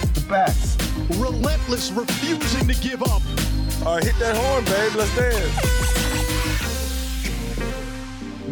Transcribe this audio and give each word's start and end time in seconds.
The 0.00 0.24
best. 0.28 0.80
Relentless, 1.18 1.90
refusing 1.90 2.68
to 2.68 2.74
give 2.80 3.02
up. 3.02 3.22
All 3.86 3.96
right, 3.96 4.04
hit 4.04 4.18
that 4.18 4.36
horn, 4.36 4.64
babe. 4.64 4.94
Let's 4.94 5.14
dance. 5.16 5.78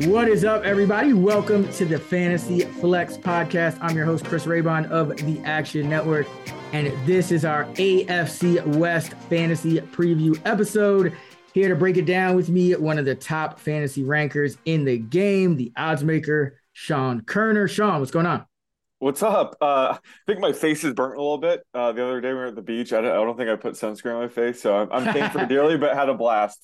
What 0.07 0.29
is 0.29 0.45
up, 0.45 0.65
everybody? 0.65 1.13
Welcome 1.13 1.69
to 1.73 1.85
the 1.85 1.99
Fantasy 1.99 2.61
Flex 2.61 3.17
podcast. 3.17 3.79
I'm 3.81 3.97
your 3.97 4.05
host, 4.05 4.25
Chris 4.25 4.45
Raybon 4.45 4.91
of 4.91 5.17
the 5.17 5.41
Action 5.45 5.89
Network, 5.89 6.27
and 6.73 6.93
this 7.07 7.33
is 7.33 7.45
our 7.45 7.65
AFC 7.75 8.65
West 8.77 9.15
Fantasy 9.31 9.81
Preview 9.81 10.39
episode. 10.45 11.17
Here 11.55 11.69
to 11.69 11.77
break 11.77 11.97
it 11.97 12.05
down 12.05 12.37
with 12.37 12.51
me, 12.51 12.75
one 12.75 12.99
of 12.99 13.07
the 13.07 13.15
top 13.15 13.59
fantasy 13.59 14.05
rankers 14.05 14.59
in 14.67 14.85
the 14.85 14.99
game, 14.99 15.57
the 15.57 15.73
odds 15.77 16.05
maker, 16.05 16.61
Sean 16.75 17.23
Koerner. 17.23 17.67
Sean, 17.71 18.01
what's 18.01 18.11
going 18.11 18.27
on? 18.27 18.45
What's 18.99 19.23
up? 19.23 19.57
Uh, 19.61 19.95
I 19.95 19.99
think 20.27 20.41
my 20.41 20.53
face 20.53 20.83
is 20.83 20.95
burnt 20.95 21.19
a 21.19 21.21
little 21.21 21.37
bit. 21.37 21.63
Uh, 21.75 21.93
the 21.93 22.03
other 22.03 22.21
day 22.23 22.29
we 22.29 22.35
were 22.35 22.47
at 22.47 22.55
the 22.55 22.63
beach. 22.63 22.95
I 22.95 23.03
don't, 23.03 23.13
I 23.13 23.17
don't 23.17 23.37
think 23.37 23.51
I 23.51 23.57
put 23.57 23.75
sunscreen 23.75 24.15
on 24.15 24.23
my 24.23 24.29
face, 24.29 24.63
so 24.63 24.75
I'm, 24.75 24.91
I'm 24.91 25.05
thankful 25.13 25.45
dearly, 25.47 25.77
but 25.77 25.95
had 25.95 26.09
a 26.09 26.15
blast. 26.15 26.59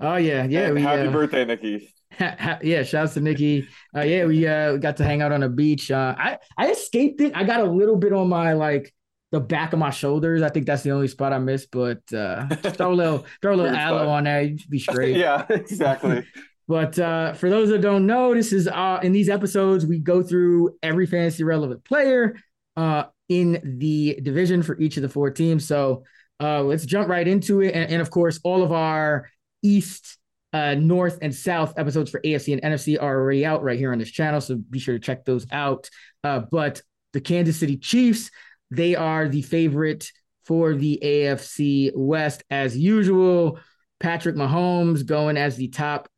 Oh 0.00 0.16
yeah, 0.16 0.44
yeah. 0.46 0.72
We, 0.72 0.82
happy 0.82 1.06
uh, 1.06 1.12
birthday, 1.12 1.44
Nikki. 1.44 1.88
yeah, 2.20 2.82
shouts 2.82 3.14
to 3.14 3.20
Nikki. 3.20 3.68
Uh, 3.94 4.00
yeah, 4.00 4.24
we 4.24 4.46
uh, 4.48 4.78
got 4.78 4.96
to 4.96 5.04
hang 5.04 5.22
out 5.22 5.30
on 5.30 5.44
a 5.44 5.48
beach. 5.48 5.92
Uh, 5.92 6.14
I 6.18 6.38
I 6.58 6.70
escaped 6.70 7.20
it. 7.20 7.36
I 7.36 7.44
got 7.44 7.60
a 7.60 7.70
little 7.70 7.96
bit 7.96 8.12
on 8.12 8.28
my 8.28 8.54
like 8.54 8.92
the 9.30 9.40
back 9.40 9.72
of 9.72 9.78
my 9.78 9.90
shoulders. 9.90 10.42
I 10.42 10.48
think 10.48 10.66
that's 10.66 10.82
the 10.82 10.90
only 10.90 11.06
spot 11.06 11.32
I 11.32 11.38
missed, 11.38 11.70
but 11.70 12.00
uh, 12.12 12.48
throw 12.56 12.92
a 12.92 12.94
little 12.94 13.26
throw 13.42 13.54
a 13.54 13.56
little 13.56 13.76
aloe 13.76 14.08
on 14.08 14.24
there, 14.24 14.42
you 14.42 14.58
be 14.68 14.80
straight. 14.80 15.16
yeah, 15.16 15.46
exactly. 15.48 16.26
But 16.70 16.96
uh, 17.00 17.32
for 17.32 17.50
those 17.50 17.70
that 17.70 17.80
don't 17.80 18.06
know, 18.06 18.32
this 18.32 18.52
is 18.52 18.68
uh, 18.68 19.00
in 19.02 19.10
these 19.10 19.28
episodes 19.28 19.84
we 19.84 19.98
go 19.98 20.22
through 20.22 20.78
every 20.84 21.04
fantasy 21.04 21.42
relevant 21.42 21.84
player 21.84 22.36
uh, 22.76 23.06
in 23.28 23.60
the 23.80 24.20
division 24.22 24.62
for 24.62 24.78
each 24.78 24.96
of 24.96 25.02
the 25.02 25.08
four 25.08 25.32
teams. 25.32 25.66
So 25.66 26.04
uh, 26.40 26.62
let's 26.62 26.86
jump 26.86 27.08
right 27.08 27.26
into 27.26 27.60
it, 27.60 27.74
and, 27.74 27.90
and 27.90 28.00
of 28.00 28.12
course, 28.12 28.38
all 28.44 28.62
of 28.62 28.70
our 28.70 29.28
East, 29.64 30.16
uh, 30.52 30.76
North, 30.76 31.18
and 31.22 31.34
South 31.34 31.74
episodes 31.76 32.08
for 32.08 32.20
AFC 32.20 32.52
and 32.52 32.62
NFC 32.62 32.96
are 33.02 33.18
already 33.18 33.44
out 33.44 33.64
right 33.64 33.76
here 33.76 33.90
on 33.90 33.98
this 33.98 34.12
channel. 34.12 34.40
So 34.40 34.54
be 34.54 34.78
sure 34.78 34.94
to 34.94 35.04
check 35.04 35.24
those 35.24 35.46
out. 35.50 35.90
Uh, 36.22 36.42
but 36.52 36.82
the 37.14 37.20
Kansas 37.20 37.58
City 37.58 37.78
Chiefs, 37.78 38.30
they 38.70 38.94
are 38.94 39.26
the 39.26 39.42
favorite 39.42 40.12
for 40.44 40.76
the 40.76 41.00
AFC 41.02 41.90
West 41.96 42.44
as 42.48 42.78
usual. 42.78 43.58
Patrick 43.98 44.36
Mahomes 44.36 45.04
going 45.04 45.36
as 45.36 45.56
the 45.56 45.66
top 45.66 46.08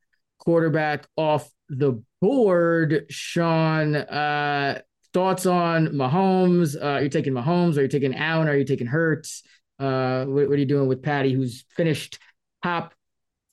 quarterback 0.44 1.06
off 1.16 1.48
the 1.69 2.03
board. 2.20 3.06
Sean, 3.08 3.94
uh, 3.94 4.80
thoughts 5.12 5.47
on 5.47 5.88
Mahomes? 5.88 6.76
Uh, 6.76 6.86
are 6.86 7.03
you 7.03 7.08
taking 7.08 7.32
Mahomes? 7.32 7.76
Are 7.76 7.82
you 7.82 7.88
taking 7.88 8.14
Allen? 8.14 8.48
Are 8.48 8.56
you 8.56 8.64
taking 8.64 8.86
Hurts? 8.86 9.42
Uh, 9.78 10.25
what, 10.25 10.48
what, 10.48 10.54
are 10.54 10.58
you 10.58 10.66
doing 10.66 10.88
with 10.88 11.03
Patty, 11.03 11.32
who's 11.32 11.64
finished 11.76 12.19
top 12.62 12.94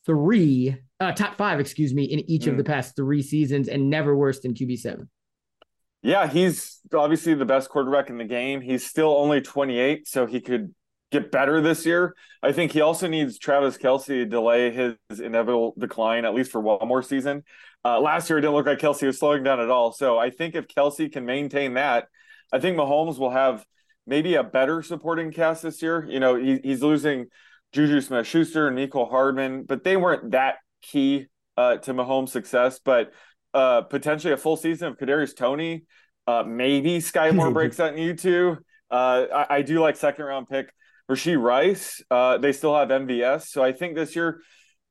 three, 0.05 0.75
uh, 0.99 1.11
top 1.11 1.37
five, 1.37 1.59
excuse 1.59 1.93
me, 1.93 2.03
in 2.03 2.19
each 2.29 2.43
mm. 2.43 2.51
of 2.51 2.57
the 2.57 2.63
past 2.63 2.95
three 2.95 3.21
seasons 3.21 3.67
and 3.67 3.89
never 3.89 4.15
worse 4.15 4.39
than 4.39 4.53
QB 4.53 4.79
seven? 4.79 5.09
Yeah, 6.01 6.27
he's 6.27 6.79
obviously 6.93 7.33
the 7.33 7.45
best 7.45 7.69
quarterback 7.69 8.09
in 8.09 8.17
the 8.17 8.25
game. 8.25 8.61
He's 8.61 8.85
still 8.85 9.15
only 9.17 9.41
28, 9.41 10.07
so 10.07 10.25
he 10.25 10.39
could 10.39 10.73
get 11.11 11.31
better 11.31 11.61
this 11.61 11.85
year. 11.85 12.15
I 12.43 12.51
think 12.51 12.71
he 12.71 12.81
also 12.81 13.07
needs 13.07 13.37
Travis 13.37 13.77
Kelce 13.77 14.05
to 14.05 14.25
delay 14.25 14.71
his 14.71 14.95
inevitable 15.19 15.73
decline 15.77 16.25
at 16.25 16.33
least 16.33 16.51
for 16.51 16.61
one 16.61 16.87
more 16.87 17.03
season. 17.03 17.43
Uh, 17.83 17.99
last 17.99 18.29
year, 18.29 18.37
it 18.37 18.41
didn't 18.41 18.55
look 18.55 18.65
like 18.65 18.79
Kelce 18.79 19.05
was 19.05 19.17
slowing 19.17 19.43
down 19.43 19.59
at 19.59 19.69
all. 19.69 19.91
So 19.91 20.17
I 20.17 20.29
think 20.29 20.55
if 20.55 20.67
Kelce 20.67 21.11
can 21.11 21.25
maintain 21.25 21.75
that, 21.75 22.07
I 22.51 22.59
think 22.59 22.77
Mahomes 22.77 23.17
will 23.17 23.31
have 23.31 23.65
maybe 24.05 24.35
a 24.35 24.43
better 24.43 24.81
supporting 24.81 25.31
cast 25.31 25.63
this 25.63 25.81
year. 25.81 26.05
You 26.07 26.19
know, 26.19 26.35
he, 26.35 26.59
he's 26.63 26.81
losing 26.81 27.27
Juju 27.71 28.01
Smith 28.01 28.27
Schuster 28.27 28.67
and 28.67 28.77
Mecole 28.77 29.09
Hardman, 29.09 29.63
but 29.63 29.83
they 29.83 29.95
weren't 29.95 30.31
that 30.31 30.55
key 30.81 31.27
uh, 31.57 31.77
to 31.77 31.93
Mahomes' 31.93 32.29
success. 32.29 32.79
But 32.83 33.13
uh, 33.53 33.81
potentially 33.81 34.33
a 34.33 34.37
full 34.37 34.57
season 34.57 34.89
of 34.89 34.97
Kadarius 34.97 35.35
Toney, 35.35 35.85
uh, 36.27 36.43
maybe 36.45 36.99
Sky 36.99 37.31
Moore 37.31 37.51
breaks 37.51 37.79
out 37.79 37.93
in 37.93 37.99
you 37.99 38.13
two. 38.13 38.57
Uh, 38.91 39.25
I, 39.33 39.57
I, 39.57 39.61
do 39.61 39.79
like 39.79 39.95
second 39.95 40.25
round 40.25 40.47
pick 40.47 40.73
Rashee 41.09 41.41
Rice. 41.41 42.03
Uh, 42.11 42.37
they 42.37 42.51
still 42.51 42.75
have 42.75 42.89
MVS, 42.89 43.47
so 43.47 43.63
I 43.63 43.71
think 43.71 43.95
this 43.95 44.15
year, 44.15 44.41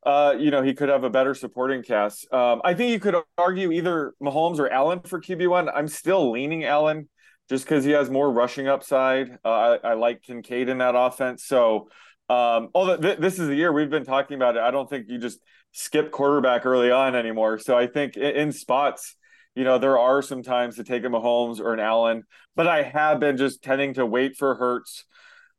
uh, 0.04 0.34
you 0.38 0.50
know, 0.50 0.62
he 0.62 0.74
could 0.74 0.88
have 0.88 1.04
a 1.04 1.10
better 1.10 1.34
supporting 1.34 1.82
cast. 1.82 2.32
Um, 2.32 2.60
I 2.64 2.74
think 2.74 2.90
you 2.90 3.00
could 3.00 3.16
argue 3.36 3.72
either 3.72 4.14
Mahomes 4.22 4.58
or 4.58 4.68
Allen 4.68 5.00
for 5.00 5.20
QB 5.20 5.48
one. 5.48 5.68
I'm 5.68 5.88
still 5.88 6.30
leaning 6.30 6.64
Allen 6.64 7.08
just 7.48 7.64
because 7.64 7.84
he 7.84 7.92
has 7.92 8.10
more 8.10 8.30
rushing 8.30 8.68
upside. 8.68 9.38
Uh, 9.44 9.78
I, 9.82 9.90
I, 9.90 9.94
like 9.94 10.22
Kincaid 10.22 10.68
in 10.68 10.78
that 10.78 10.94
offense. 10.94 11.44
So, 11.46 11.88
um, 12.28 12.68
although 12.74 12.96
th- 12.96 13.18
this 13.18 13.38
is 13.38 13.48
the 13.48 13.54
year 13.54 13.72
we've 13.72 13.90
been 13.90 14.04
talking 14.04 14.36
about 14.36 14.56
it, 14.56 14.62
I 14.62 14.70
don't 14.70 14.88
think 14.88 15.06
you 15.08 15.18
just 15.18 15.40
skip 15.72 16.10
quarterback 16.10 16.66
early 16.66 16.90
on 16.90 17.14
anymore. 17.14 17.58
So 17.58 17.76
I 17.76 17.86
think 17.86 18.16
in, 18.16 18.36
in 18.36 18.52
spots, 18.52 19.14
you 19.54 19.64
know, 19.64 19.78
there 19.78 19.98
are 19.98 20.22
some 20.22 20.42
times 20.42 20.76
to 20.76 20.84
take 20.84 21.04
a 21.04 21.08
Mahomes 21.08 21.58
or 21.58 21.72
an 21.72 21.80
Allen, 21.80 22.24
but 22.54 22.66
I 22.66 22.82
have 22.82 23.18
been 23.18 23.36
just 23.36 23.62
tending 23.62 23.94
to 23.94 24.04
wait 24.04 24.36
for 24.36 24.54
Hurts 24.54 25.04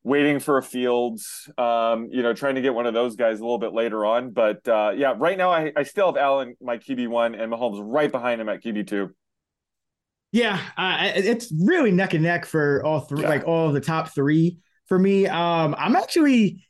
waiting 0.09 0.39
for 0.39 0.57
a 0.57 0.63
Fields, 0.63 1.49
um, 1.57 2.09
you 2.11 2.23
know, 2.23 2.33
trying 2.33 2.55
to 2.55 2.61
get 2.61 2.73
one 2.73 2.87
of 2.87 2.95
those 2.95 3.15
guys 3.15 3.39
a 3.39 3.43
little 3.43 3.59
bit 3.59 3.73
later 3.73 4.05
on. 4.05 4.31
But 4.31 4.67
uh, 4.67 4.91
yeah, 4.95 5.13
right 5.15 5.37
now 5.37 5.51
I, 5.51 5.71
I 5.75 5.83
still 5.83 6.07
have 6.07 6.17
Allen, 6.17 6.55
my 6.59 6.79
QB 6.79 7.07
one, 7.07 7.35
and 7.35 7.51
Mahomes 7.51 7.79
right 7.81 8.11
behind 8.11 8.41
him 8.41 8.49
at 8.49 8.63
QB 8.63 8.87
two. 8.87 9.11
Yeah, 10.31 10.59
uh, 10.77 11.11
it's 11.15 11.51
really 11.63 11.91
neck 11.91 12.13
and 12.13 12.23
neck 12.23 12.45
for 12.45 12.83
all 12.83 13.01
three, 13.01 13.21
yeah. 13.21 13.29
like 13.29 13.47
all 13.47 13.67
of 13.67 13.73
the 13.73 13.81
top 13.81 14.13
three 14.13 14.57
for 14.87 14.97
me. 14.97 15.27
Um, 15.27 15.75
I'm 15.77 15.95
actually 15.95 16.65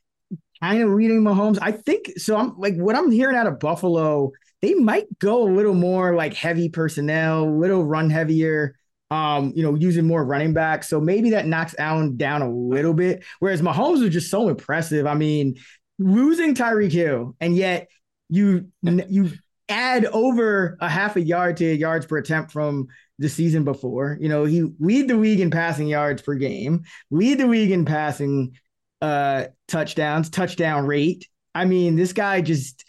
kind 0.62 0.82
of 0.82 0.90
reading 0.90 1.22
Mahomes. 1.22 1.58
I 1.60 1.72
think 1.72 2.18
so. 2.18 2.36
I'm 2.36 2.58
like 2.58 2.76
what 2.76 2.94
I'm 2.94 3.10
hearing 3.10 3.36
out 3.36 3.46
of 3.46 3.58
Buffalo. 3.58 4.32
They 4.60 4.74
might 4.74 5.06
go 5.18 5.42
a 5.42 5.50
little 5.50 5.74
more 5.74 6.14
like 6.14 6.34
heavy 6.34 6.68
personnel, 6.68 7.44
a 7.44 7.50
little 7.50 7.84
run 7.84 8.10
heavier 8.10 8.76
um, 9.10 9.52
you 9.56 9.62
know, 9.62 9.74
using 9.74 10.06
more 10.06 10.24
running 10.24 10.52
backs. 10.52 10.88
So 10.88 11.00
maybe 11.00 11.30
that 11.30 11.46
knocks 11.46 11.74
Allen 11.78 12.16
down 12.16 12.42
a 12.42 12.50
little 12.50 12.94
bit. 12.94 13.24
Whereas 13.40 13.60
Mahomes 13.60 14.02
was 14.02 14.10
just 14.10 14.30
so 14.30 14.48
impressive. 14.48 15.06
I 15.06 15.14
mean, 15.14 15.56
losing 15.98 16.54
Tyreek 16.54 16.92
Hill, 16.92 17.36
and 17.40 17.56
yet 17.56 17.88
you 18.28 18.68
you 18.82 19.32
add 19.68 20.04
over 20.06 20.76
a 20.80 20.88
half 20.88 21.16
a 21.16 21.20
yard 21.20 21.56
to 21.58 21.64
yards 21.64 22.06
per 22.06 22.18
attempt 22.18 22.52
from 22.52 22.86
the 23.18 23.28
season 23.28 23.64
before. 23.64 24.16
You 24.20 24.28
know, 24.28 24.44
he 24.44 24.64
lead 24.78 25.08
the 25.08 25.16
league 25.16 25.40
in 25.40 25.50
passing 25.50 25.88
yards 25.88 26.22
per 26.22 26.34
game, 26.34 26.82
lead 27.10 27.38
the 27.38 27.46
league 27.46 27.70
in 27.70 27.84
passing 27.84 28.56
uh 29.00 29.46
touchdowns, 29.66 30.30
touchdown 30.30 30.86
rate. 30.86 31.28
I 31.54 31.64
mean, 31.64 31.96
this 31.96 32.12
guy 32.12 32.40
just 32.42 32.84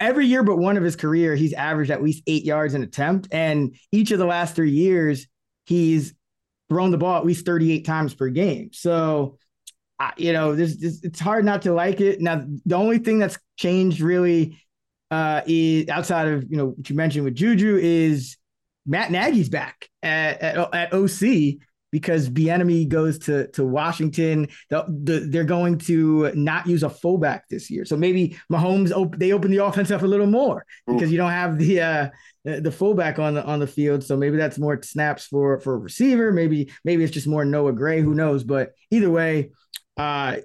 every 0.00 0.26
year 0.26 0.42
but 0.42 0.58
one 0.58 0.76
of 0.76 0.82
his 0.82 0.96
career, 0.96 1.34
he's 1.34 1.52
averaged 1.52 1.90
at 1.90 2.02
least 2.02 2.22
eight 2.26 2.44
yards 2.44 2.74
an 2.74 2.82
attempt. 2.82 3.28
And 3.32 3.76
each 3.92 4.10
of 4.10 4.18
the 4.18 4.26
last 4.26 4.54
three 4.54 4.70
years, 4.70 5.26
he's 5.66 6.14
thrown 6.68 6.90
the 6.90 6.98
ball 6.98 7.16
at 7.16 7.26
least 7.26 7.46
38 7.46 7.84
times 7.84 8.14
per 8.14 8.28
game. 8.28 8.70
So, 8.72 9.38
you 10.16 10.32
know, 10.32 10.54
it's 10.56 11.20
hard 11.20 11.44
not 11.44 11.62
to 11.62 11.72
like 11.72 12.00
it. 12.00 12.20
Now, 12.20 12.44
the 12.66 12.76
only 12.76 12.98
thing 12.98 13.18
that's 13.18 13.38
changed 13.56 14.00
really 14.00 14.58
uh, 15.10 15.42
is 15.46 15.88
outside 15.88 16.28
of, 16.28 16.44
you 16.50 16.56
know, 16.56 16.66
what 16.66 16.88
you 16.88 16.94
mentioned 16.94 17.24
with 17.24 17.34
Juju 17.34 17.78
is 17.80 18.36
Matt 18.86 19.10
Nagy's 19.10 19.48
back 19.48 19.88
at, 20.02 20.40
at, 20.40 20.74
at 20.74 20.92
OC. 20.92 21.58
Because 21.90 22.28
Bieniemy 22.28 22.88
goes 22.88 23.18
to 23.20 23.48
to 23.48 23.64
Washington. 23.64 24.48
The, 24.70 24.84
the, 24.88 25.20
they're 25.20 25.44
going 25.44 25.78
to 25.78 26.32
not 26.34 26.66
use 26.66 26.82
a 26.82 26.90
fullback 26.90 27.48
this 27.48 27.70
year, 27.70 27.84
so 27.84 27.96
maybe 27.96 28.36
Mahomes 28.52 28.92
op- 28.92 29.16
they 29.16 29.32
open 29.32 29.50
the 29.50 29.64
offense 29.64 29.90
up 29.90 30.02
a 30.02 30.06
little 30.06 30.26
more 30.26 30.64
because 30.86 31.10
you 31.10 31.18
don't 31.18 31.30
have 31.30 31.58
the 31.58 31.80
uh, 31.80 32.08
the 32.44 32.72
fullback 32.72 33.18
on 33.18 33.34
the 33.34 33.44
on 33.44 33.60
the 33.60 33.66
field. 33.66 34.04
So 34.04 34.16
maybe 34.16 34.36
that's 34.36 34.58
more 34.58 34.80
snaps 34.82 35.26
for 35.26 35.60
for 35.60 35.74
a 35.74 35.78
receiver. 35.78 36.32
Maybe 36.32 36.70
maybe 36.84 37.04
it's 37.04 37.12
just 37.12 37.26
more 37.26 37.44
Noah 37.44 37.72
Gray. 37.72 38.00
Who 38.00 38.14
knows? 38.14 38.44
But 38.44 38.72
either 38.90 39.10
way, 39.10 39.50
uh, 39.96 40.36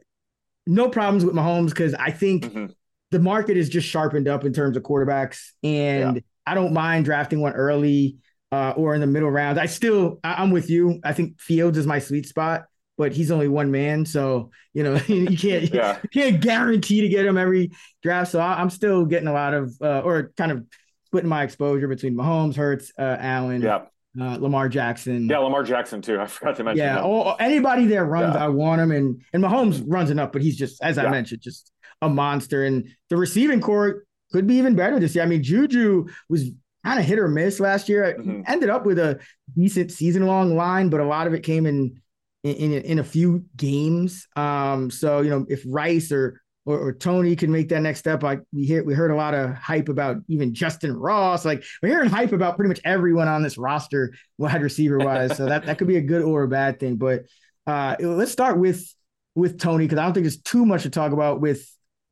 no 0.65 0.89
problems 0.89 1.25
with 1.25 1.35
Mahomes 1.35 1.69
because 1.69 1.93
I 1.93 2.11
think 2.11 2.45
mm-hmm. 2.45 2.65
the 3.11 3.19
market 3.19 3.57
is 3.57 3.69
just 3.69 3.87
sharpened 3.87 4.27
up 4.27 4.45
in 4.45 4.53
terms 4.53 4.77
of 4.77 4.83
quarterbacks, 4.83 5.51
and 5.61 6.15
yeah. 6.17 6.21
I 6.45 6.55
don't 6.55 6.73
mind 6.73 7.05
drafting 7.05 7.41
one 7.41 7.53
early 7.53 8.17
uh, 8.53 8.73
or 8.77 8.93
in 8.93 9.01
the 9.01 9.07
middle 9.07 9.31
round. 9.31 9.59
I 9.59 9.65
still, 9.65 10.19
I, 10.23 10.43
am 10.43 10.51
with 10.51 10.69
you. 10.69 10.99
I 11.03 11.11
think 11.11 11.41
Fields 11.41 11.75
is 11.75 11.87
my 11.87 11.97
sweet 11.97 12.27
spot, 12.27 12.65
but 12.99 13.11
he's 13.11 13.31
only 13.31 13.47
one 13.47 13.71
man, 13.71 14.05
so 14.05 14.51
you 14.75 14.83
know 14.83 14.93
you 15.07 15.35
can't 15.35 15.73
yeah. 15.73 15.97
you 16.03 16.09
can't 16.09 16.39
guarantee 16.39 17.01
to 17.01 17.09
get 17.09 17.25
him 17.25 17.35
every 17.35 17.71
draft. 18.03 18.29
So 18.31 18.39
I, 18.39 18.61
am 18.61 18.69
still 18.69 19.05
getting 19.05 19.27
a 19.27 19.33
lot 19.33 19.55
of, 19.55 19.75
uh, 19.81 20.01
or 20.01 20.31
kind 20.37 20.51
of 20.51 20.67
splitting 21.07 21.29
my 21.29 21.41
exposure 21.41 21.87
between 21.87 22.13
Mahomes, 22.13 22.55
Hurts, 22.55 22.91
uh, 22.99 23.17
Allen, 23.19 23.63
yeah. 23.63 23.85
Uh, 24.21 24.37
Lamar 24.37 24.69
Jackson. 24.69 25.27
Yeah, 25.27 25.39
Lamar 25.39 25.63
Jackson 25.63 26.03
too. 26.03 26.19
I 26.19 26.27
forgot 26.27 26.55
to 26.57 26.63
mention. 26.63 26.85
Yeah, 26.85 27.01
that. 27.01 27.37
anybody 27.39 27.87
there 27.87 28.05
runs, 28.05 28.35
yeah. 28.35 28.45
I 28.45 28.49
want 28.49 28.81
him, 28.81 28.91
and 28.91 29.19
and 29.33 29.43
Mahomes 29.43 29.83
runs 29.87 30.11
enough, 30.11 30.31
but 30.31 30.43
he's 30.43 30.55
just 30.55 30.79
as 30.83 30.99
I 30.99 31.09
mentioned, 31.09 31.41
just 31.41 31.71
a 32.03 32.09
monster. 32.09 32.65
And 32.65 32.87
the 33.09 33.17
receiving 33.17 33.61
corps 33.61 34.03
could 34.31 34.45
be 34.45 34.55
even 34.55 34.75
better 34.75 34.99
this 34.99 35.15
year. 35.15 35.23
I 35.23 35.27
mean, 35.27 35.41
Juju 35.41 36.05
was 36.29 36.51
kind 36.83 36.99
of 36.99 37.05
hit 37.05 37.19
or 37.19 37.27
miss 37.27 37.59
last 37.59 37.89
year. 37.89 38.15
Mm-hmm. 38.19 38.41
Ended 38.47 38.69
up 38.69 38.85
with 38.85 38.99
a 38.99 39.19
decent 39.55 39.91
season 39.91 40.25
long 40.25 40.55
line, 40.55 40.89
but 40.89 40.99
a 40.99 41.05
lot 41.05 41.27
of 41.27 41.33
it 41.33 41.41
came 41.41 41.65
in 41.65 42.01
in 42.43 42.73
in 42.73 42.99
a 42.99 43.03
few 43.03 43.45
games. 43.55 44.27
Um, 44.35 44.89
so 44.89 45.21
you 45.21 45.29
know 45.29 45.45
if 45.49 45.63
Rice 45.65 46.11
or 46.11 46.41
or, 46.65 46.79
or 46.79 46.93
Toney 46.93 47.35
can 47.35 47.51
make 47.51 47.69
that 47.69 47.81
next 47.81 47.99
step, 47.99 48.23
like 48.23 48.41
we 48.53 48.65
hear 48.65 48.83
we 48.83 48.93
heard 48.93 49.11
a 49.11 49.15
lot 49.15 49.33
of 49.33 49.53
hype 49.53 49.89
about 49.89 50.17
even 50.27 50.53
Justin 50.53 50.95
Ross. 50.95 51.45
Like 51.45 51.63
we're 51.81 51.89
hearing 51.89 52.09
hype 52.09 52.31
about 52.31 52.55
pretty 52.55 52.69
much 52.69 52.81
everyone 52.83 53.27
on 53.27 53.43
this 53.43 53.57
roster, 53.57 54.13
wide 54.37 54.61
receiver 54.61 54.97
wise. 54.97 55.37
so 55.37 55.45
that 55.45 55.65
that 55.65 55.77
could 55.77 55.87
be 55.87 55.97
a 55.97 56.01
good 56.01 56.21
or 56.21 56.43
a 56.43 56.47
bad 56.47 56.79
thing. 56.79 56.97
But 56.97 57.23
uh, 57.67 57.95
let's 57.99 58.31
start 58.31 58.57
with 58.57 58.93
with 59.35 59.59
Toney 59.59 59.85
because 59.85 59.99
I 59.99 60.03
don't 60.03 60.13
think 60.13 60.25
there's 60.25 60.41
too 60.41 60.65
much 60.65 60.83
to 60.83 60.89
talk 60.89 61.11
about 61.11 61.41
with 61.41 61.69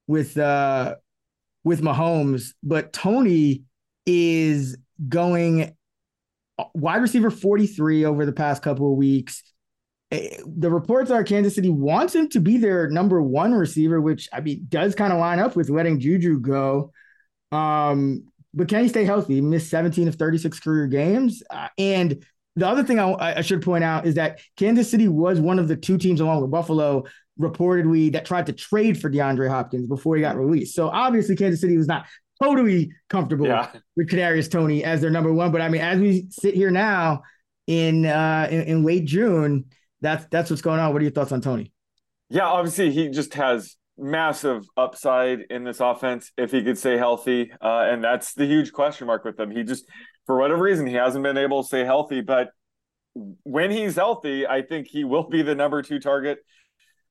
with 0.08 0.38
uh 0.38 0.96
with 1.64 1.82
Mahomes, 1.82 2.54
but 2.64 2.92
Toney 2.92 3.64
is 4.06 4.78
going 5.08 5.76
wide 6.74 7.02
receiver 7.02 7.32
43 7.32 8.06
over 8.06 8.26
the 8.26 8.34
past 8.34 8.62
couple 8.62 8.92
of 8.92 8.98
weeks. 8.98 9.44
Eh, 10.12 10.38
the 10.46 10.70
reports 10.70 11.12
are 11.12 11.24
Kansas 11.24 11.56
City 11.56 11.70
wants 11.70 12.14
him 12.14 12.30
to 12.30 12.40
be 12.40 12.58
their 12.58 12.90
number 12.90 13.22
one 13.22 13.54
receiver, 13.54 14.02
which 14.02 14.30
I 14.34 14.42
mean 14.42 14.66
does 14.68 14.96
kind 14.96 15.14
of 15.14 15.20
line 15.20 15.40
up 15.40 15.56
with 15.56 15.70
letting 15.70 16.00
Juju 16.00 16.40
go. 16.40 16.92
Um, 17.52 18.26
but 18.54 18.68
can 18.68 18.84
he 18.84 18.90
stay 18.90 19.06
healthy? 19.06 19.36
He 19.36 19.42
missed 19.42 19.70
17 19.70 20.08
of 20.08 20.16
36 20.16 20.60
career 20.60 20.88
games. 20.88 21.42
Uh, 21.50 21.70
and 21.78 22.26
the 22.56 22.68
other 22.68 22.84
thing 22.84 23.00
I, 23.00 23.38
I, 23.38 23.42
should 23.42 23.62
point 23.62 23.84
out 23.84 24.06
is 24.06 24.16
that 24.16 24.42
Kansas 24.58 24.90
City 24.92 25.08
was 25.08 25.40
one 25.40 25.58
of 25.58 25.70
the 25.70 25.78
two 25.78 25.98
teams 25.98 26.20
along 26.20 26.42
with 26.42 26.52
Buffalo 26.52 27.06
reportedly 27.40 28.12
that 28.12 28.26
tried 28.26 28.48
to 28.48 28.54
trade 28.54 29.00
for 29.00 29.10
DeAndre 29.10 29.50
Hopkins 29.50 29.88
before 29.88 30.18
he 30.18 30.22
got 30.22 30.36
released. 30.36 30.76
So 30.76 30.90
obviously 30.90 31.38
Kansas 31.38 31.62
City 31.62 31.78
was 31.78 31.88
not 31.88 32.06
totally 32.42 32.92
comfortable 33.10 33.48
yeah. 33.48 33.72
with 33.96 34.10
Kadarius 34.10 34.50
Toney 34.50 34.84
as 34.84 35.02
their 35.02 35.12
number 35.12 35.34
one. 35.34 35.52
But 35.52 35.62
I 35.62 35.70
mean, 35.70 35.82
as 35.82 36.00
we 36.00 36.28
sit 36.30 36.54
here 36.54 36.72
now 36.72 37.22
in 37.68 38.06
uh 38.06 38.48
in, 38.50 38.62
in 38.62 38.84
late 38.84 39.06
June, 39.06 39.66
that's 40.02 40.26
that's 40.32 40.50
what's 40.50 40.62
going 40.62 40.80
on. 40.80 40.94
What 40.94 41.02
are 41.02 41.04
your 41.04 41.12
thoughts 41.12 41.32
on 41.32 41.42
Toney? 41.42 41.72
Yeah, 42.30 42.46
obviously 42.46 42.92
he 42.92 43.10
just 43.10 43.34
has 43.34 43.76
massive 43.98 44.66
upside 44.78 45.42
in 45.50 45.64
this 45.64 45.80
offense 45.80 46.32
if 46.38 46.52
he 46.52 46.64
could 46.64 46.78
stay 46.78 46.98
healthy. 46.98 47.52
Uh, 47.62 47.88
and 47.90 48.04
that's 48.04 48.34
the 48.34 48.46
huge 48.46 48.72
question 48.72 49.08
mark 49.08 49.24
with 49.24 49.40
him. 49.40 49.52
He 49.52 49.64
just, 49.64 49.86
for 50.26 50.38
whatever 50.38 50.64
reason, 50.64 50.88
he 50.88 50.96
hasn't 50.96 51.24
been 51.24 51.38
able 51.38 51.62
to 51.62 51.68
stay 51.68 51.86
healthy. 51.86 52.22
But 52.22 52.50
when 53.44 53.70
he's 53.70 53.96
healthy, 53.96 54.48
I 54.48 54.62
think 54.62 54.88
he 54.88 55.04
will 55.04 55.28
be 55.30 55.42
the 55.42 55.56
number 55.56 55.82
two 55.82 56.00
target 56.00 56.40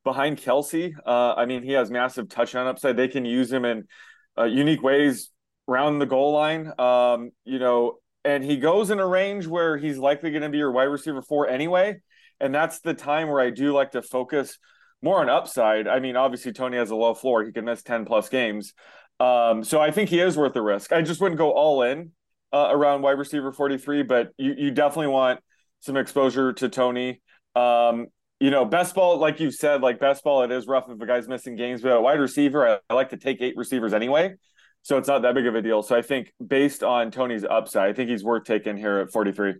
behind 0.05 0.39
Kelce. 0.39 0.93
Uh, 1.07 1.35
I 1.35 1.47
mean, 1.47 1.63
he 1.63 1.73
has 1.73 1.91
massive 1.91 2.29
touchdown 2.29 2.67
upside. 2.67 2.97
They 2.97 3.09
can 3.09 3.25
use 3.25 3.53
him 3.53 3.65
in 3.65 3.85
uh, 4.41 4.45
unique 4.45 4.83
ways 4.83 5.31
around 5.69 5.99
the 5.99 6.07
goal 6.07 6.33
line. 6.33 6.73
Um, 6.79 7.31
you 7.45 7.59
know, 7.59 7.99
and 8.25 8.43
he 8.43 8.57
goes 8.57 8.91
in 8.91 8.99
a 8.99 9.07
range 9.07 9.47
where 9.47 9.77
he's 9.77 9.99
likely 9.99 10.31
going 10.31 10.43
to 10.43 10.49
be 10.49 10.59
your 10.59 10.73
wide 10.73 10.85
receiver 10.85 11.23
four 11.23 11.49
anyway. 11.49 12.01
And 12.41 12.55
that's 12.55 12.81
the 12.81 12.95
time 12.95 13.29
where 13.29 13.41
I 13.41 13.51
do 13.51 13.73
like 13.73 13.93
to 13.93 14.03
focus 14.03 14.59
more 15.03 15.21
on 15.21 15.29
upside. 15.29 15.87
I 15.87 16.01
mean, 16.01 16.17
obviously 16.17 16.53
Toney 16.53 16.77
has 16.77 16.91
a 16.91 16.97
low 16.97 17.15
floor; 17.15 17.45
he 17.45 17.53
can 17.53 17.65
miss 17.65 17.83
ten 17.83 18.05
plus 18.05 18.29
games. 18.29 18.73
Um, 19.19 19.63
so 19.65 19.81
I 19.81 19.91
think 19.91 20.09
he 20.09 20.21
is 20.21 20.37
worth 20.37 20.55
the 20.55 20.63
risk. 20.63 20.93
I 20.93 21.03
just 21.03 21.21
wouldn't 21.21 21.39
go 21.39 21.53
all 21.53 21.83
in 21.83 22.13
uh, 22.53 22.69
around 22.71 23.03
wide 23.03 23.19
receiver 23.19 23.53
forty 23.53 23.79
three, 23.79 24.03
but 24.03 24.31
you 24.39 24.55
you 24.57 24.71
definitely 24.71 25.09
want 25.09 25.41
some 25.81 25.97
exposure 25.97 26.53
to 26.55 26.69
Toney. 26.69 27.21
Um, 27.55 28.07
you 28.41 28.51
know, 28.51 28.65
best 28.65 28.95
ball, 28.95 29.19
like 29.19 29.39
you 29.39 29.51
said, 29.51 29.83
like 29.83 30.01
best 30.01 30.25
ball, 30.25 30.43
it 30.43 30.51
is 30.51 30.67
rough 30.67 30.89
if 30.89 31.01
a 31.01 31.07
guy's 31.07 31.29
missing 31.29 31.57
games, 31.57 31.83
but 31.83 31.93
a 31.93 32.01
wide 32.01 32.19
receiver, 32.19 32.67
I, 32.67 32.79
I, 32.89 32.95
like 32.95 33.11
to 33.11 33.19
take 33.19 33.43
eight 33.43 33.55
receivers 33.57 33.93
anyway. 33.93 34.35
So 34.83 34.97
it's 34.97 35.09
not 35.09 35.21
that 35.23 35.35
big 35.35 35.47
of 35.47 35.55
a 35.55 35.61
deal. 35.61 35.83
So 35.83 35.95
I 35.95 36.01
think 36.01 36.33
based 36.45 36.83
on 36.83 37.11
Toney's 37.11 37.45
upside, 37.45 37.91
I 37.91 37.93
think 37.93 38.09
he's 38.09 38.25
worth 38.25 38.45
taking 38.45 38.79
here 38.79 38.99
at 38.99 39.13
43. 39.13 39.57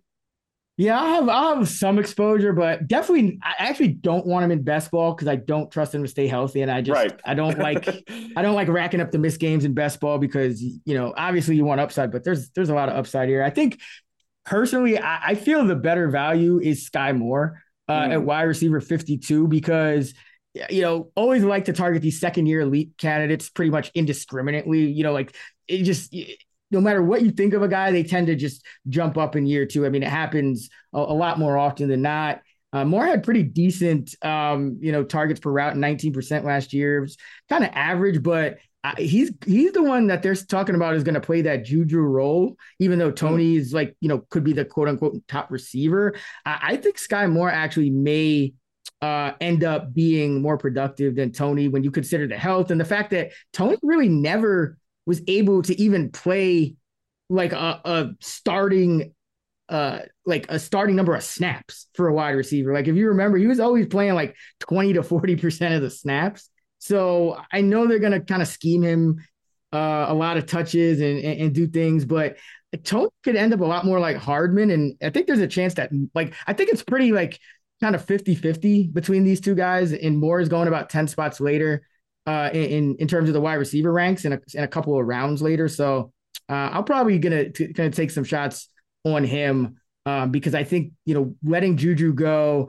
Yeah, 0.79 0.99
I 0.99 1.09
have 1.11 1.29
I 1.29 1.57
have 1.57 1.69
some 1.69 1.99
exposure, 1.99 2.55
but 2.55 2.89
definitely 2.89 3.39
I 3.43 3.53
actually 3.59 3.89
don't 3.89 4.25
want 4.25 4.47
him 4.47 4.51
in 4.51 4.63
best 4.63 4.91
ball 4.91 5.13
because 5.13 5.29
I 5.29 5.37
don't 5.37 5.71
trust 5.71 5.95
him 5.95 6.03
to 6.03 6.09
stay 6.09 6.27
healthy. 6.27 6.63
And 6.63 6.71
I 6.71 6.81
just 6.81 6.97
right. 6.97 7.21
I 7.27 7.35
don't 7.35 7.59
like 7.59 7.87
I 8.37 8.41
don't 8.41 8.55
like 8.55 8.69
racking 8.69 9.03
up 9.03 9.11
the 9.11 9.19
missed 9.19 9.41
games 9.41 9.67
in 9.67 9.75
best 9.75 10.01
ball 10.01 10.17
because 10.17 10.63
you 10.63 10.95
know, 10.95 11.13
obviously 11.15 11.55
you 11.55 11.67
want 11.67 11.83
upside, 11.83 12.11
but 12.11 12.25
there's 12.25 12.49
there's 12.51 12.71
a 12.71 12.75
lot 12.75 12.89
of 12.89 12.97
upside 12.97 13.29
here. 13.29 13.43
I 13.43 13.51
think 13.51 13.79
personally, 14.47 14.99
I, 14.99 15.21
I 15.23 15.35
feel 15.35 15.67
the 15.67 15.77
better 15.77 16.09
value 16.09 16.59
is 16.59 16.87
Sky 16.87 17.13
Moore 17.13 17.61
uh, 17.91 18.07
mm. 18.07 18.13
at 18.13 18.23
wide 18.23 18.43
receiver 18.43 18.81
52 18.81 19.49
because 19.49 20.15
you 20.71 20.83
know 20.83 21.11
always 21.15 21.43
like 21.45 21.65
to 21.67 21.73
target 21.73 22.03
these 22.03 22.21
second 22.21 22.47
year 22.47 22.61
elite 22.61 22.93
candidates 22.99 23.51
pretty 23.51 23.71
much 23.71 23.91
indiscriminately 23.95 24.87
you 24.87 25.03
know 25.03 25.13
like 25.13 25.35
it 25.69 25.83
just 25.83 26.15
no 26.71 26.81
matter 26.81 27.03
what 27.03 27.23
you 27.23 27.31
think 27.31 27.53
of 27.53 27.63
a 27.63 27.69
guy 27.69 27.91
they 27.91 28.03
tend 28.03 28.29
to 28.29 28.37
just 28.37 28.65
jump 28.89 29.17
up 29.19 29.37
in 29.37 29.47
year 29.47 29.67
two 29.67 29.87
i 29.87 29.89
mean 29.89 30.03
it 30.03 30.09
happens 30.09 30.71
a, 30.93 30.99
a 30.99 31.01
lot 31.01 31.39
more 31.39 31.59
often 31.59 31.89
than 31.89 32.03
not 32.03 32.41
uh, 32.73 32.85
Moore 32.85 33.05
had 33.05 33.25
pretty 33.25 33.43
decent, 33.43 34.15
um, 34.25 34.79
you 34.81 34.93
know, 34.93 35.03
targets 35.03 35.41
per 35.41 35.51
route, 35.51 35.75
19% 35.75 36.45
last 36.45 36.73
year. 36.73 36.99
It 36.99 37.01
was 37.01 37.17
kind 37.49 37.65
of 37.65 37.71
average, 37.73 38.23
but 38.23 38.59
he's 38.99 39.31
he's 39.45 39.73
the 39.73 39.83
one 39.83 40.07
that 40.07 40.23
they're 40.23 40.35
talking 40.35 40.75
about 40.75 40.95
is 40.95 41.05
going 41.05 41.15
to 41.15 41.21
play 41.21 41.43
that 41.43 41.65
Juju 41.65 41.99
role, 41.99 42.57
even 42.79 42.99
though 42.99 43.13
mm-hmm. 43.13 43.41
Is 43.41 43.73
like 43.73 43.95
you 44.01 44.09
know 44.09 44.25
could 44.31 44.45
be 44.45 44.53
the 44.53 44.65
quote 44.65 44.89
unquote 44.89 45.17
top 45.29 45.51
receiver. 45.51 46.15
I, 46.47 46.59
I 46.63 46.77
think 46.77 46.99
Sky 46.99 47.27
Moore 47.27 47.51
actually 47.51 47.91
may 47.91 48.55
uh, 49.03 49.33
end 49.41 49.65
up 49.65 49.93
being 49.93 50.43
more 50.43 50.59
productive 50.59 51.15
than 51.17 51.33
Toney 51.33 51.69
when 51.69 51.85
you 51.85 51.91
consider 51.91 52.27
the 52.27 52.39
health 52.39 52.71
and 52.71 52.81
the 52.81 52.85
fact 52.85 53.11
that 53.11 53.33
Toney 53.53 53.77
really 53.83 54.09
never 54.09 54.79
was 55.07 55.23
able 55.27 55.63
to 55.63 55.81
even 55.81 56.11
play 56.11 56.75
like 57.29 57.53
a, 57.53 57.81
a 57.85 58.11
starting 58.21 59.15
uh 59.69 60.01
like 60.27 60.47
a 60.49 60.59
starting 60.59 60.97
number 60.97 61.15
of 61.15 61.23
snaps 61.23 61.87
for 61.95 62.09
a 62.09 62.13
wide 62.13 62.31
receiver. 62.31 62.75
Like 62.75 62.89
if 62.89 62.97
you 62.97 63.09
remember, 63.09 63.39
he 63.39 63.47
was 63.47 63.61
always 63.61 63.87
playing 63.87 64.15
like 64.15 64.35
20 64.61 64.95
to 64.95 65.03
40% 65.03 65.77
of 65.77 65.83
the 65.83 65.91
snaps. 65.91 66.50
So 66.81 67.41
I 67.53 67.61
know 67.61 67.87
they're 67.87 67.99
going 67.99 68.13
to 68.13 68.21
kind 68.21 68.43
of 68.43 68.49
scheme 68.49 68.83
him 68.83 69.25
uh, 69.73 70.07
a 70.09 70.15
lot 70.15 70.37
of 70.37 70.47
touches 70.47 71.01
and, 71.01 71.19
and, 71.19 71.41
and 71.41 71.55
do 71.55 71.69
things, 71.69 72.05
but 72.05 72.37
Toney 72.85 73.09
could 73.23 73.37
end 73.37 73.55
up 73.55 73.61
a 73.61 73.65
lot 73.65 73.85
more 73.85 74.01
like 74.01 74.17
Hardman. 74.17 74.71
And 74.71 74.97
I 75.03 75.11
think 75.11 75.27
there's 75.27 75.41
a 75.41 75.47
chance 75.47 75.75
that, 75.75 75.91
like, 76.15 76.35
I 76.47 76.53
think 76.53 76.71
it's 76.71 76.83
pretty 76.83 77.13
like 77.13 77.39
kind 77.81 77.95
of 77.95 78.05
50 78.05 78.35
50 78.35 78.89
between 78.89 79.25
these 79.25 79.41
two 79.41 79.55
guys. 79.55 79.93
And 79.93 80.19
Moore 80.19 80.41
is 80.41 80.49
going 80.49 80.69
about 80.69 80.91
10 80.91 81.09
spots 81.09 81.41
later 81.41 81.87
uh, 82.27 82.51
in, 82.53 82.97
in 82.97 83.09
terms 83.09 83.29
of 83.29 83.35
the 83.35 83.41
wide 83.41 83.55
receiver 83.55 83.93
ranks 83.93 84.25
and 84.25 84.35
a, 84.35 84.41
and 84.55 84.65
a 84.65 84.69
couple 84.69 84.99
of 84.99 85.07
rounds 85.07 85.43
later. 85.43 85.69
So 85.69 86.13
uh, 86.49 86.71
I'm 86.73 86.85
probably 86.85 87.19
going 87.19 87.53
to 87.53 87.69
gonna 87.73 87.91
take 87.91 88.11
some 88.11 88.25
shots 88.25 88.69
on 89.05 89.25
him 89.25 89.77
um, 90.07 90.31
because 90.31 90.55
I 90.55 90.65
think, 90.65 90.93
you 91.05 91.15
know, 91.15 91.35
letting 91.45 91.77
Juju 91.77 92.13
go, 92.13 92.69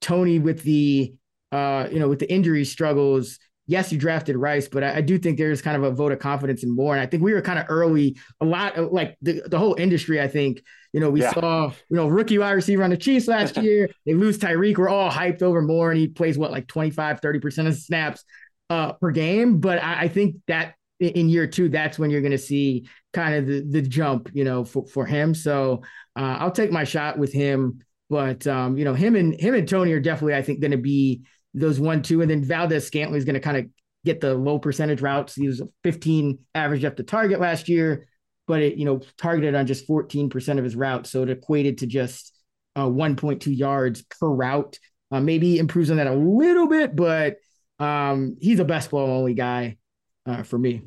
Toney 0.00 0.38
with 0.38 0.62
the, 0.62 1.14
uh, 1.52 1.88
you 1.90 1.98
know, 1.98 2.08
with 2.08 2.18
the 2.18 2.32
injury 2.32 2.64
struggles, 2.64 3.38
yes, 3.68 3.92
you 3.92 3.98
drafted 3.98 4.36
Rice, 4.36 4.66
but 4.66 4.82
I, 4.82 4.96
I, 4.96 5.00
do 5.02 5.18
think 5.18 5.36
there's 5.36 5.62
kind 5.62 5.76
of 5.76 5.84
a 5.84 5.90
vote 5.90 6.10
of 6.10 6.18
confidence 6.18 6.64
in 6.64 6.74
Moore. 6.74 6.94
And 6.94 7.02
I 7.02 7.06
think 7.06 7.22
we 7.22 7.34
were 7.34 7.42
kind 7.42 7.58
of 7.58 7.66
early, 7.68 8.16
a 8.40 8.44
lot 8.44 8.76
of 8.76 8.90
like 8.90 9.16
the, 9.20 9.42
the 9.46 9.58
whole 9.58 9.74
industry, 9.74 10.20
I 10.20 10.26
think, 10.26 10.62
you 10.92 11.00
know, 11.00 11.10
we 11.10 11.20
yeah. 11.20 11.32
saw, 11.34 11.70
you 11.90 11.96
know, 11.96 12.08
rookie 12.08 12.38
wide 12.38 12.52
receiver 12.52 12.82
on 12.82 12.90
the 12.90 12.96
Chiefs 12.96 13.28
last 13.28 13.56
year. 13.62 13.90
They 14.06 14.14
lose 14.14 14.38
Tyreek. 14.38 14.78
We're 14.78 14.88
all 14.88 15.10
hyped 15.10 15.42
over 15.42 15.60
Moore 15.60 15.90
and 15.90 16.00
he 16.00 16.08
plays 16.08 16.38
what, 16.38 16.50
like 16.50 16.66
25, 16.66 17.20
30% 17.20 17.68
of 17.68 17.76
snaps 17.76 18.24
uh, 18.70 18.94
per 18.94 19.10
game. 19.10 19.60
But 19.60 19.82
I, 19.82 20.02
I 20.04 20.08
think 20.08 20.36
that 20.48 20.74
in 20.98 21.28
year 21.28 21.46
two, 21.46 21.68
that's 21.68 21.98
when 21.98 22.10
you're 22.10 22.22
going 22.22 22.32
to 22.32 22.38
see 22.38 22.88
kind 23.12 23.34
of 23.34 23.46
the, 23.46 23.60
the 23.60 23.82
jump, 23.82 24.30
you 24.32 24.44
know, 24.44 24.64
for, 24.64 24.86
for 24.86 25.04
him. 25.04 25.34
So 25.34 25.82
uh, 26.16 26.38
I'll 26.40 26.50
take 26.50 26.72
my 26.72 26.84
shot 26.84 27.18
with 27.18 27.32
him 27.32 27.84
But 28.08 28.46
um, 28.46 28.78
you 28.78 28.86
know, 28.86 28.94
him 28.94 29.14
and 29.14 29.38
him 29.38 29.54
and 29.54 29.68
Toney 29.68 29.92
are 29.92 30.00
definitely, 30.00 30.36
I 30.36 30.42
think, 30.42 30.60
going 30.60 30.70
to 30.70 30.78
be 30.78 31.22
those 31.58 31.80
one 31.80 32.02
two, 32.02 32.22
and 32.22 32.30
then 32.30 32.44
Valdes 32.44 32.86
Scantling 32.86 33.18
is 33.18 33.24
going 33.24 33.34
to 33.34 33.40
kind 33.40 33.56
of 33.56 33.66
get 34.04 34.20
the 34.20 34.34
low 34.34 34.58
percentage 34.58 35.00
routes. 35.00 35.34
He 35.34 35.46
was 35.46 35.62
15 35.84 36.38
average 36.54 36.84
up 36.84 36.96
the 36.96 37.02
target 37.02 37.40
last 37.40 37.68
year, 37.68 38.08
but 38.46 38.62
it 38.62 38.76
you 38.76 38.84
know 38.84 39.00
targeted 39.18 39.54
on 39.54 39.66
just 39.66 39.88
14% 39.88 40.58
of 40.58 40.64
his 40.64 40.76
routes, 40.76 41.10
so 41.10 41.22
it 41.22 41.30
equated 41.30 41.78
to 41.78 41.86
just 41.86 42.34
uh, 42.76 42.86
1.2 42.86 43.56
yards 43.56 44.02
per 44.02 44.28
route. 44.28 44.78
Uh, 45.10 45.20
maybe 45.20 45.58
improves 45.58 45.90
on 45.90 45.96
that 45.96 46.06
a 46.06 46.14
little 46.14 46.68
bit, 46.68 46.94
but 46.94 47.36
um, 47.78 48.36
he's 48.40 48.58
a 48.58 48.64
best 48.64 48.90
ball 48.90 49.08
only 49.08 49.34
guy 49.34 49.78
uh, 50.26 50.42
for 50.42 50.58
me. 50.58 50.82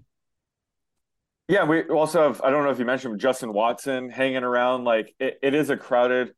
Yeah, 1.47 1.65
we 1.65 1.81
also 1.83 2.23
have, 2.23 2.41
I 2.43 2.49
don't 2.49 2.63
know 2.63 2.69
if 2.69 2.79
you 2.79 2.85
mentioned 2.85 3.19
Justin 3.19 3.51
Watson 3.51 4.09
hanging 4.09 4.43
around. 4.43 4.85
Like 4.85 5.13
it, 5.19 5.39
it 5.41 5.53
is 5.53 5.69
a 5.69 5.75
crowded 5.75 6.33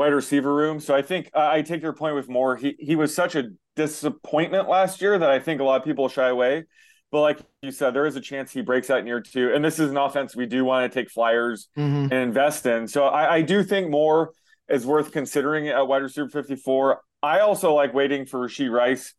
wide 0.00 0.14
receiver 0.14 0.52
room. 0.52 0.80
So 0.80 0.94
I 0.94 1.02
think 1.02 1.30
uh, 1.34 1.46
I 1.52 1.60
take 1.60 1.82
your 1.82 1.92
point 1.92 2.14
with 2.14 2.26
Moore. 2.26 2.56
He 2.56 2.74
he 2.78 2.96
was 2.96 3.14
such 3.14 3.34
a 3.36 3.50
disappointment 3.76 4.66
last 4.66 5.02
year 5.02 5.18
that 5.18 5.30
I 5.30 5.38
think 5.38 5.60
a 5.60 5.64
lot 5.64 5.76
of 5.76 5.84
people 5.84 6.08
shy 6.08 6.28
away. 6.28 6.64
But 7.12 7.20
like 7.20 7.38
you 7.60 7.70
said, 7.70 7.92
there 7.92 8.06
is 8.06 8.16
a 8.16 8.20
chance 8.20 8.50
he 8.50 8.62
breaks 8.62 8.88
out 8.88 9.00
in 9.00 9.06
year 9.06 9.20
two. 9.20 9.52
And 9.52 9.62
this 9.62 9.78
is 9.78 9.90
an 9.90 9.98
offense 9.98 10.34
we 10.34 10.46
do 10.46 10.64
want 10.64 10.90
to 10.90 10.98
take 10.98 11.10
flyers 11.10 11.68
mm-hmm. 11.76 12.04
and 12.04 12.12
invest 12.12 12.64
in. 12.64 12.88
So 12.88 13.04
I, 13.04 13.34
I 13.36 13.42
do 13.42 13.62
think 13.62 13.90
Moore 13.90 14.32
is 14.70 14.86
worth 14.86 15.12
considering 15.12 15.68
at 15.68 15.86
wide 15.86 16.02
receiver 16.02 16.28
54. 16.28 17.02
I 17.22 17.40
also 17.40 17.74
like 17.74 17.92
waiting 17.92 18.24
for 18.24 18.40
Rashee 18.40 18.70
Rice 18.70 19.12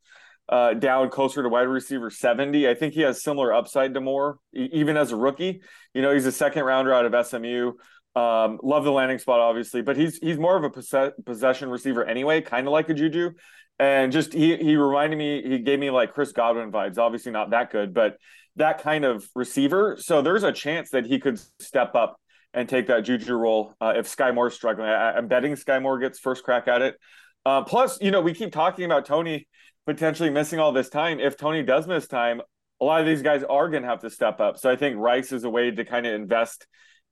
uh, 0.49 0.73
down 0.73 1.09
closer 1.09 1.43
to 1.43 1.49
wide 1.49 1.67
receiver 1.67 2.09
70. 2.09 2.67
I 2.67 2.73
think 2.73 2.93
he 2.95 3.01
has 3.01 3.21
similar 3.21 3.53
upside 3.53 3.93
to 3.93 4.01
Moore, 4.01 4.37
e- 4.55 4.69
even 4.71 4.97
as 4.97 5.11
a 5.11 5.15
rookie. 5.15 5.61
You 5.93 6.01
know, 6.01 6.11
he's 6.11 6.25
a 6.25 6.31
second 6.31 6.63
rounder 6.63 6.93
out 6.93 7.05
of 7.05 7.27
SMU. 7.27 7.73
Um, 8.15 8.59
love 8.61 8.83
the 8.83 8.91
landing 8.91 9.19
spot, 9.19 9.39
obviously, 9.39 9.81
but 9.81 9.95
he's 9.95 10.17
he's 10.17 10.37
more 10.37 10.57
of 10.57 10.63
a 10.63 10.69
possess- 10.69 11.13
possession 11.25 11.69
receiver 11.69 12.03
anyway, 12.03 12.41
kind 12.41 12.67
of 12.67 12.73
like 12.73 12.89
a 12.89 12.93
Juju. 12.93 13.31
And 13.79 14.11
just 14.11 14.33
he 14.33 14.57
he 14.57 14.75
reminded 14.75 15.17
me, 15.17 15.41
he 15.41 15.59
gave 15.59 15.79
me 15.79 15.89
like 15.89 16.13
Chris 16.13 16.31
Godwin 16.31 16.71
vibes. 16.71 16.97
Obviously, 16.97 17.31
not 17.31 17.51
that 17.51 17.71
good, 17.71 17.93
but 17.93 18.17
that 18.57 18.81
kind 18.81 19.05
of 19.05 19.27
receiver. 19.33 19.97
So 19.99 20.21
there's 20.21 20.43
a 20.43 20.51
chance 20.51 20.89
that 20.91 21.05
he 21.05 21.19
could 21.19 21.39
step 21.59 21.95
up 21.95 22.19
and 22.53 22.67
take 22.67 22.87
that 22.87 23.01
Juju 23.01 23.33
role 23.33 23.75
uh, 23.79 23.93
if 23.95 24.07
Sky 24.07 24.31
Moore's 24.31 24.53
struggling. 24.53 24.89
I, 24.89 25.17
am 25.17 25.27
betting 25.27 25.55
Sky 25.55 25.79
Moore 25.79 25.99
gets 25.99 26.19
first 26.19 26.43
crack 26.43 26.67
at 26.67 26.81
it. 26.81 26.97
Uh, 27.45 27.63
plus, 27.63 27.99
you 28.01 28.11
know, 28.11 28.21
we 28.21 28.33
keep 28.33 28.51
talking 28.51 28.85
about 28.85 29.05
Toney 29.05 29.47
potentially 29.85 30.29
missing 30.29 30.59
all 30.59 30.71
this 30.71 30.89
time. 30.89 31.19
If 31.19 31.37
Toney 31.37 31.63
does 31.63 31.87
miss 31.87 32.07
time, 32.07 32.41
a 32.79 32.85
lot 32.85 32.99
of 32.99 33.07
these 33.07 33.21
guys 33.21 33.43
are 33.43 33.69
going 33.69 33.83
to 33.83 33.89
have 33.89 34.01
to 34.01 34.09
step 34.09 34.39
up. 34.39 34.57
So 34.57 34.69
I 34.69 34.75
think 34.75 34.97
Rice 34.97 35.31
is 35.31 35.43
a 35.43 35.49
way 35.49 35.71
to 35.71 35.85
kind 35.85 36.05
of 36.05 36.13
invest 36.13 36.67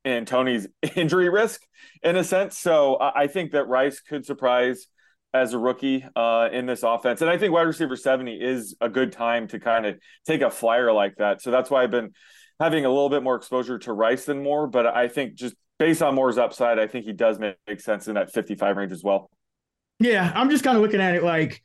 in 0.05 0.25
Toney's 0.25 0.67
injury 0.95 1.29
risk 1.29 1.61
in 2.03 2.15
a 2.15 2.23
sense. 2.23 2.57
So 2.57 2.97
I 2.99 3.27
think 3.27 3.51
that 3.51 3.67
Rice 3.67 3.99
could 4.01 4.25
surprise 4.25 4.87
as 5.33 5.53
a 5.53 5.59
rookie 5.59 6.03
uh, 6.15 6.49
in 6.51 6.65
this 6.65 6.83
offense. 6.83 7.21
And 7.21 7.29
I 7.29 7.37
think 7.37 7.53
wide 7.53 7.63
receiver 7.63 7.95
70 7.95 8.33
is 8.41 8.75
a 8.81 8.89
good 8.89 9.11
time 9.11 9.47
to 9.49 9.59
kind 9.59 9.85
of 9.85 9.99
take 10.25 10.41
a 10.41 10.49
flyer 10.49 10.91
like 10.91 11.17
that. 11.17 11.41
So 11.41 11.51
that's 11.51 11.69
why 11.69 11.83
I've 11.83 11.91
been 11.91 12.11
having 12.59 12.85
a 12.85 12.89
little 12.89 13.09
bit 13.09 13.23
more 13.23 13.35
exposure 13.35 13.77
to 13.79 13.93
Rice 13.93 14.25
than 14.25 14.41
Moore. 14.41 14.67
But 14.67 14.87
I 14.87 15.07
think 15.07 15.35
just 15.35 15.55
based 15.77 16.01
on 16.01 16.15
Moore's 16.15 16.37
upside, 16.37 16.79
I 16.79 16.87
think 16.87 17.05
he 17.05 17.13
does 17.13 17.37
make, 17.39 17.55
sense 17.79 18.07
in 18.07 18.15
that 18.15 18.33
55 18.33 18.77
range 18.77 18.91
as 18.91 19.03
well. 19.03 19.29
Yeah, 19.99 20.31
I'm 20.35 20.49
just 20.49 20.63
kind 20.63 20.75
of 20.75 20.81
looking 20.81 21.01
at 21.01 21.15
it 21.15 21.23
like 21.23 21.61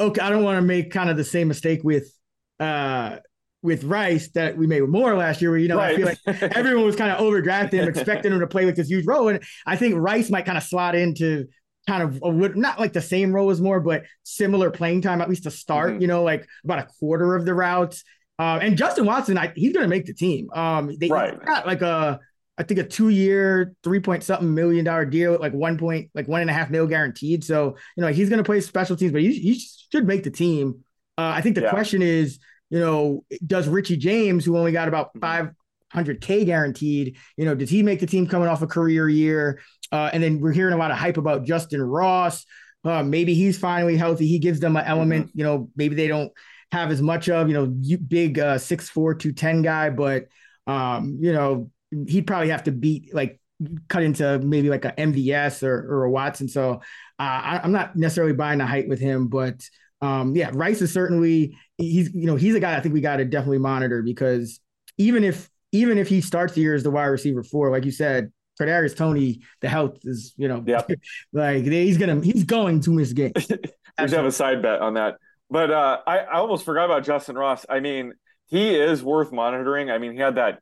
okay, 0.00 0.20
I 0.20 0.30
don't 0.30 0.42
want 0.42 0.56
to 0.56 0.62
make 0.62 0.90
kind 0.90 1.10
of 1.10 1.16
the 1.16 1.24
same 1.24 1.48
mistake 1.48 1.84
with 1.84 2.10
uh 2.58 3.16
with 3.64 3.82
Rice 3.82 4.28
that 4.34 4.56
we 4.56 4.66
made 4.66 4.82
with 4.82 4.90
Moore 4.90 5.16
last 5.16 5.40
year, 5.40 5.50
where 5.50 5.58
you 5.58 5.68
know 5.68 5.78
right. 5.78 5.94
I 5.94 5.96
feel 5.96 6.06
like 6.06 6.42
everyone 6.54 6.84
was 6.84 6.96
kind 6.96 7.10
of 7.10 7.18
overdrafting 7.18 7.72
him, 7.72 7.88
expecting 7.88 8.30
him 8.30 8.40
to 8.40 8.46
play 8.46 8.66
with 8.66 8.76
this 8.76 8.88
huge 8.88 9.06
role, 9.06 9.28
and 9.28 9.42
I 9.66 9.76
think 9.76 9.96
Rice 9.96 10.30
might 10.30 10.44
kind 10.44 10.58
of 10.58 10.64
slot 10.64 10.94
into 10.94 11.46
kind 11.86 12.02
of 12.02 12.22
a, 12.22 12.48
not 12.50 12.78
like 12.78 12.92
the 12.92 13.00
same 13.00 13.32
role 13.32 13.50
as 13.50 13.60
Moore, 13.60 13.80
but 13.80 14.04
similar 14.22 14.70
playing 14.70 15.00
time 15.00 15.20
at 15.20 15.28
least 15.28 15.44
to 15.44 15.50
start. 15.50 15.92
Mm-hmm. 15.92 16.02
You 16.02 16.06
know, 16.08 16.22
like 16.22 16.46
about 16.62 16.78
a 16.78 16.86
quarter 17.00 17.34
of 17.34 17.46
the 17.46 17.54
routes. 17.54 18.04
Uh, 18.38 18.58
and 18.60 18.76
Justin 18.76 19.06
Watson, 19.06 19.38
I, 19.38 19.52
he's 19.54 19.72
going 19.72 19.84
to 19.84 19.88
make 19.88 20.06
the 20.06 20.14
team. 20.14 20.48
Um, 20.52 20.94
they 20.98 21.08
right. 21.08 21.42
got 21.44 21.66
like 21.66 21.82
a 21.82 22.20
I 22.58 22.62
think 22.62 22.80
a 22.80 22.84
two 22.84 23.08
year, 23.08 23.74
three 23.82 24.00
point 24.00 24.22
something 24.22 24.54
million 24.54 24.84
dollar 24.84 25.04
deal, 25.04 25.38
like 25.40 25.52
one 25.52 25.78
point, 25.78 26.10
like 26.14 26.28
one 26.28 26.40
and 26.40 26.50
a 26.50 26.52
half 26.52 26.70
mil 26.70 26.86
guaranteed. 26.86 27.44
So, 27.44 27.76
you 27.96 28.02
know, 28.02 28.08
he's 28.08 28.28
going 28.28 28.38
to 28.38 28.44
play 28.44 28.60
special 28.60 28.96
teams, 28.96 29.12
but 29.12 29.22
he, 29.22 29.32
he 29.38 29.60
should 29.90 30.06
make 30.06 30.22
the 30.22 30.30
team. 30.30 30.84
Uh, 31.16 31.32
I 31.34 31.40
think 31.40 31.54
the 31.54 31.62
yeah. 31.62 31.70
question 31.70 32.02
is, 32.02 32.38
you 32.74 32.80
know, 32.80 33.24
does 33.46 33.68
Richie 33.68 33.96
James, 33.96 34.44
who 34.44 34.58
only 34.58 34.72
got 34.72 34.88
about 34.88 35.14
500K 35.20 35.54
mm-hmm. 35.94 36.44
guaranteed, 36.44 37.16
you 37.36 37.44
know, 37.44 37.54
does 37.54 37.70
he 37.70 37.84
make 37.84 38.00
the 38.00 38.06
team 38.06 38.26
coming 38.26 38.48
off 38.48 38.62
a 38.62 38.66
career 38.66 39.08
year? 39.08 39.60
Uh, 39.92 40.10
and 40.12 40.20
then 40.20 40.40
we're 40.40 40.50
hearing 40.50 40.74
a 40.74 40.76
lot 40.76 40.90
of 40.90 40.96
hype 40.96 41.16
about 41.16 41.44
Justin 41.44 41.80
Ross. 41.80 42.44
Uh, 42.84 43.04
maybe 43.04 43.32
he's 43.32 43.56
finally 43.56 43.96
healthy. 43.96 44.26
He 44.26 44.40
gives 44.40 44.58
them 44.58 44.74
an 44.74 44.84
element, 44.86 45.28
mm-hmm. 45.28 45.38
you 45.38 45.44
know, 45.44 45.70
maybe 45.76 45.94
they 45.94 46.08
don't 46.08 46.32
have 46.72 46.90
as 46.90 47.00
much 47.00 47.28
of, 47.28 47.46
you 47.46 47.54
know, 47.54 47.66
big 47.66 48.40
uh, 48.40 48.56
6'4, 48.56 49.20
210 49.20 49.62
guy, 49.62 49.90
but, 49.90 50.24
um, 50.66 51.18
you 51.20 51.32
know, 51.32 51.70
he'd 52.08 52.26
probably 52.26 52.48
have 52.48 52.64
to 52.64 52.72
beat 52.72 53.14
like 53.14 53.40
cut 53.88 54.02
into 54.02 54.40
maybe 54.40 54.68
like 54.68 54.84
a 54.84 54.90
MVS 54.90 55.62
or, 55.62 55.76
or 55.76 56.04
a 56.04 56.10
Watson. 56.10 56.48
So 56.48 56.80
uh, 57.20 57.22
I, 57.22 57.60
am 57.62 57.70
not 57.70 57.94
necessarily 57.94 58.32
buying 58.32 58.58
the 58.58 58.66
height 58.66 58.88
with 58.88 58.98
him, 58.98 59.28
but 59.28 59.62
um, 60.04 60.36
yeah, 60.36 60.50
Rice 60.52 60.82
is 60.82 60.92
certainly 60.92 61.56
he's 61.78 62.12
you 62.14 62.26
know 62.26 62.36
he's 62.36 62.54
a 62.54 62.60
guy 62.60 62.76
I 62.76 62.80
think 62.80 62.94
we 62.94 63.00
got 63.00 63.16
to 63.16 63.24
definitely 63.24 63.58
monitor 63.58 64.02
because 64.02 64.60
even 64.98 65.24
if 65.24 65.48
even 65.72 65.98
if 65.98 66.08
he 66.08 66.20
starts 66.20 66.54
the 66.54 66.60
year 66.60 66.74
as 66.74 66.82
the 66.82 66.90
wide 66.90 67.06
receiver 67.06 67.42
four, 67.42 67.70
like 67.70 67.84
you 67.84 67.90
said, 67.90 68.32
Kadarius 68.60 68.96
Toney, 68.96 69.40
the 69.60 69.68
health 69.68 69.98
is 70.04 70.34
you 70.36 70.48
know 70.48 70.62
yep. 70.66 70.90
like 71.32 71.64
he's 71.64 71.98
gonna 71.98 72.20
he's 72.20 72.44
going 72.44 72.80
to 72.82 72.90
miss 72.90 73.12
games. 73.12 73.32
we 73.48 74.08
should 74.08 74.10
have 74.10 74.26
a 74.26 74.32
side 74.32 74.62
bet 74.62 74.80
on 74.80 74.94
that. 74.94 75.16
But 75.50 75.70
uh, 75.70 76.00
I, 76.06 76.18
I 76.18 76.36
almost 76.38 76.64
forgot 76.64 76.86
about 76.86 77.04
Justin 77.04 77.36
Ross. 77.36 77.64
I 77.68 77.80
mean, 77.80 78.14
he 78.46 78.74
is 78.74 79.02
worth 79.02 79.32
monitoring. 79.32 79.90
I 79.90 79.98
mean, 79.98 80.12
he 80.12 80.18
had 80.18 80.36
that 80.36 80.60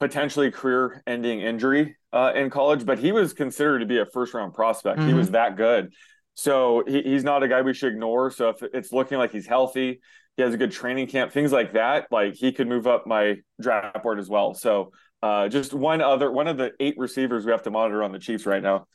potentially 0.00 0.50
career 0.50 1.02
ending 1.06 1.40
injury 1.40 1.96
uh, 2.12 2.32
in 2.34 2.50
college, 2.50 2.84
but 2.84 2.98
he 2.98 3.12
was 3.12 3.32
considered 3.32 3.78
to 3.80 3.86
be 3.86 3.98
a 3.98 4.06
first 4.06 4.34
round 4.34 4.54
prospect. 4.54 4.98
Mm-hmm. 4.98 5.08
He 5.08 5.14
was 5.14 5.30
that 5.30 5.56
good. 5.56 5.92
So 6.34 6.82
he, 6.86 7.02
he's 7.02 7.24
not 7.24 7.42
a 7.42 7.48
guy 7.48 7.62
we 7.62 7.74
should 7.74 7.92
ignore. 7.92 8.30
So 8.30 8.50
if 8.50 8.62
it's 8.62 8.92
looking 8.92 9.18
like 9.18 9.32
he's 9.32 9.46
healthy, 9.46 10.00
he 10.36 10.42
has 10.42 10.52
a 10.52 10.56
good 10.56 10.72
training 10.72 11.06
camp, 11.06 11.32
things 11.32 11.52
like 11.52 11.74
that, 11.74 12.06
like 12.10 12.34
he 12.34 12.52
could 12.52 12.68
move 12.68 12.86
up 12.86 13.06
my 13.06 13.36
draft 13.60 14.02
board 14.02 14.18
as 14.18 14.28
well. 14.28 14.54
So 14.54 14.92
uh, 15.22 15.48
just 15.48 15.72
one 15.72 16.00
other, 16.00 16.30
one 16.30 16.48
of 16.48 16.56
the 16.56 16.72
eight 16.80 16.96
receivers 16.98 17.44
we 17.44 17.52
have 17.52 17.62
to 17.62 17.70
monitor 17.70 18.02
on 18.02 18.12
the 18.12 18.18
Chiefs 18.18 18.46
right 18.46 18.62
now. 18.62 18.86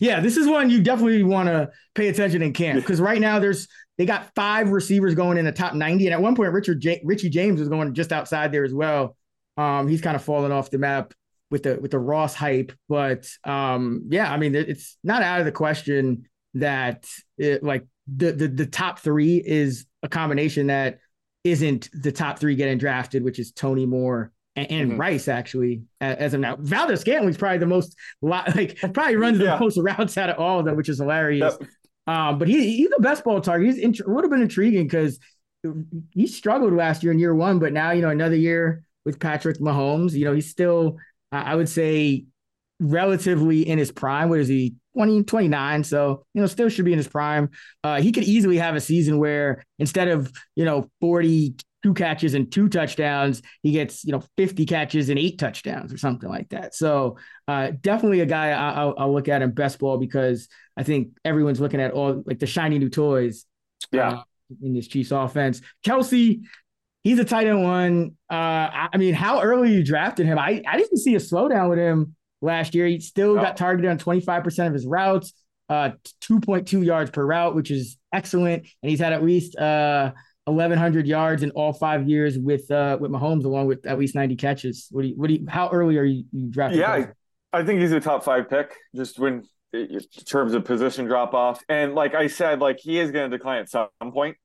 Yeah, 0.00 0.20
this 0.20 0.38
is 0.38 0.46
one 0.46 0.70
you 0.70 0.82
definitely 0.82 1.22
want 1.22 1.48
to 1.48 1.70
pay 1.94 2.08
attention 2.08 2.42
in 2.42 2.54
camp 2.54 2.76
because 2.80 3.00
right 3.00 3.20
now 3.20 3.38
there's 3.38 3.68
they 3.98 4.06
got 4.06 4.34
five 4.34 4.70
receivers 4.70 5.14
going 5.14 5.36
in 5.36 5.44
the 5.44 5.52
top 5.52 5.74
90, 5.74 6.06
and 6.06 6.14
at 6.14 6.22
one 6.22 6.34
point 6.34 6.52
Richard 6.54 6.80
J- 6.80 7.02
Richie 7.04 7.28
James 7.28 7.60
was 7.60 7.68
going 7.68 7.92
just 7.92 8.10
outside 8.10 8.50
there 8.50 8.64
as 8.64 8.72
well. 8.72 9.14
Um, 9.58 9.88
he's 9.88 10.00
kind 10.00 10.16
of 10.16 10.24
fallen 10.24 10.52
off 10.52 10.70
the 10.70 10.78
map 10.78 11.12
with 11.50 11.64
the 11.64 11.78
with 11.78 11.90
the 11.90 11.98
Ross 11.98 12.34
hype, 12.34 12.72
but 12.88 13.28
um, 13.44 14.04
yeah, 14.08 14.32
I 14.32 14.38
mean, 14.38 14.54
it's 14.54 14.96
not 15.04 15.22
out 15.22 15.40
of 15.40 15.44
the 15.44 15.52
question 15.52 16.29
that 16.54 17.06
it, 17.38 17.62
like 17.62 17.86
the, 18.06 18.32
the 18.32 18.48
the 18.48 18.66
top 18.66 18.98
three 18.98 19.36
is 19.36 19.86
a 20.02 20.08
combination 20.08 20.68
that 20.68 20.98
isn't 21.44 21.88
the 21.92 22.12
top 22.12 22.38
three 22.38 22.56
getting 22.56 22.78
drafted, 22.78 23.22
which 23.22 23.38
is 23.38 23.52
Toney 23.52 23.86
Moore 23.86 24.32
and, 24.56 24.70
and 24.70 24.90
mm-hmm. 24.90 25.00
Rice 25.00 25.28
actually 25.28 25.82
as 26.00 26.34
of 26.34 26.40
now. 26.40 26.56
Valdes 26.56 27.00
Scantling's 27.00 27.36
probably 27.36 27.58
the 27.58 27.66
most 27.66 27.96
like 28.22 28.78
probably 28.92 29.16
runs 29.16 29.38
the 29.38 29.56
most 29.58 29.78
routes 29.78 30.18
out 30.18 30.30
of 30.30 30.38
all 30.38 30.58
of 30.58 30.64
them, 30.64 30.76
which 30.76 30.88
is 30.88 30.98
hilarious. 30.98 31.56
Yep. 31.60 31.68
Um, 32.06 32.38
but 32.38 32.48
he 32.48 32.76
he's 32.76 32.90
the 32.90 33.00
best 33.00 33.24
ball 33.24 33.40
target. 33.40 33.68
He's 33.68 33.78
int- 33.78 34.08
would 34.08 34.24
have 34.24 34.30
been 34.30 34.42
intriguing 34.42 34.84
because 34.84 35.18
he 36.10 36.26
struggled 36.26 36.72
last 36.72 37.02
year 37.02 37.12
in 37.12 37.18
year 37.18 37.34
one, 37.34 37.58
but 37.58 37.72
now 37.72 37.90
you 37.92 38.02
know 38.02 38.08
another 38.08 38.36
year 38.36 38.84
with 39.04 39.20
Patrick 39.20 39.58
Mahomes. 39.58 40.12
You 40.12 40.24
know, 40.24 40.32
he's 40.32 40.50
still, 40.50 40.96
I 41.30 41.54
would 41.54 41.68
say, 41.68 42.24
relatively 42.80 43.68
in 43.68 43.78
his 43.78 43.92
prime. 43.92 44.28
What 44.28 44.40
is 44.40 44.48
he? 44.48 44.74
20, 44.94 45.22
29. 45.24 45.84
So, 45.84 46.24
you 46.34 46.40
know, 46.40 46.46
still 46.46 46.68
should 46.68 46.84
be 46.84 46.92
in 46.92 46.98
his 46.98 47.06
prime. 47.06 47.50
Uh, 47.84 48.00
he 48.00 48.10
could 48.10 48.24
easily 48.24 48.56
have 48.56 48.74
a 48.74 48.80
season 48.80 49.18
where 49.18 49.64
instead 49.78 50.08
of, 50.08 50.32
you 50.56 50.64
know, 50.64 50.90
42 51.00 51.94
catches 51.94 52.34
and 52.34 52.50
two 52.50 52.68
touchdowns, 52.68 53.42
he 53.62 53.72
gets, 53.72 54.04
you 54.04 54.12
know, 54.12 54.22
50 54.36 54.66
catches 54.66 55.08
and 55.08 55.18
eight 55.18 55.38
touchdowns 55.38 55.92
or 55.92 55.98
something 55.98 56.28
like 56.28 56.48
that. 56.48 56.74
So, 56.74 57.18
uh, 57.46 57.72
definitely 57.80 58.20
a 58.20 58.26
guy 58.26 58.50
I, 58.50 58.84
will 58.84 58.94
I'll 58.98 59.12
look 59.12 59.28
at 59.28 59.42
in 59.42 59.52
best 59.52 59.78
ball 59.78 59.98
because 59.98 60.48
I 60.76 60.82
think 60.82 61.16
everyone's 61.24 61.60
looking 61.60 61.80
at 61.80 61.92
all 61.92 62.22
like 62.26 62.38
the 62.38 62.46
shiny 62.46 62.78
new 62.78 62.90
toys. 62.90 63.44
Yeah. 63.92 64.10
Uh, 64.10 64.22
in 64.62 64.74
this 64.74 64.88
Chiefs 64.88 65.12
offense. 65.12 65.60
Kelce, 65.86 66.42
he's 67.04 67.18
a 67.20 67.24
tight 67.24 67.46
end 67.46 67.62
one. 67.62 68.16
Uh, 68.28 68.88
I 68.92 68.96
mean, 68.96 69.14
how 69.14 69.42
early 69.42 69.72
you 69.72 69.84
drafted 69.84 70.26
him? 70.26 70.40
I, 70.40 70.60
I 70.66 70.76
didn't 70.76 70.98
see 70.98 71.14
a 71.14 71.18
slowdown 71.18 71.70
with 71.70 71.78
him 71.78 72.16
last 72.40 72.74
year. 72.74 72.86
He 72.86 73.00
still 73.00 73.34
got 73.34 73.56
targeted 73.56 73.90
on 73.90 73.98
25% 73.98 74.66
of 74.66 74.72
his 74.72 74.86
routes, 74.86 75.32
uh, 75.68 75.90
2.2 76.22 76.84
yards 76.84 77.10
per 77.10 77.24
route, 77.24 77.54
which 77.54 77.70
is 77.70 77.96
excellent. 78.12 78.66
And 78.82 78.90
he's 78.90 79.00
had 79.00 79.12
at 79.12 79.22
least 79.22 79.56
uh, 79.56 80.12
1,100 80.44 81.06
yards 81.06 81.42
in 81.42 81.50
all 81.52 81.72
five 81.72 82.08
years 82.08 82.38
with 82.38 82.70
uh, 82.70 82.98
with 83.00 83.10
Mahomes, 83.10 83.44
along 83.44 83.66
with 83.66 83.86
at 83.86 83.98
least 83.98 84.14
90 84.14 84.36
catches. 84.36 84.88
What 84.90 85.02
do 85.02 85.08
you, 85.08 85.14
what 85.16 85.28
do 85.28 85.34
you, 85.34 85.46
how 85.48 85.70
early 85.70 85.98
are 85.98 86.04
you, 86.04 86.24
you 86.32 86.50
drafting? 86.50 86.80
Yeah, 86.80 86.92
I, 86.92 87.60
I, 87.60 87.64
think 87.64 87.80
he's 87.80 87.92
a 87.92 88.00
top 88.00 88.24
five 88.24 88.48
pick. 88.48 88.74
Just 88.94 89.18
when 89.18 89.44
in 89.72 90.00
terms 90.24 90.54
of 90.54 90.64
position 90.64 91.06
drop 91.06 91.34
off. 91.34 91.62
And 91.68 91.94
like 91.94 92.14
I 92.14 92.26
said, 92.26 92.60
like 92.60 92.78
he 92.80 92.98
is 92.98 93.10
going 93.10 93.30
to 93.30 93.36
decline 93.36 93.60
at 93.60 93.68
some 93.68 93.88
point. 94.12 94.36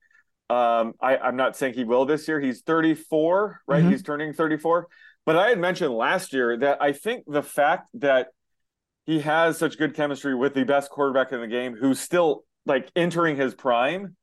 Um, 0.50 0.94
I, 1.02 1.18
I'm 1.18 1.36
not 1.36 1.58
saying 1.58 1.74
he 1.74 1.84
will 1.84 2.06
this 2.06 2.28
year. 2.28 2.40
He's 2.40 2.62
34, 2.62 3.62
right? 3.68 3.82
Mm-hmm. 3.82 3.92
He's 3.92 4.04
turning 4.04 4.34
34. 4.34 4.88
But 5.26 5.36
I 5.36 5.50
had 5.50 5.60
mentioned 5.60 5.94
last 5.94 6.34
year 6.34 6.58
that 6.58 6.82
I 6.82 6.92
think 6.92 7.24
the 7.28 7.44
fact 7.44 7.90
that 7.96 8.28
he 9.06 9.20
has 9.22 9.58
such 9.58 9.78
good 9.78 9.96
chemistry 9.96 10.36
with 10.36 10.54
the 10.54 10.64
best 10.64 10.90
quarterback 10.90 11.32
in 11.32 11.42
the 11.42 11.48
game 11.48 11.76
who's 11.76 12.00
still 12.00 12.44
like 12.66 12.90
entering 12.96 13.36
his 13.36 13.54
prime. 13.54 14.16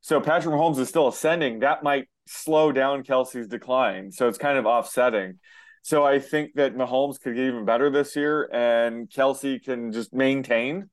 So 0.00 0.20
Patrick 0.20 0.54
Mahomes 0.54 0.78
is 0.78 0.88
still 0.88 1.08
ascending. 1.08 1.60
That 1.60 1.82
might 1.82 2.08
slow 2.26 2.72
down 2.72 3.02
Kelce's 3.02 3.48
decline. 3.48 4.10
So 4.10 4.28
it's 4.28 4.38
kind 4.38 4.58
of 4.58 4.66
offsetting. 4.66 5.38
So 5.82 6.04
I 6.04 6.18
think 6.18 6.54
that 6.54 6.74
Mahomes 6.74 7.20
could 7.20 7.36
get 7.36 7.44
even 7.44 7.64
better 7.64 7.90
this 7.90 8.16
year 8.16 8.48
and 8.52 9.08
Kelce 9.08 9.62
can 9.62 9.92
just 9.92 10.12
maintain. 10.12 10.90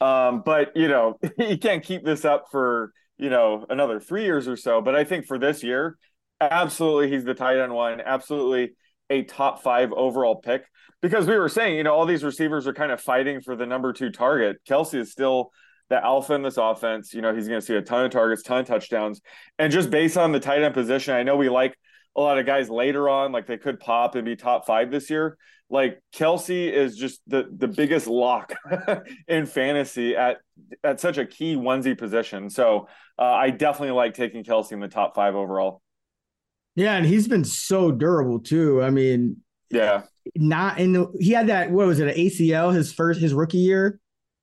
Um, 0.00 0.42
but 0.44 0.76
you 0.76 0.88
know, 0.88 1.18
he 1.36 1.58
can't 1.58 1.84
keep 1.84 2.04
this 2.04 2.24
up 2.24 2.46
for, 2.50 2.92
you 3.18 3.28
know, 3.28 3.66
another 3.68 4.00
three 4.00 4.24
years 4.24 4.48
or 4.48 4.56
so. 4.56 4.80
But 4.80 4.94
I 4.94 5.04
think 5.04 5.26
for 5.26 5.38
this 5.38 5.62
year, 5.62 5.98
absolutely 6.40 7.10
he's 7.10 7.24
the 7.24 7.34
tight 7.34 7.58
end 7.58 7.74
one, 7.74 8.00
absolutely 8.00 8.72
a 9.10 9.24
top 9.24 9.62
five 9.62 9.92
overall 9.92 10.36
pick. 10.36 10.64
Because 11.02 11.26
we 11.26 11.36
were 11.36 11.48
saying, 11.48 11.76
you 11.76 11.82
know, 11.82 11.94
all 11.94 12.06
these 12.06 12.24
receivers 12.24 12.66
are 12.66 12.74
kind 12.74 12.92
of 12.92 13.00
fighting 13.00 13.40
for 13.40 13.56
the 13.56 13.66
number 13.66 13.92
two 13.92 14.10
target. 14.10 14.58
Kelce 14.68 14.94
is 14.94 15.10
still 15.10 15.50
the 15.88 16.02
alpha 16.02 16.34
in 16.34 16.42
this 16.42 16.56
offense. 16.56 17.12
You 17.12 17.20
know, 17.20 17.34
he's 17.34 17.48
going 17.48 17.60
to 17.60 17.66
see 17.66 17.74
a 17.74 17.82
ton 17.82 18.04
of 18.04 18.10
targets, 18.10 18.42
ton 18.42 18.60
of 18.60 18.66
touchdowns. 18.66 19.20
And 19.58 19.72
just 19.72 19.90
based 19.90 20.16
on 20.16 20.32
the 20.32 20.40
tight 20.40 20.62
end 20.62 20.74
position, 20.74 21.14
I 21.14 21.22
know 21.22 21.36
we 21.36 21.48
like 21.48 21.74
a 22.16 22.20
lot 22.20 22.38
of 22.38 22.46
guys 22.46 22.68
later 22.68 23.08
on, 23.08 23.32
like 23.32 23.46
they 23.46 23.58
could 23.58 23.80
pop 23.80 24.14
and 24.14 24.24
be 24.24 24.36
top 24.36 24.66
five 24.66 24.90
this 24.90 25.10
year. 25.10 25.36
Like 25.68 26.00
Kelce 26.12 26.72
is 26.72 26.96
just 26.96 27.20
the 27.28 27.48
the 27.56 27.68
biggest 27.68 28.08
lock 28.08 28.54
in 29.28 29.46
fantasy 29.46 30.16
at 30.16 30.38
at 30.82 30.98
such 30.98 31.16
a 31.16 31.24
key 31.24 31.54
onesie 31.54 31.96
position. 31.96 32.50
So 32.50 32.88
uh, 33.18 33.22
I 33.22 33.50
definitely 33.50 33.94
like 33.94 34.14
taking 34.14 34.42
Kelce 34.42 34.72
in 34.72 34.80
the 34.80 34.88
top 34.88 35.14
five 35.14 35.36
overall. 35.36 35.80
Yeah, 36.76 36.94
and 36.94 37.04
he's 37.04 37.28
been 37.28 37.44
so 37.44 37.90
durable 37.90 38.38
too. 38.38 38.82
I 38.82 38.90
mean, 38.90 39.38
yeah, 39.70 40.02
not 40.36 40.78
in 40.78 40.92
the 40.92 41.12
he 41.20 41.32
had 41.32 41.48
that 41.48 41.70
what 41.70 41.86
was 41.86 42.00
it 42.00 42.08
an 42.08 42.14
ACL 42.14 42.74
his 42.74 42.92
first 42.92 43.20
his 43.20 43.34
rookie 43.34 43.58
year 43.58 44.00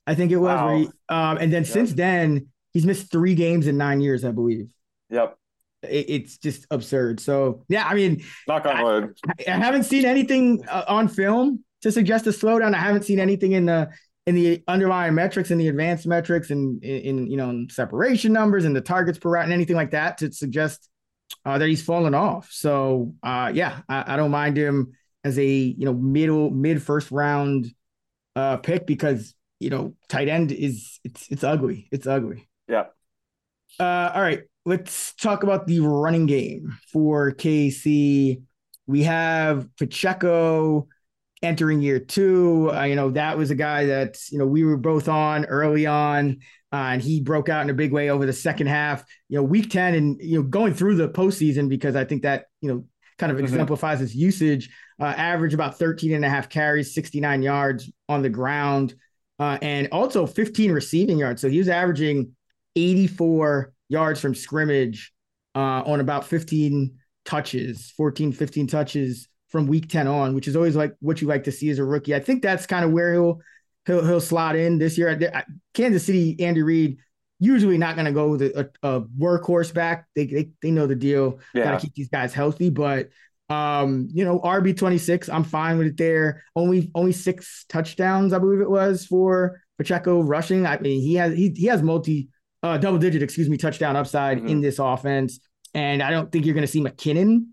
I 0.07 0.15
think 0.15 0.31
it 0.31 0.37
was. 0.37 0.55
Wow. 0.55 0.77
He, 0.77 0.85
um, 1.09 1.37
and 1.37 1.51
then 1.51 1.63
yep. 1.63 1.71
since 1.71 1.93
then, 1.93 2.47
he's 2.71 2.85
missed 2.85 3.11
three 3.11 3.35
games 3.35 3.67
in 3.67 3.77
nine 3.77 3.99
years, 3.99 4.23
I 4.23 4.31
believe. 4.31 4.71
Yep. 5.09 5.37
It, 5.83 6.05
it's 6.09 6.37
just 6.37 6.65
absurd. 6.71 7.19
So 7.19 7.65
yeah, 7.67 7.85
I 7.85 7.93
mean, 7.93 8.23
knock 8.47 8.65
on 8.65 8.81
wood. 8.81 9.17
I, 9.27 9.51
I 9.51 9.57
haven't 9.57 9.83
seen 9.83 10.05
anything 10.05 10.63
uh, 10.69 10.85
on 10.87 11.09
film 11.09 11.63
to 11.81 11.91
suggest 11.91 12.25
a 12.25 12.31
slowdown. 12.31 12.73
I 12.73 12.77
haven't 12.79 13.03
seen 13.03 13.19
anything 13.19 13.51
in 13.51 13.65
the 13.65 13.89
in 14.25 14.35
the 14.35 14.63
underlying 14.67 15.13
metrics 15.13 15.51
and 15.51 15.59
the 15.59 15.67
advanced 15.67 16.07
metrics 16.07 16.49
and 16.49 16.83
in, 16.83 17.19
in, 17.19 17.27
you 17.27 17.37
know 17.37 17.65
separation 17.69 18.33
numbers 18.33 18.65
and 18.65 18.75
the 18.75 18.81
targets 18.81 19.17
per 19.17 19.29
route 19.29 19.43
and 19.43 19.53
anything 19.53 19.75
like 19.75 19.91
that 19.91 20.17
to 20.17 20.31
suggest 20.31 20.89
uh, 21.45 21.57
that 21.57 21.67
he's 21.67 21.83
fallen 21.83 22.13
off. 22.13 22.49
So 22.51 23.13
uh, 23.23 23.51
yeah, 23.53 23.81
I, 23.87 24.13
I, 24.13 24.17
don't 24.17 24.31
mind 24.31 24.57
him 24.57 24.93
as 25.23 25.37
a 25.37 25.47
you 25.47 25.85
know 25.85 25.93
middle 25.93 26.49
mid 26.49 26.81
first 26.81 27.11
round 27.11 27.73
uh, 28.35 28.57
pick 28.57 28.85
because 28.85 29.33
you 29.59 29.69
know, 29.69 29.95
tight 30.07 30.27
end 30.27 30.51
is 30.51 30.99
it's 31.03 31.27
it's 31.29 31.43
ugly. 31.43 31.87
It's 31.91 32.07
ugly. 32.07 32.47
Yeah. 32.67 32.85
Uh, 33.79 34.11
all 34.13 34.21
right, 34.21 34.43
let's 34.65 35.13
talk 35.13 35.43
about 35.43 35.67
the 35.67 35.79
running 35.79 36.25
game 36.25 36.77
for 36.91 37.31
KC. 37.31 38.41
We 38.85 39.03
have 39.03 39.67
Pacheco 39.77 40.87
entering 41.41 41.81
year 41.81 41.99
two. 41.99 42.71
Uh, 42.73 42.83
you 42.83 42.95
know, 42.95 43.11
that 43.11 43.37
was 43.37 43.51
a 43.51 43.55
guy 43.55 43.87
that 43.87 44.19
you 44.31 44.37
know 44.37 44.45
we 44.45 44.63
were 44.63 44.77
both 44.77 45.07
on 45.07 45.45
early 45.45 45.85
on, 45.85 46.39
uh, 46.73 46.89
and 46.91 47.01
he 47.01 47.21
broke 47.21 47.49
out 47.49 47.63
in 47.63 47.69
a 47.69 47.73
big 47.73 47.91
way 47.91 48.09
over 48.09 48.25
the 48.25 48.33
second 48.33 48.67
half. 48.67 49.03
You 49.29 49.37
know, 49.37 49.43
week 49.43 49.69
ten, 49.69 49.95
and 49.95 50.21
you 50.21 50.39
know, 50.39 50.43
going 50.43 50.73
through 50.73 50.95
the 50.95 51.09
postseason 51.09 51.69
because 51.69 51.95
I 51.95 52.05
think 52.05 52.23
that 52.23 52.45
you 52.61 52.69
know 52.69 52.85
kind 53.17 53.31
of 53.31 53.37
mm-hmm. 53.37 53.45
exemplifies 53.45 53.99
his 53.99 54.15
usage. 54.15 54.69
Uh, 54.99 55.05
average 55.05 55.53
about 55.53 55.77
13 55.77 56.13
and 56.13 56.25
a 56.25 56.29
half 56.29 56.49
carries, 56.49 56.95
69 56.95 57.43
yards 57.43 57.91
on 58.09 58.23
the 58.23 58.29
ground 58.29 58.95
uh, 59.39 59.57
and 59.61 59.87
also 59.91 60.25
15 60.25 60.71
receiving 60.71 61.17
yards. 61.17 61.41
So 61.41 61.49
he 61.49 61.59
was 61.59 61.69
averaging 61.69 62.35
84 62.75 63.73
yards 63.89 64.19
from 64.19 64.35
scrimmage 64.35 65.13
uh, 65.55 65.83
on 65.85 65.99
about 65.99 66.25
15 66.25 66.97
touches, 67.25 67.91
14, 67.95 68.31
15 68.31 68.67
touches 68.67 69.27
from 69.49 69.67
week 69.67 69.89
10 69.89 70.07
on, 70.07 70.35
which 70.35 70.47
is 70.47 70.55
always 70.55 70.75
like 70.75 70.93
what 70.99 71.21
you 71.21 71.27
like 71.27 71.43
to 71.45 71.51
see 71.51 71.69
as 71.69 71.79
a 71.79 71.85
rookie. 71.85 72.15
I 72.15 72.19
think 72.19 72.41
that's 72.41 72.65
kind 72.65 72.83
of 72.83 72.91
where 72.91 73.13
he'll 73.13 73.39
he'll 73.87 74.05
he'll 74.05 74.21
slot 74.21 74.55
in 74.55 74.77
this 74.77 74.97
year. 74.97 75.17
Kansas 75.73 76.05
City, 76.05 76.35
Andy 76.39 76.61
Reid, 76.61 76.97
usually 77.39 77.77
not 77.77 77.95
going 77.95 78.05
to 78.05 78.11
go 78.11 78.29
with 78.29 78.41
a, 78.43 78.69
a, 78.83 79.01
workhorse 79.01 79.73
back. 79.73 80.05
They, 80.15 80.25
they 80.25 80.49
they 80.61 80.71
know 80.71 80.85
the 80.85 80.95
deal. 80.95 81.39
Yeah. 81.53 81.63
Got 81.63 81.79
to 81.79 81.85
keep 81.85 81.95
these 81.95 82.09
guys 82.09 82.33
healthy, 82.33 82.69
but 82.69 83.09
um, 83.49 84.09
you 84.11 84.25
know, 84.25 84.39
RB 84.39 84.77
twenty 84.77 84.97
six, 84.97 85.29
I'm 85.29 85.43
fine 85.43 85.77
with 85.77 85.87
it 85.87 85.97
there. 85.97 86.43
Only 86.55 86.91
only 86.93 87.13
six 87.13 87.65
touchdowns, 87.69 88.33
I 88.33 88.39
believe 88.39 88.61
it 88.61 88.69
was 88.69 89.05
for 89.05 89.61
Pacheco 89.77 90.21
rushing. 90.21 90.65
I 90.65 90.77
mean, 90.79 91.01
he 91.01 91.15
has 91.15 91.33
he 91.33 91.53
he 91.55 91.67
has 91.67 91.81
multi 91.81 92.29
uh, 92.61 92.77
double 92.77 92.99
digit, 92.99 93.23
excuse 93.23 93.49
me, 93.49 93.57
touchdown 93.57 93.95
upside 93.95 94.39
mm-hmm. 94.39 94.47
in 94.47 94.61
this 94.61 94.79
offense, 94.79 95.39
and 95.73 96.03
I 96.03 96.11
don't 96.11 96.31
think 96.31 96.45
you're 96.45 96.55
going 96.55 96.65
to 96.65 96.71
see 96.71 96.81
McKinnon, 96.81 97.47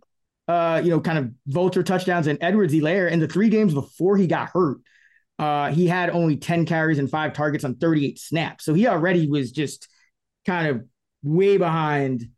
uh, 0.48 0.80
you 0.82 0.90
know, 0.90 1.00
kind 1.00 1.18
of 1.18 1.30
vulture 1.46 1.82
touchdowns 1.82 2.26
and 2.26 2.38
Edwards-Helaire 2.40 3.10
in 3.10 3.20
the 3.20 3.28
three 3.28 3.48
games 3.48 3.74
before 3.74 4.16
he 4.16 4.26
got 4.26 4.48
hurt. 4.48 4.78
Uh, 5.38 5.70
he 5.72 5.86
had 5.86 6.10
only 6.10 6.36
10 6.36 6.64
carries 6.64 6.98
and 6.98 7.10
five 7.10 7.32
targets 7.32 7.64
on 7.64 7.76
38 7.76 8.18
snaps. 8.18 8.64
So 8.64 8.74
he 8.74 8.86
already 8.86 9.28
was 9.28 9.50
just 9.50 9.88
kind 10.46 10.68
of 10.68 10.84
way 11.22 11.56
behind 11.56 12.28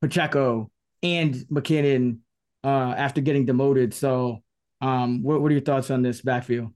Pacheco 0.00 0.70
and 1.02 1.34
McKinnon 1.50 2.18
uh, 2.62 2.94
after 2.96 3.20
getting 3.20 3.46
demoted. 3.46 3.94
So, 3.94 4.42
um, 4.80 5.22
what, 5.22 5.40
what 5.42 5.50
are 5.50 5.54
your 5.54 5.62
thoughts 5.62 5.90
on 5.90 6.02
this 6.02 6.20
backfield? 6.20 6.72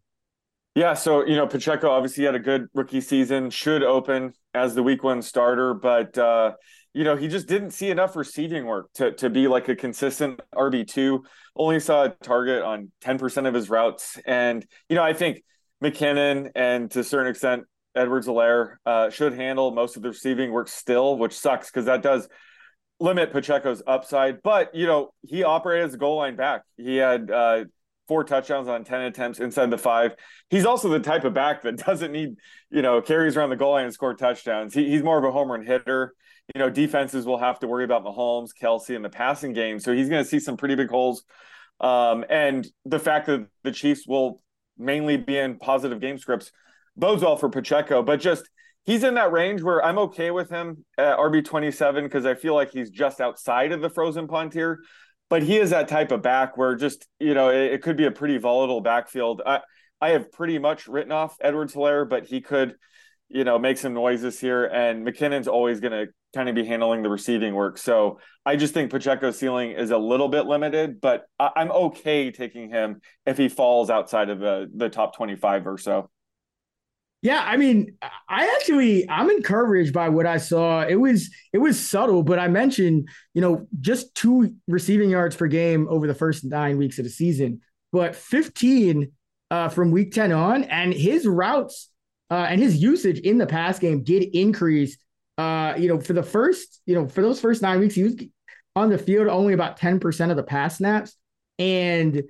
Yeah, 0.74 0.94
so 0.94 1.24
you 1.24 1.36
know 1.36 1.46
Pacheco 1.46 1.88
obviously 1.88 2.24
had 2.24 2.34
a 2.34 2.40
good 2.40 2.66
rookie 2.74 3.00
season, 3.00 3.50
should 3.50 3.84
open 3.84 4.34
as 4.54 4.74
the 4.74 4.82
week 4.82 5.04
one 5.04 5.22
starter, 5.22 5.72
but 5.72 6.18
uh, 6.18 6.52
you 6.92 7.04
know 7.04 7.14
he 7.14 7.28
just 7.28 7.46
didn't 7.46 7.70
see 7.70 7.90
enough 7.90 8.16
receiving 8.16 8.66
work 8.66 8.92
to 8.94 9.12
to 9.12 9.30
be 9.30 9.46
like 9.46 9.68
a 9.68 9.76
consistent 9.76 10.40
RB 10.52 10.84
two. 10.86 11.24
Only 11.56 11.80
saw 11.80 12.04
a 12.04 12.08
target 12.08 12.62
on 12.62 12.90
ten 13.00 13.18
percent 13.18 13.46
of 13.46 13.54
his 13.54 13.70
routes, 13.70 14.18
and 14.26 14.64
you 14.88 14.96
know 14.96 15.02
I 15.02 15.12
think 15.12 15.42
McKinnon 15.82 16.50
and 16.54 16.90
to 16.92 17.00
a 17.00 17.04
certain 17.04 17.30
extent 17.30 17.64
Edwards-Helaire 17.94 18.76
uh, 18.84 19.10
should 19.10 19.34
handle 19.34 19.70
most 19.70 19.96
of 19.96 20.02
the 20.02 20.08
receiving 20.08 20.50
work 20.50 20.68
still, 20.68 21.16
which 21.16 21.32
sucks 21.32 21.70
because 21.70 21.84
that 21.86 22.02
does 22.02 22.28
limit 23.00 23.32
Pacheco's 23.32 23.82
upside, 23.86 24.42
but 24.42 24.74
you 24.74 24.86
know 24.86 25.12
he 25.22 25.44
operated 25.44 25.88
as 25.88 25.94
a 25.94 25.98
goal 25.98 26.16
line 26.16 26.36
back. 26.36 26.62
He 26.76 26.96
had 26.96 27.30
uh, 27.30 27.64
four 28.08 28.24
touchdowns 28.24 28.68
on 28.68 28.84
ten 28.84 29.02
attempts 29.02 29.40
inside 29.40 29.70
the 29.70 29.78
five. 29.78 30.14
He's 30.50 30.66
also 30.66 30.88
the 30.88 31.00
type 31.00 31.24
of 31.24 31.34
back 31.34 31.62
that 31.62 31.76
doesn't 31.86 32.12
need 32.12 32.36
you 32.70 32.82
know 32.82 33.00
carries 33.00 33.36
around 33.36 33.50
the 33.50 33.56
goal 33.56 33.72
line 33.72 33.84
and 33.84 33.94
score 33.94 34.14
touchdowns. 34.14 34.74
He, 34.74 34.90
he's 34.90 35.02
more 35.02 35.18
of 35.18 35.24
a 35.24 35.32
home 35.32 35.50
run 35.50 35.64
hitter. 35.64 36.14
You 36.54 36.58
know 36.58 36.70
defenses 36.70 37.26
will 37.26 37.38
have 37.38 37.58
to 37.60 37.66
worry 37.66 37.84
about 37.84 38.04
Mahomes, 38.04 38.50
Kelce, 38.60 38.94
in 38.94 39.02
the 39.02 39.08
passing 39.08 39.52
game, 39.52 39.78
so 39.78 39.94
he's 39.94 40.08
going 40.08 40.22
to 40.22 40.28
see 40.28 40.40
some 40.40 40.56
pretty 40.56 40.74
big 40.74 40.90
holes. 40.90 41.24
Um, 41.80 42.24
and 42.28 42.66
the 42.84 42.98
fact 42.98 43.26
that 43.26 43.46
the 43.62 43.72
Chiefs 43.72 44.06
will 44.06 44.42
mainly 44.76 45.16
be 45.16 45.38
in 45.38 45.58
positive 45.58 46.00
game 46.00 46.18
scripts 46.18 46.52
bodes 46.96 47.22
well 47.22 47.36
for 47.36 47.48
Pacheco, 47.48 48.02
but 48.02 48.20
just 48.20 48.48
he's 48.84 49.04
in 49.04 49.14
that 49.14 49.32
range 49.32 49.62
where 49.62 49.84
I'm 49.84 49.98
okay 49.98 50.30
with 50.30 50.50
him 50.50 50.84
at 50.98 51.18
RB27 51.18 52.04
because 52.04 52.26
I 52.26 52.34
feel 52.34 52.54
like 52.54 52.70
he's 52.70 52.90
just 52.90 53.20
outside 53.20 53.72
of 53.72 53.80
the 53.80 53.90
frozen 53.90 54.28
punt 54.28 54.52
here. 54.52 54.80
But 55.30 55.42
he 55.42 55.56
is 55.56 55.70
that 55.70 55.88
type 55.88 56.12
of 56.12 56.22
back 56.22 56.56
where 56.56 56.76
just, 56.76 57.06
you 57.18 57.34
know, 57.34 57.48
it, 57.48 57.72
it 57.72 57.82
could 57.82 57.96
be 57.96 58.04
a 58.04 58.10
pretty 58.10 58.36
volatile 58.36 58.82
backfield. 58.82 59.42
I, 59.44 59.60
I 60.00 60.10
have 60.10 60.30
pretty 60.30 60.58
much 60.58 60.86
written 60.86 61.12
off 61.12 61.36
Edwards-Helaire, 61.40 62.08
but 62.08 62.26
he 62.26 62.42
could, 62.42 62.76
you 63.34 63.42
know, 63.42 63.58
make 63.58 63.76
some 63.76 63.92
noises 63.92 64.38
here. 64.38 64.66
And 64.66 65.04
McKinnon's 65.04 65.48
always 65.48 65.80
going 65.80 65.92
to 65.92 66.12
kind 66.36 66.48
of 66.48 66.54
be 66.54 66.64
handling 66.64 67.02
the 67.02 67.08
receiving 67.08 67.52
work. 67.52 67.78
So 67.78 68.20
I 68.46 68.54
just 68.54 68.72
think 68.74 68.92
Pacheco's 68.92 69.36
ceiling 69.36 69.72
is 69.72 69.90
a 69.90 69.98
little 69.98 70.28
bit 70.28 70.46
limited, 70.46 71.00
but 71.00 71.26
I, 71.40 71.50
I'm 71.56 71.72
okay 71.72 72.30
taking 72.30 72.70
him 72.70 73.00
if 73.26 73.36
he 73.36 73.48
falls 73.48 73.90
outside 73.90 74.30
of 74.30 74.38
the, 74.38 74.70
the 74.72 74.88
top 74.88 75.16
25 75.16 75.66
or 75.66 75.78
so. 75.78 76.10
Yeah, 77.22 77.42
I 77.44 77.56
mean, 77.56 77.96
I 78.28 78.54
actually 78.54 79.08
I'm 79.08 79.30
encouraged 79.30 79.94
by 79.94 80.10
what 80.10 80.26
I 80.26 80.36
saw. 80.36 80.82
It 80.82 80.96
was 80.96 81.30
it 81.54 81.58
was 81.58 81.80
subtle, 81.80 82.22
but 82.22 82.38
I 82.38 82.48
mentioned, 82.48 83.08
you 83.32 83.40
know, 83.40 83.66
just 83.80 84.14
two 84.14 84.54
receiving 84.68 85.08
yards 85.08 85.34
per 85.34 85.46
game 85.46 85.88
over 85.88 86.06
the 86.06 86.14
first 86.14 86.44
nine 86.44 86.76
weeks 86.76 86.98
of 86.98 87.04
the 87.04 87.10
season, 87.10 87.62
but 87.92 88.14
15 88.14 89.10
uh, 89.50 89.70
from 89.70 89.90
week 89.90 90.12
10 90.12 90.32
on, 90.32 90.64
and 90.64 90.92
his 90.92 91.26
routes 91.26 91.88
uh, 92.30 92.46
and 92.48 92.60
his 92.60 92.76
usage 92.76 93.20
in 93.20 93.38
the 93.38 93.46
pass 93.46 93.78
game 93.78 94.02
did 94.02 94.22
increase. 94.34 94.96
Uh, 95.36 95.74
you 95.76 95.88
know, 95.88 96.00
for 96.00 96.12
the 96.12 96.22
first, 96.22 96.80
you 96.86 96.94
know, 96.94 97.08
for 97.08 97.22
those 97.22 97.40
first 97.40 97.60
nine 97.60 97.80
weeks, 97.80 97.94
he 97.94 98.04
was 98.04 98.16
on 98.76 98.90
the 98.90 98.98
field 98.98 99.28
only 99.28 99.52
about 99.52 99.78
10% 99.78 100.30
of 100.30 100.36
the 100.36 100.42
pass 100.42 100.78
snaps. 100.78 101.16
And 101.58 102.22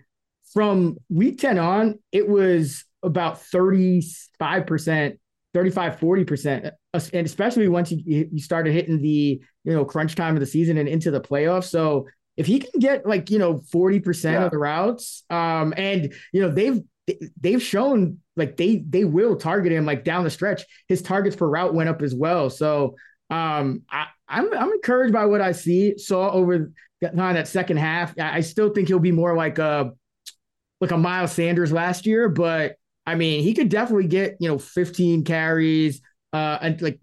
from 0.52 0.96
week 1.08 1.38
10 1.38 1.58
on, 1.58 1.98
it 2.12 2.28
was 2.28 2.84
about 3.02 3.40
35%, 3.40 5.18
35, 5.52 5.96
40%, 6.00 6.70
and 7.12 7.26
especially 7.26 7.68
once 7.68 7.90
you, 7.90 8.28
you 8.32 8.40
started 8.40 8.72
hitting 8.72 9.00
the, 9.00 9.42
you 9.64 9.72
know, 9.72 9.84
crunch 9.84 10.14
time 10.14 10.34
of 10.34 10.40
the 10.40 10.46
season 10.46 10.78
and 10.78 10.88
into 10.88 11.10
the 11.10 11.20
playoffs. 11.20 11.64
So 11.64 12.06
if 12.36 12.46
he 12.46 12.58
can 12.58 12.80
get 12.80 13.06
like, 13.06 13.30
you 13.30 13.38
know, 13.38 13.62
40% 13.72 14.24
yeah. 14.24 14.44
of 14.44 14.50
the 14.50 14.58
routes, 14.58 15.24
um, 15.30 15.74
and 15.76 16.12
you 16.32 16.40
know, 16.40 16.50
they've 16.50 16.80
they've 17.40 17.62
shown 17.62 18.18
like 18.36 18.56
they 18.56 18.76
they 18.76 19.04
will 19.04 19.36
target 19.36 19.72
him 19.72 19.84
like 19.84 20.04
down 20.04 20.24
the 20.24 20.30
stretch. 20.30 20.62
His 20.88 21.02
targets 21.02 21.36
per 21.36 21.46
route 21.46 21.74
went 21.74 21.88
up 21.88 22.02
as 22.02 22.14
well. 22.14 22.50
So 22.50 22.96
um 23.30 23.82
I, 23.90 24.06
I'm 24.28 24.52
I'm 24.56 24.72
encouraged 24.72 25.12
by 25.12 25.26
what 25.26 25.40
I 25.40 25.52
see 25.52 25.98
saw 25.98 26.30
over 26.30 26.72
kind 27.02 27.20
of 27.20 27.34
that 27.34 27.48
second 27.48 27.76
half. 27.78 28.18
I 28.18 28.40
still 28.40 28.70
think 28.70 28.88
he'll 28.88 28.98
be 28.98 29.12
more 29.12 29.36
like 29.36 29.58
a 29.58 29.92
like 30.80 30.90
a 30.90 30.98
Miles 30.98 31.32
Sanders 31.32 31.72
last 31.72 32.06
year, 32.06 32.28
but 32.28 32.76
I 33.06 33.14
mean, 33.14 33.42
he 33.42 33.54
could 33.54 33.68
definitely 33.68 34.08
get, 34.08 34.36
you 34.40 34.48
know, 34.48 34.58
15 34.58 35.24
carries, 35.24 36.00
uh, 36.32 36.58
and 36.60 36.80
like 36.82 36.98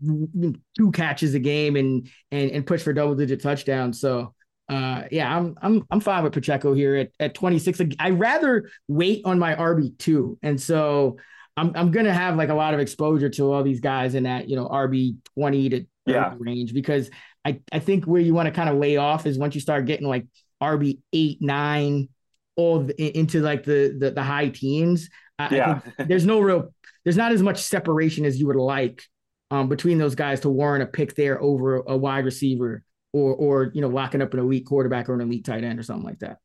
two 0.77 0.91
catches 0.91 1.33
a 1.35 1.39
game 1.39 1.75
and 1.75 2.09
and 2.31 2.51
and 2.51 2.67
push 2.67 2.81
for 2.81 2.93
double 2.93 3.15
digit 3.15 3.41
touchdowns. 3.41 4.01
So 4.01 4.33
uh, 4.71 5.03
yeah, 5.11 5.35
I'm 5.35 5.57
I'm 5.61 5.85
I'm 5.91 5.99
fine 5.99 6.23
with 6.23 6.31
Pacheco 6.31 6.73
here 6.73 6.95
at, 6.95 7.09
at 7.19 7.33
26. 7.33 7.81
I 7.99 8.11
rather 8.11 8.69
wait 8.87 9.21
on 9.25 9.37
my 9.37 9.53
RB 9.53 9.97
two, 9.97 10.39
and 10.41 10.59
so 10.59 11.17
I'm 11.57 11.73
I'm 11.75 11.91
gonna 11.91 12.13
have 12.13 12.37
like 12.37 12.47
a 12.47 12.53
lot 12.53 12.73
of 12.73 12.79
exposure 12.79 13.27
to 13.31 13.51
all 13.51 13.63
these 13.63 13.81
guys 13.81 14.15
in 14.15 14.23
that 14.23 14.47
you 14.47 14.55
know 14.55 14.69
RB 14.69 15.17
20 15.35 15.69
to 15.69 15.85
yeah. 16.05 16.35
range 16.39 16.73
because 16.73 17.09
I 17.43 17.59
I 17.73 17.79
think 17.79 18.05
where 18.05 18.21
you 18.21 18.33
want 18.33 18.47
to 18.47 18.53
kind 18.53 18.69
of 18.69 18.77
lay 18.77 18.95
off 18.95 19.25
is 19.25 19.37
once 19.37 19.55
you 19.55 19.61
start 19.61 19.85
getting 19.85 20.07
like 20.07 20.25
RB 20.63 20.99
eight 21.11 21.41
nine 21.41 22.07
all 22.55 22.79
the, 22.79 23.19
into 23.19 23.41
like 23.41 23.65
the, 23.65 23.97
the 23.99 24.11
the 24.11 24.23
high 24.23 24.47
teens. 24.47 25.09
I, 25.37 25.53
yeah. 25.53 25.81
I 25.99 26.03
there's 26.05 26.25
no 26.25 26.39
real 26.39 26.73
there's 27.03 27.17
not 27.17 27.33
as 27.33 27.43
much 27.43 27.61
separation 27.61 28.23
as 28.23 28.39
you 28.39 28.47
would 28.47 28.55
like 28.55 29.03
um, 29.49 29.67
between 29.67 29.97
those 29.97 30.15
guys 30.15 30.39
to 30.41 30.49
warrant 30.49 30.83
a 30.83 30.87
pick 30.87 31.13
there 31.15 31.41
over 31.41 31.75
a 31.75 31.97
wide 31.97 32.23
receiver 32.23 32.83
or 33.13 33.33
or 33.35 33.71
you 33.73 33.81
know 33.81 33.89
locking 33.89 34.21
up 34.21 34.33
an 34.33 34.39
elite 34.39 34.65
quarterback 34.65 35.09
or 35.09 35.13
an 35.13 35.21
elite 35.21 35.45
tight 35.45 35.63
end 35.63 35.79
or 35.79 35.83
something 35.83 36.05
like 36.05 36.19
that. 36.19 36.37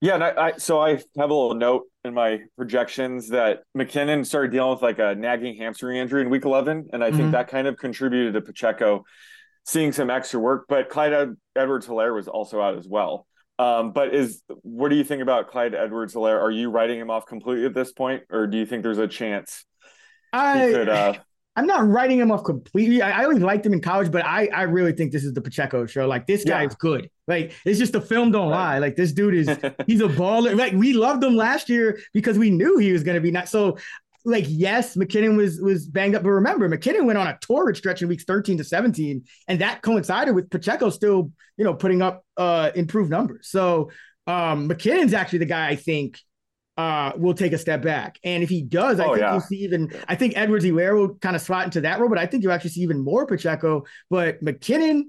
Yeah, 0.00 0.16
and 0.16 0.24
I, 0.24 0.30
I, 0.36 0.52
so 0.58 0.80
I 0.80 0.90
have 0.90 1.30
a 1.30 1.34
little 1.34 1.54
note 1.54 1.84
in 2.04 2.12
my 2.12 2.40
projections 2.56 3.30
that 3.30 3.62
McKinnon 3.76 4.26
started 4.26 4.52
dealing 4.52 4.72
with 4.72 4.82
like 4.82 4.98
a 4.98 5.14
nagging 5.14 5.56
hamstring 5.56 5.96
injury 5.96 6.20
in 6.20 6.28
week 6.28 6.44
11, 6.44 6.88
and 6.92 7.02
I 7.02 7.08
mm-hmm. 7.08 7.16
think 7.16 7.32
that 7.32 7.48
kind 7.48 7.66
of 7.66 7.78
contributed 7.78 8.34
to 8.34 8.42
Pacheco 8.42 9.04
seeing 9.64 9.92
some 9.92 10.10
extra 10.10 10.38
work. 10.38 10.66
But 10.68 10.90
Clyde 10.90 11.36
Edwards 11.56 11.86
Helaire 11.86 12.14
was 12.14 12.28
also 12.28 12.60
out 12.60 12.76
as 12.76 12.86
well. 12.86 13.26
Um, 13.58 13.92
but 13.92 14.14
is 14.14 14.42
what 14.62 14.88
do 14.88 14.96
you 14.96 15.04
think 15.04 15.22
about 15.22 15.48
Clyde 15.48 15.74
Edwards 15.74 16.14
Helaire? 16.14 16.40
Are 16.40 16.50
you 16.50 16.70
writing 16.70 16.98
him 16.98 17.10
off 17.10 17.24
completely 17.24 17.64
at 17.64 17.74
this 17.74 17.92
point, 17.92 18.24
or 18.30 18.46
do 18.46 18.58
you 18.58 18.66
think 18.66 18.82
there's 18.82 18.98
a 18.98 19.08
chance 19.08 19.64
I 20.32 20.70
could, 20.72 20.88
uh, 20.88 21.14
I'm 21.56 21.66
not 21.66 21.86
writing 21.86 22.18
him 22.18 22.32
off 22.32 22.42
completely. 22.42 23.00
I, 23.00 23.20
I, 23.20 23.24
always 23.24 23.38
liked 23.38 23.64
him 23.64 23.72
in 23.72 23.80
college, 23.80 24.10
but 24.10 24.24
I, 24.24 24.48
I 24.48 24.62
really 24.62 24.92
think 24.92 25.12
this 25.12 25.24
is 25.24 25.32
the 25.34 25.40
Pacheco 25.40 25.86
show. 25.86 26.06
Like 26.06 26.26
this 26.26 26.44
guy 26.44 26.62
yeah. 26.62 26.68
is 26.68 26.74
good. 26.74 27.08
Like 27.28 27.52
it's 27.64 27.78
just 27.78 27.92
the 27.92 28.00
film 28.00 28.32
don't 28.32 28.50
right. 28.50 28.74
lie. 28.74 28.78
Like 28.78 28.96
this 28.96 29.12
dude 29.12 29.34
is 29.34 29.48
he's 29.86 30.00
a 30.00 30.08
baller. 30.08 30.56
Like 30.56 30.72
we 30.72 30.94
loved 30.94 31.22
him 31.22 31.36
last 31.36 31.68
year 31.68 32.00
because 32.12 32.38
we 32.38 32.50
knew 32.50 32.78
he 32.78 32.92
was 32.92 33.04
going 33.04 33.14
to 33.14 33.20
be 33.20 33.30
not 33.30 33.48
so. 33.48 33.78
Like 34.26 34.46
yes, 34.48 34.96
McKinnon 34.96 35.36
was 35.36 35.60
was 35.60 35.86
banged 35.86 36.14
up, 36.14 36.22
but 36.22 36.30
remember 36.30 36.66
McKinnon 36.66 37.04
went 37.04 37.18
on 37.18 37.26
a 37.26 37.36
torrid 37.42 37.76
stretch 37.76 38.00
in 38.00 38.08
weeks 38.08 38.24
13 38.24 38.56
to 38.56 38.64
17, 38.64 39.22
and 39.48 39.60
that 39.60 39.82
coincided 39.82 40.34
with 40.34 40.48
Pacheco 40.48 40.88
still 40.88 41.30
you 41.58 41.64
know 41.64 41.74
putting 41.74 42.00
up 42.00 42.24
uh 42.38 42.70
improved 42.74 43.10
numbers. 43.10 43.48
So 43.48 43.90
um 44.26 44.66
McKinnon's 44.66 45.12
actually 45.12 45.40
the 45.40 45.46
guy 45.46 45.68
I 45.68 45.76
think 45.76 46.18
uh, 46.76 47.12
will 47.16 47.34
take 47.34 47.52
a 47.52 47.58
step 47.58 47.82
back. 47.82 48.18
And 48.24 48.42
if 48.42 48.48
he 48.48 48.62
does, 48.62 48.98
I 48.98 49.04
oh, 49.04 49.08
think 49.10 49.20
yeah. 49.20 49.32
you'll 49.32 49.40
see 49.40 49.58
even, 49.58 49.92
I 50.08 50.14
think 50.14 50.34
Edwards 50.36 50.64
Helaire 50.64 50.96
will 50.96 51.14
kind 51.16 51.36
of 51.36 51.42
slot 51.42 51.66
into 51.66 51.80
that 51.82 52.00
role, 52.00 52.08
but 52.08 52.18
I 52.18 52.26
think 52.26 52.42
you'll 52.42 52.52
actually 52.52 52.70
see 52.70 52.82
even 52.82 53.02
more 53.02 53.26
Pacheco. 53.26 53.84
But 54.10 54.42
McKinnon, 54.42 55.04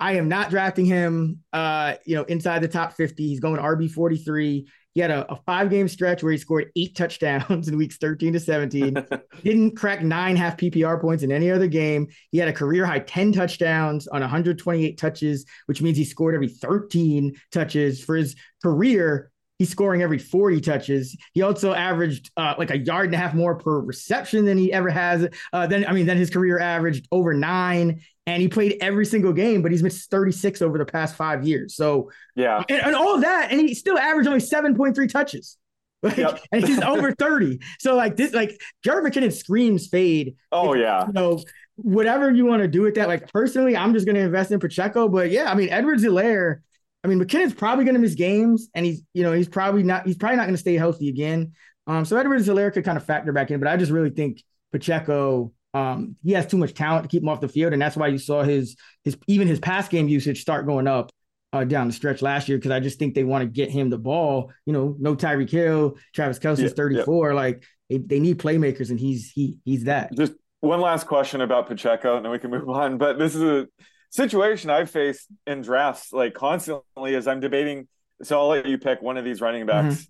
I 0.00 0.12
am 0.12 0.28
not 0.28 0.50
drafting 0.50 0.84
him, 0.84 1.40
uh, 1.52 1.94
you 2.06 2.14
know, 2.14 2.22
inside 2.24 2.62
the 2.62 2.68
top 2.68 2.92
50. 2.92 3.26
He's 3.26 3.40
going 3.40 3.60
RB 3.60 3.90
43. 3.90 4.68
He 4.94 5.00
had 5.00 5.10
a, 5.10 5.30
a 5.32 5.36
five 5.44 5.70
game 5.70 5.88
stretch 5.88 6.22
where 6.22 6.32
he 6.32 6.38
scored 6.38 6.70
eight 6.76 6.96
touchdowns 6.96 7.68
in 7.68 7.76
weeks 7.76 7.98
13 7.98 8.32
to 8.32 8.40
17. 8.40 8.94
Didn't 9.44 9.76
crack 9.76 10.02
nine 10.02 10.36
half 10.36 10.56
PPR 10.56 11.00
points 11.00 11.24
in 11.24 11.32
any 11.32 11.50
other 11.50 11.66
game. 11.66 12.08
He 12.30 12.38
had 12.38 12.48
a 12.48 12.52
career 12.52 12.86
high 12.86 13.00
10 13.00 13.32
touchdowns 13.32 14.06
on 14.06 14.20
128 14.20 14.98
touches, 14.98 15.44
which 15.66 15.82
means 15.82 15.96
he 15.96 16.04
scored 16.04 16.34
every 16.34 16.48
13 16.48 17.34
touches 17.52 18.02
for 18.02 18.16
his 18.16 18.36
career 18.62 19.30
he's 19.58 19.70
scoring 19.70 20.02
every 20.02 20.18
40 20.18 20.60
touches. 20.60 21.16
He 21.32 21.42
also 21.42 21.74
averaged 21.74 22.30
uh, 22.36 22.54
like 22.58 22.70
a 22.70 22.78
yard 22.78 23.06
and 23.06 23.14
a 23.14 23.18
half 23.18 23.34
more 23.34 23.56
per 23.56 23.80
reception 23.80 24.44
than 24.44 24.56
he 24.56 24.72
ever 24.72 24.88
has. 24.88 25.28
Uh, 25.52 25.66
then 25.66 25.84
I 25.86 25.92
mean, 25.92 26.06
then 26.06 26.16
his 26.16 26.30
career 26.30 26.58
averaged 26.58 27.06
over 27.12 27.34
nine, 27.34 28.00
and 28.26 28.40
he 28.40 28.48
played 28.48 28.78
every 28.80 29.06
single 29.06 29.32
game, 29.32 29.62
but 29.62 29.72
he's 29.72 29.82
missed 29.82 30.10
36 30.10 30.62
over 30.62 30.78
the 30.78 30.86
past 30.86 31.16
five 31.16 31.46
years. 31.46 31.74
So 31.74 32.10
yeah, 32.36 32.62
and, 32.68 32.82
and 32.82 32.94
all 32.94 33.16
of 33.16 33.22
that, 33.22 33.50
and 33.50 33.60
he 33.60 33.74
still 33.74 33.98
averaged 33.98 34.28
only 34.28 34.40
7.3 34.40 35.10
touches. 35.10 35.56
Like, 36.00 36.16
yep. 36.16 36.40
and 36.52 36.64
he's 36.64 36.80
over 36.80 37.10
30. 37.10 37.58
So 37.80 37.96
like 37.96 38.14
this, 38.14 38.32
like 38.32 38.62
Jerick 38.86 39.04
McKinnon 39.04 39.32
screams 39.32 39.88
fade. 39.88 40.36
Oh 40.52 40.74
if, 40.74 40.80
yeah. 40.80 41.08
You 41.08 41.12
know, 41.12 41.42
whatever 41.74 42.30
you 42.30 42.46
want 42.46 42.62
to 42.62 42.68
do 42.68 42.82
with 42.82 42.94
that. 42.94 43.08
Like 43.08 43.32
personally, 43.32 43.76
I'm 43.76 43.92
just 43.94 44.06
gonna 44.06 44.20
invest 44.20 44.52
in 44.52 44.60
Pacheco. 44.60 45.08
But 45.08 45.32
yeah, 45.32 45.50
I 45.50 45.56
mean 45.56 45.70
Edwards 45.70 46.04
Helaire 46.04 46.60
I 47.04 47.08
mean, 47.08 47.20
McKinnon's 47.20 47.54
probably 47.54 47.84
going 47.84 47.94
to 47.94 48.00
miss 48.00 48.14
games, 48.14 48.68
and 48.74 48.84
he's 48.84 49.02
you 49.14 49.22
know 49.22 49.32
he's 49.32 49.48
probably 49.48 49.82
not 49.82 50.06
he's 50.06 50.16
probably 50.16 50.36
not 50.36 50.44
going 50.44 50.54
to 50.54 50.60
stay 50.60 50.74
healthy 50.74 51.08
again. 51.08 51.52
Um, 51.86 52.04
so 52.04 52.16
Edwards 52.16 52.46
Helaire 52.46 52.72
could 52.72 52.84
kind 52.84 52.98
of 52.98 53.04
factor 53.04 53.32
back 53.32 53.50
in, 53.50 53.60
but 53.60 53.68
I 53.68 53.76
just 53.76 53.92
really 53.92 54.10
think 54.10 54.42
Pacheco 54.72 55.52
um, 55.74 56.16
he 56.24 56.32
has 56.32 56.46
too 56.46 56.56
much 56.56 56.74
talent 56.74 57.04
to 57.04 57.08
keep 57.08 57.22
him 57.22 57.28
off 57.28 57.40
the 57.40 57.48
field, 57.48 57.72
and 57.72 57.80
that's 57.80 57.96
why 57.96 58.08
you 58.08 58.18
saw 58.18 58.42
his 58.42 58.76
his 59.04 59.16
even 59.26 59.48
his 59.48 59.60
pass 59.60 59.88
game 59.88 60.08
usage 60.08 60.40
start 60.40 60.66
going 60.66 60.86
up 60.86 61.12
uh, 61.52 61.64
down 61.64 61.86
the 61.86 61.92
stretch 61.92 62.22
last 62.22 62.48
year 62.48 62.58
because 62.58 62.70
I 62.70 62.80
just 62.80 62.98
think 62.98 63.14
they 63.14 63.24
want 63.24 63.42
to 63.42 63.48
get 63.48 63.70
him 63.70 63.90
the 63.90 63.98
ball. 63.98 64.52
You 64.66 64.72
know, 64.72 64.96
no 64.98 65.14
Tyreek 65.14 65.50
Hill, 65.50 65.96
Travis 66.14 66.38
Kelce's 66.38 66.60
yeah, 66.60 66.68
34. 66.68 67.28
Yeah. 67.28 67.34
Like 67.34 67.64
they, 67.88 67.98
they 67.98 68.20
need 68.20 68.38
playmakers, 68.38 68.90
and 68.90 68.98
he's 68.98 69.30
he 69.30 69.56
he's 69.64 69.84
that. 69.84 70.14
Just 70.14 70.32
one 70.60 70.80
last 70.80 71.06
question 71.06 71.40
about 71.42 71.68
Pacheco, 71.68 72.16
and 72.16 72.24
then 72.24 72.32
we 72.32 72.38
can 72.38 72.50
move 72.50 72.68
on. 72.68 72.98
But 72.98 73.18
this 73.18 73.34
is 73.34 73.42
a 73.42 73.68
situation 74.10 74.70
I've 74.70 74.90
faced 74.90 75.26
in 75.46 75.62
drafts 75.62 76.12
like 76.12 76.34
constantly 76.34 77.14
as 77.14 77.26
I'm 77.26 77.40
debating. 77.40 77.88
So 78.22 78.38
I'll 78.38 78.48
let 78.48 78.66
you 78.66 78.78
pick 78.78 79.00
one 79.02 79.16
of 79.16 79.24
these 79.24 79.40
running 79.40 79.66
backs. 79.66 79.94
Mm-hmm. 79.94 80.08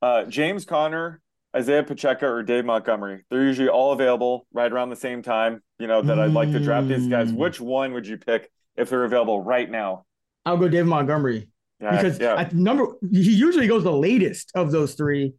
Uh, 0.00 0.30
James 0.30 0.64
Conner, 0.64 1.20
Isaiah 1.56 1.82
Pacheco, 1.82 2.28
or 2.28 2.42
Dave 2.42 2.64
Montgomery. 2.64 3.24
They're 3.30 3.44
usually 3.44 3.68
all 3.68 3.92
available 3.92 4.46
right 4.52 4.70
around 4.70 4.90
the 4.90 4.96
same 4.96 5.22
time. 5.22 5.62
You 5.78 5.88
know 5.88 6.02
that 6.02 6.18
I'd 6.18 6.32
like 6.32 6.52
to 6.52 6.60
draft 6.60 6.88
these 6.88 7.08
guys. 7.08 7.32
Mm. 7.32 7.36
Which 7.36 7.60
one 7.60 7.92
would 7.94 8.06
you 8.06 8.16
pick 8.16 8.50
if 8.76 8.90
they're 8.90 9.04
available 9.04 9.42
right 9.42 9.68
now? 9.68 10.04
I'll 10.46 10.56
go 10.56 10.68
Dave 10.68 10.86
Montgomery 10.86 11.48
yeah, 11.80 11.96
because 11.96 12.18
yeah. 12.18 12.48
number 12.52 12.96
he 13.10 13.32
usually 13.32 13.66
goes 13.66 13.84
the 13.84 13.92
latest 13.92 14.52
of 14.54 14.70
those 14.70 14.94
three. 14.94 15.34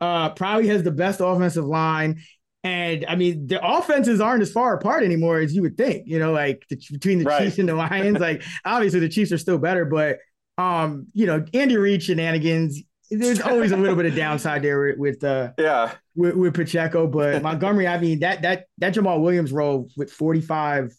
Uh, 0.00 0.30
probably 0.30 0.68
has 0.68 0.82
the 0.82 0.90
best 0.90 1.20
offensive 1.20 1.64
line. 1.64 2.22
And 2.66 3.06
I 3.08 3.14
mean, 3.14 3.46
the 3.46 3.64
offenses 3.64 4.20
aren't 4.20 4.42
as 4.42 4.50
far 4.50 4.74
apart 4.74 5.04
anymore 5.04 5.38
as 5.38 5.54
you 5.54 5.62
would 5.62 5.76
think. 5.76 6.08
You 6.08 6.18
know, 6.18 6.32
like 6.32 6.64
the, 6.68 6.76
between 6.90 7.20
the 7.20 7.24
right. 7.24 7.44
Chiefs 7.44 7.58
and 7.58 7.68
the 7.68 7.76
Lions. 7.76 8.18
like 8.18 8.42
obviously 8.64 8.98
the 8.98 9.08
Chiefs 9.08 9.30
are 9.30 9.38
still 9.38 9.58
better, 9.58 9.84
but 9.84 10.18
um, 10.58 11.06
you 11.12 11.26
know, 11.26 11.44
Andy 11.54 11.76
Reid 11.76 12.02
shenanigans. 12.02 12.82
There's 13.08 13.40
always 13.40 13.70
a 13.70 13.76
little 13.76 13.94
bit 13.94 14.06
of 14.06 14.16
downside 14.16 14.62
there 14.62 14.96
with, 14.98 15.22
uh 15.22 15.52
yeah 15.58 15.92
with, 16.16 16.34
with 16.34 16.54
Pacheco, 16.54 17.06
but 17.06 17.40
Montgomery. 17.40 17.86
I 17.86 17.98
mean 17.98 18.18
that 18.20 18.42
that 18.42 18.64
that 18.78 18.94
Jamaal 18.94 19.22
Williams 19.22 19.52
role 19.52 19.88
with 19.96 20.10
45 20.10 20.92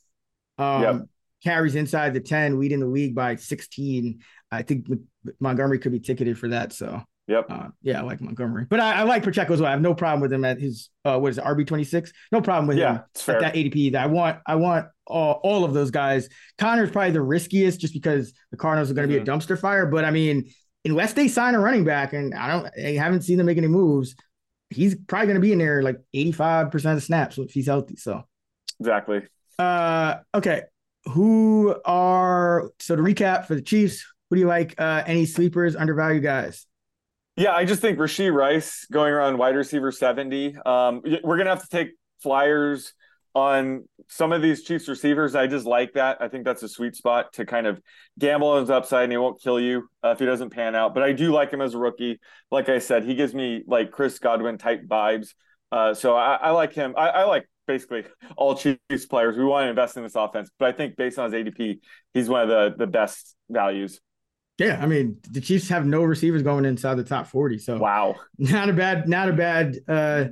um 0.57 0.81
yep. 0.81 1.01
carries 1.43 1.75
inside 1.75 2.13
the 2.13 2.21
10, 2.21 2.61
leading 2.61 2.79
the 2.79 2.87
league 2.87 3.13
by 3.13 3.35
16. 3.35 4.21
I 4.53 4.61
think 4.61 4.87
Montgomery 5.41 5.79
could 5.79 5.91
be 5.91 5.99
ticketed 5.99 6.39
for 6.39 6.47
that. 6.47 6.71
So 6.71 7.03
Yep. 7.27 7.47
Uh, 7.49 7.67
yeah, 7.81 7.99
I 7.99 8.03
like 8.03 8.21
Montgomery, 8.21 8.65
but 8.69 8.79
I, 8.79 8.99
I, 8.99 9.03
like 9.03 9.21
Pacheco 9.21 9.53
as 9.53 9.59
well. 9.59 9.67
I 9.67 9.71
have 9.71 9.81
no 9.81 9.93
problem 9.93 10.21
with 10.21 10.31
him 10.31 10.45
at 10.45 10.61
his 10.61 10.89
uh, 11.03 11.19
what 11.19 11.29
is 11.29 11.37
it, 11.37 11.43
RB 11.43 11.67
twenty 11.67 11.83
six? 11.83 12.13
No 12.31 12.41
problem 12.41 12.67
with 12.67 12.77
yeah, 12.77 12.93
him 12.93 13.03
at 13.27 13.39
that 13.41 13.53
ADP. 13.53 13.91
That 13.91 14.03
I 14.03 14.07
want, 14.07 14.39
I 14.47 14.55
want 14.55 14.87
all, 15.05 15.41
all 15.43 15.65
of 15.65 15.73
those 15.73 15.91
guys. 15.91 16.29
Conner's 16.57 16.89
probably 16.89 17.11
the 17.11 17.21
riskiest, 17.21 17.81
just 17.81 17.93
because 17.93 18.33
the 18.51 18.57
Cardinals 18.57 18.89
are 18.89 18.93
going 18.93 19.09
to 19.09 19.13
mm-hmm. 19.13 19.25
be 19.25 19.29
a 19.29 19.35
mm-hmm. 19.35 19.51
dumpster 19.51 19.59
fire. 19.59 19.85
But 19.85 20.05
I 20.05 20.11
mean, 20.11 20.49
unless 20.85 21.13
they 21.13 21.27
sign 21.27 21.53
a 21.53 21.59
running 21.59 21.83
back, 21.83 22.13
and 22.13 22.33
I 22.33 22.47
don't, 22.47 22.67
I 22.77 22.91
haven't 22.93 23.23
seen 23.23 23.37
them 23.37 23.47
make 23.47 23.57
any 23.57 23.67
moves. 23.67 24.15
He's 24.69 24.95
probably 24.95 25.27
going 25.27 25.35
to 25.35 25.41
be 25.41 25.51
in 25.51 25.59
there 25.59 25.81
like 25.81 25.97
eighty 26.13 26.31
five 26.31 26.71
percent 26.71 26.93
of 26.93 27.01
the 27.01 27.05
snaps 27.05 27.37
if 27.37 27.51
he's 27.51 27.67
healthy. 27.67 27.97
So 27.97 28.23
exactly. 28.79 29.23
Uh, 29.59 30.15
okay. 30.33 30.61
Who 31.05 31.75
are 31.83 32.71
so 32.79 32.95
to 32.95 33.01
recap 33.01 33.47
for 33.47 33.55
the 33.55 33.61
Chiefs? 33.61 34.05
Who 34.29 34.37
do 34.37 34.39
you 34.41 34.47
like? 34.47 34.75
Uh, 34.77 35.03
any 35.05 35.25
sleepers, 35.25 35.75
undervalued 35.75 36.23
guys? 36.23 36.65
Yeah, 37.37 37.53
I 37.53 37.65
just 37.65 37.81
think 37.81 37.99
Rashee 37.99 38.33
Rice 38.33 38.87
going 38.91 39.13
around 39.13 39.37
wide 39.37 39.55
receiver 39.55 39.91
70. 39.91 40.57
Um, 40.65 41.01
we're 41.03 41.37
going 41.37 41.45
to 41.45 41.51
have 41.51 41.61
to 41.61 41.69
take 41.69 41.91
flyers 42.23 42.93
on 43.35 43.87
some 44.07 44.31
of 44.31 44.41
these 44.41 44.63
Chiefs 44.63 44.87
receivers. 44.87 45.35
I 45.35 45.45
just 45.45 45.67
like 45.67 45.93
that. 45.93 46.17
I 46.19 46.29
think 46.29 46.45
that's 46.45 46.63
a 46.63 46.67
sweet 46.67 46.95
spot 46.95 47.33
to 47.33 47.45
kind 47.45 47.67
of 47.67 47.79
gamble 48.17 48.47
on 48.47 48.61
his 48.61 48.71
upside 48.71 49.03
and 49.03 49.11
he 49.11 49.19
won't 49.19 49.39
kill 49.39 49.59
you 49.59 49.87
uh, 50.03 50.09
if 50.09 50.19
he 50.19 50.25
doesn't 50.25 50.49
pan 50.49 50.73
out. 50.73 50.95
But 50.95 51.03
I 51.03 51.11
do 51.11 51.31
like 51.31 51.51
him 51.51 51.61
as 51.61 51.75
a 51.75 51.77
rookie. 51.77 52.19
Like 52.49 52.69
I 52.69 52.79
said, 52.79 53.03
he 53.03 53.13
gives 53.13 53.35
me 53.35 53.61
like 53.67 53.91
Chris 53.91 54.17
Godwin 54.17 54.57
type 54.57 54.87
vibes. 54.87 55.35
Uh, 55.71 55.93
so 55.93 56.15
I, 56.15 56.37
I, 56.37 56.49
like 56.49 56.73
him. 56.73 56.95
I, 56.97 57.09
I, 57.09 57.23
like 57.25 57.47
basically 57.67 58.05
all 58.35 58.55
Chiefs 58.55 59.05
players. 59.07 59.37
We 59.37 59.45
want 59.45 59.65
to 59.65 59.69
invest 59.69 59.95
in 59.95 60.01
this 60.01 60.15
offense, 60.15 60.49
but 60.57 60.69
I 60.69 60.71
think 60.71 60.95
based 60.95 61.19
on 61.19 61.31
his 61.31 61.45
ADP, 61.45 61.81
he's 62.15 62.29
one 62.29 62.41
of 62.41 62.49
the 62.49 62.73
the 62.75 62.87
best 62.87 63.35
values. 63.49 63.99
Yeah, 64.57 64.79
I 64.81 64.87
mean 64.87 65.17
the 65.29 65.39
Chiefs 65.39 65.69
have 65.69 65.85
no 65.85 66.03
receivers 66.03 66.41
going 66.41 66.65
inside 66.65 66.95
the 66.95 67.03
top 67.03 67.27
forty, 67.27 67.59
so 67.59 67.77
wow, 67.77 68.15
not 68.37 68.69
a 68.69 68.73
bad, 68.73 69.07
not 69.07 69.29
a 69.29 69.33
bad 69.33 69.77
uh, 69.87 70.25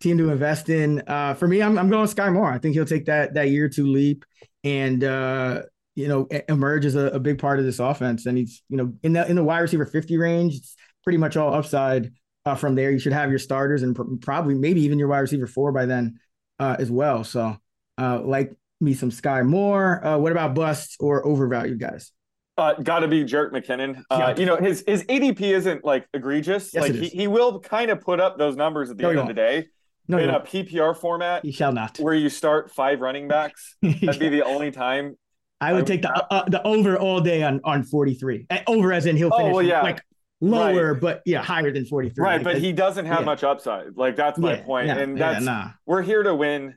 team 0.00 0.18
to 0.18 0.30
invest 0.30 0.68
in. 0.68 1.02
Uh, 1.06 1.34
for 1.34 1.48
me, 1.48 1.62
I'm 1.62 1.76
I'm 1.78 1.90
going 1.90 2.06
Sky 2.06 2.30
Moore. 2.30 2.50
I 2.50 2.58
think 2.58 2.74
he'll 2.74 2.84
take 2.84 3.06
that 3.06 3.34
that 3.34 3.48
year 3.48 3.68
two 3.68 3.86
leap 3.88 4.24
and 4.62 5.02
uh, 5.02 5.62
you 5.96 6.06
know 6.06 6.28
emerge 6.48 6.84
as 6.84 6.94
a, 6.94 7.06
a, 7.06 7.18
big 7.18 7.38
part 7.38 7.58
of 7.58 7.64
this 7.64 7.80
offense. 7.80 8.26
And 8.26 8.38
he's 8.38 8.62
you 8.68 8.76
know 8.76 8.92
in 9.02 9.14
the 9.14 9.28
in 9.28 9.34
the 9.34 9.44
wide 9.44 9.60
receiver 9.60 9.86
fifty 9.86 10.16
range, 10.16 10.54
it's 10.54 10.76
pretty 11.02 11.18
much 11.18 11.36
all 11.36 11.52
upside 11.52 12.12
uh, 12.44 12.54
from 12.54 12.76
there. 12.76 12.92
You 12.92 13.00
should 13.00 13.12
have 13.12 13.30
your 13.30 13.38
starters 13.40 13.82
and 13.82 13.96
pr- 13.96 14.02
probably 14.20 14.54
maybe 14.54 14.82
even 14.82 14.98
your 14.98 15.08
wide 15.08 15.20
receiver 15.20 15.48
four 15.48 15.72
by 15.72 15.86
then 15.86 16.20
uh, 16.60 16.76
as 16.78 16.90
well. 16.90 17.24
So 17.24 17.56
uh, 17.98 18.20
like 18.22 18.52
me 18.80 18.94
some 18.94 19.10
Sky 19.10 19.42
Moore. 19.42 20.04
Uh, 20.04 20.18
what 20.18 20.32
about 20.32 20.54
busts 20.54 20.96
or 21.00 21.26
overvalued 21.26 21.80
guys? 21.80 22.12
Uh, 22.58 22.74
got 22.74 23.00
to 23.00 23.08
be 23.08 23.24
Jerick 23.24 23.52
McKinnon. 23.52 24.02
Uh, 24.10 24.18
yeah. 24.18 24.36
You 24.36 24.46
know 24.46 24.56
his 24.56 24.84
his 24.86 25.04
ADP 25.04 25.40
isn't 25.40 25.84
like 25.84 26.06
egregious. 26.12 26.72
Yes, 26.74 26.82
like 26.82 26.92
he, 26.92 27.08
he 27.08 27.26
will 27.26 27.60
kind 27.60 27.90
of 27.90 28.00
put 28.00 28.20
up 28.20 28.36
those 28.36 28.56
numbers 28.56 28.90
at 28.90 28.98
the 28.98 29.04
no, 29.04 29.10
end 29.10 29.18
of 29.20 29.26
the 29.26 29.34
day. 29.34 29.68
No, 30.08 30.18
in 30.18 30.28
a 30.28 30.40
PPR 30.40 30.96
format, 30.96 31.44
he 31.44 31.52
shall 31.52 31.72
not. 31.72 31.98
Where 31.98 32.14
you 32.14 32.28
start 32.28 32.70
five 32.70 33.00
running 33.00 33.28
backs, 33.28 33.76
that'd 33.82 34.18
be 34.18 34.28
the 34.28 34.42
only 34.42 34.70
time. 34.70 35.16
I 35.60 35.72
would 35.72 35.84
I 35.84 35.86
take 35.86 36.02
the 36.02 36.10
uh, 36.10 36.48
the 36.48 36.62
over 36.66 36.98
all 36.98 37.20
day 37.20 37.42
on 37.42 37.60
on 37.64 37.84
forty 37.84 38.14
three. 38.14 38.46
Over 38.66 38.92
as 38.92 39.06
in 39.06 39.16
he'll 39.16 39.30
finish 39.30 39.52
oh, 39.52 39.56
well, 39.56 39.62
yeah. 39.62 39.82
like 39.82 40.02
lower, 40.42 40.92
right. 40.92 41.00
but 41.00 41.22
yeah, 41.24 41.42
higher 41.42 41.70
than 41.70 41.86
43. 41.86 42.22
Right, 42.22 42.42
but 42.42 42.58
he 42.58 42.72
doesn't 42.72 43.06
have 43.06 43.20
yeah. 43.20 43.24
much 43.24 43.44
upside. 43.44 43.96
Like 43.96 44.16
that's 44.16 44.38
my 44.38 44.56
point. 44.56 44.90
and 44.90 45.16
that's 45.16 45.44
nah. 45.44 45.70
we're 45.86 46.02
here 46.02 46.22
to 46.22 46.34
win 46.34 46.74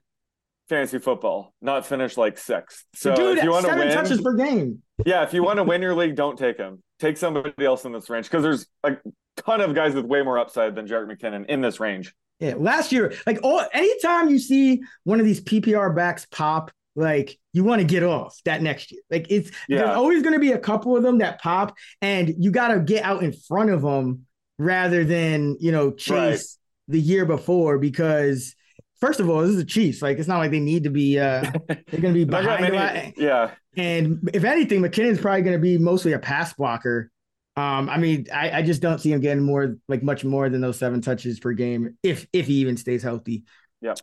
fantasy 0.69 0.99
football, 0.99 1.53
not 1.61 1.85
finish 1.85 2.17
like 2.17 2.37
sixth. 2.37 2.85
So 2.93 3.15
Dude, 3.15 3.37
if 3.37 3.43
you 3.43 3.51
want 3.51 3.65
to 3.65 3.75
win 3.75 3.93
touches 3.93 4.21
per 4.21 4.33
game. 4.35 4.81
Yeah, 5.05 5.23
if 5.23 5.33
you 5.33 5.43
want 5.43 5.57
to 5.57 5.63
win 5.63 5.81
your 5.81 5.95
league, 5.95 6.15
don't 6.15 6.37
take 6.37 6.57
him. 6.57 6.81
Take 6.99 7.17
somebody 7.17 7.65
else 7.65 7.85
in 7.85 7.91
this 7.91 8.09
range 8.09 8.25
because 8.25 8.43
there's 8.43 8.67
a 8.83 8.97
ton 9.37 9.61
of 9.61 9.75
guys 9.75 9.93
with 9.93 10.05
way 10.05 10.21
more 10.21 10.39
upside 10.39 10.75
than 10.75 10.87
Jerick 10.87 11.11
McKinnon 11.11 11.45
in 11.47 11.61
this 11.61 11.79
range. 11.79 12.13
Yeah, 12.39 12.55
last 12.57 12.91
year, 12.91 13.13
like 13.25 13.39
all 13.43 13.63
anytime 13.73 14.29
you 14.29 14.39
see 14.39 14.81
one 15.03 15.19
of 15.19 15.25
these 15.25 15.41
PPR 15.41 15.95
backs 15.95 16.25
pop, 16.31 16.71
like 16.95 17.37
you 17.53 17.63
want 17.63 17.79
to 17.81 17.87
get 17.87 18.03
off 18.03 18.37
that 18.45 18.61
next 18.61 18.91
year. 18.91 19.01
Like 19.09 19.27
it's 19.29 19.51
yeah. 19.67 19.79
there's 19.79 19.95
always 19.95 20.21
going 20.21 20.33
to 20.33 20.39
be 20.39 20.51
a 20.51 20.59
couple 20.59 20.97
of 20.97 21.03
them 21.03 21.19
that 21.19 21.41
pop, 21.41 21.75
and 22.01 22.33
you 22.37 22.51
got 22.51 22.69
to 22.69 22.79
get 22.79 23.03
out 23.03 23.23
in 23.23 23.33
front 23.33 23.69
of 23.69 23.81
them 23.81 24.25
rather 24.57 25.03
than 25.03 25.57
you 25.59 25.71
know 25.71 25.91
chase 25.91 26.57
right. 26.89 26.93
the 26.93 26.99
year 26.99 27.25
before 27.25 27.77
because 27.77 28.55
first 29.05 29.19
of 29.19 29.29
all, 29.29 29.41
this 29.41 29.51
is 29.51 29.57
the 29.57 29.65
Chiefs. 29.65 30.01
Like 30.01 30.17
it's 30.17 30.27
not 30.27 30.39
like 30.39 30.51
they 30.51 30.59
need 30.59 30.83
to 30.83 30.89
be. 30.89 31.19
uh 31.19 31.41
They're 31.67 32.01
going 32.01 32.13
to 32.13 32.13
be 32.13 32.23
behind 32.25 32.61
many, 32.61 32.77
a 32.77 32.79
lot. 32.79 33.17
Yeah. 33.17 33.51
And 33.77 34.29
if 34.33 34.43
anything, 34.43 34.81
McKinnon's 34.81 35.19
probably 35.19 35.41
going 35.43 35.55
to 35.55 35.61
be 35.61 35.77
mostly 35.77 36.13
a 36.13 36.19
pass 36.19 36.53
blocker. 36.53 37.11
Um, 37.57 37.89
I 37.89 37.97
mean, 37.97 38.27
I, 38.33 38.51
I 38.51 38.61
just 38.63 38.81
don't 38.81 38.99
see 38.99 39.11
him 39.11 39.21
getting 39.21 39.43
more, 39.43 39.77
like 39.87 40.03
much 40.03 40.25
more 40.25 40.49
than 40.49 40.59
those 40.59 40.77
seven 40.77 41.01
touches 41.01 41.39
per 41.39 41.53
game, 41.53 41.97
if 42.03 42.27
if 42.33 42.47
he 42.47 42.55
even 42.55 42.77
stays 42.77 43.03
healthy. 43.03 43.43
Yeah. 43.81 43.93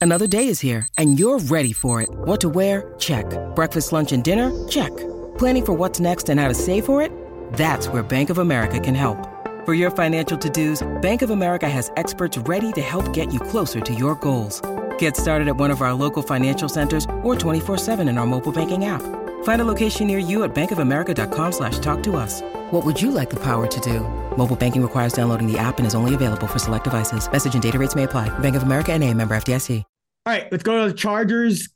Another 0.00 0.26
day 0.26 0.48
is 0.48 0.60
here, 0.60 0.86
and 0.98 1.18
you're 1.18 1.38
ready 1.38 1.72
for 1.72 2.02
it. 2.02 2.08
What 2.10 2.40
to 2.40 2.48
wear? 2.48 2.94
Check. 2.98 3.26
Breakfast, 3.54 3.92
lunch, 3.92 4.12
and 4.12 4.22
dinner? 4.22 4.50
Check. 4.68 4.94
Planning 5.38 5.64
for 5.64 5.72
what's 5.72 6.00
next 6.00 6.28
and 6.28 6.38
how 6.38 6.48
to 6.48 6.54
save 6.54 6.84
for 6.84 7.00
it? 7.00 7.12
That's 7.54 7.88
where 7.88 8.02
Bank 8.02 8.30
of 8.30 8.38
America 8.38 8.78
can 8.80 8.94
help. 8.94 9.31
For 9.64 9.74
your 9.74 9.92
financial 9.92 10.36
to-dos, 10.36 10.82
Bank 11.02 11.22
of 11.22 11.30
America 11.30 11.68
has 11.68 11.92
experts 11.96 12.36
ready 12.36 12.72
to 12.72 12.80
help 12.80 13.12
get 13.12 13.32
you 13.32 13.38
closer 13.38 13.80
to 13.80 13.94
your 13.94 14.16
goals. 14.16 14.60
Get 14.98 15.16
started 15.16 15.46
at 15.46 15.56
one 15.56 15.70
of 15.70 15.82
our 15.82 15.94
local 15.94 16.20
financial 16.20 16.68
centers 16.68 17.04
or 17.22 17.36
24-7 17.36 18.00
in 18.08 18.18
our 18.18 18.26
mobile 18.26 18.50
banking 18.50 18.86
app. 18.86 19.02
Find 19.44 19.60
a 19.60 19.64
location 19.64 20.08
near 20.08 20.18
you 20.18 20.42
at 20.42 20.52
bankofamerica.com 20.52 21.52
slash 21.52 21.78
talk 21.78 22.02
to 22.02 22.16
us. 22.16 22.42
What 22.72 22.84
would 22.84 23.00
you 23.00 23.12
like 23.12 23.30
the 23.30 23.36
power 23.36 23.68
to 23.68 23.80
do? 23.80 24.00
Mobile 24.36 24.56
banking 24.56 24.82
requires 24.82 25.12
downloading 25.12 25.46
the 25.46 25.60
app 25.60 25.78
and 25.78 25.86
is 25.86 25.94
only 25.94 26.16
available 26.16 26.48
for 26.48 26.58
select 26.58 26.84
devices. 26.84 27.30
Message 27.30 27.54
and 27.54 27.62
data 27.62 27.78
rates 27.78 27.94
may 27.94 28.02
apply. 28.02 28.36
Bank 28.40 28.56
of 28.56 28.64
America 28.64 28.92
and 28.92 29.04
a 29.04 29.14
member 29.14 29.36
FDIC. 29.36 29.84
All 30.24 30.32
right, 30.32 30.50
let's 30.50 30.64
go 30.64 30.84
to 30.84 30.92
the 30.92 30.98
Chargers. 30.98 31.68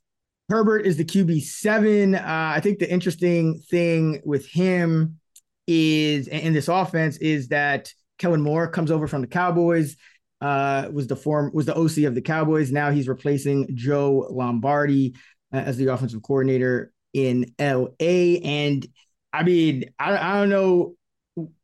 Herbert 0.48 0.86
is 0.86 0.96
the 0.96 1.04
QB7. 1.04 2.16
Uh, 2.16 2.20
I 2.24 2.60
think 2.60 2.80
the 2.80 2.90
interesting 2.90 3.60
thing 3.60 4.22
with 4.24 4.46
him 4.46 5.20
is 5.66 6.28
in 6.28 6.52
this 6.52 6.68
offense 6.68 7.16
is 7.18 7.48
that 7.48 7.92
Kellen 8.18 8.40
Moore 8.40 8.68
comes 8.68 8.90
over 8.90 9.06
from 9.06 9.20
the 9.20 9.26
Cowboys. 9.26 9.96
Uh, 10.40 10.88
was 10.92 11.06
the 11.06 11.16
form 11.16 11.50
was 11.54 11.64
the 11.66 11.76
OC 11.76 12.04
of 12.04 12.14
the 12.14 12.20
Cowboys. 12.20 12.70
Now 12.70 12.90
he's 12.90 13.08
replacing 13.08 13.74
Joe 13.74 14.28
Lombardi 14.30 15.14
uh, 15.52 15.56
as 15.56 15.76
the 15.78 15.86
offensive 15.86 16.22
coordinator 16.22 16.92
in 17.14 17.54
LA. 17.58 18.38
And 18.44 18.86
I 19.32 19.42
mean, 19.42 19.84
I, 19.98 20.16
I 20.16 20.34
don't 20.34 20.50
know, 20.50 20.94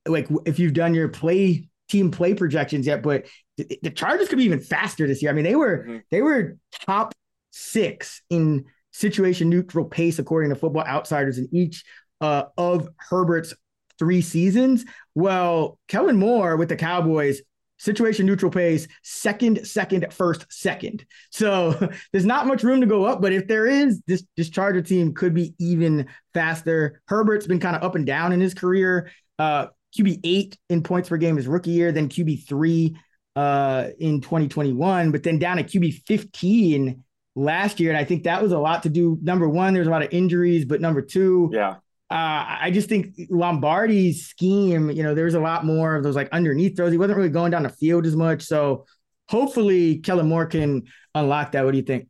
like 0.07 0.29
if 0.47 0.59
you've 0.59 0.73
done 0.73 0.95
your 0.95 1.09
play 1.09 1.69
team 1.89 2.11
play 2.11 2.33
projections 2.33 2.87
yet, 2.87 3.03
but 3.03 3.27
the, 3.59 3.79
the 3.83 3.91
Chargers 3.91 4.29
could 4.29 4.39
be 4.39 4.45
even 4.45 4.61
faster 4.61 5.07
this 5.07 5.23
year. 5.23 5.31
I 5.31 5.35
mean, 5.35 5.45
they 5.45 5.57
were 5.57 5.79
mm-hmm. 5.79 5.97
they 6.11 6.23
were 6.23 6.57
top 6.87 7.15
six 7.51 8.23
in 8.31 8.65
situation 8.93 9.51
neutral 9.51 9.85
pace 9.85 10.19
according 10.19 10.51
to 10.51 10.57
Football 10.57 10.85
Outsiders 10.85 11.39
in 11.39 11.49
each 11.53 11.85
uh, 12.21 12.45
of 12.57 12.89
Herbert's 12.97 13.55
three 14.03 14.21
seasons. 14.21 14.85
Well, 15.15 15.79
Kellen 15.87 16.17
Moore 16.17 16.57
with 16.57 16.69
the 16.69 16.75
Cowboys, 16.75 17.41
situation 17.79 18.27
neutral 18.27 18.51
pace, 18.51 18.89
second, 19.05 19.65
second, 19.65 20.13
first, 20.13 20.45
second. 20.51 21.05
So 21.31 21.93
there's 22.13 22.27
not 22.27 22.49
much 22.49 22.65
room 22.65 22.81
to 22.81 22.87
go 22.89 23.05
up, 23.05 23.23
but 23.23 23.33
if 23.33 23.47
there 23.47 23.69
is, 23.69 24.03
this 24.09 24.25
this 24.37 24.51
Charger 24.51 24.83
team 24.83 25.15
could 25.15 25.35
be 25.35 25.55
even 25.61 26.09
faster. 26.35 27.01
Herbert's 27.07 27.47
been 27.47 27.61
kind 27.61 27.77
of 27.77 27.85
up 27.85 27.95
and 27.95 28.05
down 28.05 28.33
in 28.33 28.41
his 28.41 28.55
career. 28.55 29.13
Uh, 29.39 29.69
QB 29.97 30.19
eight 30.25 30.59
in 30.69 30.83
points 30.83 31.09
per 31.09 31.17
game 31.17 31.37
his 31.37 31.47
rookie 31.47 31.71
year, 31.71 31.93
then 31.93 32.09
QB 32.09 32.45
three 32.49 32.97
uh, 33.37 33.91
in 34.01 34.21
2021, 34.21 35.13
but 35.13 35.23
then 35.23 35.39
down 35.39 35.61
at 35.61 35.69
QB 35.69 36.03
15 36.09 37.05
last 37.37 37.79
year. 37.79 37.91
And 37.91 37.99
I 37.99 38.05
think 38.05 38.25
that 38.25 38.43
was 38.43 38.51
a 38.51 38.59
lot 38.59 38.83
to 38.83 38.89
do. 38.89 39.17
Number 39.23 39.49
one, 39.49 39.75
there's 39.75 39.87
a 39.87 39.91
lot 39.91 40.03
of 40.03 40.13
injuries, 40.13 40.65
but 40.65 40.81
number 40.81 41.03
two, 41.03 41.51
yeah, 41.53 41.77
uh, 42.13 42.59
I 42.61 42.71
just 42.71 42.91
think 42.91 43.15
Lombardi's 43.31 44.27
scheme, 44.27 44.91
you 44.91 45.03
know, 45.03 45.15
there's 45.15 45.33
a 45.33 45.41
lot 45.41 45.65
more 45.65 45.97
of 45.97 46.03
those 46.03 46.15
like 46.15 46.29
underneath 46.31 46.77
throws. 46.77 46.93
He 46.93 46.99
wasn't 46.99 47.17
really 47.17 47.31
going 47.31 47.51
down 47.51 47.63
the 47.63 47.71
field 47.71 48.05
as 48.05 48.15
much. 48.15 48.43
So 48.43 48.85
hopefully 49.31 49.97
Kellen 50.01 50.29
Moore 50.29 50.45
can 50.45 50.83
unlock 51.15 51.53
that. 51.53 51.65
What 51.65 51.71
do 51.71 51.79
you 51.79 51.85
think? 51.85 52.09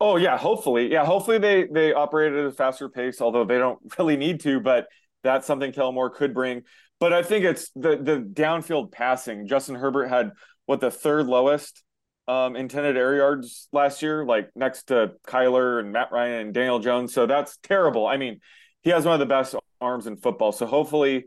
Oh 0.00 0.16
yeah, 0.16 0.36
hopefully. 0.36 0.90
Yeah, 0.90 1.04
hopefully 1.04 1.38
they 1.38 1.68
they 1.72 1.92
operate 1.92 2.32
at 2.32 2.46
a 2.46 2.50
faster 2.50 2.88
pace, 2.88 3.20
although 3.20 3.44
they 3.44 3.58
don't 3.58 3.78
really 3.98 4.16
need 4.16 4.40
to, 4.40 4.58
but 4.58 4.88
that's 5.22 5.46
something 5.46 5.70
Kellen 5.70 5.94
Moore 5.94 6.10
could 6.10 6.34
bring. 6.34 6.62
But 6.98 7.12
I 7.12 7.22
think 7.22 7.44
it's 7.44 7.70
the 7.76 7.90
the 7.96 8.18
downfield 8.18 8.90
passing. 8.90 9.46
Justin 9.46 9.76
Herbert 9.76 10.08
had 10.08 10.32
what 10.66 10.80
the 10.80 10.90
third 10.90 11.26
lowest 11.26 11.84
um, 12.26 12.56
intended 12.56 12.96
air 12.96 13.14
yards 13.14 13.68
last 13.72 14.02
year, 14.02 14.24
like 14.24 14.50
next 14.56 14.88
to 14.88 15.12
Kyler 15.28 15.78
and 15.78 15.92
Matt 15.92 16.10
Ryan 16.10 16.40
and 16.40 16.54
Daniel 16.54 16.80
Jones. 16.80 17.14
So 17.14 17.26
that's 17.26 17.56
terrible. 17.58 18.04
I 18.04 18.16
mean, 18.16 18.40
he 18.82 18.90
has 18.90 19.04
one 19.04 19.14
of 19.14 19.20
the 19.20 19.26
best 19.26 19.54
arms 19.80 20.06
in 20.06 20.16
football. 20.16 20.52
So 20.52 20.66
hopefully 20.66 21.26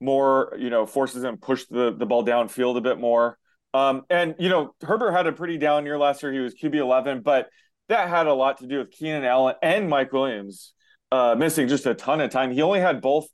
Moore, 0.00 0.56
you 0.58 0.70
know, 0.70 0.86
forces 0.86 1.24
him 1.24 1.36
push 1.36 1.64
the, 1.66 1.94
the 1.96 2.06
ball 2.06 2.24
downfield 2.24 2.76
a 2.76 2.80
bit 2.80 2.98
more. 2.98 3.38
Um, 3.74 4.02
and, 4.10 4.34
you 4.38 4.48
know, 4.48 4.74
Herbert 4.82 5.12
had 5.12 5.26
a 5.26 5.32
pretty 5.32 5.56
down 5.56 5.86
year 5.86 5.98
last 5.98 6.22
year. 6.22 6.32
He 6.32 6.40
was 6.40 6.54
QB 6.54 6.74
11, 6.74 7.22
but 7.22 7.48
that 7.88 8.08
had 8.08 8.26
a 8.26 8.34
lot 8.34 8.58
to 8.58 8.66
do 8.66 8.78
with 8.78 8.90
Keenan 8.90 9.24
Allen 9.24 9.54
and 9.62 9.88
Mike 9.88 10.12
Williams 10.12 10.74
uh, 11.10 11.34
missing 11.38 11.68
just 11.68 11.86
a 11.86 11.94
ton 11.94 12.20
of 12.20 12.30
time. 12.30 12.52
He 12.52 12.62
only 12.62 12.80
had 12.80 13.00
both 13.00 13.26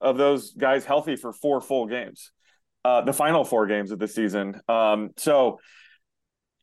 of 0.00 0.16
those 0.16 0.52
guys 0.52 0.84
healthy 0.84 1.16
for 1.16 1.32
four 1.32 1.60
full 1.60 1.86
games, 1.86 2.30
uh, 2.84 3.02
the 3.02 3.12
final 3.12 3.44
four 3.44 3.66
games 3.66 3.90
of 3.90 3.98
the 3.98 4.08
season. 4.08 4.60
Um, 4.68 5.10
so 5.16 5.60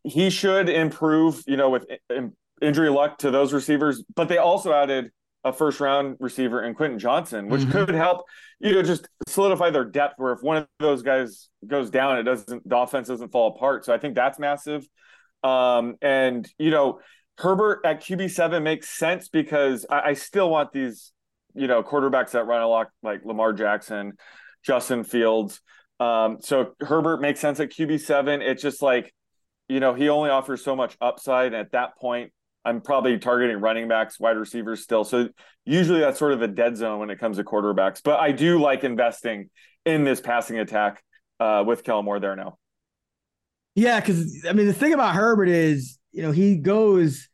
he 0.04 0.30
should 0.30 0.70
improve, 0.70 1.44
you 1.48 1.58
know, 1.58 1.70
with 1.70 1.86
in- 2.10 2.36
injury 2.62 2.90
luck 2.90 3.20
to 3.20 3.32
those 3.32 3.54
receivers, 3.54 4.04
but 4.16 4.28
they 4.28 4.38
also 4.38 4.74
added 4.74 5.12
a 5.44 5.52
first 5.52 5.80
round 5.80 6.18
receiver 6.20 6.64
in 6.64 6.74
Quentin 6.76 7.00
Johnston, 7.00 7.50
which 7.50 7.62
mm-hmm. 7.62 7.72
could 7.72 7.96
help, 7.96 8.26
you 8.60 8.74
know, 8.74 8.84
just 8.84 9.08
solidify 9.28 9.72
their 9.72 9.86
depth 9.86 10.16
where 10.18 10.34
if 10.34 10.42
one 10.42 10.58
of 10.58 10.68
those 10.80 11.02
guys 11.02 11.50
goes 11.66 11.90
down, 11.90 12.20
it 12.20 12.24
doesn't, 12.24 12.68
the 12.68 12.78
offense 12.78 13.08
doesn't 13.08 13.32
fall 13.32 13.56
apart. 13.56 13.86
So 13.86 13.94
I 13.94 13.98
think 13.98 14.16
that's 14.16 14.38
massive. 14.38 14.88
Um, 15.44 15.96
and, 16.02 16.48
you 16.60 16.70
know, 16.70 17.00
Herbert 17.38 17.82
at 17.86 18.04
QB7 18.04 18.62
makes 18.62 18.90
sense 18.90 19.30
because 19.30 19.86
I, 19.90 20.02
I 20.02 20.14
still 20.14 20.50
want 20.50 20.72
these, 20.74 21.12
you 21.56 21.68
know, 21.68 21.82
quarterbacks 21.82 22.32
that 22.32 22.46
run 22.46 22.62
a 22.62 22.68
lot 22.68 22.88
like 23.02 23.26
Lamar 23.26 23.54
Jackson, 23.54 24.14
Justin 24.64 25.04
Fields. 25.04 25.62
Um, 26.00 26.38
so 26.42 26.76
Herbert 26.80 27.22
makes 27.22 27.40
sense 27.40 27.60
at 27.60 27.72
QB7. 27.72 28.42
It's 28.42 28.62
just 28.62 28.82
like, 28.82 29.14
you 29.68 29.80
know, 29.80 29.94
he 29.94 30.10
only 30.10 30.30
offers 30.30 30.64
so 30.64 30.76
much 30.76 30.96
upside. 31.02 31.48
And 31.48 31.56
at 31.56 31.72
that 31.72 31.98
point, 31.98 32.32
I'm 32.64 32.82
probably 32.82 33.18
targeting 33.18 33.58
running 33.58 33.88
backs, 33.88 34.20
wide 34.20 34.38
receivers 34.38 34.82
still. 34.82 35.04
So 35.04 35.30
usually 35.66 36.00
that's 36.00 36.20
sort 36.20 36.34
of 36.34 36.42
a 36.42 36.48
dead 36.48 36.78
zone 36.78 37.00
when 37.00 37.10
it 37.10 37.20
comes 37.20 37.38
to 37.38 37.44
quarterbacks. 37.44 38.02
But 38.04 38.20
I 38.20 38.32
do 38.32 38.60
like 38.60 38.84
investing 38.84 39.50
in 39.86 40.04
this 40.04 40.22
passing 40.22 40.60
attack 40.60 41.04
uh, 41.40 41.64
with 41.66 41.84
Kellen 41.84 42.06
Moore 42.06 42.20
there 42.20 42.36
now. 42.36 42.58
Yeah, 43.74 44.00
because 44.00 44.46
I 44.48 44.54
mean 44.54 44.68
the 44.68 44.74
thing 44.74 44.94
about 44.94 45.16
Herbert 45.16 45.50
is, 45.50 45.98
you 46.12 46.22
know, 46.22 46.32
he 46.32 46.58
goes, 46.58 47.30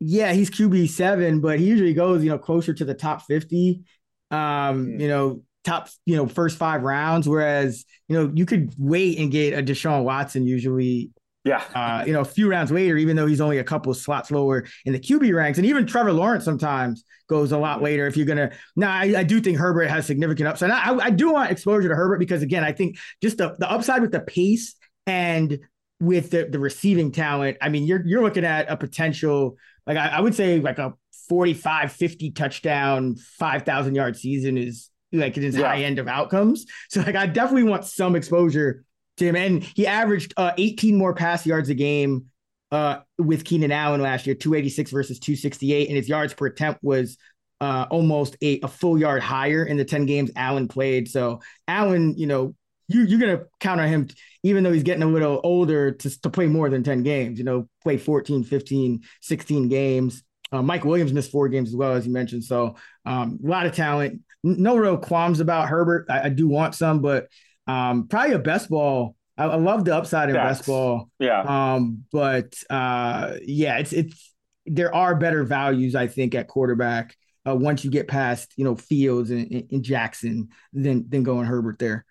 yeah, 0.00 0.32
he's 0.32 0.50
QB 0.50 0.88
seven, 0.88 1.40
but 1.40 1.58
he 1.58 1.66
usually 1.66 1.94
goes, 1.94 2.24
you 2.24 2.30
know, 2.30 2.38
closer 2.38 2.72
to 2.74 2.84
the 2.84 2.94
top 2.94 3.22
fifty. 3.22 3.84
Um, 4.30 4.86
mm. 4.86 5.00
you 5.00 5.08
know, 5.08 5.42
top, 5.62 5.88
you 6.06 6.16
know, 6.16 6.26
first 6.26 6.58
five 6.58 6.82
rounds. 6.82 7.28
Whereas, 7.28 7.84
you 8.08 8.16
know, 8.16 8.32
you 8.34 8.46
could 8.46 8.74
wait 8.78 9.18
and 9.18 9.30
get 9.30 9.58
a 9.58 9.62
Deshaun 9.62 10.04
Watson 10.04 10.46
usually 10.46 11.10
yeah. 11.44 11.62
Uh, 11.74 12.04
you 12.06 12.12
know, 12.14 12.22
a 12.22 12.24
few 12.24 12.48
rounds 12.48 12.70
later, 12.70 12.96
even 12.96 13.16
though 13.16 13.26
he's 13.26 13.40
only 13.40 13.58
a 13.58 13.64
couple 13.64 13.92
slots 13.92 14.30
lower 14.30 14.66
in 14.86 14.94
the 14.94 14.98
QB 14.98 15.34
ranks. 15.34 15.58
And 15.58 15.66
even 15.66 15.86
Trevor 15.86 16.12
Lawrence 16.12 16.44
sometimes 16.44 17.04
goes 17.28 17.52
a 17.52 17.58
lot 17.58 17.82
later 17.82 18.06
if 18.06 18.16
you're 18.16 18.26
going 18.26 18.38
to. 18.38 18.50
Now, 18.76 18.90
I, 18.90 19.14
I, 19.18 19.22
do 19.24 19.40
think 19.40 19.58
Herbert 19.58 19.88
has 19.88 20.06
significant 20.06 20.48
upside. 20.48 20.70
I, 20.70 20.94
I, 20.96 21.10
do 21.10 21.32
want 21.32 21.50
exposure 21.50 21.88
to 21.88 21.94
Herbert 21.94 22.18
because, 22.18 22.42
again, 22.42 22.64
I 22.64 22.72
think 22.72 22.96
just 23.22 23.36
the, 23.36 23.54
the 23.58 23.70
upside 23.70 24.00
with 24.00 24.10
the 24.10 24.20
pace 24.20 24.74
and 25.06 25.58
with 26.00 26.30
the, 26.30 26.46
the 26.46 26.58
receiving 26.58 27.12
talent, 27.12 27.58
I 27.60 27.68
mean, 27.68 27.84
you're, 27.84 28.04
you're 28.06 28.22
looking 28.22 28.46
at 28.46 28.70
a 28.70 28.76
potential, 28.76 29.56
like 29.86 29.98
I, 29.98 30.08
I 30.08 30.20
would 30.20 30.34
say, 30.34 30.60
like 30.60 30.78
a 30.78 30.94
45, 31.28 31.92
50 31.92 32.30
touchdown, 32.30 33.16
5,000 33.16 33.94
yard 33.94 34.16
season 34.16 34.56
is 34.56 34.90
like 35.12 35.36
it 35.36 35.44
is 35.44 35.56
yeah. 35.56 35.68
high 35.68 35.82
end 35.82 35.98
of 35.98 36.08
outcomes. 36.08 36.64
So, 36.88 37.02
like, 37.02 37.16
I 37.16 37.26
definitely 37.26 37.64
want 37.64 37.84
some 37.84 38.16
exposure 38.16 38.84
And 39.20 39.62
he 39.62 39.86
averaged 39.86 40.34
uh, 40.36 40.52
18 40.58 40.96
more 40.96 41.14
pass 41.14 41.46
yards 41.46 41.68
a 41.68 41.74
game 41.74 42.26
uh, 42.72 43.00
with 43.18 43.44
Keenan 43.44 43.70
Allen 43.70 44.00
last 44.00 44.26
year, 44.26 44.34
286 44.34 44.90
versus 44.90 45.18
268, 45.20 45.88
and 45.88 45.96
his 45.96 46.08
yards 46.08 46.34
per 46.34 46.46
attempt 46.46 46.82
was 46.82 47.16
uh, 47.60 47.86
almost 47.90 48.36
a, 48.42 48.60
a 48.60 48.68
full 48.68 48.98
yard 48.98 49.22
higher 49.22 49.64
in 49.64 49.76
the 49.76 49.84
10 49.84 50.06
games 50.06 50.30
Allen 50.34 50.66
played. 50.66 51.08
So 51.08 51.40
Allen, 51.68 52.16
you 52.18 52.26
know, 52.26 52.54
you, 52.88 53.02
you're 53.02 53.20
going 53.20 53.38
to 53.38 53.46
count 53.60 53.80
on 53.80 53.88
him, 53.88 54.08
even 54.42 54.64
though 54.64 54.72
he's 54.72 54.82
getting 54.82 55.02
a 55.02 55.08
little 55.08 55.40
older, 55.44 55.92
to, 55.92 56.20
to 56.22 56.30
play 56.30 56.46
more 56.46 56.68
than 56.68 56.82
10 56.82 57.02
games, 57.02 57.38
you 57.38 57.44
know, 57.44 57.68
play 57.82 57.96
14, 57.96 58.44
15, 58.44 59.02
16 59.20 59.68
games. 59.68 60.22
Uh, 60.52 60.62
Mike 60.62 60.84
Williams 60.84 61.12
missed 61.12 61.30
four 61.30 61.48
games 61.48 61.70
as 61.70 61.76
well, 61.76 61.94
as 61.94 62.06
you 62.06 62.12
mentioned. 62.12 62.44
So 62.44 62.76
um, 63.06 63.38
a 63.42 63.48
lot 63.48 63.66
of 63.66 63.74
talent. 63.74 64.20
No 64.42 64.76
real 64.76 64.98
qualms 64.98 65.40
about 65.40 65.68
Herbert. 65.68 66.06
I, 66.10 66.24
I 66.24 66.28
do 66.28 66.46
want 66.46 66.74
some, 66.74 67.00
but 67.00 67.28
um, 67.66 68.08
probably 68.08 68.34
a 68.34 68.38
best 68.38 68.68
ball. 68.68 69.16
I, 69.36 69.44
I 69.44 69.56
love 69.56 69.84
the 69.84 69.96
upside 69.96 70.28
in 70.28 70.34
best 70.34 70.66
ball. 70.66 71.10
Yeah. 71.18 71.40
Um, 71.40 72.04
but 72.12 72.54
uh, 72.70 73.34
yeah, 73.42 73.78
it's 73.78 73.92
it's 73.92 74.32
there 74.66 74.94
are 74.94 75.14
better 75.14 75.44
values 75.44 75.94
I 75.94 76.06
think 76.06 76.34
at 76.34 76.48
quarterback 76.48 77.16
uh, 77.46 77.54
once 77.54 77.84
you 77.84 77.90
get 77.90 78.08
past 78.08 78.52
you 78.56 78.64
know 78.64 78.76
Fields 78.76 79.30
and, 79.30 79.66
and 79.70 79.82
Jackson 79.82 80.48
than 80.72 81.08
than 81.08 81.22
going 81.22 81.46
Herbert 81.46 81.78
there. 81.78 82.04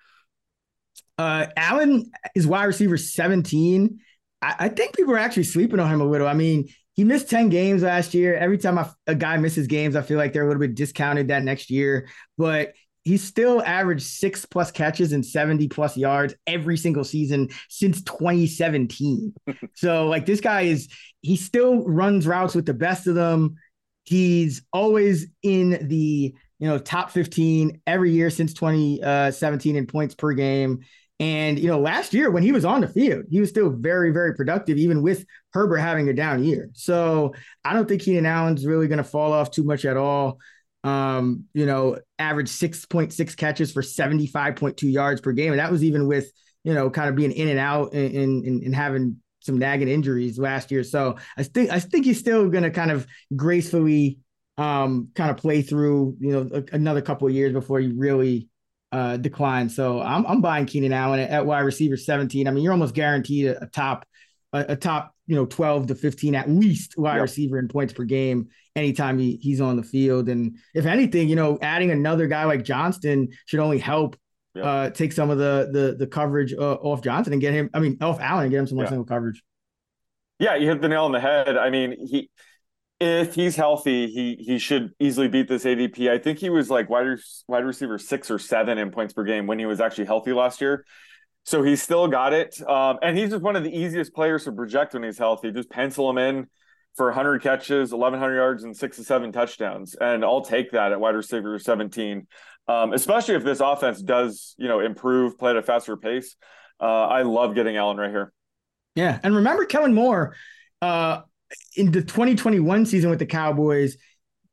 Uh, 1.18 1.48
Allen 1.56 2.12
is 2.36 2.48
wide 2.48 2.66
receiver 2.66 2.98
17. 2.98 4.00
I, 4.42 4.56
I, 4.60 4.70
think 4.70 4.96
people 4.96 5.14
are 5.14 5.20
actually 5.20 5.44
sleeping 5.44 5.80
on 5.80 5.88
him 5.88 6.02
a 6.02 6.06
little. 6.06 6.28
I 6.28 6.34
mean, 6.34 6.70
he 6.94 7.04
missed 7.04 7.30
10 7.30 7.50
games 7.50 7.84
last 7.84 8.16
year. 8.16 8.36
Every 8.36 8.58
time 8.58 8.80
I, 8.80 8.90
a 9.06 9.14
guy 9.14 9.38
misses 9.38 9.68
games, 9.68 9.96
I 9.96 10.02
feel 10.02 10.18
like 10.18 10.34
they're 10.34 10.44
a 10.44 10.48
little 10.48 10.60
bit 10.60 10.74
discounted 10.74 11.28
that 11.28 11.44
next 11.44 11.70
year. 11.70 12.10
But 12.38 12.74
he's 13.04 13.24
still 13.24 13.62
averaged 13.64 14.04
six 14.04 14.46
plus 14.46 14.72
catches 14.72 15.12
and 15.12 15.26
70 15.26 15.68
plus 15.68 15.98
yards 15.98 16.34
every 16.48 16.78
single 16.78 17.04
season 17.04 17.50
since 17.70 18.02
2017. 18.04 19.34
so 19.76 20.08
like 20.08 20.26
this 20.26 20.42
guy 20.42 20.62
is 20.62 20.90
he 21.22 21.36
still 21.36 21.84
runs 21.88 22.26
routes 22.26 22.56
with 22.56 22.66
the 22.66 22.74
best 22.74 23.08
of 23.08 23.16
them. 23.16 23.56
He's 24.06 24.64
always 24.74 25.28
in 25.44 25.88
the 25.88 26.34
you 26.60 26.68
know 26.68 26.78
top 26.78 27.12
15 27.12 27.82
every 27.88 28.12
year 28.12 28.30
since 28.30 28.54
2017 28.54 29.76
in 29.76 29.88
points 29.88 30.16
per 30.16 30.34
game. 30.34 30.82
And 31.20 31.60
you 31.60 31.68
know, 31.68 31.80
last 31.80 32.14
year 32.14 32.32
when 32.32 32.44
he 32.44 32.52
was 32.52 32.66
on 32.66 32.82
the 32.82 32.88
field, 32.88 33.26
he 33.30 33.40
was 33.40 33.50
still 33.50 33.70
very, 33.70 34.12
very 34.12 34.34
productive, 34.36 34.78
even 34.78 35.02
with 35.02 35.26
Herbert 35.54 35.78
having 35.78 36.10
a 36.10 36.14
down 36.14 36.44
year. 36.44 36.70
So 36.74 37.34
I 37.64 37.74
don't 37.74 37.88
think 37.88 38.02
Keenan 38.02 38.26
Allen's 38.26 38.66
really 38.66 38.88
going 38.88 38.98
to 38.98 39.04
fall 39.04 39.32
off 39.32 39.52
too 39.52 39.64
much 39.64 39.86
at 39.86 39.96
all 39.96 40.40
um, 40.84 41.46
you 41.54 41.66
know, 41.66 41.98
averaged 42.20 42.52
6.6 42.52 43.38
catches 43.38 43.72
for 43.72 43.82
75.2 43.82 44.92
yards 44.92 45.22
per 45.22 45.32
game. 45.32 45.52
And 45.52 45.60
that 45.60 45.72
was 45.72 45.84
even 45.84 46.08
with, 46.08 46.32
you 46.64 46.74
know, 46.74 46.90
kind 46.90 47.10
of 47.10 47.16
being 47.16 47.32
in 47.32 47.48
and 47.48 47.60
out 47.60 47.94
and, 47.94 48.16
and, 48.16 48.64
and 48.64 48.76
having 48.76 49.18
some 49.40 49.58
nagging 49.58 49.88
injuries 49.88 50.38
last 50.38 50.72
year. 50.72 50.84
So 50.84 51.18
I 51.38 51.44
think 51.44 51.72
I 51.72 51.80
think 51.80 52.06
he's 52.06 52.20
still 52.20 52.50
going 52.50 52.64
to 52.64 52.72
kind 52.72 52.92
of 52.92 53.08
gracefully 53.36 54.20
um, 54.58 55.10
kind 55.16 55.32
of 55.32 55.38
play 55.38 55.62
through, 55.62 56.18
you 56.20 56.32
know, 56.32 56.50
a, 56.54 56.76
another 56.76 57.02
couple 57.02 57.28
of 57.28 57.34
years 57.34 57.54
before 57.54 57.80
he 57.80 57.88
really 57.88 58.50
uh, 58.92 59.18
decline. 59.18 59.70
So 59.70 60.02
I'm 60.02 60.26
I'm 60.26 60.42
buying 60.42 60.66
Keenan 60.66 60.94
Allen 60.94 61.20
at, 61.20 61.30
at 61.30 61.46
wide 61.46 61.62
receiver 61.62 61.98
17. 61.98 62.48
I 62.48 62.52
mean, 62.52 62.64
you're 62.64 62.74
almost 62.74 62.94
guaranteed 62.94 63.48
a, 63.48 63.64
a 63.64 63.68
top 63.68 64.06
a, 64.54 64.66
a, 64.70 64.76
top 64.76 65.16
you 65.28 65.36
know 65.36 65.46
12 65.46 65.88
to 65.88 65.96
15 65.96 66.36
at 66.36 66.50
least 66.50 66.98
wide 66.98 67.16
yep. 67.16 67.24
receiver 67.24 67.58
in 67.58 67.68
points 67.68 67.94
per 67.94 68.04
game 68.04 68.50
anytime 68.76 69.18
he, 69.18 69.38
he's 69.42 69.62
on 69.62 69.76
the 69.76 69.84
field. 69.84 70.30
And 70.30 70.58
if 70.74 70.86
anything, 70.86 71.30
you 71.30 71.36
know, 71.36 71.58
adding 71.62 71.92
another 71.92 72.28
guy 72.28 72.46
like 72.46 72.64
Johnston 72.64 73.30
should 73.46 73.60
only 73.60 73.80
help 73.80 74.18
yep. 74.56 74.66
uh, 74.66 74.90
take 74.90 75.14
some 75.14 75.30
of 75.30 75.38
the 75.38 75.70
the 75.72 75.96
the 75.98 76.08
coverage 76.08 76.54
uh, 76.54 76.74
off 76.76 77.02
Johnson 77.02 77.34
and 77.34 77.42
get 77.42 77.54
him. 77.54 77.70
I 77.74 77.80
mean, 77.80 77.98
off 78.02 78.20
Allen 78.20 78.44
and 78.44 78.52
get 78.52 78.60
him 78.60 78.68
some 78.68 78.78
more 78.78 78.88
single 78.88 79.06
coverage. 79.06 79.44
Yeah, 80.40 80.56
you 80.56 80.68
hit 80.68 80.82
the 80.82 80.90
nail 80.90 81.06
on 81.06 81.12
the 81.12 81.20
head. 81.20 81.58
I 81.58 81.70
mean, 81.70 82.08
he 82.08 82.30
if 83.00 83.36
he's 83.36 83.56
healthy, 83.56 84.08
he 84.08 84.36
he 84.40 84.58
should 84.58 84.92
easily 85.00 85.28
beat 85.28 85.48
this 85.48 85.66
ADP. 85.66 86.10
I 86.10 86.18
think 86.18 86.40
he 86.40 86.50
was 86.50 86.70
like 86.70 86.90
wide 86.90 87.18
wide 87.48 87.66
receiver 87.66 87.98
six 87.98 88.32
or 88.32 88.40
seven 88.40 88.78
in 88.78 88.92
points 88.92 89.14
per 89.14 89.24
game 89.24 89.48
when 89.48 89.60
he 89.60 89.66
was 89.66 89.80
actually 89.80 90.06
healthy 90.06 90.34
last 90.34 90.62
year. 90.62 90.86
So 91.46 91.62
he's 91.62 91.82
still 91.82 92.08
got 92.08 92.32
it, 92.32 92.56
um, 92.62 93.00
and 93.02 93.18
he's 93.18 93.32
just 93.32 93.44
one 93.44 93.58
of 93.58 93.66
the 93.66 93.78
easiest 93.78 94.14
players 94.14 94.46
to 94.46 94.54
project 94.54 94.94
when 94.94 95.04
he's 95.04 95.18
healthy. 95.18 95.52
Just 95.52 95.70
pencil 95.70 96.10
him 96.10 96.18
in 96.18 96.48
for 96.96 97.08
100 97.08 97.42
catches, 97.42 97.92
1,100 97.92 98.36
yards, 98.36 98.64
and 98.64 98.76
six 98.76 98.98
to 98.98 99.04
seven 99.04 99.32
touchdowns. 99.32 99.96
And 99.96 100.24
I'll 100.24 100.42
take 100.44 100.72
that 100.72 100.92
at 100.92 101.00
wide 101.00 101.16
receiver 101.16 101.58
17, 101.58 102.28
um, 102.68 102.94
especially 102.94 103.36
if 103.36 103.44
this 103.44 103.60
offense 103.60 104.02
does, 104.02 104.56
you 104.58 104.68
know, 104.68 104.80
improve, 104.80 105.38
play 105.38 105.52
at 105.52 105.58
a 105.58 105.64
faster 105.64 105.98
pace. 105.98 106.36
Uh, 106.80 107.08
I 107.08 107.24
love 107.24 107.56
getting 107.56 107.78
Allen 107.78 107.98
right 107.98 108.12
here. 108.12 108.32
Yeah. 108.96 109.20
And 109.24 109.36
remember 109.36 109.66
Kellen 109.66 109.94
Moore 109.94 110.36
uh, 110.82 111.22
in 111.76 111.92
the 111.92 112.02
2021 112.02 112.86
season 112.86 113.10
with 113.10 113.20
the 113.20 113.26
Cowboys, 113.26 113.98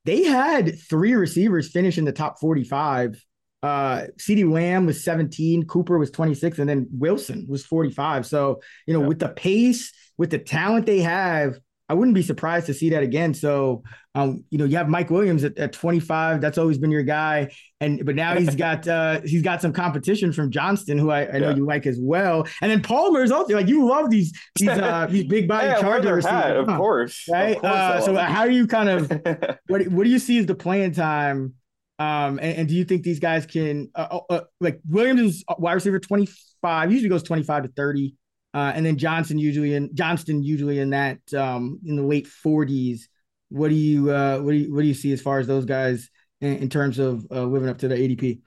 they 0.05 0.25
had 0.25 0.79
three 0.89 1.15
receivers 1.15 1.71
finish 1.71 1.99
in 1.99 2.05
the 2.05 2.13
top 2.13 2.41
45. 2.41 3.23
Uh, 3.63 4.05
CeeDee 4.17 4.51
Lamb 4.51 4.87
was 4.87 5.05
17, 5.05 5.67
Cooper 5.67 5.99
was 5.99 6.11
26, 6.11 6.59
and 6.59 6.69
then 6.69 6.89
Wilson 6.91 7.47
was 7.49 7.67
45. 7.67 8.25
So, 8.25 8.61
you 8.87 8.95
know, 8.95 9.07
with 9.07 9.19
the 9.19 9.29
pace, 9.29 9.93
with 10.17 10.31
the 10.31 10.39
talent 10.39 10.87
they 10.87 11.01
have, 11.01 11.59
I 11.91 11.95
wouldn't 11.95 12.15
be 12.15 12.23
surprised 12.23 12.67
to 12.67 12.75
see 12.75 12.91
that 12.91 13.03
again. 13.03 13.35
So, 13.35 13.83
um, 14.15 14.45
you 14.51 14.59
know, 14.59 14.65
you 14.65 14.77
have 14.77 14.89
Mike 14.89 15.11
Williams 15.11 15.43
at, 15.43 15.59
at 15.59 15.73
25. 15.73 16.41
That's 16.41 16.57
always 16.57 16.79
been 16.79 16.93
your 16.93 17.03
guy, 17.03 17.51
and 17.81 18.07
but 18.07 18.15
now 18.15 18.37
he's 18.37 18.55
got 18.67 18.87
uh, 18.87 19.23
he's 19.23 19.43
got 19.43 19.61
some 19.61 19.73
competition 19.73 20.33
from 20.33 20.53
Johnston, 20.53 20.99
who 20.99 21.11
I, 21.11 21.23
I 21.27 21.39
know 21.41 21.51
yeah. 21.51 21.57
you 21.57 21.67
like 21.67 21.89
as 21.89 21.99
well. 22.01 22.47
And 22.63 22.71
then 22.71 22.81
Palmer 22.81 23.25
is 23.25 23.33
also 23.33 23.55
like 23.55 23.67
you 23.67 23.89
love 23.89 24.09
these 24.09 24.33
these 24.55 24.69
uh, 24.69 25.07
these 25.11 25.25
big 25.25 25.49
body 25.49 25.67
yeah, 25.67 25.81
Chargers, 25.81 26.25
of 26.25 26.69
course, 26.69 27.25
right? 27.29 27.57
Of 27.57 27.63
course 27.63 27.75
uh, 27.75 28.01
so 28.03 28.15
how 28.15 28.47
do 28.47 28.53
you 28.53 28.69
kind 28.69 28.89
of 28.89 29.11
what 29.67 29.89
what 29.89 30.05
do 30.05 30.11
you 30.11 30.21
see 30.21 30.39
as 30.39 30.47
the 30.47 30.55
playing 30.55 30.93
time? 30.93 31.55
Um, 31.99 32.39
and, 32.39 32.59
and 32.59 32.69
do 32.69 32.77
you 32.77 32.85
think 32.85 33.03
these 33.03 33.19
guys 33.19 33.47
can 33.47 33.91
uh, 33.97 34.21
uh, 34.31 34.33
uh 34.33 34.41
like 34.61 34.81
Williams 34.89 35.21
is 35.21 35.45
wide 35.59 35.73
receiver 35.73 35.99
25, 35.99 36.93
usually 36.93 37.09
goes 37.09 37.25
25 37.25 37.65
to 37.65 37.69
30. 37.71 38.15
Uh, 38.53 38.73
and 38.75 38.85
then 38.85 38.97
Johnson 38.97 39.39
usually 39.39 39.75
in 39.75 39.95
Johnston 39.95 40.43
usually 40.43 40.79
in 40.81 40.91
that 40.91 41.19
um, 41.35 41.79
in 41.85 41.97
the 41.97 42.03
late 42.03 42.29
40s. 42.45 43.03
What 43.49 43.69
do 43.69 43.75
you 43.75 44.11
uh, 44.11 44.39
what 44.39 44.53
do 44.53 44.59
you 44.59 44.75
what 44.75 44.83
do 44.83 44.89
you 44.89 44.95
see 44.95 45.13
as 45.13 45.21
far 45.21 45.39
as 45.39 45.47
those 45.47 45.65
guys 45.65 46.11
in, 46.41 46.57
in 46.57 46.69
terms 46.69 46.99
of 46.99 47.27
uh, 47.31 47.45
living 47.45 47.69
up 47.69 47.79
to 47.79 47.89
the 47.89 47.95
ADP? 47.95 48.41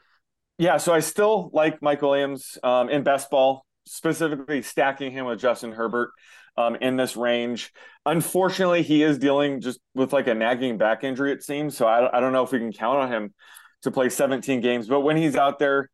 Yeah, 0.58 0.78
so 0.78 0.94
I 0.94 1.00
still 1.00 1.50
like 1.54 1.82
Mike 1.82 2.02
Williams 2.02 2.58
um, 2.64 2.90
in 2.90 3.04
best 3.04 3.30
ball, 3.30 3.66
specifically 3.86 4.62
stacking 4.62 5.12
him 5.12 5.26
with 5.26 5.40
Justin 5.40 5.72
Herbert 5.72 6.12
um, 6.58 6.76
in 6.76 6.96
this 6.96 7.16
range. 7.16 7.72
Unfortunately, 8.06 8.84
he 8.84 9.04
is 9.04 9.18
dealing 9.18 9.62
just 9.62 9.80
with 9.96 10.14
like 10.14 10.28
a 10.28 10.34
nagging 10.34 10.78
back 10.78 11.04
injury, 11.04 11.32
it 11.32 11.44
seems. 11.44 11.76
So 11.76 11.88
I, 11.88 12.18
I 12.18 12.20
don't 12.20 12.34
know 12.34 12.44
if 12.44 12.52
we 12.52 12.60
can 12.60 12.72
count 12.72 13.00
on 13.00 13.12
him 13.12 13.34
to 13.82 13.92
play 13.92 14.10
17 14.10 14.62
games, 14.62 14.88
but 14.88 15.02
when 15.02 15.18
he's 15.18 15.36
out 15.36 15.60
there, 15.60 15.90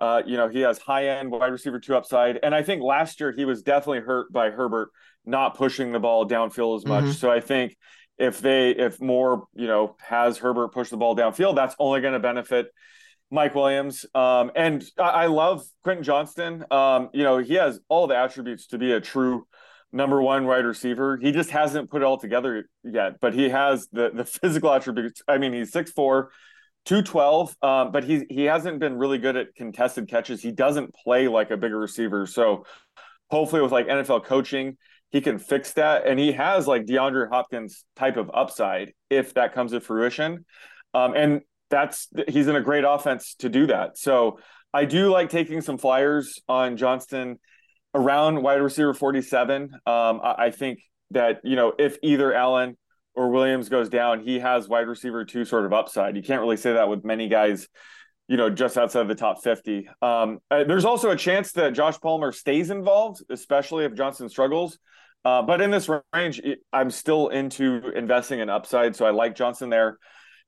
uh, 0.00 0.22
you 0.24 0.36
know, 0.36 0.48
he 0.48 0.60
has 0.60 0.78
high 0.78 1.08
end 1.08 1.30
wide 1.30 1.52
receiver 1.52 1.78
two 1.78 1.94
upside. 1.94 2.38
And 2.42 2.54
I 2.54 2.62
think 2.62 2.82
last 2.82 3.20
year 3.20 3.32
he 3.32 3.44
was 3.44 3.62
definitely 3.62 4.00
hurt 4.00 4.32
by 4.32 4.50
Herbert 4.50 4.90
not 5.26 5.56
pushing 5.56 5.92
the 5.92 6.00
ball 6.00 6.26
downfield 6.26 6.78
as 6.78 6.86
much. 6.86 7.04
Mm-hmm. 7.04 7.12
So 7.12 7.30
I 7.30 7.40
think 7.40 7.76
if 8.18 8.40
they, 8.40 8.70
if 8.70 9.00
Moore, 9.00 9.44
you 9.54 9.66
know, 9.66 9.96
has 10.00 10.38
Herbert 10.38 10.68
push 10.68 10.88
the 10.88 10.96
ball 10.96 11.14
downfield, 11.14 11.54
that's 11.54 11.74
only 11.78 12.00
going 12.00 12.14
to 12.14 12.20
benefit 12.20 12.68
Mike 13.30 13.54
Williams. 13.54 14.06
Um, 14.14 14.50
and 14.56 14.84
I, 14.98 15.02
I, 15.02 15.26
love 15.26 15.62
Quentin 15.84 16.02
Johnston. 16.02 16.64
Um, 16.70 17.10
you 17.12 17.22
know, 17.22 17.38
he 17.38 17.54
has 17.54 17.78
all 17.88 18.06
the 18.06 18.16
attributes 18.16 18.68
to 18.68 18.78
be 18.78 18.92
a 18.92 19.00
true 19.00 19.46
number 19.92 20.20
one 20.20 20.46
wide 20.46 20.64
receiver. 20.64 21.18
He 21.20 21.32
just 21.32 21.50
hasn't 21.50 21.90
put 21.90 22.02
it 22.02 22.04
all 22.04 22.18
together 22.18 22.68
yet, 22.82 23.20
but 23.20 23.34
he 23.34 23.50
has 23.50 23.86
the 23.92 24.10
the 24.12 24.24
physical 24.42 24.72
attributes. 24.72 25.22
I 25.28 25.38
mean, 25.38 25.52
he's 25.52 25.72
six 25.72 25.92
four 25.92 26.30
212, 26.86 27.56
um, 27.62 27.92
but 27.92 28.04
he 28.04 28.24
he 28.30 28.44
hasn't 28.44 28.78
been 28.78 28.96
really 28.96 29.18
good 29.18 29.36
at 29.36 29.54
contested 29.54 30.08
catches. 30.08 30.40
He 30.40 30.50
doesn't 30.50 30.94
play 30.94 31.28
like 31.28 31.50
a 31.50 31.56
bigger 31.56 31.78
receiver. 31.78 32.26
So 32.26 32.64
hopefully 33.30 33.62
with 33.62 33.72
like 33.72 33.86
NFL 33.86 34.24
coaching, 34.24 34.76
he 35.10 35.20
can 35.20 35.38
fix 35.38 35.72
that. 35.74 36.06
And 36.06 36.18
he 36.18 36.32
has 36.32 36.66
like 36.66 36.86
DeAndre 36.86 37.28
Hopkins 37.28 37.84
type 37.96 38.16
of 38.16 38.30
upside 38.32 38.92
if 39.08 39.34
that 39.34 39.54
comes 39.54 39.72
to 39.72 39.80
fruition. 39.80 40.44
Um, 40.94 41.14
and 41.14 41.42
that's 41.68 42.08
he's 42.28 42.48
in 42.48 42.56
a 42.56 42.60
great 42.60 42.84
offense 42.86 43.34
to 43.36 43.48
do 43.48 43.66
that. 43.68 43.96
So 43.98 44.38
I 44.72 44.84
do 44.84 45.10
like 45.10 45.30
taking 45.30 45.60
some 45.60 45.78
flyers 45.78 46.40
on 46.48 46.76
Johnston 46.76 47.38
around 47.94 48.42
wide 48.42 48.62
receiver 48.62 48.94
47. 48.94 49.70
Um, 49.86 50.20
I, 50.22 50.34
I 50.38 50.50
think 50.50 50.80
that, 51.10 51.40
you 51.44 51.56
know, 51.56 51.72
if 51.78 51.98
either 52.02 52.32
Allen 52.32 52.76
or 53.14 53.30
Williams 53.30 53.68
goes 53.68 53.88
down, 53.88 54.20
he 54.20 54.38
has 54.38 54.68
wide 54.68 54.86
receiver 54.86 55.24
two 55.24 55.44
sort 55.44 55.66
of 55.66 55.72
upside. 55.72 56.16
You 56.16 56.22
can't 56.22 56.40
really 56.40 56.56
say 56.56 56.74
that 56.74 56.88
with 56.88 57.04
many 57.04 57.28
guys, 57.28 57.68
you 58.28 58.36
know, 58.36 58.48
just 58.50 58.78
outside 58.78 59.02
of 59.02 59.08
the 59.08 59.14
top 59.14 59.42
50. 59.42 59.88
Um, 60.00 60.38
uh, 60.50 60.64
there's 60.64 60.84
also 60.84 61.10
a 61.10 61.16
chance 61.16 61.52
that 61.52 61.72
Josh 61.72 61.98
Palmer 62.00 62.32
stays 62.32 62.70
involved, 62.70 63.22
especially 63.30 63.84
if 63.84 63.94
Johnson 63.94 64.28
struggles. 64.28 64.78
Uh, 65.24 65.42
but 65.42 65.60
in 65.60 65.70
this 65.70 65.88
range, 66.14 66.40
I'm 66.72 66.90
still 66.90 67.28
into 67.28 67.90
investing 67.94 68.40
in 68.40 68.48
upside. 68.48 68.96
So 68.96 69.04
I 69.04 69.10
like 69.10 69.36
Johnston 69.36 69.68
there. 69.68 69.98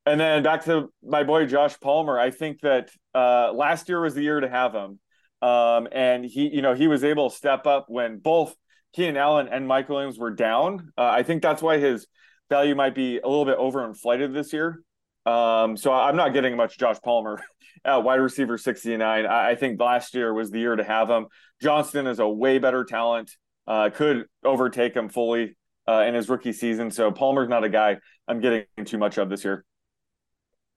And 0.05 0.19
then 0.19 0.43
back 0.43 0.65
to 0.65 0.91
my 1.03 1.23
boy 1.23 1.45
Josh 1.45 1.79
Palmer. 1.79 2.19
I 2.19 2.31
think 2.31 2.61
that 2.61 2.89
uh, 3.13 3.51
last 3.53 3.87
year 3.87 4.01
was 4.01 4.15
the 4.15 4.21
year 4.21 4.39
to 4.39 4.49
have 4.49 4.73
him. 4.73 4.99
Um, 5.41 5.87
and 5.91 6.25
he, 6.25 6.47
you 6.47 6.61
know, 6.61 6.73
he 6.73 6.87
was 6.87 7.03
able 7.03 7.29
to 7.29 7.35
step 7.35 7.67
up 7.67 7.85
when 7.87 8.19
both 8.19 8.55
Keenan 8.93 9.17
Allen 9.17 9.49
and 9.49 9.67
Mike 9.67 9.89
Williams 9.89 10.17
were 10.17 10.31
down. 10.31 10.91
Uh, 10.97 11.05
I 11.05 11.23
think 11.23 11.41
that's 11.41 11.61
why 11.61 11.77
his 11.79 12.07
value 12.49 12.75
might 12.75 12.95
be 12.95 13.19
a 13.19 13.27
little 13.27 13.45
bit 13.45 13.57
overinflated 13.57 14.33
this 14.33 14.53
year. 14.53 14.81
Um, 15.25 15.77
so 15.77 15.93
I'm 15.93 16.17
not 16.17 16.33
getting 16.33 16.57
much 16.57 16.77
Josh 16.77 16.97
Palmer 17.03 17.41
at 17.85 18.03
wide 18.03 18.15
receiver 18.15 18.57
69. 18.57 19.25
I, 19.25 19.51
I, 19.51 19.55
think 19.55 19.79
last 19.79 20.13
year 20.15 20.33
was 20.33 20.51
the 20.51 20.59
year 20.59 20.75
to 20.75 20.83
have 20.83 21.09
him. 21.09 21.27
Johnston 21.61 22.07
is 22.07 22.19
a 22.19 22.27
way 22.27 22.59
better 22.59 22.83
talent, 22.83 23.31
uh, 23.65 23.89
could 23.89 24.25
overtake 24.43 24.93
him 24.93 25.07
fully 25.07 25.55
uh, 25.87 26.03
in 26.05 26.13
his 26.13 26.27
rookie 26.27 26.51
season. 26.51 26.91
So 26.91 27.11
Palmer's 27.11 27.47
not 27.47 27.63
a 27.63 27.69
guy 27.69 27.97
I'm 28.27 28.41
getting 28.41 28.65
too 28.83 28.97
much 28.97 29.17
of 29.17 29.29
this 29.29 29.45
year. 29.45 29.63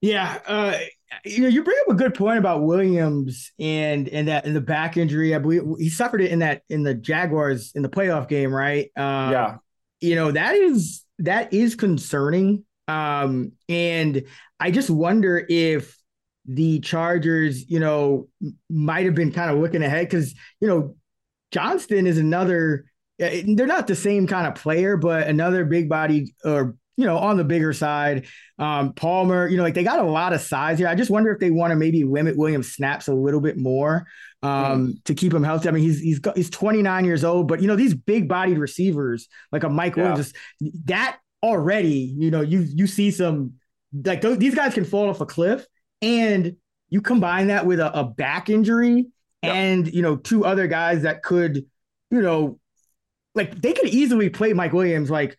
Yeah, 0.00 0.38
uh, 0.46 0.78
you 1.24 1.42
know, 1.42 1.48
you 1.48 1.64
bring 1.64 1.78
up 1.86 1.94
a 1.94 1.96
good 1.96 2.14
point 2.14 2.38
about 2.38 2.62
Williams 2.62 3.52
and 3.58 4.08
and 4.08 4.28
that 4.28 4.44
in 4.44 4.52
the 4.52 4.60
back 4.60 4.96
injury. 4.96 5.34
I 5.34 5.38
believe 5.38 5.62
he 5.78 5.88
suffered 5.88 6.20
it 6.20 6.30
in 6.30 6.40
that 6.40 6.62
in 6.68 6.82
the 6.82 6.94
Jaguars 6.94 7.72
in 7.74 7.82
the 7.82 7.88
playoff 7.88 8.28
game, 8.28 8.52
right? 8.52 8.90
Um, 8.94 9.32
yeah, 9.32 9.56
you 10.01 10.14
know 10.14 10.30
that 10.30 10.55
is 10.55 11.05
that 11.18 11.53
is 11.53 11.74
concerning. 11.74 12.64
Um, 12.88 13.53
and 13.68 14.22
I 14.61 14.70
just 14.70 14.90
wonder 14.90 15.44
if 15.49 15.97
the 16.44 16.80
Chargers, 16.80 17.68
you 17.68 17.80
know, 17.80 18.28
might 18.70 19.07
have 19.07 19.14
been 19.14 19.32
kind 19.32 19.51
of 19.51 19.59
looking 19.59 19.82
ahead 19.82 20.07
because 20.07 20.34
you 20.61 20.68
know 20.68 20.97
Johnston 21.53 22.07
is 22.07 22.18
another. 22.18 22.86
They're 23.18 23.66
not 23.66 23.86
the 23.86 23.97
same 23.97 24.26
kind 24.26 24.47
of 24.47 24.57
player, 24.57 24.99
but 24.99 25.26
another 25.26 25.64
big 25.64 25.88
body 25.88 26.34
or 26.44 26.76
you 26.97 27.05
know, 27.05 27.18
on 27.18 27.36
the 27.36 27.44
bigger 27.44 27.72
side. 27.72 28.26
Um, 28.59 28.94
Palmer, 28.94 29.49
you 29.49 29.57
know, 29.57 29.62
like 29.62 29.74
they 29.74 29.84
got 29.84 29.99
a 29.99 30.05
lot 30.05 30.32
of 30.32 30.40
size 30.40 30.78
here. 30.78 30.88
I 30.88 30.94
just 30.94 31.11
wonder 31.11 31.30
if 31.30 31.38
they 31.38 31.51
want 31.51 31.70
to 31.70 31.76
maybe 31.76 32.05
limit 32.05 32.36
Williams 32.36 32.72
snaps 32.72 33.09
a 33.09 33.14
little 33.14 33.40
bit 33.40 33.59
more 33.59 34.07
um, 34.43 34.89
mm. 34.89 35.05
to 35.05 35.14
keep 35.14 35.32
him 35.32 35.43
healthy. 35.43 35.68
I 35.68 35.72
mean, 35.72 35.82
he's 35.82 36.01
he's 36.01 36.18
got, 36.18 36.37
he's 36.37 36.51
29 36.51 37.05
years 37.05 37.24
old, 37.24 37.49
but 37.49 37.61
you 37.61 37.68
know, 37.68 37.76
these 37.76 37.95
big 37.95 38.28
bodied 38.28 38.59
receivers 38.59 39.28
like 39.53 39.64
a 39.64 39.68
Mike 39.68 39.97
yeah. 39.97 40.05
Williams, 40.05 40.32
that 40.84 41.18
already, 41.43 42.14
you 42.16 42.30
know, 42.30 42.41
you 42.41 42.61
you 42.61 42.87
see 42.87 43.11
some 43.11 43.55
like 44.05 44.20
those, 44.20 44.39
these 44.39 44.55
guys 44.55 44.74
can 44.74 44.84
fall 44.84 45.09
off 45.09 45.20
a 45.20 45.26
cliff, 45.26 45.66
and 46.03 46.57
you 46.89 47.01
combine 47.01 47.49
that 47.49 47.66
with 47.66 47.80
a, 47.80 47.99
a 47.99 48.05
back 48.05 48.49
injury 48.49 49.07
and 49.43 49.93
you 49.93 50.03
know 50.03 50.16
two 50.16 50.45
other 50.45 50.66
guys 50.66 51.03
that 51.03 51.22
could, 51.22 51.64
you 52.11 52.22
know, 52.22 52.59
like 53.34 53.61
they 53.61 53.72
could 53.72 53.89
easily 53.89 54.28
play 54.28 54.53
Mike 54.53 54.72
Williams 54.72 55.11
like 55.11 55.37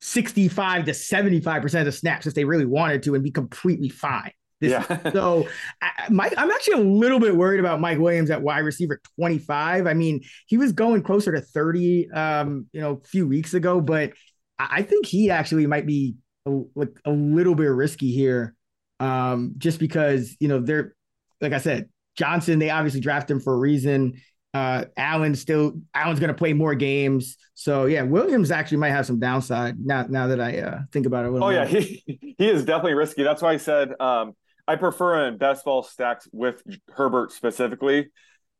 65 0.00 0.86
to 0.86 0.90
75% 0.92 1.78
of 1.80 1.84
the 1.86 1.92
snaps 1.92 2.26
if 2.26 2.34
they 2.34 2.44
really 2.44 2.66
wanted 2.66 3.02
to 3.04 3.14
and 3.14 3.24
be 3.24 3.30
completely 3.30 3.88
fine. 3.88 4.32
This, 4.60 4.70
yeah. 4.70 5.10
so 5.12 5.46
I, 5.82 6.06
Mike, 6.08 6.34
I'm 6.38 6.50
actually 6.50 6.74
a 6.82 6.84
little 6.84 7.20
bit 7.20 7.36
worried 7.36 7.60
about 7.60 7.80
Mike 7.80 7.98
Williams 7.98 8.30
at 8.30 8.40
wide 8.40 8.60
receiver 8.60 9.00
25. 9.18 9.86
I 9.86 9.94
mean, 9.94 10.22
he 10.46 10.56
was 10.56 10.72
going 10.72 11.02
closer 11.02 11.32
to 11.32 11.40
30, 11.40 12.10
um, 12.10 12.66
you 12.72 12.80
know, 12.80 13.00
a 13.02 13.08
few 13.08 13.26
weeks 13.26 13.54
ago, 13.54 13.80
but 13.80 14.12
I 14.58 14.82
think 14.82 15.06
he 15.06 15.30
actually 15.30 15.66
might 15.66 15.86
be 15.86 16.16
a, 16.46 16.62
like 16.74 16.98
a 17.04 17.10
little 17.10 17.54
bit 17.54 17.66
risky 17.66 18.12
here, 18.12 18.54
um, 19.00 19.54
just 19.58 19.78
because 19.78 20.36
you 20.40 20.48
know 20.48 20.60
they're 20.60 20.94
like 21.40 21.52
I 21.52 21.58
said, 21.58 21.88
Johnson. 22.16 22.58
They 22.58 22.70
obviously 22.70 23.00
draft 23.00 23.30
him 23.30 23.40
for 23.40 23.54
a 23.54 23.58
reason. 23.58 24.20
Uh, 24.54 24.86
Allen 24.96 25.34
still 25.34 25.80
Allen's 25.94 26.20
going 26.20 26.28
to 26.28 26.34
play 26.34 26.54
more 26.54 26.74
games, 26.74 27.36
so 27.54 27.84
yeah, 27.84 28.02
Williams 28.02 28.50
actually 28.50 28.78
might 28.78 28.90
have 28.90 29.04
some 29.04 29.20
downside 29.20 29.76
now. 29.78 30.06
Now 30.08 30.28
that 30.28 30.40
I 30.40 30.58
uh, 30.60 30.78
think 30.92 31.04
about 31.04 31.26
it, 31.26 31.28
oh 31.28 31.38
more. 31.38 31.52
yeah, 31.52 31.66
he 31.66 32.02
he 32.38 32.48
is 32.48 32.64
definitely 32.64 32.94
risky. 32.94 33.22
That's 33.22 33.42
why 33.42 33.52
I 33.52 33.56
said 33.58 33.92
um, 34.00 34.32
I 34.68 34.76
prefer 34.76 35.28
in 35.28 35.38
best 35.38 35.64
ball 35.64 35.82
stacks 35.82 36.28
with 36.32 36.62
Herbert 36.90 37.32
specifically 37.32 38.08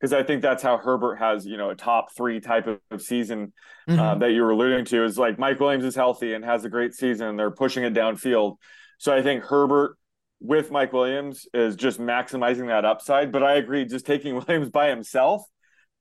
because 0.00 0.12
I 0.12 0.22
think 0.22 0.42
that's 0.42 0.62
how 0.62 0.76
Herbert 0.76 1.16
has 1.16 1.46
you 1.46 1.56
know 1.56 1.70
a 1.70 1.74
top 1.74 2.14
three 2.16 2.40
type 2.40 2.68
of 2.90 3.02
season 3.02 3.52
uh, 3.88 3.90
mm-hmm. 3.90 4.00
uh, 4.00 4.14
that 4.16 4.32
you 4.32 4.42
were 4.42 4.50
alluding 4.50 4.84
to 4.86 5.04
is 5.04 5.18
like 5.18 5.38
Mike 5.38 5.58
Williams 5.60 5.84
is 5.84 5.94
healthy 5.94 6.34
and 6.34 6.44
has 6.44 6.64
a 6.64 6.68
great 6.68 6.94
season. 6.94 7.28
And 7.28 7.38
they're 7.38 7.50
pushing 7.50 7.84
it 7.84 7.94
downfield, 7.94 8.56
so 8.98 9.14
I 9.14 9.22
think 9.22 9.44
Herbert 9.44 9.96
with 10.40 10.70
Mike 10.70 10.92
Williams 10.92 11.46
is 11.54 11.76
just 11.76 11.98
maximizing 11.98 12.68
that 12.68 12.84
upside. 12.84 13.32
But 13.32 13.42
I 13.42 13.54
agree, 13.54 13.84
just 13.84 14.06
taking 14.06 14.34
Williams 14.46 14.70
by 14.70 14.88
himself 14.88 15.42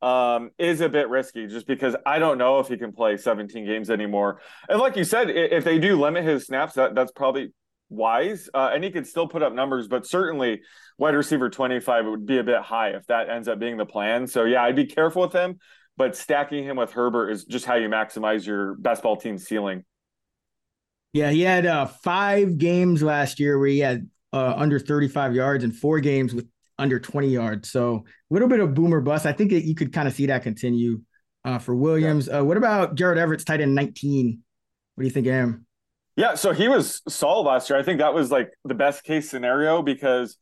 um, 0.01 0.51
is 0.57 0.81
a 0.81 0.89
bit 0.89 1.09
risky 1.09 1.47
just 1.47 1.65
because 1.65 1.95
I 2.05 2.19
don't 2.19 2.37
know 2.37 2.59
if 2.59 2.67
he 2.67 2.77
can 2.77 2.91
play 2.91 3.17
17 3.17 3.65
games 3.65 3.89
anymore. 3.89 4.41
And 4.69 4.79
like 4.79 4.97
you 4.97 5.03
said, 5.03 5.29
if 5.29 5.63
they 5.63 5.79
do 5.79 5.99
limit 5.99 6.25
his 6.25 6.45
snaps, 6.45 6.73
that 6.73 6.95
that's 6.95 7.11
probably 7.11 7.53
wise. 7.89 8.49
Uh, 8.53 8.71
and 8.73 8.83
he 8.83 8.91
could 8.91 9.07
still 9.07 9.27
put 9.27 9.43
up 9.43 9.53
numbers, 9.53 9.87
but 9.87 10.05
certainly 10.05 10.61
wide 10.97 11.15
receiver 11.15 11.49
25 11.49 12.05
would 12.05 12.25
be 12.25 12.37
a 12.37 12.43
bit 12.43 12.61
high 12.61 12.89
if 12.89 13.05
that 13.07 13.29
ends 13.29 13.47
up 13.47 13.59
being 13.59 13.77
the 13.77 13.85
plan. 13.85 14.27
So 14.27 14.45
yeah, 14.45 14.63
I'd 14.63 14.75
be 14.75 14.85
careful 14.85 15.23
with 15.23 15.33
him, 15.33 15.59
but 15.97 16.15
stacking 16.15 16.63
him 16.63 16.77
with 16.77 16.91
Herbert 16.91 17.29
is 17.29 17.45
just 17.45 17.65
how 17.65 17.75
you 17.75 17.87
maximize 17.89 18.45
your 18.45 18.75
best 18.75 19.03
ball 19.03 19.17
team 19.17 19.37
ceiling. 19.37 19.83
Yeah, 21.13 21.29
he 21.29 21.41
had 21.41 21.65
uh, 21.65 21.85
five 21.85 22.57
games 22.57 23.01
last 23.01 23.39
year 23.39 23.57
where 23.57 23.69
he 23.69 23.79
had 23.79 24.09
uh, 24.33 24.53
under 24.57 24.79
35 24.79 25.33
yards 25.33 25.63
and 25.63 25.73
four 25.73 26.01
games 26.01 26.33
with 26.33 26.45
under 26.77 26.99
20 26.99 27.29
yards. 27.29 27.71
So 27.71 28.03
a 28.29 28.33
little 28.33 28.49
bit 28.49 28.59
of 28.59 28.73
boomer 28.73 28.99
bust. 28.99 29.25
I 29.25 29.31
think 29.31 29.51
that 29.51 29.63
you 29.63 29.75
could 29.75 29.93
kind 29.93 30.09
of 30.09 30.13
see 30.13 30.25
that 30.25 30.43
continue 30.43 31.01
uh, 31.45 31.59
for 31.59 31.73
Williams. 31.73 32.27
Yeah. 32.27 32.39
Uh, 32.39 32.43
what 32.43 32.57
about 32.57 32.95
Gerald 32.95 33.17
Everett's 33.17 33.45
tight 33.45 33.61
end 33.61 33.73
19? 33.75 34.41
What 34.95 35.01
do 35.01 35.07
you 35.07 35.13
think 35.13 35.27
of 35.27 35.33
him? 35.33 35.64
Yeah, 36.15 36.35
so 36.35 36.53
he 36.53 36.67
was 36.67 37.01
solid 37.09 37.43
last 37.43 37.69
year. 37.69 37.77
I 37.77 37.83
think 37.83 37.99
that 37.99 38.13
was 38.13 38.31
like 38.31 38.51
the 38.63 38.73
best 38.73 39.03
case 39.03 39.29
scenario 39.29 39.81
because 39.81 40.37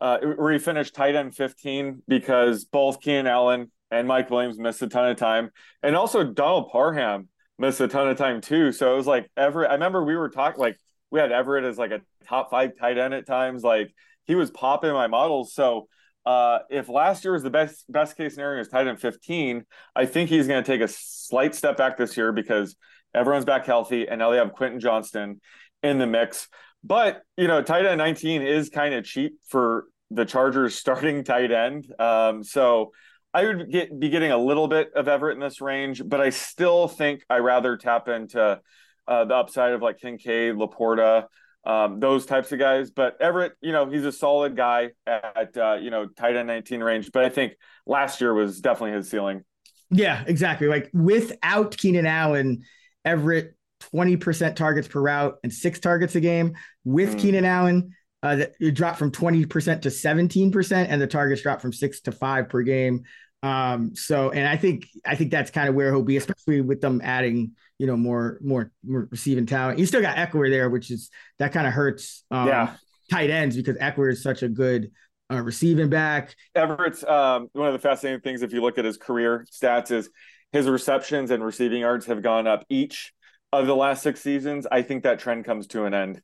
uh, 0.00 0.18
where 0.18 0.52
he 0.52 0.58
finished 0.58 0.94
tight 0.94 1.14
end 1.14 1.34
15 1.34 2.02
because 2.06 2.64
both 2.64 3.00
Keenan 3.00 3.26
Allen 3.26 3.70
and 3.90 4.06
Mike 4.06 4.30
Williams 4.30 4.58
missed 4.58 4.82
a 4.82 4.88
ton 4.88 5.10
of 5.10 5.16
time. 5.16 5.50
And 5.82 5.96
also 5.96 6.24
Donald 6.24 6.70
Parham 6.70 7.28
missed 7.58 7.80
a 7.80 7.88
ton 7.88 8.08
of 8.08 8.16
time 8.16 8.40
too. 8.40 8.72
So 8.72 8.92
it 8.92 8.96
was 8.96 9.06
like 9.06 9.30
Everett. 9.36 9.70
I 9.70 9.74
remember 9.74 10.04
we 10.04 10.16
were 10.16 10.30
talking 10.30 10.60
like 10.60 10.78
we 11.10 11.18
had 11.18 11.32
Everett 11.32 11.64
as 11.64 11.76
like 11.76 11.90
a 11.90 12.00
top 12.24 12.50
five 12.50 12.76
tight 12.78 12.96
end 12.96 13.12
at 13.12 13.26
times. 13.26 13.62
Like 13.64 13.92
he 14.24 14.36
was 14.36 14.50
popping 14.50 14.92
my 14.92 15.08
models. 15.08 15.52
So 15.52 15.88
uh, 16.24 16.60
if 16.70 16.88
last 16.88 17.24
year 17.24 17.32
was 17.32 17.42
the 17.42 17.50
best 17.50 17.84
best 17.90 18.16
case 18.16 18.34
scenario 18.34 18.60
is 18.60 18.68
tight 18.68 18.86
end 18.86 19.00
15, 19.00 19.64
I 19.96 20.06
think 20.06 20.30
he's 20.30 20.46
going 20.46 20.62
to 20.62 20.66
take 20.66 20.80
a 20.80 20.88
slight 20.88 21.54
step 21.54 21.76
back 21.76 21.96
this 21.96 22.16
year 22.16 22.32
because 22.32 22.76
everyone's 23.14 23.44
back 23.44 23.66
healthy, 23.66 24.08
and 24.08 24.18
now 24.18 24.30
they 24.30 24.38
have 24.38 24.52
Quentin 24.52 24.80
Johnston 24.80 25.40
in 25.82 25.98
the 25.98 26.06
mix. 26.06 26.48
But 26.82 27.22
you 27.36 27.48
know, 27.48 27.62
tight 27.62 27.86
end 27.86 27.98
19 27.98 28.42
is 28.42 28.68
kind 28.68 28.94
of 28.94 29.04
cheap 29.04 29.34
for 29.48 29.86
the 30.10 30.24
Chargers 30.24 30.74
starting 30.78 31.24
tight 31.24 31.52
end. 31.52 31.92
Um, 31.98 32.42
so 32.42 32.92
I 33.32 33.44
would 33.44 33.70
get 33.70 33.98
be 33.98 34.08
getting 34.08 34.32
a 34.32 34.38
little 34.38 34.68
bit 34.68 34.92
of 34.94 35.08
Everett 35.08 35.36
in 35.36 35.40
this 35.40 35.60
range, 35.60 36.02
but 36.04 36.20
I 36.20 36.30
still 36.30 36.88
think 36.88 37.22
I 37.30 37.38
rather 37.38 37.76
tap 37.76 38.08
into 38.08 38.60
uh, 39.06 39.24
the 39.24 39.34
upside 39.34 39.72
of 39.72 39.82
like 39.82 39.98
Kincaid, 39.98 40.54
Laporta, 40.54 41.26
um, 41.64 42.00
those 42.00 42.26
types 42.26 42.50
of 42.52 42.58
guys. 42.58 42.90
But 42.90 43.20
Everett, 43.20 43.52
you 43.60 43.72
know, 43.72 43.88
he's 43.88 44.04
a 44.04 44.12
solid 44.12 44.56
guy 44.56 44.90
at 45.06 45.56
uh, 45.56 45.74
you 45.80 45.90
know 45.90 46.06
tight 46.06 46.36
end 46.36 46.48
19 46.48 46.82
range. 46.82 47.10
But 47.12 47.24
I 47.24 47.28
think 47.28 47.52
last 47.86 48.20
year 48.20 48.34
was 48.34 48.60
definitely 48.60 48.96
his 48.96 49.10
ceiling. 49.10 49.42
Yeah, 49.90 50.24
exactly. 50.26 50.68
Like 50.68 50.90
without 50.92 51.76
Keenan 51.76 52.06
Allen, 52.06 52.62
Everett 53.04 53.54
20% 53.92 54.56
targets 54.56 54.88
per 54.88 55.00
route 55.00 55.36
and 55.42 55.52
six 55.52 55.80
targets 55.80 56.14
a 56.14 56.20
game. 56.20 56.54
With 56.84 57.16
mm. 57.16 57.18
Keenan 57.18 57.44
Allen, 57.44 57.94
uh, 58.22 58.44
it 58.60 58.72
dropped 58.72 58.98
from 58.98 59.10
20% 59.10 59.82
to 59.82 59.88
17%, 59.88 60.86
and 60.88 61.00
the 61.00 61.06
targets 61.06 61.42
dropped 61.42 61.62
from 61.62 61.72
six 61.72 62.02
to 62.02 62.12
five 62.12 62.48
per 62.48 62.62
game. 62.62 63.04
Um, 63.42 63.94
so, 63.96 64.30
and 64.30 64.46
I 64.46 64.56
think 64.58 64.86
I 65.06 65.14
think 65.14 65.30
that's 65.30 65.50
kind 65.50 65.68
of 65.68 65.74
where 65.74 65.90
he'll 65.90 66.02
be, 66.02 66.18
especially 66.18 66.60
with 66.60 66.82
them 66.82 67.00
adding, 67.02 67.52
you 67.78 67.86
know, 67.86 67.96
more 67.96 68.38
more, 68.42 68.70
more 68.84 69.08
receiving 69.10 69.46
talent. 69.46 69.78
You 69.78 69.86
still 69.86 70.02
got 70.02 70.16
Ekeler 70.16 70.50
there, 70.50 70.68
which 70.68 70.90
is 70.90 71.10
that 71.38 71.52
kind 71.52 71.66
of 71.66 71.72
hurts. 71.72 72.22
Um, 72.30 72.48
yeah. 72.48 72.74
tight 73.10 73.30
ends 73.30 73.56
because 73.56 73.76
Ekeler 73.76 74.12
is 74.12 74.22
such 74.22 74.42
a 74.42 74.48
good 74.48 74.90
uh, 75.32 75.40
receiving 75.40 75.88
back. 75.88 76.34
Everett's 76.54 77.02
um, 77.04 77.48
one 77.52 77.68
of 77.68 77.72
the 77.72 77.78
fascinating 77.78 78.20
things 78.20 78.42
if 78.42 78.52
you 78.52 78.60
look 78.60 78.76
at 78.76 78.84
his 78.84 78.98
career 78.98 79.46
stats 79.50 79.90
is 79.90 80.10
his 80.52 80.68
receptions 80.68 81.30
and 81.30 81.44
receiving 81.44 81.80
yards 81.80 82.06
have 82.06 82.22
gone 82.22 82.46
up 82.46 82.64
each 82.68 83.12
of 83.52 83.66
the 83.66 83.76
last 83.76 84.02
six 84.02 84.20
seasons. 84.20 84.66
I 84.70 84.82
think 84.82 85.04
that 85.04 85.18
trend 85.18 85.44
comes 85.44 85.66
to 85.68 85.84
an 85.84 85.94
end. 85.94 86.22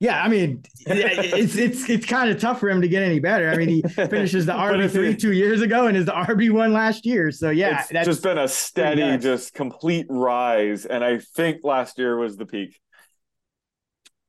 Yeah, 0.00 0.22
I 0.22 0.28
mean, 0.28 0.62
it's 0.86 1.56
it's 1.56 1.90
it's 1.90 2.06
kind 2.06 2.30
of 2.30 2.40
tough 2.40 2.60
for 2.60 2.70
him 2.70 2.82
to 2.82 2.88
get 2.88 3.02
any 3.02 3.18
better. 3.18 3.50
I 3.50 3.56
mean, 3.56 3.68
he 3.68 3.82
finishes 3.88 4.46
the 4.46 4.52
RB 4.52 4.88
three 4.88 5.16
two 5.16 5.32
years 5.32 5.60
ago 5.60 5.88
and 5.88 5.96
is 5.96 6.06
the 6.06 6.12
RB 6.12 6.52
one 6.52 6.72
last 6.72 7.04
year. 7.04 7.32
So 7.32 7.50
yeah, 7.50 7.84
it's 7.90 8.06
just 8.06 8.22
been 8.22 8.38
a 8.38 8.46
steady, 8.46 9.18
just 9.18 9.54
complete 9.54 10.06
rise. 10.08 10.86
And 10.86 11.02
I 11.02 11.18
think 11.18 11.64
last 11.64 11.98
year 11.98 12.16
was 12.16 12.36
the 12.36 12.46
peak. 12.46 12.78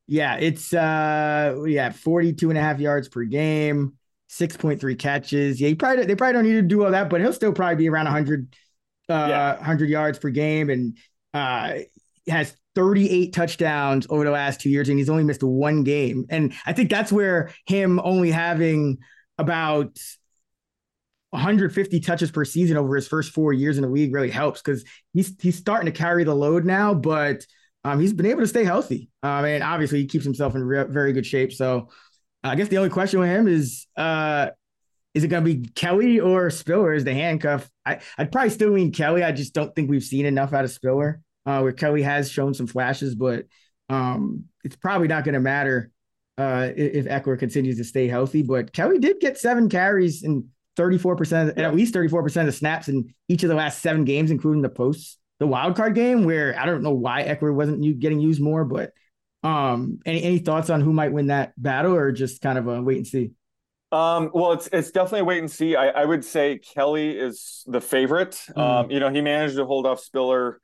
Yeah, 0.07 0.37
it's 0.37 0.73
uh 0.73 1.63
yeah, 1.67 1.91
42 1.91 2.49
and 2.49 2.57
a 2.57 2.61
half 2.61 2.79
yards 2.79 3.07
per 3.07 3.25
game, 3.25 3.93
6.3 4.31 4.97
catches. 4.97 5.61
Yeah, 5.61 5.67
he 5.67 5.75
probably 5.75 6.05
they 6.05 6.15
probably 6.15 6.33
don't 6.33 6.45
need 6.45 6.53
to 6.53 6.61
do 6.63 6.83
all 6.83 6.89
that, 6.89 7.11
but 7.11 7.21
he'll 7.21 7.31
still 7.31 7.53
probably 7.53 7.75
be 7.75 7.89
around 7.89 8.05
100 8.05 8.55
uh 9.10 9.28
yeah. 9.30 9.55
100 9.55 9.89
yards 9.89 10.20
per 10.20 10.30
game 10.30 10.70
and 10.70 10.97
uh 11.34 11.80
has 12.28 12.55
38 12.76 13.34
touchdowns 13.34 14.07
over 14.10 14.24
the 14.24 14.32
last 14.32 14.62
two 14.62 14.70
years, 14.70 14.89
and 14.89 14.97
he's 14.97 15.10
only 15.10 15.24
missed 15.24 15.43
one 15.43 15.84
game. 15.84 16.26
And 16.30 16.53
I 16.66 16.74
think 16.74 16.89
that's 16.89 17.12
where 17.12 17.51
him 17.66 17.99
only 18.03 18.32
having 18.32 18.99
about 19.38 19.97
150 21.32 21.99
touches 21.99 22.32
per 22.32 22.43
season 22.45 22.78
over 22.78 22.95
his 22.95 23.07
first 23.07 23.34
four 23.34 23.53
years 23.53 23.78
in 23.78 23.84
the 23.84 23.89
league 23.89 24.14
really 24.14 24.32
helps 24.32 24.62
because 24.62 24.84
he's 25.14 25.36
he's 25.41 25.57
starting 25.57 25.91
to 25.91 25.97
carry 25.97 26.24
the 26.24 26.34
load 26.34 26.66
now, 26.66 26.93
but 26.93 27.45
um, 27.84 27.99
he's 27.99 28.14
been 28.14 28.26
able 28.26 28.41
to 28.41 28.47
stay 28.47 28.64
healthy. 28.64 29.10
Um, 29.24 29.45
and 29.45 29.64
obviously 29.64 29.99
he 29.99 30.07
keeps 30.07 30.26
himself 30.26 30.55
in 30.55 30.64
re- 30.64 30.86
very 30.89 31.14
good 31.14 31.26
shape. 31.26 31.53
So 31.53 31.89
I 32.43 32.55
guess 32.55 32.68
the 32.68 32.78
only 32.78 32.89
question 32.89 33.20
with 33.20 33.30
him 33.30 33.47
is, 33.47 33.88
uh, 33.95 34.49
is 35.14 35.24
it 35.24 35.30
going 35.30 35.43
to 35.43 35.53
be 35.53 35.70
Kelley 35.70 36.20
or 36.20 36.49
Spiller 36.49 36.93
as 36.93 37.03
the 37.03 37.14
handcuff? 37.14 37.70
I, 37.86 37.99
I'd 38.18 38.32
probably 38.32 38.51
still 38.51 38.72
lean 38.72 38.91
Kelley. 38.91 39.24
I 39.24 39.32
just 39.32 39.53
don't 39.53 39.74
think 39.76 39.89
we've 39.89 40.03
seen 40.03 40.26
enough 40.26 40.53
out 40.53 40.66
of 40.66 40.72
Spiller 40.72 41.22
uh, 41.45 41.60
where 41.62 41.72
Kelley 41.72 42.03
has 42.03 42.30
shown 42.30 42.53
some 42.53 42.68
flashes, 42.68 43.16
but 43.16 43.45
um, 43.89 44.45
it's 44.64 44.76
probably 44.76 45.07
not 45.07 45.24
going 45.24 45.34
to 45.34 45.39
matter 45.39 45.91
uh, 46.38 46.70
if 46.76 47.05
Ekeler 47.05 47.39
continues 47.39 47.78
to 47.78 47.84
stay 47.84 48.07
healthy. 48.07 48.43
But 48.43 48.72
Kelley 48.72 48.99
did 48.99 49.20
get 49.20 49.38
seven 49.38 49.68
carries 49.68 50.24
and 50.24 50.45
34%, 50.78 51.57
yeah. 51.57 51.68
at 51.68 51.76
least 51.76 51.93
34% 51.93 52.26
of 52.41 52.45
the 52.45 52.51
snaps 52.51 52.88
in 52.88 53.14
each 53.28 53.43
of 53.43 53.49
the 53.49 53.55
last 53.55 53.82
seven 53.82 54.05
games, 54.05 54.32
including 54.32 54.62
the 54.62 54.70
posts, 54.70 55.18
the 55.39 55.47
wild 55.47 55.76
card 55.76 55.95
game, 55.95 56.24
where 56.24 56.57
I 56.57 56.66
don't 56.66 56.84
know 56.84 56.93
why 56.93 57.24
Ekeler 57.24 57.53
wasn't 57.53 57.99
getting 57.99 58.20
used 58.20 58.41
more, 58.41 58.64
but 58.64 58.91
um, 59.41 59.99
any, 60.05 60.22
any 60.24 60.38
thoughts 60.38 60.70
on 60.70 60.82
who 60.82 60.93
might 60.93 61.12
win 61.14 61.28
that 61.28 61.53
battle 61.57 61.95
or 61.95 62.12
just 62.12 62.41
kind 62.41 62.57
of 62.57 62.68
a 62.68 62.82
wait 62.82 62.97
and 62.97 63.07
see? 63.07 63.32
Um, 63.91 64.29
well, 64.33 64.51
it's 64.51 64.69
it's 64.71 64.91
definitely 64.91 65.21
a 65.21 65.25
wait 65.25 65.39
and 65.39 65.49
see. 65.49 65.75
I, 65.75 65.87
I 65.89 66.05
would 66.05 66.23
say 66.23 66.59
Kelley 66.59 67.17
is 67.17 67.63
the 67.65 67.81
favorite. 67.81 68.39
Mm. 68.55 68.57
Um, 68.57 68.91
you 68.91 68.99
know, 68.99 69.09
he 69.09 69.21
managed 69.21 69.55
to 69.55 69.65
hold 69.65 69.87
off 69.87 69.99
Spiller 69.99 70.61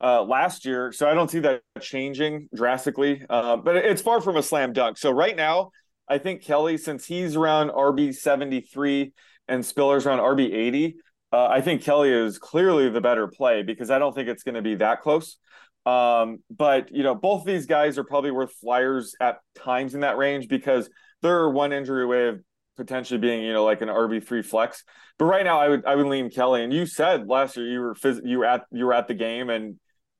uh, 0.00 0.22
last 0.22 0.64
year. 0.64 0.92
So 0.92 1.08
I 1.08 1.14
don't 1.14 1.30
see 1.30 1.40
that 1.40 1.62
changing 1.80 2.48
drastically, 2.54 3.24
uh, 3.28 3.56
but 3.56 3.76
it's 3.76 4.02
far 4.02 4.20
from 4.20 4.36
a 4.36 4.42
slam 4.42 4.72
dunk. 4.72 4.98
So 4.98 5.10
right 5.10 5.36
now, 5.36 5.70
I 6.08 6.18
think 6.18 6.42
Kelley, 6.42 6.78
since 6.78 7.06
he's 7.06 7.36
around 7.36 7.70
RB 7.70 8.14
73 8.14 9.12
and 9.48 9.64
Spiller's 9.64 10.06
around 10.06 10.20
RB 10.20 10.52
80, 10.52 10.96
uh, 11.32 11.46
I 11.46 11.60
think 11.60 11.82
Kelley 11.82 12.10
is 12.10 12.38
clearly 12.38 12.88
the 12.88 13.00
better 13.00 13.28
play 13.28 13.62
because 13.62 13.90
I 13.90 13.98
don't 13.98 14.14
think 14.14 14.28
it's 14.28 14.42
going 14.42 14.54
to 14.54 14.62
be 14.62 14.76
that 14.76 15.02
close. 15.02 15.36
Um, 15.84 16.38
but, 16.50 16.94
you 16.94 17.02
know, 17.02 17.14
both 17.14 17.44
these 17.44 17.66
guys 17.66 17.98
are 17.98 18.04
probably 18.04 18.30
worth 18.30 18.52
flyers 18.52 19.14
at 19.20 19.38
times 19.56 19.94
in 19.94 20.00
that 20.00 20.16
range 20.16 20.48
because 20.48 20.88
they're 21.22 21.48
one 21.48 21.72
injury 21.72 22.04
away 22.04 22.28
of 22.28 22.40
potentially 22.78 23.18
being, 23.18 23.42
you 23.42 23.52
know, 23.52 23.64
like 23.64 23.82
an 23.82 23.88
RB 23.88 24.26
three 24.26 24.42
flex. 24.42 24.84
But 25.18 25.26
right 25.26 25.44
now, 25.44 25.60
I 25.60 25.68
would 25.68 25.84
I 25.84 25.94
would 25.94 26.06
lean 26.06 26.30
Kelley. 26.30 26.64
And 26.64 26.72
you 26.72 26.86
said 26.86 27.28
last 27.28 27.56
year 27.56 27.66
you 27.66 27.80
were 27.80 27.94
phys- 27.94 28.22
you 28.24 28.38
were 28.38 28.46
at 28.46 28.64
you 28.72 28.86
were 28.86 28.94
at 28.94 29.08
the 29.08 29.14
game 29.14 29.50
and 29.50 29.76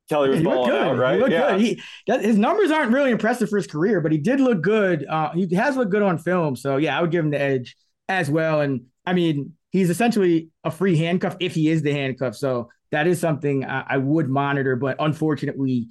Kelley 0.09 0.31
was 0.31 0.43
balling 0.43 0.71
good. 0.71 0.81
out, 0.81 0.99
right? 0.99 1.31
yeah. 1.31 1.53
Good. 1.53 1.61
He, 1.61 1.83
his 2.07 2.37
numbers 2.37 2.71
aren't 2.71 2.93
really 2.93 3.11
impressive 3.11 3.49
for 3.49 3.57
his 3.57 3.67
career, 3.67 4.01
but 4.01 4.11
he 4.11 4.19
did 4.19 4.41
look 4.41 4.63
good. 4.63 5.07
Uh, 5.07 5.33
he 5.33 5.55
has 5.55 5.77
looked 5.77 5.91
good 5.91 6.03
on 6.03 6.19
film. 6.19 6.57
So, 6.57 6.77
yeah, 6.77 6.99
I 6.99 7.03
would 7.03 7.11
give 7.11 7.25
him 7.25 7.31
the 7.31 7.41
edge 7.41 7.77
as 8.09 8.31
well. 8.31 8.61
And 8.61 8.87
I 9.07 9.13
mean, 9.13 9.53
he's 9.71 9.91
essentially 9.91 10.49
a 10.65 10.71
free 10.71 10.97
handcuff 10.97 11.37
if 11.41 11.55
he 11.55 11.69
is 11.69 11.83
the 11.83 11.93
handcuff. 11.93 12.37
So, 12.37 12.71
that 12.91 13.07
is 13.07 13.21
something 13.21 13.67
I, 13.67 13.85
I 13.87 13.97
would 13.99 14.31
monitor. 14.31 14.77
But 14.77 14.97
unfortunately, 14.99 15.89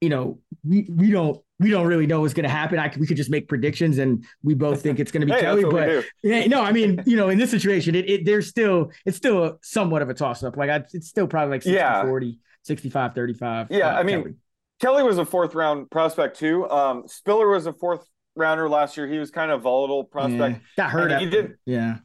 you 0.00 0.08
know, 0.08 0.40
we, 0.64 0.88
we 0.90 1.10
don't 1.10 1.38
we 1.62 1.70
don't 1.70 1.86
really 1.86 2.06
know 2.06 2.20
what's 2.20 2.34
going 2.34 2.44
to 2.44 2.50
happen. 2.50 2.78
I 2.78 2.92
we 2.98 3.06
could 3.06 3.16
just 3.16 3.30
make 3.30 3.48
predictions, 3.48 3.98
and 3.98 4.24
we 4.42 4.54
both 4.54 4.82
think 4.82 5.00
it's 5.00 5.10
going 5.10 5.20
to 5.22 5.26
be 5.26 5.32
hey, 5.38 5.40
Kelley. 5.40 5.64
But 5.64 6.04
yeah, 6.22 6.46
no, 6.46 6.62
I 6.62 6.72
mean, 6.72 7.02
you 7.06 7.16
know, 7.16 7.28
in 7.28 7.38
this 7.38 7.50
situation, 7.50 7.94
it, 7.94 8.08
it 8.10 8.24
there's 8.24 8.48
still 8.48 8.90
it's 9.06 9.16
still 9.16 9.44
a, 9.44 9.56
somewhat 9.62 10.02
of 10.02 10.10
a 10.10 10.14
toss 10.14 10.42
up. 10.42 10.56
Like 10.56 10.70
I, 10.70 10.84
it's 10.92 11.08
still 11.08 11.26
probably 11.26 11.52
like 11.52 11.62
60, 11.62 11.74
yeah. 11.74 12.04
40. 12.04 12.38
65 12.64 13.14
35. 13.14 13.66
Yeah, 13.70 13.88
uh, 13.88 13.98
I 13.98 14.02
mean, 14.02 14.22
Kelly. 14.22 14.34
Kelley. 14.80 15.02
was 15.02 15.18
a 15.18 15.24
fourth 15.24 15.54
round 15.54 15.90
prospect 15.90 16.38
too. 16.38 16.68
Um, 16.70 17.04
Spiller 17.06 17.48
was 17.48 17.66
a 17.66 17.72
fourth 17.72 18.06
rounder 18.36 18.68
last 18.68 18.96
year. 18.96 19.06
He 19.06 19.18
was 19.18 19.30
kind 19.30 19.50
of 19.50 19.62
volatile 19.62 20.04
prospect. 20.04 20.60
Yeah, 20.60 20.84
got 20.84 20.90
hurt. 20.90 21.20
He 21.20 21.28
did. 21.28 21.56
Yeah. 21.66 21.96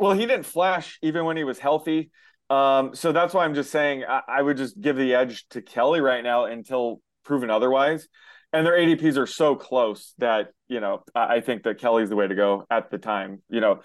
Well, 0.00 0.12
he 0.12 0.26
didn't 0.26 0.46
flash 0.46 0.98
even 1.02 1.24
when 1.24 1.36
he 1.36 1.44
was 1.44 1.58
healthy. 1.58 2.10
Um, 2.50 2.94
so 2.94 3.12
that's 3.12 3.34
why 3.34 3.44
I'm 3.44 3.54
just 3.54 3.70
saying 3.70 4.04
I, 4.08 4.22
I 4.26 4.42
would 4.42 4.56
just 4.56 4.80
give 4.80 4.96
the 4.96 5.14
edge 5.14 5.46
to 5.50 5.60
Kelley 5.60 6.00
right 6.00 6.24
now 6.24 6.46
until 6.46 7.02
proven 7.24 7.50
otherwise. 7.50 8.08
And 8.52 8.66
their 8.66 8.78
ADPs 8.78 9.18
are 9.18 9.26
so 9.26 9.54
close 9.54 10.14
that 10.18 10.48
you 10.68 10.80
know 10.80 11.02
I 11.14 11.40
think 11.40 11.64
that 11.64 11.78
Kelley's 11.78 12.08
the 12.08 12.16
way 12.16 12.26
to 12.26 12.34
go 12.34 12.64
at 12.70 12.90
the 12.90 12.98
time. 12.98 13.42
You 13.50 13.60
know, 13.60 13.80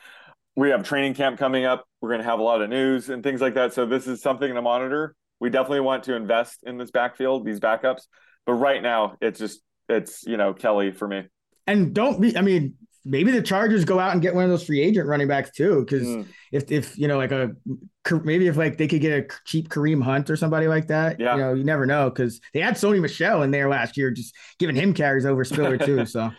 we 0.55 0.69
have 0.69 0.83
training 0.83 1.15
camp 1.15 1.37
coming 1.37 1.65
up. 1.65 1.85
We're 2.01 2.09
going 2.09 2.21
to 2.21 2.29
have 2.29 2.39
a 2.39 2.43
lot 2.43 2.61
of 2.61 2.69
news 2.69 3.09
and 3.09 3.23
things 3.23 3.41
like 3.41 3.55
that. 3.55 3.73
So 3.73 3.85
this 3.85 4.07
is 4.07 4.21
something 4.21 4.53
to 4.53 4.61
monitor 4.61 5.15
we 5.43 5.49
definitely 5.49 5.81
want 5.81 6.03
to 6.03 6.15
invest 6.15 6.63
in 6.63 6.77
this 6.77 6.89
backfield, 6.89 7.45
these 7.45 7.59
backups. 7.59 8.03
But 8.45 8.53
right 8.53 8.81
now, 8.81 9.17
it's 9.19 9.37
just 9.37 9.61
it's 9.89 10.23
you 10.25 10.37
know 10.37 10.53
Kelley 10.53 10.91
for 10.91 11.05
me. 11.05 11.23
And 11.67 11.93
don't 11.93 12.21
be. 12.21 12.37
I 12.37 12.41
mean, 12.41 12.75
maybe 13.05 13.31
the 13.31 13.41
Chargers 13.41 13.85
go 13.85 13.99
out 13.99 14.13
and 14.13 14.21
get 14.21 14.33
one 14.33 14.43
of 14.43 14.49
those 14.49 14.65
free 14.65 14.81
agent 14.81 15.07
running 15.07 15.27
backs 15.27 15.51
too. 15.51 15.81
Because 15.81 16.07
mm. 16.07 16.27
if 16.51 16.71
if 16.71 16.97
you 16.97 17.07
know 17.07 17.17
like 17.17 17.31
a 17.31 17.51
maybe 18.23 18.47
if 18.47 18.57
like 18.57 18.77
they 18.77 18.87
could 18.87 19.01
get 19.01 19.11
a 19.11 19.27
cheap 19.45 19.69
Kareem 19.69 20.01
Hunt 20.01 20.29
or 20.29 20.35
somebody 20.35 20.67
like 20.67 20.87
that, 20.87 21.19
yeah. 21.19 21.35
you 21.35 21.41
know, 21.41 21.53
you 21.53 21.63
never 21.63 21.85
know 21.85 22.09
because 22.09 22.39
they 22.53 22.59
had 22.59 22.75
Sony 22.75 23.01
Michel 23.01 23.43
in 23.43 23.51
there 23.51 23.69
last 23.69 23.97
year, 23.97 24.11
just 24.11 24.35
giving 24.59 24.75
him 24.75 24.93
carries 24.93 25.25
over 25.25 25.43
Spiller 25.43 25.77
too. 25.77 26.05
so. 26.05 26.31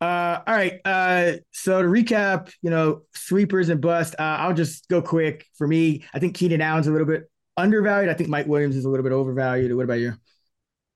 Uh, 0.00 0.42
all 0.48 0.54
right. 0.54 0.80
Uh, 0.84 1.34
so 1.52 1.80
to 1.80 1.86
recap, 1.86 2.52
you 2.60 2.70
know, 2.70 3.02
sweepers 3.14 3.68
and 3.68 3.80
bust. 3.80 4.16
Uh, 4.18 4.22
I'll 4.22 4.52
just 4.52 4.88
go 4.88 5.00
quick. 5.00 5.46
For 5.56 5.68
me, 5.68 6.04
I 6.12 6.18
think 6.18 6.34
Keenan 6.34 6.60
Allen's 6.60 6.88
a 6.88 6.90
little 6.90 7.06
bit 7.06 7.30
undervalued. 7.56 8.10
I 8.10 8.14
think 8.14 8.28
Mike 8.28 8.48
Williams 8.48 8.74
is 8.74 8.84
a 8.84 8.88
little 8.88 9.04
bit 9.04 9.12
overvalued. 9.12 9.72
What 9.76 9.84
about 9.84 10.00
you? 10.00 10.14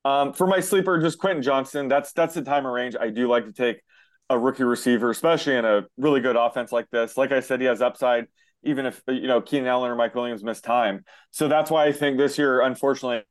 Um, 0.05 0.32
for 0.32 0.49
my 0.49 0.59
sleeper, 0.59 1.01
just 1.01 1.18
Quentin 1.18 1.42
Johnston. 1.42 1.86
That's 1.86 2.12
that's 2.12 2.34
the 2.34 2.42
time 2.42 2.66
of 2.66 2.72
range. 2.72 2.97
I 2.99 3.11
do 3.11 3.28
like 3.28 3.44
to 3.44 3.53
take 3.53 3.80
a 4.29 4.39
rookie 4.39 4.64
receiver, 4.64 5.11
especially 5.11 5.57
in 5.57 5.64
a 5.64 5.85
really 5.97 6.20
good 6.20 6.37
offense 6.37 6.72
like 6.72 6.91
this. 6.91 7.16
Like 7.16 7.33
I 7.33 7.41
said, 7.41 7.61
he 7.61 7.66
has 7.66 7.81
upside, 7.81 8.27
even 8.64 8.87
if 8.87 9.01
you 9.09 9.27
know 9.29 9.41
Keenan 9.41 9.68
Allen 9.68 9.91
or 9.91 9.95
Mike 9.95 10.14
Williams 10.14 10.43
miss 10.43 10.61
time. 10.61 11.05
So 11.31 11.49
that's 11.49 11.70
why 11.70 11.87
I 11.87 11.93
think 11.93 12.18
this 12.18 12.39
year, 12.39 12.61
unfortunately, 12.61 13.22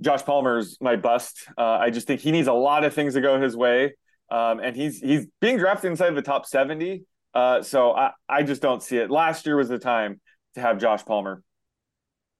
Josh 0.00 0.24
Palmer's 0.24 0.76
my 0.80 0.96
bust. 0.96 1.48
Uh, 1.56 1.62
I 1.62 1.90
just 1.90 2.06
think 2.06 2.20
he 2.20 2.32
needs 2.32 2.48
a 2.48 2.52
lot 2.52 2.84
of 2.84 2.94
things 2.94 3.14
to 3.14 3.20
go 3.20 3.40
his 3.40 3.56
way, 3.56 3.94
um, 4.30 4.60
and 4.60 4.74
he's 4.74 4.98
he's 5.00 5.26
being 5.40 5.58
drafted 5.58 5.90
inside 5.90 6.10
the 6.10 6.22
top 6.22 6.46
seventy. 6.46 7.04
Uh, 7.34 7.62
so 7.62 7.92
I 7.92 8.12
I 8.28 8.42
just 8.42 8.62
don't 8.62 8.82
see 8.82 8.98
it. 8.98 9.10
Last 9.10 9.46
year 9.46 9.56
was 9.56 9.68
the 9.68 9.78
time 9.78 10.20
to 10.54 10.60
have 10.60 10.78
Josh 10.78 11.04
Palmer. 11.04 11.42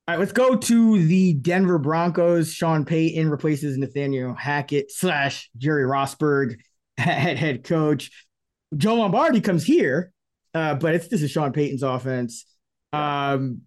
All 0.09 0.15
right, 0.15 0.19
let's 0.19 0.33
go 0.33 0.57
to 0.57 1.07
the 1.07 1.35
Denver 1.35 1.79
Broncos. 1.79 2.51
Sean 2.51 2.87
Payton 2.87 3.29
replaces 3.29 3.77
Nathaniel 3.77 4.35
Hackett 4.35 4.91
slash 4.91 5.51
Jerry 5.59 5.85
Rosburg 5.85 6.57
head 7.03 7.39
head 7.39 7.65
coach. 7.65 8.11
Joe 8.77 8.97
Lombardi 8.97 9.41
comes 9.41 9.65
here, 9.65 10.13
uh, 10.55 10.75
but 10.75 10.95
it's 10.95 11.09
this 11.09 11.23
is 11.23 11.31
Sean 11.31 11.53
Payton's 11.53 11.83
offense. 11.83 12.45
Um, 12.93 13.63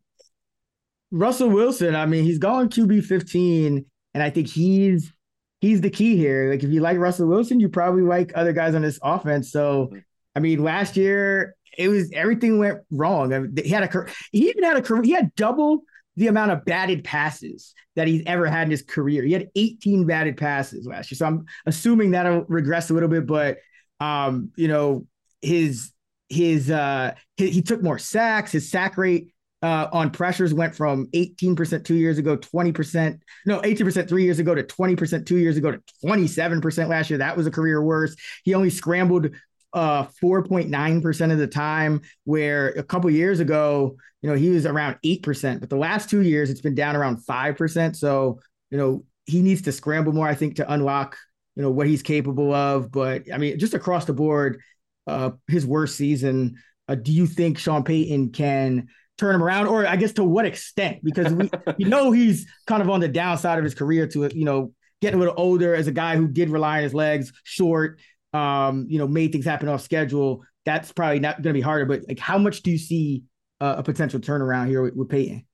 Russell 1.11 1.49
Wilson, 1.49 1.95
I 1.95 2.05
mean, 2.05 2.23
he's 2.23 2.37
gone 2.37 2.69
QB 2.69 3.03
15, 3.05 3.85
and 4.13 4.23
I 4.23 4.29
think 4.29 4.47
he's 4.47 5.11
he's 5.59 5.81
the 5.81 5.89
key 5.89 6.17
here. 6.17 6.51
Like, 6.51 6.63
if 6.63 6.69
you 6.69 6.81
like 6.81 6.97
Russell 6.97 7.27
Wilson, 7.27 7.59
you 7.59 7.69
probably 7.69 8.03
like 8.03 8.31
other 8.35 8.53
guys 8.53 8.75
on 8.75 8.81
this 8.81 8.99
offense. 9.01 9.51
So. 9.51 9.91
I 10.33 10.39
mean, 10.39 10.63
last 10.63 10.95
year 10.95 11.55
it 11.77 11.87
was 11.87 12.11
everything 12.13 12.57
went 12.57 12.79
wrong. 12.89 13.33
I 13.33 13.39
mean, 13.39 13.53
he 13.63 13.69
had 13.69 13.83
a 13.83 14.05
he 14.31 14.49
even 14.49 14.63
had 14.63 14.77
a 14.77 14.81
career. 14.81 15.03
He 15.03 15.11
had 15.11 15.33
double 15.35 15.83
the 16.15 16.27
amount 16.27 16.51
of 16.51 16.65
batted 16.65 17.03
passes 17.03 17.73
that 17.95 18.07
he's 18.07 18.23
ever 18.25 18.47
had 18.47 18.63
in 18.63 18.71
his 18.71 18.83
career. 18.83 19.23
He 19.23 19.33
had 19.33 19.49
18 19.55 20.05
batted 20.05 20.37
passes 20.37 20.85
last 20.85 21.11
year. 21.11 21.17
So 21.17 21.25
I'm 21.25 21.45
assuming 21.65 22.11
that'll 22.11 22.45
regress 22.45 22.89
a 22.89 22.93
little 22.93 23.09
bit, 23.09 23.25
but 23.25 23.57
um, 23.99 24.51
you 24.55 24.67
know, 24.67 25.05
his 25.41 25.91
his 26.29 26.71
uh 26.71 27.13
he 27.35 27.61
took 27.61 27.83
more 27.83 27.97
sacks, 27.97 28.51
his 28.51 28.69
sack 28.69 28.97
rate 28.97 29.33
uh, 29.61 29.87
on 29.91 30.09
pressures 30.09 30.53
went 30.53 30.75
from 30.75 31.07
18% 31.13 31.85
two 31.85 31.95
years 31.95 32.17
ago, 32.17 32.35
20%, 32.35 33.19
no, 33.45 33.59
18% 33.61 34.09
three 34.09 34.23
years 34.23 34.39
ago 34.39 34.55
to 34.55 34.63
20% 34.63 35.25
two 35.25 35.37
years 35.37 35.57
ago 35.57 35.71
to 35.71 35.81
27% 36.03 36.87
last 36.87 37.09
year. 37.09 37.19
That 37.19 37.37
was 37.37 37.45
a 37.45 37.51
career 37.51 37.81
worst. 37.81 38.19
He 38.43 38.55
only 38.55 38.71
scrambled 38.71 39.29
uh 39.73 40.05
4.9% 40.21 41.31
of 41.31 41.37
the 41.37 41.47
time, 41.47 42.01
where 42.23 42.69
a 42.69 42.83
couple 42.83 43.09
years 43.09 43.39
ago, 43.39 43.95
you 44.21 44.29
know, 44.29 44.35
he 44.35 44.49
was 44.49 44.65
around 44.65 44.97
8%. 45.03 45.59
But 45.59 45.69
the 45.69 45.77
last 45.77 46.09
two 46.09 46.21
years, 46.21 46.49
it's 46.49 46.61
been 46.61 46.75
down 46.75 46.95
around 46.95 47.25
5%. 47.25 47.95
So, 47.95 48.39
you 48.69 48.77
know, 48.77 49.03
he 49.25 49.41
needs 49.41 49.61
to 49.63 49.71
scramble 49.71 50.13
more, 50.13 50.27
I 50.27 50.35
think, 50.35 50.57
to 50.57 50.71
unlock, 50.71 51.17
you 51.55 51.63
know, 51.63 51.71
what 51.71 51.87
he's 51.87 52.03
capable 52.03 52.53
of. 52.53 52.91
But 52.91 53.31
I 53.33 53.37
mean, 53.37 53.57
just 53.59 53.73
across 53.73 54.05
the 54.05 54.13
board, 54.13 54.61
uh, 55.07 55.31
his 55.47 55.65
worst 55.65 55.95
season. 55.95 56.57
Uh, 56.87 56.95
do 56.95 57.11
you 57.11 57.25
think 57.27 57.57
Sean 57.57 57.83
Payton 57.83 58.31
can 58.31 58.87
turn 59.17 59.35
him 59.35 59.43
around, 59.43 59.67
or 59.67 59.85
I 59.85 59.95
guess 59.95 60.13
to 60.13 60.23
what 60.23 60.45
extent? 60.45 61.03
Because 61.03 61.33
we 61.33 61.49
you 61.77 61.87
know 61.87 62.11
he's 62.11 62.47
kind 62.67 62.81
of 62.81 62.89
on 62.89 62.99
the 62.99 63.07
downside 63.07 63.57
of 63.57 63.63
his 63.63 63.75
career 63.75 64.07
to 64.07 64.29
you 64.33 64.45
know 64.45 64.73
getting 65.01 65.17
a 65.17 65.19
little 65.19 65.35
older 65.37 65.73
as 65.73 65.87
a 65.87 65.91
guy 65.91 66.15
who 66.15 66.27
did 66.27 66.49
rely 66.49 66.77
on 66.77 66.83
his 66.83 66.93
legs, 66.93 67.31
short, 67.43 67.99
um, 68.33 68.85
you 68.89 68.97
know, 68.97 69.07
made 69.07 69.31
things 69.31 69.45
happen 69.45 69.67
off 69.67 69.81
schedule. 69.81 70.43
That's 70.65 70.91
probably 70.91 71.19
not 71.19 71.37
going 71.37 71.53
to 71.53 71.57
be 71.57 71.61
harder. 71.61 71.85
But 71.85 72.01
like, 72.07 72.19
how 72.19 72.37
much 72.37 72.61
do 72.61 72.71
you 72.71 72.77
see 72.77 73.23
uh, 73.59 73.75
a 73.77 73.83
potential 73.83 74.19
turnaround 74.19 74.67
here 74.67 74.81
with, 74.81 74.95
with 74.95 75.09
Payton? 75.09 75.45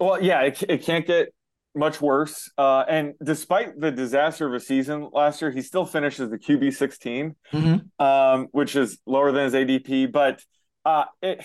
Well, 0.00 0.22
yeah, 0.22 0.42
it, 0.42 0.62
it 0.68 0.82
can't 0.82 1.06
get 1.06 1.32
much 1.74 2.00
worse. 2.00 2.50
Uh, 2.58 2.84
and 2.88 3.14
despite 3.22 3.78
the 3.80 3.90
disaster 3.90 4.46
of 4.46 4.54
a 4.54 4.60
season 4.60 5.08
last 5.12 5.40
year, 5.40 5.50
he 5.50 5.62
still 5.62 5.86
finishes 5.86 6.30
the 6.30 6.38
QB 6.38 6.74
16, 6.74 7.34
mm-hmm. 7.52 8.04
um, 8.04 8.48
which 8.52 8.76
is 8.76 8.98
lower 9.06 9.32
than 9.32 9.44
his 9.44 9.54
ADP. 9.54 10.12
But 10.12 10.42
uh, 10.84 11.04
it, 11.22 11.44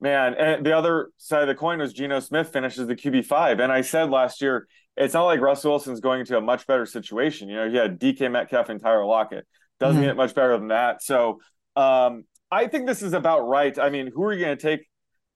man, 0.00 0.34
and 0.34 0.66
the 0.66 0.76
other 0.76 1.10
side 1.16 1.42
of 1.42 1.48
the 1.48 1.54
coin 1.54 1.78
was 1.78 1.92
Geno 1.92 2.20
Smith 2.20 2.52
finishes 2.52 2.86
the 2.86 2.96
QB 2.96 3.24
five. 3.24 3.60
And 3.60 3.72
I 3.72 3.80
said 3.80 4.10
last 4.10 4.42
year, 4.42 4.66
it's 4.96 5.14
not 5.14 5.24
like 5.24 5.40
Russell 5.40 5.72
Wilson's 5.72 6.00
going 6.00 6.20
into 6.20 6.36
a 6.36 6.40
much 6.40 6.66
better 6.66 6.84
situation. 6.84 7.48
You 7.48 7.56
know, 7.56 7.70
he 7.70 7.76
had 7.76 7.98
DK 7.98 8.30
Metcalf 8.30 8.68
and 8.68 8.80
Tyler 8.80 9.06
Lockett. 9.06 9.46
Doesn't 9.82 10.00
mm-hmm. 10.00 10.10
get 10.10 10.16
much 10.16 10.32
better 10.36 10.56
than 10.56 10.68
that. 10.68 11.02
So 11.02 11.40
um, 11.74 12.22
I 12.52 12.68
think 12.68 12.86
this 12.86 13.02
is 13.02 13.14
about 13.14 13.48
right. 13.48 13.76
I 13.76 13.90
mean, 13.90 14.12
who 14.14 14.22
are 14.22 14.32
you 14.32 14.44
going 14.44 14.56
to 14.56 14.62
take 14.62 14.86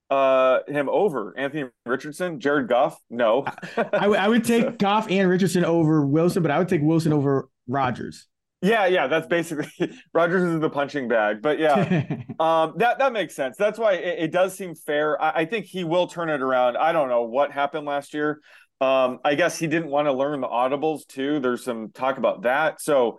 uh, 0.09 0.61
him 0.69 0.89
over? 0.89 1.37
Anthony 1.37 1.65
Richardson, 1.85 2.39
Jared 2.39 2.69
Goff? 2.69 2.97
No. 3.11 3.45
I, 3.77 3.83
w- 4.03 4.15
I 4.15 4.29
would 4.29 4.45
take 4.45 4.79
Goff 4.79 5.11
and 5.11 5.29
Richardson 5.29 5.65
over 5.65 6.07
Wilson, 6.07 6.43
but 6.43 6.53
I 6.53 6.61
would 6.61 6.69
take 6.69 6.81
Wilson 6.81 7.13
over 7.13 7.49
Rodgers. 7.67 8.29
Yeah, 8.63 8.87
yeah, 8.87 9.09
that's 9.09 9.27
basically 9.27 9.69
Rodgers 10.15 10.45
is 10.45 10.61
the 10.61 10.71
punching 10.71 11.09
bag. 11.09 11.43
But 11.43 11.59
yeah, 11.59 12.05
um, 12.39 12.75
that 12.77 13.01
that 13.01 13.13
makes 13.13 13.35
sense. 13.35 13.57
That's 13.57 13.81
why 13.81 13.95
it, 13.95 14.25
it 14.25 14.33
does 14.33 14.57
seem 14.57 14.77
fair. 14.77 15.21
I, 15.21 15.41
I, 15.41 15.45
think 15.45 15.67
he 15.67 15.83
will 15.83 16.07
turn 16.07 16.31
it 16.31 16.41
around. 16.41 16.77
I 16.77 16.93
don't 16.93 17.09
know 17.09 17.23
what 17.23 17.51
happened 17.51 17.85
last 17.85 18.15
year. 18.15 18.41
Um, 18.81 19.19
I 19.25 19.35
guess 19.35 19.59
he 19.59 19.67
didn't 19.67 19.89
want 19.89 20.07
to 20.07 20.13
learn 20.13 20.41
the 20.41 20.49
audibles 20.49 21.07
too. 21.07 21.41
There's 21.41 21.65
some 21.65 21.91
talk 21.91 22.19
about 22.19 22.43
that. 22.43 22.81
So 22.81 23.19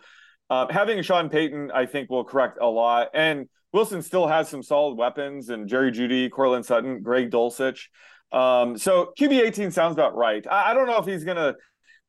uh, 0.50 0.68
having 0.70 1.02
Sean 1.02 1.30
Payton, 1.30 1.72
I 1.72 1.86
think, 1.86 2.10
will 2.10 2.24
correct 2.24 2.58
a 2.62 2.68
lot. 2.68 3.10
And 3.14 3.48
Wilson 3.74 4.02
still 4.02 4.28
has 4.28 4.50
some 4.50 4.64
solid 4.64 4.96
weapons, 4.98 5.50
and 5.50 5.68
Jerry 5.68 5.92
Jeudy, 5.92 6.30
Courtland 6.30 6.66
Sutton, 6.66 7.02
Greg 7.02 7.32
Dulcich. 7.32 7.88
Um, 8.32 8.78
so 8.78 9.14
QB 9.20 9.42
18 9.42 9.72
sounds 9.72 9.94
about 9.94 10.16
right. 10.16 10.46
I, 10.50 10.72
I 10.72 10.74
don't 10.74 10.88
know 10.88 10.98
if 10.98 11.06
he's 11.06 11.24
going 11.24 11.38
to 11.38 11.56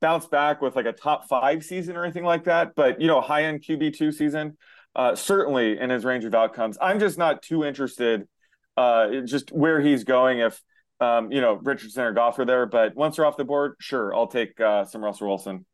bounce 0.01 0.27
back 0.27 0.61
with 0.63 0.77
like 0.77 0.87
a 0.87 0.93
top 0.93 1.29
five 1.29 1.65
season 1.65 1.97
or 1.97 2.05
anything 2.05 2.25
like 2.25 2.45
that, 2.45 2.75
but 2.75 3.01
you 3.01 3.07
know, 3.07 3.21
high 3.21 3.45
end 3.45 3.63
QB 3.63 3.97
two 3.97 4.13
season, 4.13 4.57
uh, 4.95 5.15
certainly 5.15 5.79
in 5.79 5.91
his 5.91 6.05
range 6.05 6.25
of 6.25 6.35
outcomes. 6.35 6.79
I'm 6.81 7.01
just 7.01 7.19
not 7.19 7.43
too 7.43 7.65
interested, 7.65 8.29
uh, 8.77 9.21
just 9.25 9.51
where 9.51 9.81
he's 9.81 10.05
going. 10.05 10.39
If 10.39 10.63
um, 11.01 11.31
you 11.31 11.41
know, 11.41 11.55
Richardson 11.55 12.05
or 12.05 12.13
Goff 12.13 12.39
are 12.39 12.45
there. 12.45 12.67
But 12.67 12.95
once 12.95 13.17
they're 13.17 13.27
off 13.27 13.37
the 13.37 13.45
board, 13.45 13.75
sure, 13.81 14.15
I'll 14.15 14.27
take 14.27 14.61
uh, 14.61 14.85
some 14.85 15.03
Russell 15.03 15.29
Wilson. 15.29 15.65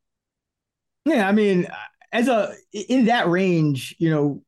Yeah, 1.05 1.27
I 1.27 1.31
mean, 1.31 1.67
as 2.15 2.27
a 2.27 2.53
in 2.71 3.05
that 3.05 3.27
range, 3.27 3.95
you 3.99 4.09
know, 4.09 4.43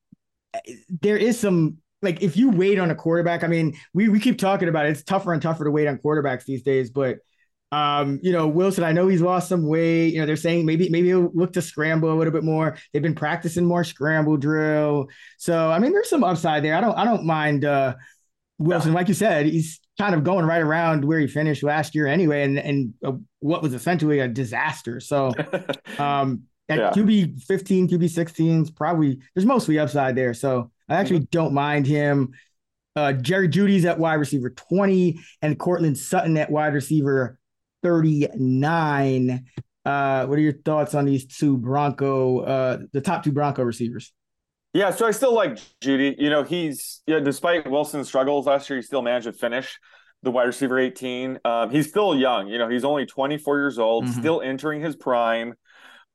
there 1.01 1.17
is 1.17 1.39
some 1.39 1.77
like 2.01 2.21
if 2.21 2.37
you 2.37 2.49
wait 2.49 2.79
on 2.79 2.91
a 2.91 2.95
quarterback. 2.95 3.43
I 3.43 3.47
mean, 3.47 3.77
we 3.93 4.09
we 4.09 4.19
keep 4.19 4.37
talking 4.37 4.69
about 4.69 4.85
it. 4.85 4.91
It's 4.91 5.03
tougher 5.03 5.33
and 5.33 5.41
tougher 5.41 5.65
to 5.65 5.71
wait 5.71 5.87
on 5.87 5.97
quarterbacks 5.97 6.45
these 6.45 6.63
days, 6.63 6.89
but. 6.89 7.17
Um, 7.69 8.21
you 8.23 8.31
know, 8.31 8.47
Wilson, 8.47 8.85
I 8.85 8.93
know 8.93 9.09
he's 9.09 9.19
lost 9.19 9.49
some 9.49 9.67
weight. 9.67 10.13
You 10.13 10.21
know, 10.21 10.25
they're 10.25 10.37
saying 10.37 10.65
maybe 10.65 10.87
maybe 10.87 11.09
he'll 11.09 11.29
look 11.33 11.51
to 11.51 11.61
scramble 11.61 12.13
a 12.13 12.15
little 12.15 12.31
bit 12.31 12.45
more. 12.45 12.77
They've 12.93 13.01
been 13.01 13.13
practicing 13.13 13.65
more 13.65 13.83
scramble 13.83 14.37
drill. 14.37 15.07
So 15.37 15.69
I 15.69 15.77
mean, 15.77 15.91
there's 15.91 16.09
some 16.09 16.23
upside 16.23 16.63
there. 16.63 16.75
I 16.75 16.79
don't 16.79 16.97
I 16.97 17.03
don't 17.03 17.25
mind 17.25 17.65
uh 17.65 17.95
Wilson, 18.57 18.93
like 18.93 19.07
you 19.07 19.13
said, 19.13 19.45
he's 19.45 19.79
kind 19.99 20.15
of 20.15 20.23
going 20.23 20.45
right 20.45 20.61
around 20.61 21.05
where 21.05 21.19
he 21.19 21.27
finished 21.27 21.63
last 21.63 21.93
year 21.93 22.07
anyway, 22.07 22.43
and 22.43 22.57
and 22.57 22.93
uh, 23.03 23.13
what 23.39 23.61
was 23.61 23.73
essentially 23.73 24.19
a 24.19 24.27
disaster. 24.27 24.99
So, 24.99 25.31
um, 25.99 26.43
at 26.69 26.79
yeah. 26.79 26.91
QB 26.91 27.43
15, 27.43 27.87
QB 27.87 28.03
16s, 28.03 28.75
probably 28.75 29.19
there's 29.33 29.45
mostly 29.45 29.79
upside 29.79 30.15
there. 30.15 30.33
So 30.33 30.71
I 30.89 30.95
actually 30.95 31.19
mm-hmm. 31.19 31.31
don't 31.31 31.53
mind 31.53 31.87
him. 31.87 32.33
Uh, 32.95 33.13
Jerry 33.13 33.47
Jeudy's 33.47 33.85
at 33.85 33.99
wide 33.99 34.15
receiver 34.15 34.49
20 34.49 35.19
and 35.41 35.57
Courtland 35.59 35.97
Sutton 35.97 36.35
at 36.37 36.49
wide 36.49 36.73
receiver 36.73 37.37
39. 37.83 39.45
Uh, 39.85 40.25
what 40.25 40.37
are 40.37 40.41
your 40.41 40.53
thoughts 40.53 40.95
on 40.95 41.05
these 41.05 41.25
two 41.25 41.57
Bronco, 41.57 42.39
uh, 42.39 42.79
the 42.91 42.99
top 42.99 43.23
two 43.23 43.31
Bronco 43.31 43.63
receivers? 43.63 44.11
Yeah, 44.73 44.91
so 44.91 45.07
I 45.07 45.11
still 45.11 45.33
like 45.33 45.57
Jeudy. 45.81 46.15
You 46.17 46.29
know, 46.29 46.43
he's 46.43 47.01
yeah, 47.07 47.19
despite 47.19 47.69
Wilson's 47.69 48.07
struggles 48.07 48.47
last 48.47 48.69
year, 48.69 48.77
he 48.77 48.83
still 48.83 49.01
managed 49.01 49.25
to 49.25 49.33
finish 49.33 49.79
the 50.23 50.31
wide 50.31 50.43
receiver 50.43 50.77
18. 50.77 51.39
Um, 51.45 51.69
he's 51.69 51.87
still 51.87 52.15
young. 52.15 52.47
You 52.47 52.57
know, 52.57 52.67
he's 52.67 52.83
only 52.83 53.05
24 53.05 53.57
years 53.59 53.79
old, 53.79 54.03
mm-hmm. 54.03 54.19
still 54.19 54.41
entering 54.41 54.81
his 54.81 54.95
prime. 54.95 55.53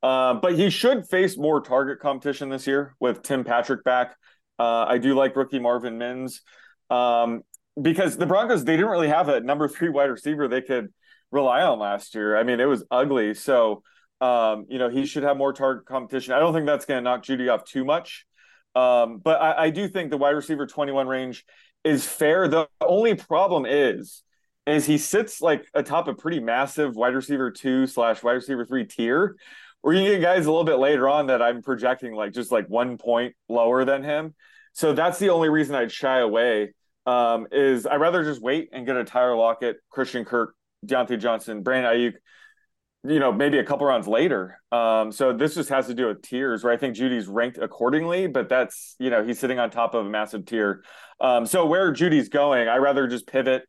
Uh, 0.03 0.35
but 0.35 0.55
he 0.55 0.69
should 0.69 1.07
face 1.07 1.37
more 1.37 1.61
target 1.61 1.99
competition 1.99 2.49
this 2.49 2.67
year 2.67 2.93
with 2.99 3.23
Tim 3.23 3.43
Patrick 3.43 3.83
back. 3.83 4.15
Uh, 4.59 4.85
I 4.87 4.97
do 4.99 5.15
like 5.15 5.35
rookie 5.35 5.59
Marvin 5.59 5.97
Mims 5.97 6.41
um, 6.89 7.41
because 7.81 8.17
the 8.17 8.25
Broncos 8.25 8.65
they 8.65 8.75
didn't 8.75 8.91
really 8.91 9.07
have 9.07 9.29
a 9.29 9.39
number 9.39 9.67
three 9.67 9.89
wide 9.89 10.09
receiver 10.09 10.47
they 10.47 10.61
could 10.61 10.93
rely 11.31 11.61
on 11.61 11.79
last 11.79 12.13
year. 12.13 12.37
I 12.37 12.43
mean, 12.43 12.59
it 12.59 12.65
was 12.65 12.83
ugly. 12.91 13.33
So 13.33 13.81
um, 14.23 14.67
you 14.69 14.79
know, 14.79 14.89
he 14.89 15.05
should 15.05 15.23
have 15.23 15.35
more 15.35 15.51
target 15.51 15.85
competition. 15.85 16.33
I 16.33 16.39
don't 16.39 16.53
think 16.53 16.65
that's 16.65 16.85
going 16.85 16.97
to 16.97 17.01
knock 17.03 17.23
Jeudy 17.23 17.53
off 17.53 17.65
too 17.65 17.83
much. 17.83 18.25
Um, 18.73 19.17
but 19.17 19.41
I, 19.41 19.65
I, 19.65 19.69
do 19.69 19.87
think 19.89 20.11
the 20.11 20.17
wide 20.17 20.31
receiver 20.31 20.65
21 20.65 21.07
range 21.07 21.45
is 21.83 22.07
fair. 22.07 22.47
The 22.47 22.67
only 22.81 23.15
problem 23.15 23.65
is, 23.67 24.23
is 24.65 24.85
he 24.85 24.97
sits 24.97 25.41
like 25.41 25.65
atop 25.73 26.07
a 26.07 26.13
pretty 26.13 26.39
massive 26.39 26.95
wide 26.95 27.13
receiver 27.13 27.51
two 27.51 27.85
slash 27.85 28.23
wide 28.23 28.33
receiver 28.33 28.65
three 28.65 28.85
tier, 28.85 29.35
where 29.83 29.93
you 29.93 30.09
get 30.13 30.21
guys 30.21 30.45
a 30.45 30.49
little 30.49 30.63
bit 30.63 30.79
later 30.79 31.09
on 31.09 31.27
that 31.27 31.41
I'm 31.41 31.61
projecting 31.61 32.15
like 32.15 32.31
just 32.31 32.51
like 32.51 32.67
one 32.67 32.97
point 32.97 33.35
lower 33.49 33.83
than 33.83 34.01
him. 34.01 34.33
So 34.71 34.93
that's 34.93 35.19
the 35.19 35.29
only 35.29 35.49
reason 35.49 35.75
I'd 35.75 35.91
shy 35.91 36.19
away. 36.19 36.73
Um, 37.05 37.47
is 37.51 37.85
I'd 37.85 37.99
rather 37.99 38.23
just 38.23 38.41
wait 38.41 38.69
and 38.71 38.85
get 38.85 38.95
a 38.95 39.03
Tyler 39.03 39.35
Lockett, 39.35 39.75
Christian 39.89 40.23
Kirk, 40.23 40.55
Diontae 40.85 41.19
Johnson, 41.19 41.61
Brandon 41.61 41.93
Aiyuk, 41.93 42.13
you 43.05 43.19
know, 43.19 43.33
maybe 43.33 43.57
a 43.59 43.63
couple 43.65 43.85
rounds 43.85 44.07
later. 44.07 44.57
Um, 44.71 45.11
so 45.11 45.33
this 45.33 45.55
just 45.55 45.67
has 45.67 45.87
to 45.87 45.93
do 45.93 46.07
with 46.07 46.21
tiers, 46.21 46.63
where 46.63 46.71
I 46.71 46.77
think 46.77 46.95
Jeudy's 46.95 47.27
ranked 47.27 47.57
accordingly, 47.57 48.27
but 48.27 48.47
that's 48.47 48.95
you 48.99 49.09
know 49.09 49.21
he's 49.21 49.37
sitting 49.37 49.59
on 49.59 49.69
top 49.69 49.93
of 49.93 50.05
a 50.05 50.09
massive 50.09 50.45
tier. 50.45 50.85
Um, 51.19 51.45
so 51.45 51.65
where 51.65 51.91
Jeudy's 51.91 52.29
going, 52.29 52.69
I 52.69 52.77
rather 52.77 53.05
just 53.07 53.27
pivot. 53.27 53.63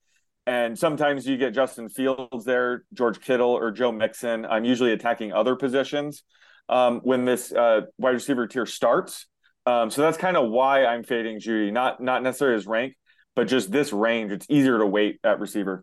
And 0.46 0.78
sometimes 0.78 1.26
you 1.26 1.38
get 1.38 1.54
Justin 1.54 1.88
Fields 1.88 2.44
there, 2.44 2.84
George 2.92 3.20
Kittle, 3.20 3.50
or 3.50 3.70
Joe 3.70 3.92
Mixon. 3.92 4.44
I'm 4.44 4.64
usually 4.64 4.92
attacking 4.92 5.32
other 5.32 5.56
positions 5.56 6.22
um, 6.68 7.00
when 7.02 7.24
this 7.24 7.50
uh, 7.52 7.82
wide 7.98 8.10
receiver 8.10 8.46
tier 8.46 8.66
starts. 8.66 9.26
Um, 9.66 9.90
so 9.90 10.02
that's 10.02 10.18
kind 10.18 10.36
of 10.36 10.50
why 10.50 10.84
I'm 10.84 11.02
fading 11.02 11.40
Jeudy, 11.40 11.72
not 11.72 12.02
not 12.02 12.22
necessarily 12.22 12.56
his 12.56 12.66
rank, 12.66 12.94
but 13.34 13.48
just 13.48 13.72
this 13.72 13.92
range. 13.92 14.32
It's 14.32 14.46
easier 14.50 14.78
to 14.78 14.86
wait 14.86 15.18
at 15.24 15.40
receiver. 15.40 15.82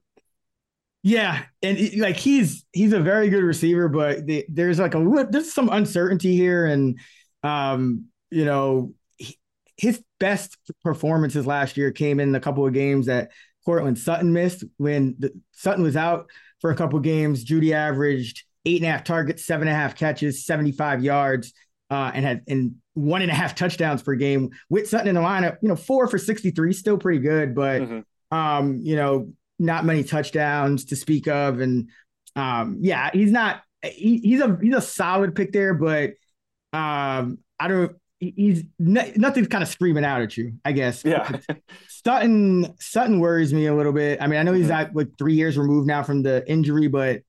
Yeah, 1.03 1.43
and 1.63 1.97
like 1.97 2.17
he's 2.17 2.63
he's 2.73 2.93
a 2.93 2.99
very 2.99 3.29
good 3.29 3.43
receiver, 3.43 3.89
but 3.89 4.27
the, 4.27 4.45
there's 4.47 4.77
like 4.77 4.93
a 4.93 5.27
there's 5.31 5.51
some 5.51 5.69
uncertainty 5.69 6.35
here, 6.35 6.67
and 6.67 6.99
um, 7.41 8.05
you 8.29 8.45
know, 8.45 8.93
he, 9.17 9.39
his 9.77 10.03
best 10.19 10.57
performances 10.83 11.47
last 11.47 11.75
year 11.75 11.91
came 11.91 12.19
in 12.19 12.35
a 12.35 12.39
couple 12.39 12.67
of 12.67 12.73
games 12.73 13.07
that 13.07 13.31
Courtland 13.65 13.99
Sutton 13.99 14.33
missed 14.33 14.63
when 14.77 15.15
the, 15.19 15.31
Sutton 15.51 15.83
was 15.83 15.95
out 15.95 16.29
for 16.59 16.71
a 16.71 16.75
couple 16.75 16.97
of 16.97 17.03
games. 17.03 17.43
Jeudy 17.45 17.73
averaged 17.73 18.43
eight 18.65 18.81
and 18.81 18.87
a 18.87 18.91
half 18.91 19.03
targets, 19.03 19.45
seven 19.45 19.67
and 19.67 19.75
a 19.75 19.79
half 19.79 19.95
catches, 19.95 20.45
75 20.45 21.03
yards, 21.03 21.53
uh, 21.89 22.11
and 22.13 22.25
had 22.25 22.41
and 22.47 22.75
one 22.93 23.21
and 23.21 23.31
a 23.31 23.33
half 23.33 23.55
touchdowns 23.55 24.01
per 24.01 24.15
game 24.15 24.49
with 24.69 24.87
Sutton 24.87 25.07
in 25.07 25.15
the 25.15 25.21
lineup. 25.21 25.57
You 25.61 25.69
know, 25.69 25.75
four 25.75 26.07
for 26.07 26.17
63, 26.17 26.73
still 26.73 26.97
pretty 26.97 27.19
good, 27.19 27.55
but 27.55 27.81
mm-hmm. 27.81 28.37
um, 28.37 28.79
you 28.81 28.95
know, 28.95 29.33
not 29.59 29.85
many 29.85 30.03
touchdowns 30.03 30.85
to 30.85 30.95
speak 30.95 31.27
of, 31.27 31.59
and 31.59 31.89
um, 32.35 32.77
yeah, 32.81 33.09
he's 33.13 33.31
not. 33.31 33.61
He, 33.83 34.19
he's 34.19 34.41
a 34.41 34.57
he's 34.61 34.75
a 34.75 34.81
solid 34.81 35.35
pick 35.35 35.51
there, 35.51 35.73
but 35.73 36.11
um, 36.73 37.39
I 37.59 37.67
don't. 37.67 37.95
He's 38.19 38.63
nothing's 38.77 39.47
kind 39.47 39.63
of 39.63 39.67
screaming 39.67 40.05
out 40.05 40.21
at 40.21 40.37
you, 40.37 40.53
I 40.63 40.73
guess. 40.73 41.03
Yeah. 41.03 41.39
Sutton 42.03 42.75
Sutton 42.79 43.19
worries 43.19 43.53
me 43.53 43.67
a 43.67 43.75
little 43.75 43.93
bit. 43.93 44.21
I 44.21 44.27
mean, 44.27 44.39
I 44.39 44.43
know 44.43 44.53
he's 44.53 44.67
mm-hmm. 44.67 44.73
at 44.73 44.95
like 44.95 45.09
three 45.17 45.35
years 45.35 45.57
removed 45.57 45.87
now 45.87 46.03
from 46.03 46.23
the 46.23 46.49
injury, 46.49 46.87
but 46.87 47.21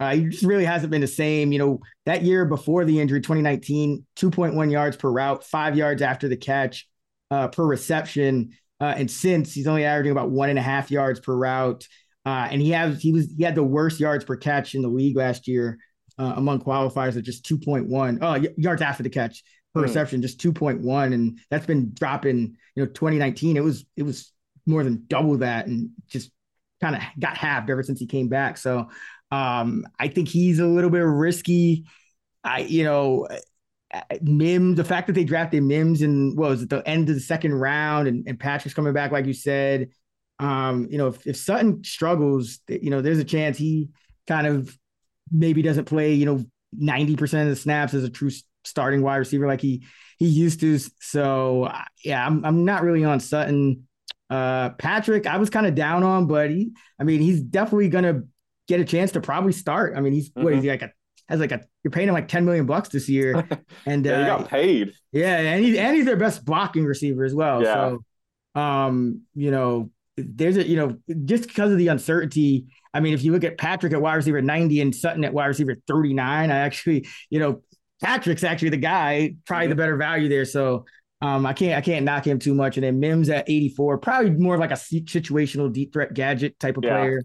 uh, 0.00 0.14
he 0.14 0.26
just 0.26 0.44
really 0.44 0.64
hasn't 0.64 0.90
been 0.90 1.00
the 1.00 1.06
same. 1.06 1.52
You 1.52 1.58
know, 1.58 1.80
that 2.06 2.22
year 2.22 2.44
before 2.44 2.84
the 2.84 3.00
injury, 3.00 3.20
2019, 3.20 4.06
2.1 4.16 4.70
yards 4.70 4.96
per 4.96 5.10
route, 5.10 5.44
five 5.44 5.76
yards 5.76 6.02
after 6.02 6.28
the 6.28 6.36
catch. 6.36 6.86
uh, 7.30 7.48
per 7.48 7.64
reception. 7.64 8.56
Uh, 8.80 8.94
and 8.96 9.10
since 9.10 9.52
he's 9.52 9.66
only 9.66 9.84
averaging 9.84 10.12
about 10.12 10.30
one 10.30 10.50
and 10.50 10.58
a 10.58 10.62
half 10.62 10.90
yards 10.90 11.20
per 11.20 11.34
route. 11.34 11.86
Uh, 12.26 12.48
and 12.50 12.60
he 12.60 12.70
has 12.70 13.02
he 13.02 13.12
was 13.12 13.32
he 13.36 13.44
had 13.44 13.54
the 13.54 13.62
worst 13.62 14.00
yards 14.00 14.24
per 14.24 14.36
catch 14.36 14.74
in 14.74 14.82
the 14.82 14.88
league 14.88 15.16
last 15.16 15.46
year 15.46 15.78
uh, 16.18 16.34
among 16.36 16.60
qualifiers 16.60 17.16
at 17.16 17.24
just 17.24 17.44
2.1 17.44 18.18
oh, 18.22 18.48
yards 18.56 18.80
after 18.82 19.02
the 19.02 19.10
catch 19.10 19.42
per 19.74 19.80
mm. 19.80 19.84
reception, 19.84 20.22
just 20.22 20.40
2.1, 20.40 21.12
and 21.12 21.38
that's 21.50 21.66
been 21.66 21.92
dropping. 21.92 22.56
You 22.74 22.84
know, 22.84 22.86
2019 22.86 23.56
it 23.56 23.64
was 23.64 23.84
it 23.96 24.02
was 24.02 24.32
more 24.66 24.82
than 24.82 25.04
double 25.08 25.38
that, 25.38 25.66
and 25.66 25.90
just 26.08 26.30
kind 26.80 26.96
of 26.96 27.02
got 27.18 27.36
halved 27.36 27.70
ever 27.70 27.82
since 27.82 28.00
he 28.00 28.06
came 28.06 28.28
back. 28.28 28.56
So 28.58 28.88
um, 29.30 29.86
I 29.98 30.08
think 30.08 30.28
he's 30.28 30.58
a 30.58 30.66
little 30.66 30.90
bit 30.90 31.00
risky. 31.00 31.86
I 32.42 32.60
you 32.60 32.84
know. 32.84 33.28
Mims, 34.22 34.76
the 34.76 34.82
fact 34.82 35.06
that 35.06 35.12
they 35.12 35.22
drafted 35.22 35.62
Mims 35.62 36.02
in 36.02 36.34
what 36.34 36.50
was 36.50 36.62
it, 36.62 36.68
the 36.68 36.82
end 36.84 37.08
of 37.08 37.14
the 37.14 37.20
second 37.20 37.54
round, 37.54 38.08
and, 38.08 38.26
and 38.26 38.40
Patrick's 38.40 38.74
coming 38.74 38.92
back, 38.92 39.12
like 39.12 39.24
you 39.24 39.32
said. 39.32 39.90
Um, 40.40 40.88
you 40.90 40.98
know, 40.98 41.08
if, 41.08 41.24
if 41.28 41.36
Sutton 41.36 41.84
struggles, 41.84 42.58
you 42.66 42.90
know, 42.90 43.00
there's 43.00 43.20
a 43.20 43.24
chance 43.24 43.56
he 43.56 43.90
kind 44.26 44.46
of 44.48 44.76
maybe 45.30 45.62
doesn't 45.62 45.84
play, 45.84 46.14
you 46.14 46.26
know, 46.26 46.44
90% 46.80 47.42
of 47.42 47.48
the 47.48 47.56
snaps 47.56 47.94
as 47.94 48.04
a 48.04 48.10
true 48.10 48.30
starting 48.64 49.02
wide 49.02 49.16
receiver 49.16 49.46
like 49.46 49.60
he 49.60 49.84
he 50.18 50.26
used 50.26 50.60
to. 50.60 50.78
So 51.00 51.72
yeah, 52.04 52.26
I'm 52.26 52.44
I'm 52.44 52.64
not 52.64 52.82
really 52.82 53.04
on 53.04 53.20
Sutton. 53.20 53.86
Uh, 54.30 54.70
Patrick, 54.70 55.26
I 55.26 55.36
was 55.36 55.50
kind 55.50 55.66
of 55.66 55.74
down 55.74 56.02
on, 56.02 56.26
but 56.26 56.50
he, 56.50 56.72
I 56.98 57.04
mean, 57.04 57.20
he's 57.20 57.40
definitely 57.40 57.88
gonna 57.88 58.22
get 58.66 58.80
a 58.80 58.84
chance 58.84 59.12
to 59.12 59.20
probably 59.20 59.52
start. 59.52 59.96
I 59.96 60.00
mean, 60.00 60.12
he's 60.12 60.30
mm-hmm. 60.30 60.44
what 60.44 60.52
is 60.54 60.62
he 60.62 60.70
like 60.70 60.82
a 60.82 60.90
has 61.28 61.40
like 61.40 61.52
a 61.52 61.60
you're 61.82 61.90
paying 61.90 62.08
him 62.08 62.14
like 62.14 62.28
10 62.28 62.44
million 62.44 62.66
bucks 62.66 62.88
this 62.88 63.08
year. 63.08 63.48
And 63.86 64.04
yeah, 64.04 64.12
uh, 64.12 64.18
he 64.18 64.24
got 64.26 64.48
paid. 64.48 64.92
Yeah, 65.12 65.36
and 65.36 65.64
he's 65.64 65.76
and 65.76 65.96
he's 65.96 66.06
their 66.06 66.16
best 66.16 66.44
blocking 66.44 66.84
receiver 66.84 67.24
as 67.24 67.34
well. 67.34 67.62
Yeah. 67.62 67.74
So 68.54 68.60
um, 68.60 69.22
you 69.34 69.50
know, 69.50 69.90
there's 70.16 70.56
a 70.56 70.66
you 70.66 70.76
know, 70.76 70.96
just 71.24 71.48
because 71.48 71.72
of 71.72 71.78
the 71.78 71.88
uncertainty. 71.88 72.66
I 72.92 73.00
mean, 73.00 73.14
if 73.14 73.24
you 73.24 73.32
look 73.32 73.44
at 73.44 73.58
Patrick 73.58 73.92
at 73.92 74.00
wide 74.00 74.14
receiver 74.14 74.40
90 74.40 74.80
and 74.80 74.94
Sutton 74.94 75.24
at 75.24 75.34
wide 75.34 75.46
receiver 75.46 75.76
39, 75.88 76.50
I 76.50 76.56
actually, 76.56 77.08
you 77.28 77.40
know, 77.40 77.62
Patrick's 78.02 78.44
actually 78.44 78.70
the 78.70 78.76
guy, 78.76 79.36
probably 79.46 79.68
the 79.68 79.74
better 79.74 79.96
value 79.96 80.28
there. 80.28 80.44
So 80.44 80.84
um, 81.20 81.46
I 81.46 81.52
can't 81.52 81.78
I 81.78 81.80
can't 81.80 82.04
knock 82.04 82.26
him 82.26 82.38
too 82.38 82.54
much. 82.54 82.76
And 82.76 82.84
then 82.84 83.00
Mims 83.00 83.28
at 83.30 83.48
84, 83.48 83.98
probably 83.98 84.30
more 84.30 84.54
of 84.54 84.60
like 84.60 84.70
a 84.70 84.74
situational 84.74 85.72
deep 85.72 85.92
threat 85.92 86.12
gadget 86.12 86.58
type 86.58 86.76
of 86.76 86.84
yeah. 86.84 86.98
player. 86.98 87.22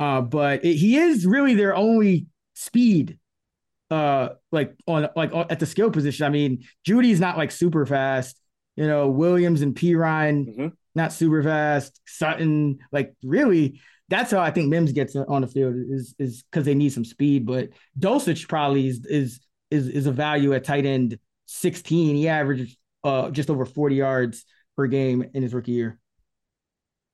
Uh, 0.00 0.20
but 0.20 0.64
it, 0.64 0.74
he 0.74 0.96
is 0.96 1.26
really 1.26 1.54
their 1.54 1.74
only 1.74 2.26
speed 2.54 3.18
uh 3.90 4.28
like 4.50 4.74
on 4.86 5.08
like 5.14 5.32
at 5.50 5.60
the 5.60 5.66
skill 5.66 5.90
position. 5.90 6.24
I 6.24 6.30
mean, 6.30 6.64
Jeudy's 6.86 7.20
not 7.20 7.36
like 7.36 7.50
super 7.50 7.84
fast. 7.84 8.40
You 8.76 8.86
know, 8.86 9.08
Williams 9.08 9.60
and 9.60 9.74
Perine 9.74 10.46
mm-hmm. 10.46 10.68
not 10.94 11.12
super 11.12 11.42
fast. 11.42 12.00
Sutton, 12.06 12.78
like 12.90 13.12
really, 13.22 13.82
that's 14.08 14.30
how 14.30 14.40
I 14.40 14.50
think 14.50 14.70
Mims 14.70 14.92
gets 14.92 15.14
on 15.14 15.42
the 15.42 15.46
field 15.46 15.74
is 15.76 16.14
is 16.18 16.42
because 16.42 16.64
they 16.64 16.74
need 16.74 16.94
some 16.94 17.04
speed. 17.04 17.44
But 17.44 17.68
Dulcich 17.98 18.48
probably 18.48 18.86
is 18.86 19.04
is 19.04 19.40
is 19.72 19.88
is 19.88 20.06
a 20.06 20.12
value 20.12 20.52
at 20.54 20.64
tight 20.64 20.86
end 20.86 21.18
16. 21.46 22.16
He 22.16 22.28
averaged 22.28 22.76
uh, 23.04 23.30
just 23.30 23.50
over 23.50 23.64
40 23.64 23.94
yards 23.96 24.44
per 24.76 24.86
game 24.86 25.24
in 25.34 25.42
his 25.42 25.54
rookie 25.54 25.72
year. 25.72 25.98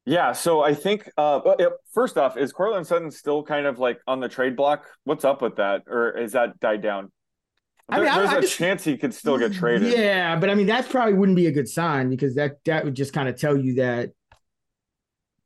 Yeah, 0.05 0.33
so 0.33 0.63
I 0.63 0.73
think 0.73 1.11
uh, 1.19 1.41
first 1.93 2.17
off, 2.17 2.39
is 2.39 2.51
Courtland 2.51 2.87
Sutton 2.87 3.11
still 3.11 3.43
kind 3.43 3.67
of 3.67 3.79
like 3.79 4.01
on 4.07 4.21
the 4.21 4.29
trade 4.29 4.57
block? 4.57 4.87
What's 5.05 5.25
up 5.25 5.43
with 5.43 5.57
that, 5.57 5.83
or 5.87 6.17
is 6.17 6.33
that 6.33 6.59
died 6.61 6.81
down? 6.81 7.13
I 7.91 7.97
mean, 7.97 8.07
there's 8.07 8.31
I, 8.31 8.35
I 8.35 8.39
a 8.39 8.41
just, 8.41 8.57
chance 8.57 8.85
he 8.85 8.97
could 8.97 9.13
still 9.13 9.39
get 9.39 9.53
traded. 9.53 9.93
Yeah, 9.93 10.37
but 10.37 10.49
I 10.49 10.55
mean 10.55 10.67
that 10.67 10.89
probably 10.89 11.15
wouldn't 11.15 11.37
be 11.37 11.47
a 11.47 11.53
good 11.53 11.69
sign 11.69 12.09
because 12.09 12.35
that 12.37 12.57
that 12.65 12.85
would 12.85 12.95
just 12.95 13.13
kind 13.13 13.29
of 13.29 13.39
tell 13.39 13.57
you 13.57 13.77
that 13.77 14.11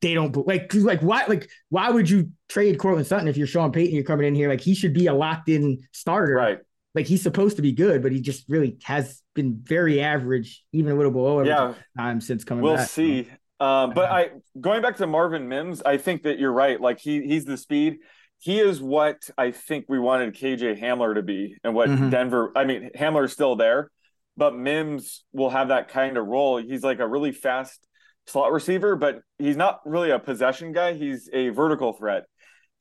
they 0.01 0.15
don't 0.15 0.37
like 0.47 0.73
like 0.75 1.01
why 1.01 1.25
like 1.27 1.49
why 1.69 1.91
would 1.91 2.11
you 2.11 2.31
trade 2.49 2.79
Courtland 2.79 3.07
Sutton 3.07 3.29
if 3.29 3.37
you're 3.37 3.47
Sean 3.47 3.73
Payton? 3.73 3.95
You're 3.95 4.05
coming 4.05 4.27
in 4.27 4.35
here 4.35 4.49
like 4.49 4.61
he 4.61 4.75
should 4.75 4.93
be 4.93 5.07
a 5.07 5.15
locked 5.15 5.49
in 5.49 5.79
starter, 5.93 6.35
right? 6.35 6.59
Like 6.95 7.07
he's 7.07 7.23
supposed 7.23 7.57
to 7.57 7.63
be 7.63 7.73
good, 7.73 8.03
but 8.03 8.13
he 8.13 8.21
just 8.21 8.45
really 8.49 8.79
has 8.85 9.23
been 9.35 9.61
very 9.63 10.01
average, 10.01 10.65
even 10.73 10.93
a 10.93 10.95
little 10.95 11.13
below 11.13 11.43
yeah. 11.43 11.75
time 11.97 12.21
since 12.21 12.45
coming 12.45 12.63
we'll 12.63 12.77
back. 12.77 12.89
see. 12.89 13.29
Um, 13.61 13.93
but 13.95 14.11
I 14.11 14.31
going 14.61 14.83
back 14.83 14.97
to 14.97 15.07
Marvin 15.07 15.49
Mims, 15.49 15.83
I 15.83 15.97
think 15.97 16.25
that 16.25 16.39
you're 16.39 16.53
right. 16.53 16.81
Like 16.81 16.99
he 16.99 17.23
he's 17.23 17.45
the 17.45 17.57
speed. 17.57 17.99
He 18.39 18.59
is 18.59 18.81
what 18.81 19.31
I 19.39 19.53
think 19.53 19.87
we 19.89 20.01
wanted 20.01 20.35
KJ 20.35 20.81
Hamler 20.81 21.15
to 21.15 21.23
be, 21.23 21.57
and 21.63 21.75
what 21.75 21.89
mm-hmm. 21.89 22.11
Denver. 22.11 22.53
I 22.57 22.65
mean, 22.65 22.91
Hamler's 22.97 23.33
still 23.33 23.55
there, 23.57 23.91
but 24.37 24.57
Mims 24.57 25.25
will 25.33 25.51
have 25.51 25.69
that 25.69 25.89
kind 25.89 26.17
of 26.17 26.27
role. 26.27 26.59
He's 26.59 26.83
like 26.83 26.99
a 26.99 27.07
really 27.07 27.33
fast 27.33 27.87
slot 28.27 28.53
receiver, 28.53 28.97
but 28.97 29.21
he's 29.39 29.57
not 29.57 29.81
really 29.85 30.11
a 30.11 30.19
possession 30.19 30.73
guy. 30.73 30.95
He's 30.95 31.31
a 31.33 31.51
vertical 31.51 31.93
threat. 31.93 32.25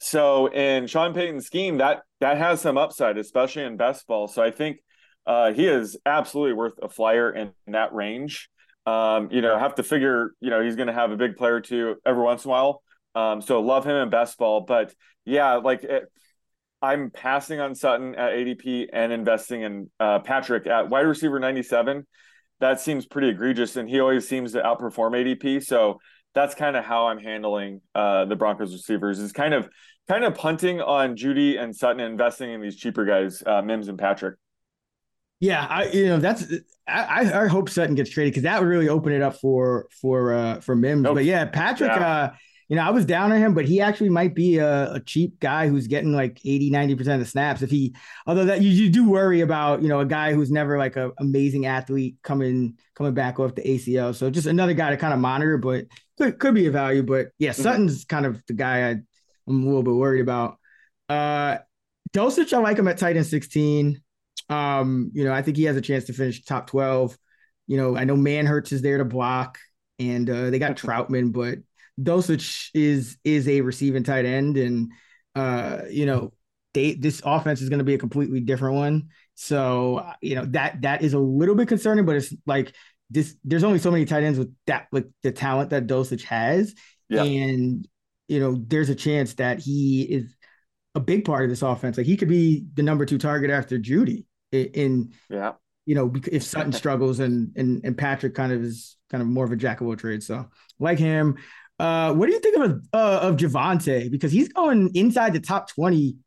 So 0.04 0.48
in 0.48 0.88
Sean 0.88 1.14
Payton's 1.14 1.46
scheme, 1.46 1.78
that 1.78 2.02
that 2.22 2.40
has 2.40 2.60
some 2.60 2.76
upside, 2.76 3.20
especially 3.20 3.64
in 3.64 3.78
best 3.78 4.08
ball. 4.08 4.28
So 4.28 4.42
I 4.42 4.50
think 4.50 4.80
uh, 5.28 5.54
he 5.54 5.68
is 5.68 5.96
absolutely 6.08 6.54
worth 6.54 6.74
a 6.82 6.90
flyer 6.90 7.32
in, 7.32 7.52
in 7.68 7.74
that 7.74 7.94
range. 7.94 8.50
Um, 8.88 9.30
you 9.32 9.42
know, 9.42 9.60
have 9.60 9.76
to 9.76 9.84
figure, 9.84 10.32
you 10.42 10.50
know, 10.50 10.64
he's 10.64 10.76
going 10.76 10.88
to 10.88 10.94
have 10.94 11.12
a 11.12 11.18
big 11.18 11.36
player 11.36 11.62
too 11.62 11.98
every 12.04 12.24
once 12.24 12.46
in 12.46 12.50
a 12.50 12.52
while. 12.52 12.82
Um, 13.14 13.44
so 13.44 13.62
love 13.62 13.86
him 13.86 13.96
in 13.96 14.10
best 14.10 14.40
ball, 14.40 14.62
but 14.62 14.92
yeah, 15.24 15.56
like 15.58 15.84
it, 15.84 16.06
I'm 16.82 17.12
passing 17.12 17.60
on 17.60 17.76
Sutton 17.76 18.16
at 18.16 18.32
ADP 18.32 18.88
and 18.92 19.14
investing 19.14 19.62
in 19.62 19.92
uh, 20.00 20.18
Patrick 20.20 20.66
at 20.66 20.90
wide 20.90 21.02
receiver 21.02 21.40
97. 21.40 22.08
That 22.60 22.80
seems 22.80 23.06
pretty 23.06 23.30
egregious, 23.30 23.76
and 23.76 23.88
he 23.88 24.00
always 24.00 24.28
seems 24.28 24.54
to 24.54 24.62
outperform 24.64 25.12
ADP. 25.12 25.64
So 25.64 26.00
that's 26.34 26.56
kind 26.56 26.76
of 26.76 26.84
how 26.84 27.08
I'm 27.08 27.20
handling 27.20 27.82
uh, 27.94 28.26
the 28.26 28.36
Broncos 28.36 28.74
receivers. 28.74 29.20
Is 29.20 29.32
kind 29.32 29.54
of 29.54 29.70
kind 30.08 30.24
of 30.24 30.36
punting 30.36 30.82
on 30.82 31.16
Jeudy 31.16 31.62
and 31.62 31.76
Sutton, 31.76 32.00
and 32.00 32.12
investing 32.12 32.52
in 32.52 32.62
these 32.62 32.76
cheaper 32.76 33.06
guys, 33.06 33.44
uh, 33.46 33.62
Mims 33.62 33.88
and 33.88 33.98
Patrick. 33.98 34.36
Yeah, 35.40 35.66
I 35.68 35.86
you 35.86 36.06
know 36.06 36.20
that's 36.20 36.46
I 36.88 37.44
I 37.44 37.48
hope 37.48 37.70
Sutton 37.70 37.96
gets 37.96 38.12
traded 38.12 38.34
because 38.34 38.44
that 38.44 38.60
would 38.60 38.68
really 38.68 38.90
open 38.90 39.12
it 39.12 39.22
up 39.22 39.38
for 39.38 39.88
for 40.02 40.34
uh 40.34 40.60
for 40.62 40.76
Mims. 40.76 41.04
Nope. 41.04 41.16
But 41.16 41.26
yeah, 41.26 41.46
Patrick, 41.46 41.92
yeah. 41.92 42.08
uh, 42.08 42.32
you 42.72 42.78
know, 42.78 42.84
I 42.84 42.92
was 42.92 43.06
down 43.06 43.34
on 43.34 43.38
him, 43.38 43.54
but 43.54 43.66
he 43.66 43.82
actually 43.82 44.08
might 44.08 44.34
be 44.34 44.60
a, 44.60 44.94
a, 44.94 45.02
cheap 45.02 45.42
guy 45.42 45.68
who's 45.68 45.88
getting 45.88 46.14
like 46.14 46.40
80, 46.46 46.72
90% 46.72 47.00
of 47.16 47.20
the 47.20 47.26
snaps. 47.26 47.62
If 47.62 47.70
he, 47.70 47.94
although 48.26 48.46
that 48.46 48.62
you, 48.62 48.70
you 48.70 48.90
do 48.90 49.10
worry 49.10 49.42
about, 49.42 49.82
you 49.82 49.90
know, 49.90 50.00
a 50.00 50.06
guy 50.06 50.34
who's 50.34 50.50
never 50.50 50.78
like 50.78 50.96
an 50.96 51.12
amazing 51.18 51.66
athlete 51.66 52.16
coming, 52.24 52.78
coming 52.96 53.14
back 53.14 53.42
off 53.42 53.56
the 53.56 53.62
ACL. 53.62 54.16
So 54.16 54.30
just 54.30 54.48
another 54.48 54.74
guy 54.74 54.92
to 54.92 54.96
kind 54.96 55.14
of 55.14 55.20
monitor, 55.20 55.58
but 55.58 55.88
could, 56.18 56.40
could 56.40 56.54
be 56.54 56.68
a 56.68 56.72
value. 56.72 57.04
But 57.04 57.32
yeah, 57.38 57.50
mm-hmm. 57.50 57.62
Sutton's 57.62 58.06
kind 58.06 58.26
of 58.26 58.42
the 58.48 58.54
guy 58.54 58.90
I, 58.90 58.96
I'm 59.56 59.64
a 59.64 59.66
little 59.66 59.84
bit 59.84 59.94
worried 59.94 60.22
about. 60.22 60.58
Uh, 61.10 61.58
Dulcich, 62.14 62.54
I 62.54 62.58
like 62.58 62.78
him 62.78 62.88
at 62.88 62.98
tight 62.98 63.18
end 63.18 63.26
16. 63.26 64.02
Um, 64.50 65.12
you 65.14 65.24
know, 65.24 65.34
I 65.34 65.42
think 65.42 65.58
he 65.58 65.64
has 65.64 65.78
a 65.78 65.82
chance 65.82 66.06
to 66.06 66.14
finish 66.14 66.44
top 66.44 66.68
12. 66.68 67.18
You 67.68 67.78
know, 67.78 67.96
I 67.96 68.04
know 68.04 68.16
Manhertz 68.16 68.72
is 68.72 68.82
there 68.82 68.98
to 68.98 69.06
block 69.06 69.58
and 70.02 70.30
uh, 70.30 70.50
they 70.50 70.60
got 70.60 70.78
Trautman, 70.78 71.32
but 71.32 71.60
Dulcich 72.00 72.70
is 72.74 73.18
is 73.24 73.48
a 73.48 73.62
receiving 73.62 74.04
tight 74.04 74.26
end, 74.26 74.58
and 74.58 74.92
uh, 75.36 75.82
you 75.90 76.06
know, 76.06 76.34
they 76.74 76.94
this 76.94 77.22
offense 77.24 77.62
is 77.62 77.70
going 77.70 77.80
to 77.80 77.86
be 77.86 77.94
a 77.94 78.00
completely 78.00 78.40
different 78.40 78.76
one. 78.76 79.10
So 79.36 80.06
you 80.22 80.36
know 80.36 80.46
that 80.46 80.82
that 80.82 81.04
is 81.04 81.14
a 81.14 81.20
little 81.20 81.56
bit 81.56 81.68
concerning, 81.68 82.06
but 82.06 82.16
it's 82.16 82.34
like 82.46 82.74
this. 83.10 83.36
There's 83.44 83.64
only 83.64 83.80
so 83.80 83.92
many 83.92 84.06
tight 84.06 84.24
ends 84.24 84.40
with 84.40 84.54
that 84.68 84.88
like 84.92 85.08
the 85.24 85.32
talent 85.32 85.70
that 85.70 85.88
Dulcich 85.88 86.24
has, 86.24 86.74
yeah. 87.10 87.24
and 87.24 87.88
you 88.32 88.40
know, 88.40 88.56
there's 88.68 88.90
a 88.90 88.96
chance 88.96 89.34
that 89.36 89.60
he 89.60 90.04
is 90.04 90.34
a 90.96 91.02
big 91.02 91.26
part 91.26 91.44
of 91.44 91.50
this 91.50 91.62
offense. 91.62 91.98
Like 91.98 92.06
he 92.06 92.16
could 92.16 92.30
be 92.30 92.66
the 92.74 92.82
number 92.82 93.06
two 93.06 93.18
target 93.18 93.52
after 93.52 93.78
Jeudy 93.78 94.26
in, 94.54 95.14
yeah. 95.30 95.54
You 95.86 95.96
know, 95.96 96.14
if 96.32 96.44
Sutton 96.44 96.72
struggles 96.72 97.20
and 97.20 97.52
and 97.58 97.84
and 97.84 97.98
Patrick 97.98 98.36
kind 98.36 98.54
of 98.54 98.64
is 98.64 98.96
kind 99.10 99.22
of 99.22 99.28
more 99.28 99.44
of 99.44 99.52
a 99.52 99.56
jack 99.58 99.82
of 99.82 99.88
all 99.88 99.96
trades. 99.96 100.28
So 100.28 100.48
like 100.80 101.00
him. 101.00 101.38
Uh, 101.80 102.14
what 102.14 102.28
do 102.28 102.34
you 102.34 102.40
think 102.40 102.58
of 102.58 102.84
uh, 102.94 103.20
of 103.24 103.36
Javonte? 103.36 104.12
Because 104.12 104.32
he's 104.32 104.50
going 104.50 104.92
inside 104.94 105.34
the 105.34 105.40
top 105.40 105.68
twenty. 105.70 106.18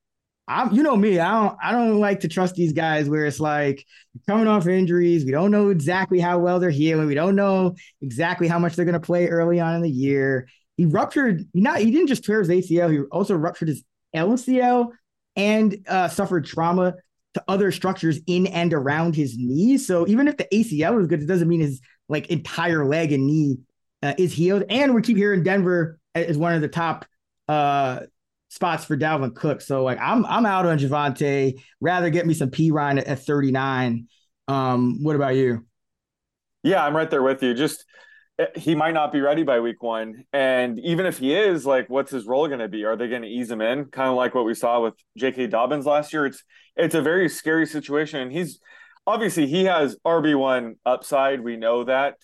I'm, 0.47 0.75
you 0.75 0.83
know 0.83 0.97
me, 0.97 1.19
I 1.21 1.31
don't, 1.31 1.57
I 1.63 1.73
don't 1.73 2.01
like 2.01 2.21
to 2.21 2.29
trust 2.29 2.55
these 2.55 2.75
guys 2.75 3.09
where 3.09 3.25
it's 3.25 3.41
like 3.41 3.87
coming 4.27 4.49
off 4.49 4.67
injuries. 4.67 5.25
We 5.25 5.31
don't 5.31 5.51
know 5.51 5.71
exactly 5.71 6.21
how 6.21 6.39
well 6.39 6.61
they're 6.61 6.69
healing. 6.69 7.07
We 7.07 7.15
don't 7.15 7.37
know 7.37 7.77
exactly 8.03 8.49
how 8.49 8.59
much 8.59 8.75
they're 8.75 8.85
going 8.85 9.01
to 9.01 9.01
play 9.01 9.29
early 9.29 9.61
on 9.61 9.77
in 9.77 9.83
the 9.83 9.89
year. 9.89 10.49
He 10.77 10.87
ruptured, 10.87 11.45
not, 11.55 11.79
he 11.79 11.91
didn't 11.91 12.09
just 12.09 12.25
tear 12.25 12.41
his 12.41 12.49
ACL. 12.49 12.91
He 12.91 13.01
also 13.13 13.35
ruptured 13.35 13.69
his 13.69 13.85
LCL 14.15 14.91
and 15.37 15.77
uh, 15.89 16.09
suffered 16.09 16.45
trauma 16.47 16.95
to 17.35 17.45
other 17.49 17.73
structures 17.73 18.21
in 18.27 18.47
and 18.47 18.73
around 18.73 19.15
his 19.15 19.37
knee. 19.37 19.79
So 19.79 20.07
even 20.07 20.29
if 20.29 20.37
the 20.37 20.47
ACL 20.53 21.01
is 21.01 21.07
good, 21.07 21.23
it 21.23 21.27
doesn't 21.27 21.49
mean 21.49 21.61
his 21.61 21.81
like 22.09 22.29
entire 22.29 22.85
leg 22.85 23.13
and 23.13 23.27
knee 23.27 23.59
uh, 24.03 24.15
is 24.19 24.33
healed. 24.33 24.65
And 24.69 24.95
we 24.95 25.03
keep 25.03 25.17
hearing 25.17 25.43
Denver 25.43 25.99
is 26.15 26.39
one 26.39 26.55
of 26.55 26.61
the 26.61 26.69
top 26.69 27.07
uh, 27.49 28.01
spots 28.49 28.85
for 28.85 28.97
Dalvin 28.97 29.35
Cook. 29.35 29.61
So 29.61 29.83
like 29.83 29.99
I'm 30.01 30.25
I'm 30.27 30.47
out 30.47 30.67
on 30.67 30.79
Javonte. 30.79 31.61
Rather 31.81 32.11
get 32.11 32.27
me 32.27 32.35
some 32.35 32.51
Perine 32.51 32.99
at, 32.99 33.07
at 33.07 33.19
39. 33.21 34.07
Um, 34.47 35.03
what 35.03 35.17
about 35.17 35.35
you? 35.35 35.67
Yeah, 36.63 36.85
I'm 36.85 36.97
right 36.97 37.11
there 37.11 37.23
with 37.23 37.43
you. 37.43 37.55
Just 37.55 37.85
he 38.57 38.75
might 38.75 38.95
not 38.95 39.13
be 39.13 39.21
ready 39.21 39.45
by 39.45 39.61
week 39.61 39.83
one. 39.83 40.25
And 40.33 40.79
even 40.81 41.07
if 41.07 41.19
he 41.19 41.35
is, 41.35 41.65
like, 41.65 41.89
what's 41.89 42.11
his 42.11 42.27
role 42.27 42.49
going 42.49 42.59
to 42.59 42.69
be? 42.69 42.85
Are 42.85 42.97
they 42.97 43.09
going 43.09 43.23
to 43.23 43.29
ease 43.29 43.51
him 43.51 43.61
in? 43.61 43.87
Kind 43.87 44.11
of 44.11 44.17
like 44.17 44.35
what 44.35 44.45
we 44.45 44.55
saw 44.55 44.81
with 44.81 44.95
J.K. 45.17 45.49
Dobbins 45.49 45.87
last 45.87 46.13
year. 46.13 46.27
It's 46.27 46.43
it's 46.77 46.95
a 46.95 47.03
very 47.03 47.29
scary 47.29 47.67
situation. 47.67 48.21
And 48.21 48.33
he's 48.33 48.59
obviously 49.07 49.47
he 49.47 49.65
has 49.65 49.97
RB 50.05 50.37
one 50.37 50.77
upside. 50.85 51.41
We 51.41 51.57
know 51.57 51.85
that, 51.85 52.17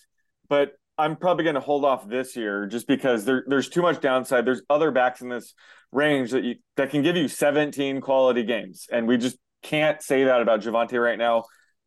but 0.49 0.73
I'm 0.97 1.15
probably 1.15 1.43
going 1.43 1.55
to 1.55 1.61
hold 1.61 1.85
off 1.85 2.07
this 2.07 2.35
year 2.35 2.67
just 2.67 2.87
because 2.87 3.25
there, 3.25 3.43
there's 3.47 3.69
too 3.69 3.81
much 3.81 4.01
downside. 4.01 4.45
There's 4.45 4.61
other 4.69 4.91
backs 4.91 5.21
in 5.21 5.29
this 5.29 5.53
range 5.91 6.31
that 6.31 6.43
you 6.43 6.55
that 6.75 6.89
can 6.89 7.01
give 7.01 7.15
you 7.15 7.27
17 7.27 8.01
quality 8.01 8.43
games, 8.43 8.87
and 8.91 9.07
we 9.07 9.17
just 9.17 9.37
can't 9.63 10.01
say 10.01 10.25
that 10.25 10.41
about 10.41 10.61
Javonte 10.61 11.01
right 11.01 11.17
now. 11.17 11.45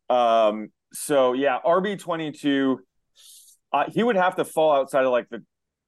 Um, 0.09 0.69
so 0.93 1.33
yeah, 1.33 1.59
RB 1.65 1.99
22, 1.99 2.79
uh, 3.71 3.85
he 3.91 4.03
would 4.03 4.15
have 4.15 4.35
to 4.35 4.45
fall 4.45 4.73
outside 4.73 5.05
of 5.05 5.11
like 5.11 5.29
the 5.29 5.43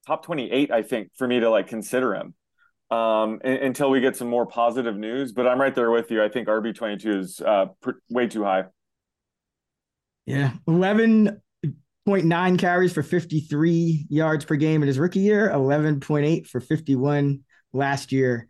top 0.05 0.25
28, 0.25 0.71
I 0.71 0.81
think, 0.81 1.11
for 1.15 1.27
me 1.27 1.39
to 1.39 1.49
like 1.49 1.67
consider 1.67 2.15
him 2.15 2.33
um, 2.89 3.39
until 3.43 3.89
we 3.89 3.99
get 3.99 4.15
some 4.15 4.29
more 4.29 4.45
positive 4.45 4.95
news. 4.95 5.33
But 5.33 5.47
I'm 5.47 5.59
right 5.59 5.75
there 5.75 5.91
with 5.91 6.09
you. 6.11 6.23
I 6.23 6.29
think 6.29 6.47
RB 6.47 6.75
22 6.75 7.19
is 7.19 7.41
uh, 7.41 7.67
pr- 7.81 7.91
way 8.09 8.27
too 8.27 8.43
high. 8.43 8.65
Yeah, 10.25 10.51
11.9 10.67 12.59
carries 12.59 12.93
for 12.93 13.03
53 13.03 14.07
yards 14.09 14.45
per 14.45 14.55
game 14.55 14.81
in 14.81 14.87
his 14.87 14.99
rookie 14.99 15.19
year, 15.19 15.49
11.8 15.49 16.47
for 16.47 16.59
51 16.59 17.41
last 17.71 18.11
year. 18.11 18.49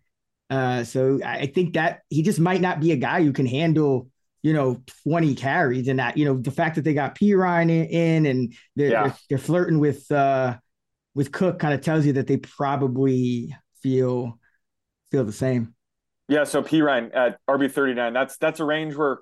Uh, 0.49 0.84
so 0.84 1.19
I 1.23 1.47
think 1.47 1.73
that 1.73 2.01
he 2.09 2.23
just 2.23 2.39
might 2.39 2.61
not 2.61 2.80
be 2.80 2.93
a 2.93 2.97
guy 2.97 3.23
who 3.23 3.34
can 3.34 3.45
handle, 3.45 4.09
you 4.41 4.53
know, 4.53 4.81
20 5.03 5.35
carries 5.35 5.88
and 5.88 5.99
that, 5.99 6.17
you 6.17 6.25
know, 6.25 6.38
the 6.38 6.51
fact 6.51 6.75
that 6.75 6.83
they 6.83 6.93
got 6.93 7.15
Perine 7.15 7.89
in, 7.89 8.25
and 8.25 8.53
they're, 8.75 8.91
yeah. 8.91 9.03
they're, 9.03 9.17
they're, 9.29 9.38
flirting 9.38 9.79
with, 9.79 10.09
uh, 10.11 10.57
with 11.15 11.31
Cook 11.31 11.59
kind 11.59 11.73
of 11.73 11.81
tells 11.81 12.05
you 12.05 12.13
that 12.13 12.27
they 12.27 12.38
probably 12.38 13.55
feel, 13.81 14.39
feel 15.11 15.23
the 15.23 15.33
same. 15.33 15.73
Yeah. 16.27 16.43
So 16.43 16.61
Perine 16.61 17.15
at 17.15 17.39
RB 17.49 17.71
39, 17.71 18.13
that's, 18.13 18.38
that's 18.38 18.59
a 18.59 18.65
range 18.65 18.95
where, 18.95 19.19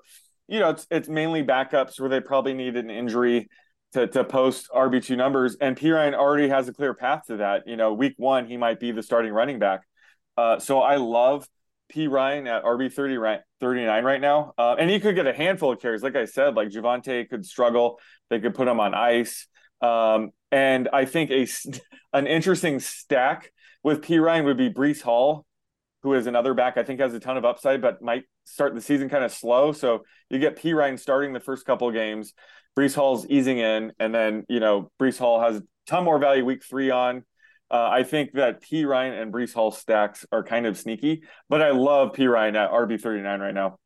you 0.48 0.60
know, 0.60 0.70
it's, 0.70 0.86
it's 0.90 1.08
mainly 1.08 1.42
backups 1.42 1.98
where 1.98 2.10
they 2.10 2.20
probably 2.20 2.54
need 2.54 2.76
an 2.76 2.90
injury 2.90 3.48
to, 3.92 4.06
to 4.08 4.24
post 4.24 4.68
RB2 4.74 5.16
numbers. 5.16 5.56
And 5.60 5.76
Perine 5.76 6.14
already 6.14 6.48
has 6.48 6.68
a 6.68 6.72
clear 6.72 6.94
path 6.94 7.26
to 7.28 7.38
that. 7.38 7.66
You 7.66 7.76
know, 7.76 7.94
week 7.94 8.14
one, 8.16 8.46
he 8.46 8.56
might 8.56 8.78
be 8.78 8.92
the 8.92 9.02
starting 9.02 9.32
running 9.32 9.58
back. 9.58 9.82
Uh, 10.36 10.58
so 10.58 10.80
I 10.80 10.96
love 10.96 11.48
Perine 11.94 12.46
at 12.46 12.64
RB 12.64 12.92
30 12.92 13.16
right 13.18 13.40
39 13.60 14.04
right 14.04 14.20
now. 14.20 14.52
Uh, 14.58 14.76
and 14.78 14.90
he 14.90 15.00
could 15.00 15.14
get 15.14 15.26
a 15.26 15.32
handful 15.32 15.72
of 15.72 15.80
carries. 15.80 16.02
Like 16.02 16.16
I 16.16 16.24
said, 16.24 16.54
like 16.54 16.68
Javonte 16.68 17.28
could 17.28 17.44
struggle. 17.44 17.98
They 18.30 18.40
could 18.40 18.54
put 18.54 18.68
him 18.68 18.80
on 18.80 18.94
ice. 18.94 19.46
Um, 19.80 20.30
and 20.50 20.88
I 20.92 21.04
think 21.04 21.30
a 21.30 21.46
an 22.12 22.26
interesting 22.26 22.80
stack 22.80 23.52
with 23.82 24.02
Perine 24.02 24.44
would 24.44 24.56
be 24.56 24.70
Breece 24.70 25.02
Hall, 25.02 25.46
who 26.02 26.14
is 26.14 26.26
another 26.26 26.54
back 26.54 26.76
I 26.76 26.82
think 26.82 27.00
has 27.00 27.14
a 27.14 27.20
ton 27.20 27.36
of 27.36 27.44
upside, 27.44 27.80
but 27.80 28.02
might 28.02 28.24
start 28.44 28.74
the 28.74 28.80
season 28.80 29.08
kind 29.08 29.24
of 29.24 29.32
slow. 29.32 29.72
So 29.72 30.04
you 30.30 30.38
get 30.38 30.56
Perine 30.56 30.98
starting 30.98 31.32
the 31.32 31.40
first 31.40 31.66
couple 31.66 31.90
games. 31.90 32.32
Breece 32.76 32.94
Hall's 32.94 33.26
easing 33.28 33.58
in, 33.58 33.92
and 33.98 34.14
then 34.14 34.44
you 34.48 34.60
know 34.60 34.90
Breece 35.00 35.18
Hall 35.18 35.40
has 35.40 35.56
a 35.56 35.62
ton 35.86 36.04
more 36.04 36.18
value 36.18 36.44
week 36.44 36.64
three 36.64 36.90
on. 36.90 37.24
Uh, 37.70 37.88
I 37.90 38.02
think 38.04 38.32
that 38.32 38.62
Perine 38.62 39.20
and 39.20 39.32
Breece 39.32 39.52
Hall 39.52 39.70
stacks 39.70 40.24
are 40.30 40.44
kind 40.44 40.66
of 40.66 40.78
sneaky, 40.78 41.22
but 41.48 41.62
I 41.62 41.70
love 41.70 42.12
Perine 42.12 42.54
at 42.56 42.70
RB 42.70 43.00
thirty 43.00 43.22
nine 43.22 43.40
right 43.40 43.54
now. 43.54 43.78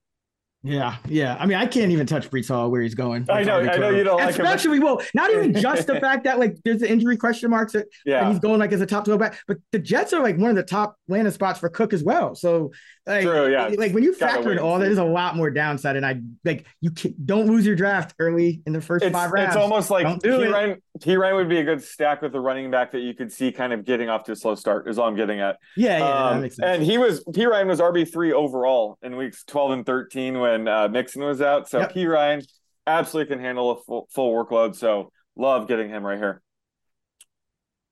Yeah, 0.62 0.96
yeah. 1.08 1.38
I 1.40 1.46
mean, 1.46 1.56
I 1.56 1.64
can't 1.64 1.90
even 1.90 2.06
touch 2.06 2.30
Breece 2.30 2.48
Hall 2.48 2.70
where 2.70 2.82
he's 2.82 2.94
going. 2.94 3.24
I 3.30 3.42
know, 3.44 3.60
I 3.60 3.78
know 3.78 3.88
you 3.88 4.04
don't 4.04 4.20
Especially, 4.20 4.44
like 4.44 4.56
Especially, 4.56 4.78
well, 4.80 5.02
not 5.14 5.30
even 5.30 5.54
just 5.60 5.86
the 5.86 5.98
fact 5.98 6.24
that 6.24 6.38
like 6.38 6.58
there's 6.64 6.80
the 6.80 6.90
injury 6.90 7.16
question 7.16 7.48
marks 7.48 7.72
that, 7.72 7.86
yeah. 8.04 8.28
he's 8.28 8.38
going 8.38 8.60
like 8.60 8.70
as 8.72 8.82
a 8.82 8.86
top 8.86 9.06
12 9.06 9.18
back, 9.18 9.38
but 9.48 9.56
the 9.72 9.78
Jets 9.78 10.12
are 10.12 10.22
like 10.22 10.36
one 10.36 10.50
of 10.50 10.56
the 10.56 10.62
top 10.62 10.96
landing 11.08 11.32
spots 11.32 11.58
for 11.60 11.70
Cook 11.70 11.94
as 11.94 12.04
well. 12.04 12.34
So 12.34 12.72
like, 13.06 13.22
True, 13.22 13.50
yeah. 13.50 13.68
like 13.68 13.94
when 13.94 14.02
you 14.02 14.14
factor 14.14 14.52
in 14.52 14.58
all 14.58 14.78
that, 14.78 14.84
there's 14.84 14.98
a 14.98 15.04
lot 15.04 15.34
more 15.34 15.50
downside. 15.50 15.96
And 15.96 16.04
I 16.04 16.20
like 16.44 16.66
you 16.82 16.90
don't 17.24 17.46
lose 17.46 17.64
your 17.64 17.76
draft 17.76 18.14
early 18.18 18.62
in 18.66 18.74
the 18.74 18.82
first 18.82 19.06
it's, 19.06 19.14
five 19.14 19.32
rounds. 19.32 19.54
It's 19.54 19.62
almost 19.62 19.88
like 19.88 20.06
Perine, 20.06 20.78
Perine 21.00 21.34
would 21.34 21.48
be 21.48 21.58
a 21.58 21.64
good 21.64 21.82
stack 21.82 22.22
with 22.22 22.34
a 22.34 22.40
running 22.40 22.70
back 22.70 22.92
that 22.92 23.00
you 23.00 23.14
could 23.14 23.32
see 23.32 23.52
kind 23.52 23.72
of 23.72 23.84
getting 23.84 24.08
off 24.08 24.24
to 24.24 24.32
a 24.32 24.36
slow 24.36 24.54
start, 24.54 24.88
is 24.88 24.98
all 24.98 25.08
I'm 25.08 25.16
getting 25.16 25.40
at. 25.40 25.56
Yeah, 25.76 25.98
yeah. 25.98 26.28
Um, 26.28 26.50
and 26.62 26.82
he 26.82 26.98
was 26.98 27.24
Perine 27.24 27.66
was 27.66 27.80
RB3 27.80 28.32
overall 28.32 28.98
in 29.02 29.16
weeks 29.16 29.44
12 29.44 29.70
and 29.70 29.86
13 29.86 30.38
when 30.38 30.68
uh, 30.68 30.88
Mixon 30.88 31.22
was 31.22 31.40
out. 31.40 31.68
So 31.68 31.80
yep. 31.80 31.92
Ryan 31.96 32.42
absolutely 32.86 33.34
can 33.34 33.44
handle 33.44 33.70
a 33.70 33.76
full, 33.82 34.08
full 34.12 34.32
workload. 34.32 34.76
So 34.76 35.12
love 35.36 35.68
getting 35.68 35.88
him 35.88 36.04
right 36.04 36.18
here. 36.18 36.42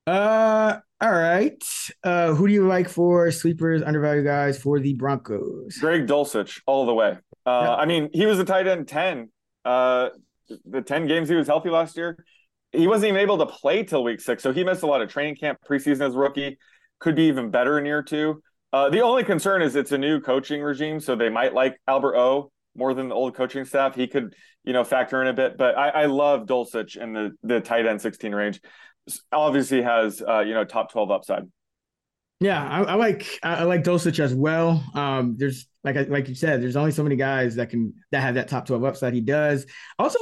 Uh, 0.06 0.78
all 1.00 1.12
right. 1.12 1.62
Uh, 2.02 2.34
who 2.34 2.48
do 2.48 2.52
you 2.52 2.66
like 2.66 2.88
for 2.88 3.30
sleepers, 3.30 3.82
undervalued 3.82 4.24
guys 4.24 4.60
for 4.60 4.80
the 4.80 4.94
Broncos? 4.94 5.76
Greg 5.78 6.06
Dulcich, 6.06 6.60
all 6.66 6.86
the 6.86 6.94
way. 6.94 7.18
Uh, 7.46 7.66
yep. 7.68 7.78
I 7.78 7.84
mean, 7.84 8.08
he 8.12 8.26
was 8.26 8.38
a 8.38 8.44
tight 8.44 8.66
end 8.66 8.88
10. 8.88 9.30
Uh, 9.64 10.08
the 10.64 10.82
10 10.82 11.06
games 11.06 11.28
he 11.28 11.34
was 11.34 11.46
healthy 11.46 11.68
last 11.68 11.96
year, 11.96 12.24
he 12.72 12.86
wasn't 12.86 13.08
even 13.08 13.20
able 13.20 13.38
to 13.38 13.46
play 13.46 13.82
till 13.82 14.04
week 14.04 14.20
six. 14.20 14.42
So 14.42 14.52
he 14.52 14.64
missed 14.64 14.82
a 14.82 14.86
lot 14.86 15.00
of 15.00 15.08
training 15.08 15.36
camp 15.36 15.58
preseason 15.68 16.06
as 16.06 16.14
rookie. 16.14 16.58
Could 17.00 17.16
be 17.16 17.24
even 17.24 17.50
better 17.50 17.78
in 17.78 17.86
year 17.86 18.02
two. 18.02 18.42
Uh, 18.72 18.90
the 18.90 19.00
only 19.00 19.24
concern 19.24 19.62
is 19.62 19.76
it's 19.76 19.92
a 19.92 19.98
new 19.98 20.20
coaching 20.20 20.60
regime, 20.60 21.00
so 21.00 21.16
they 21.16 21.30
might 21.30 21.54
like 21.54 21.80
Albert 21.86 22.16
O 22.16 22.52
more 22.76 22.92
than 22.92 23.08
the 23.08 23.14
old 23.14 23.34
coaching 23.34 23.64
staff. 23.64 23.94
He 23.94 24.06
could, 24.06 24.34
you 24.64 24.72
know, 24.72 24.84
factor 24.84 25.22
in 25.22 25.28
a 25.28 25.32
bit. 25.32 25.56
But 25.56 25.76
I, 25.78 25.88
I 25.88 26.06
love 26.06 26.46
Dulcich 26.46 26.96
in 26.96 27.12
the 27.12 27.30
the 27.42 27.60
tight 27.60 27.86
end 27.86 28.02
16 28.02 28.34
range. 28.34 28.60
Obviously 29.32 29.80
has 29.80 30.22
uh, 30.26 30.40
you 30.40 30.52
know 30.52 30.64
top 30.64 30.92
12 30.92 31.10
upside. 31.10 31.44
Yeah, 32.40 32.62
I, 32.62 32.82
I 32.82 32.94
like 32.94 33.26
I 33.42 33.64
like 33.64 33.82
Dulcich 33.82 34.20
as 34.20 34.34
well. 34.34 34.84
Um, 34.94 35.36
there's 35.38 35.66
like 35.82 36.08
like 36.08 36.28
you 36.28 36.34
said, 36.34 36.62
there's 36.62 36.76
only 36.76 36.92
so 36.92 37.02
many 37.02 37.16
guys 37.16 37.56
that 37.56 37.70
can 37.70 37.94
that 38.12 38.20
have 38.20 38.34
that 38.34 38.48
top 38.48 38.66
12 38.66 38.84
upside. 38.84 39.14
He 39.14 39.22
does. 39.22 39.66
Also, 39.98 40.18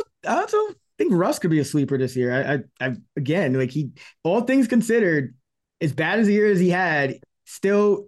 I 0.98 1.02
think 1.02 1.12
Russ 1.12 1.38
could 1.38 1.50
be 1.50 1.58
a 1.58 1.64
sleeper 1.64 1.98
this 1.98 2.16
year. 2.16 2.32
I, 2.32 2.54
I, 2.54 2.88
I 2.88 2.96
again 3.16 3.52
like 3.54 3.70
he 3.70 3.90
all 4.22 4.40
things 4.40 4.66
considered, 4.66 5.34
as 5.80 5.92
bad 5.92 6.18
as 6.18 6.26
the 6.26 6.32
year 6.32 6.50
as 6.50 6.58
he 6.58 6.70
had, 6.70 7.18
still 7.44 8.06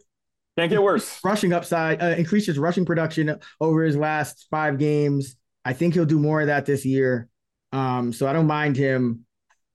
can't 0.58 0.70
get 0.70 0.82
worse. 0.82 1.20
Rushing 1.22 1.52
upside, 1.52 2.02
uh, 2.02 2.16
increased 2.16 2.48
his 2.48 2.58
rushing 2.58 2.84
production 2.84 3.38
over 3.60 3.84
his 3.84 3.96
last 3.96 4.48
five 4.50 4.78
games. 4.78 5.36
I 5.64 5.72
think 5.72 5.94
he'll 5.94 6.04
do 6.04 6.18
more 6.18 6.40
of 6.40 6.48
that 6.48 6.66
this 6.66 6.84
year. 6.84 7.28
Um, 7.72 8.12
so 8.12 8.26
I 8.26 8.32
don't 8.32 8.46
mind 8.46 8.76
him 8.76 9.24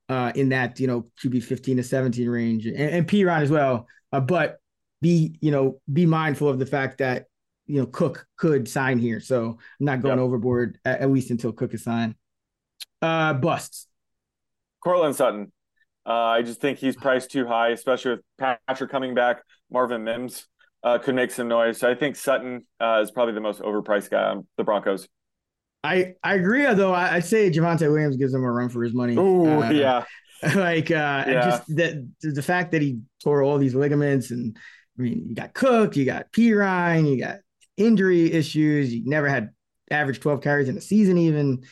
uh, 0.10 0.34
in 0.36 0.50
that, 0.50 0.80
you 0.80 0.88
know, 0.88 1.08
QB 1.24 1.44
15 1.44 1.78
to 1.78 1.84
17 1.84 2.28
range 2.28 2.66
and, 2.66 2.78
and 2.78 3.08
Perine 3.08 3.42
as 3.42 3.50
well. 3.50 3.88
Uh, 4.12 4.20
but 4.20 4.58
be, 5.02 5.38
you 5.40 5.52
know, 5.52 5.80
be 5.92 6.06
mindful 6.06 6.50
of 6.50 6.60
the 6.60 6.66
fact 6.66 6.98
that, 6.98 7.28
you 7.66 7.80
know, 7.80 7.86
Cook 7.86 8.28
could 8.36 8.68
sign 8.68 9.00
here. 9.00 9.20
So 9.22 9.58
I'm 9.80 9.86
not 9.86 10.02
going 10.02 10.18
yep. 10.18 10.24
overboard 10.24 10.80
at, 10.84 11.02
at, 11.02 11.12
least 11.12 11.32
until 11.32 11.54
Cook 11.54 11.74
is 11.74 11.84
signed. 11.84 12.16
Uh, 13.04 13.34
busts. 13.34 13.88
Courtland 14.82 15.16
Sutton. 15.16 15.52
Uh, 16.06 16.12
I 16.12 16.42
just 16.42 16.60
think 16.60 16.80
he's 16.80 16.96
priced 16.96 17.32
too 17.32 17.46
high, 17.46 17.70
especially 17.70 18.12
with 18.12 18.22
Patrick 18.68 18.92
coming 18.92 19.14
back, 19.14 19.42
Marvin 19.72 20.04
Mims 20.04 20.48
uh, 20.84 20.98
could 20.98 21.16
make 21.16 21.32
some 21.32 21.48
noise. 21.48 21.80
So 21.80 21.90
I 21.90 21.96
think 21.96 22.16
Sutton 22.16 22.66
uh, 22.80 23.00
is 23.02 23.12
probably 23.12 23.34
the 23.34 23.42
most 23.42 23.62
overpriced 23.62 24.10
guy 24.10 24.24
on 24.24 24.48
the 24.58 24.64
Broncos. 24.64 25.08
I, 25.84 26.14
I 26.24 26.36
agree, 26.36 26.66
though. 26.74 26.94
I, 26.94 27.16
I 27.16 27.20
say 27.20 27.50
Javonte 27.50 27.92
Williams 27.92 28.18
gives 28.18 28.34
him 28.34 28.44
a 28.44 28.52
run 28.52 28.70
for 28.70 28.84
his 28.84 28.94
money. 28.94 29.16
Oh, 29.18 29.70
yeah. 29.70 30.06
Like, 30.56 30.92
uh, 30.92 31.24
yeah. 31.26 31.46
just 31.46 31.68
the, 31.68 32.06
the 32.22 32.42
fact 32.42 32.74
that 32.74 32.82
he 32.82 33.00
tore 33.24 33.44
all 33.44 33.58
these 33.58 33.76
ligaments, 33.76 34.30
and 34.30 34.58
I 35.00 35.02
mean, 35.02 35.28
you 35.30 35.36
got 35.36 35.54
Cook, 35.54 35.96
you 35.96 36.04
got 36.04 36.34
Perine, 36.34 37.10
you 37.10 37.18
got 37.18 37.38
injury 37.78 38.30
issues. 38.30 38.94
You 38.94 39.04
never 39.06 39.30
had 39.30 39.52
average 39.90 40.20
12 40.20 40.42
carries 40.42 40.68
in 40.68 40.78
a 40.78 40.82
season, 40.82 41.18
even. 41.18 41.64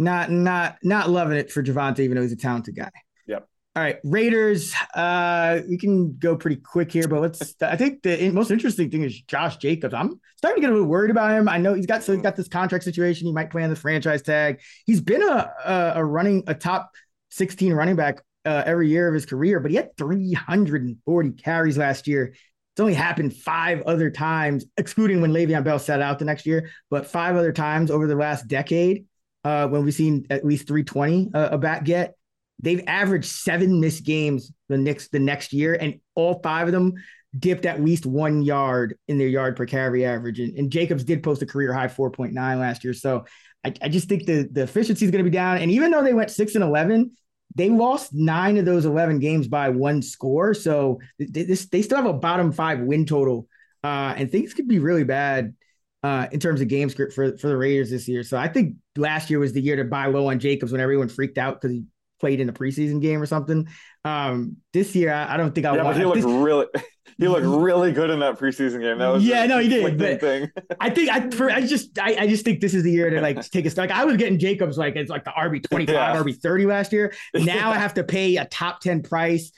Not, 0.00 0.30
not, 0.30 0.78
not 0.82 1.10
loving 1.10 1.36
it 1.36 1.52
for 1.52 1.62
Javonte, 1.62 2.00
even 2.00 2.16
though 2.16 2.22
he's 2.22 2.32
a 2.32 2.36
talented 2.36 2.74
guy. 2.74 2.90
Yep. 3.26 3.46
All 3.76 3.82
right, 3.82 3.98
Raiders. 4.02 4.74
Uh, 4.94 5.60
we 5.68 5.76
can 5.76 6.16
go 6.16 6.36
pretty 6.36 6.56
quick 6.56 6.90
here, 6.90 7.06
but 7.06 7.20
let's. 7.20 7.54
I 7.60 7.76
think 7.76 8.02
the 8.02 8.30
most 8.30 8.50
interesting 8.50 8.90
thing 8.90 9.02
is 9.02 9.20
Josh 9.20 9.58
Jacobs. 9.58 9.92
I'm 9.92 10.18
starting 10.38 10.62
to 10.62 10.66
get 10.66 10.70
a 10.70 10.72
little 10.72 10.88
worried 10.88 11.10
about 11.10 11.32
him. 11.32 11.50
I 11.50 11.58
know 11.58 11.74
he's 11.74 11.84
got 11.84 12.02
so 12.02 12.14
he's 12.14 12.22
got 12.22 12.34
this 12.34 12.48
contract 12.48 12.82
situation. 12.82 13.26
He 13.26 13.32
might 13.34 13.50
play 13.50 13.62
on 13.62 13.68
the 13.68 13.76
franchise 13.76 14.22
tag. 14.22 14.62
He's 14.86 15.02
been 15.02 15.22
a 15.22 15.52
a, 15.64 15.92
a 15.96 16.04
running 16.04 16.44
a 16.46 16.54
top 16.54 16.90
16 17.32 17.74
running 17.74 17.94
back 17.94 18.22
uh, 18.46 18.62
every 18.64 18.88
year 18.88 19.06
of 19.06 19.12
his 19.12 19.26
career, 19.26 19.60
but 19.60 19.70
he 19.70 19.76
had 19.76 19.94
340 19.98 21.30
carries 21.32 21.76
last 21.76 22.08
year. 22.08 22.34
It's 22.72 22.80
only 22.80 22.94
happened 22.94 23.36
five 23.36 23.82
other 23.82 24.10
times, 24.10 24.64
excluding 24.78 25.20
when 25.20 25.32
Le'Veon 25.32 25.62
Bell 25.62 25.78
sat 25.78 26.00
out 26.00 26.18
the 26.18 26.24
next 26.24 26.46
year, 26.46 26.70
but 26.88 27.06
five 27.06 27.36
other 27.36 27.52
times 27.52 27.90
over 27.90 28.06
the 28.06 28.14
last 28.14 28.48
decade 28.48 29.04
uh, 29.44 29.68
when 29.68 29.84
we've 29.84 29.94
seen 29.94 30.26
at 30.30 30.44
least 30.44 30.66
320 30.66 31.30
uh, 31.34 31.48
a 31.52 31.58
back 31.58 31.84
get. 31.84 32.16
They've 32.62 32.82
averaged 32.86 33.26
seven 33.26 33.80
missed 33.80 34.04
games 34.04 34.52
the 34.68 34.76
next 34.76 35.12
the 35.12 35.18
next 35.18 35.52
year, 35.52 35.76
and 35.80 36.00
all 36.14 36.40
five 36.42 36.68
of 36.68 36.72
them 36.72 36.94
dipped 37.38 37.64
at 37.64 37.82
least 37.82 38.06
one 38.06 38.42
yard 38.42 38.98
in 39.08 39.16
their 39.16 39.28
yard 39.28 39.56
per 39.56 39.64
carry 39.64 40.04
average. 40.04 40.40
And, 40.40 40.58
and 40.58 40.70
Jacobs 40.70 41.04
did 41.04 41.22
post 41.22 41.42
a 41.42 41.46
career 41.46 41.72
high 41.72 41.86
4.9 41.86 42.34
last 42.34 42.82
year. 42.82 42.92
So 42.92 43.24
I, 43.64 43.72
I 43.80 43.88
just 43.88 44.08
think 44.08 44.26
the 44.26 44.48
the 44.50 44.62
efficiency 44.62 45.04
is 45.04 45.10
going 45.10 45.24
to 45.24 45.30
be 45.30 45.34
down. 45.34 45.58
And 45.58 45.70
even 45.70 45.90
though 45.90 46.02
they 46.02 46.14
went 46.14 46.30
six 46.30 46.54
and 46.54 46.64
eleven, 46.64 47.12
they 47.54 47.68
lost 47.68 48.12
nine 48.12 48.58
of 48.58 48.64
those 48.64 48.84
11 48.84 49.18
games 49.18 49.48
by 49.48 49.70
one 49.70 50.02
score. 50.02 50.54
So 50.54 51.00
they, 51.18 51.44
this, 51.44 51.66
they 51.66 51.82
still 51.82 51.96
have 51.96 52.06
a 52.06 52.12
bottom 52.12 52.52
five 52.52 52.80
win 52.80 53.06
total. 53.06 53.48
Uh, 53.82 54.14
and 54.16 54.30
things 54.30 54.54
could 54.54 54.68
be 54.68 54.78
really 54.78 55.04
bad 55.04 55.54
uh, 56.02 56.26
in 56.32 56.40
terms 56.40 56.60
of 56.60 56.68
game 56.68 56.88
script 56.88 57.12
for, 57.12 57.36
for 57.36 57.48
the 57.48 57.56
Raiders 57.56 57.90
this 57.90 58.08
year. 58.08 58.22
So 58.22 58.36
I 58.36 58.48
think 58.48 58.76
last 58.96 59.30
year 59.30 59.38
was 59.38 59.52
the 59.52 59.60
year 59.60 59.76
to 59.76 59.84
buy 59.84 60.06
low 60.06 60.28
on 60.28 60.38
Jacobs 60.38 60.72
when 60.72 60.80
everyone 60.80 61.08
freaked 61.08 61.38
out 61.38 61.60
because 61.60 61.74
he 61.74 61.84
played 62.20 62.40
in 62.40 62.48
a 62.48 62.52
preseason 62.52 63.00
game 63.00 63.20
or 63.20 63.26
something. 63.26 63.66
Um, 64.04 64.58
this 64.72 64.94
year, 64.94 65.12
I, 65.12 65.34
I 65.34 65.36
don't 65.36 65.54
think 65.54 65.66
I. 65.66 65.76
Yeah, 65.76 65.82
but 65.82 65.96
he 65.96 66.04
looked 66.04 66.16
this, 66.16 66.24
really, 66.24 66.66
he 67.18 67.28
looked 67.28 67.46
really 67.64 67.92
good 67.92 68.10
in 68.10 68.20
that 68.20 68.38
preseason 68.38 68.80
game. 68.80 68.98
That 68.98 69.08
was 69.08 69.24
yeah, 69.24 69.46
no, 69.46 69.58
he 69.58 69.68
did. 69.68 69.98
But 69.98 70.20
thing. 70.20 70.50
I 70.78 70.90
think 70.90 71.10
I, 71.10 71.28
for, 71.30 71.50
I 71.50 71.60
just, 71.62 71.98
I, 71.98 72.16
I 72.20 72.26
just 72.26 72.44
think 72.44 72.60
this 72.60 72.74
is 72.74 72.82
the 72.82 72.92
year 72.92 73.10
to 73.10 73.20
like 73.20 73.40
take 73.50 73.66
a 73.66 73.70
stock. 73.70 73.90
I 73.90 74.04
was 74.04 74.16
getting 74.16 74.38
Jacobs 74.38 74.78
like 74.78 74.96
it's 74.96 75.10
like 75.10 75.24
the 75.24 75.32
RB 75.32 75.68
twenty 75.68 75.86
five, 75.86 76.14
yeah. 76.14 76.22
RB 76.22 76.40
thirty 76.40 76.66
last 76.66 76.92
year. 76.92 77.12
Now 77.34 77.42
yeah. 77.42 77.70
I 77.70 77.78
have 77.78 77.94
to 77.94 78.04
pay 78.04 78.36
a 78.36 78.44
top 78.44 78.80
ten 78.80 79.02
price. 79.02 79.50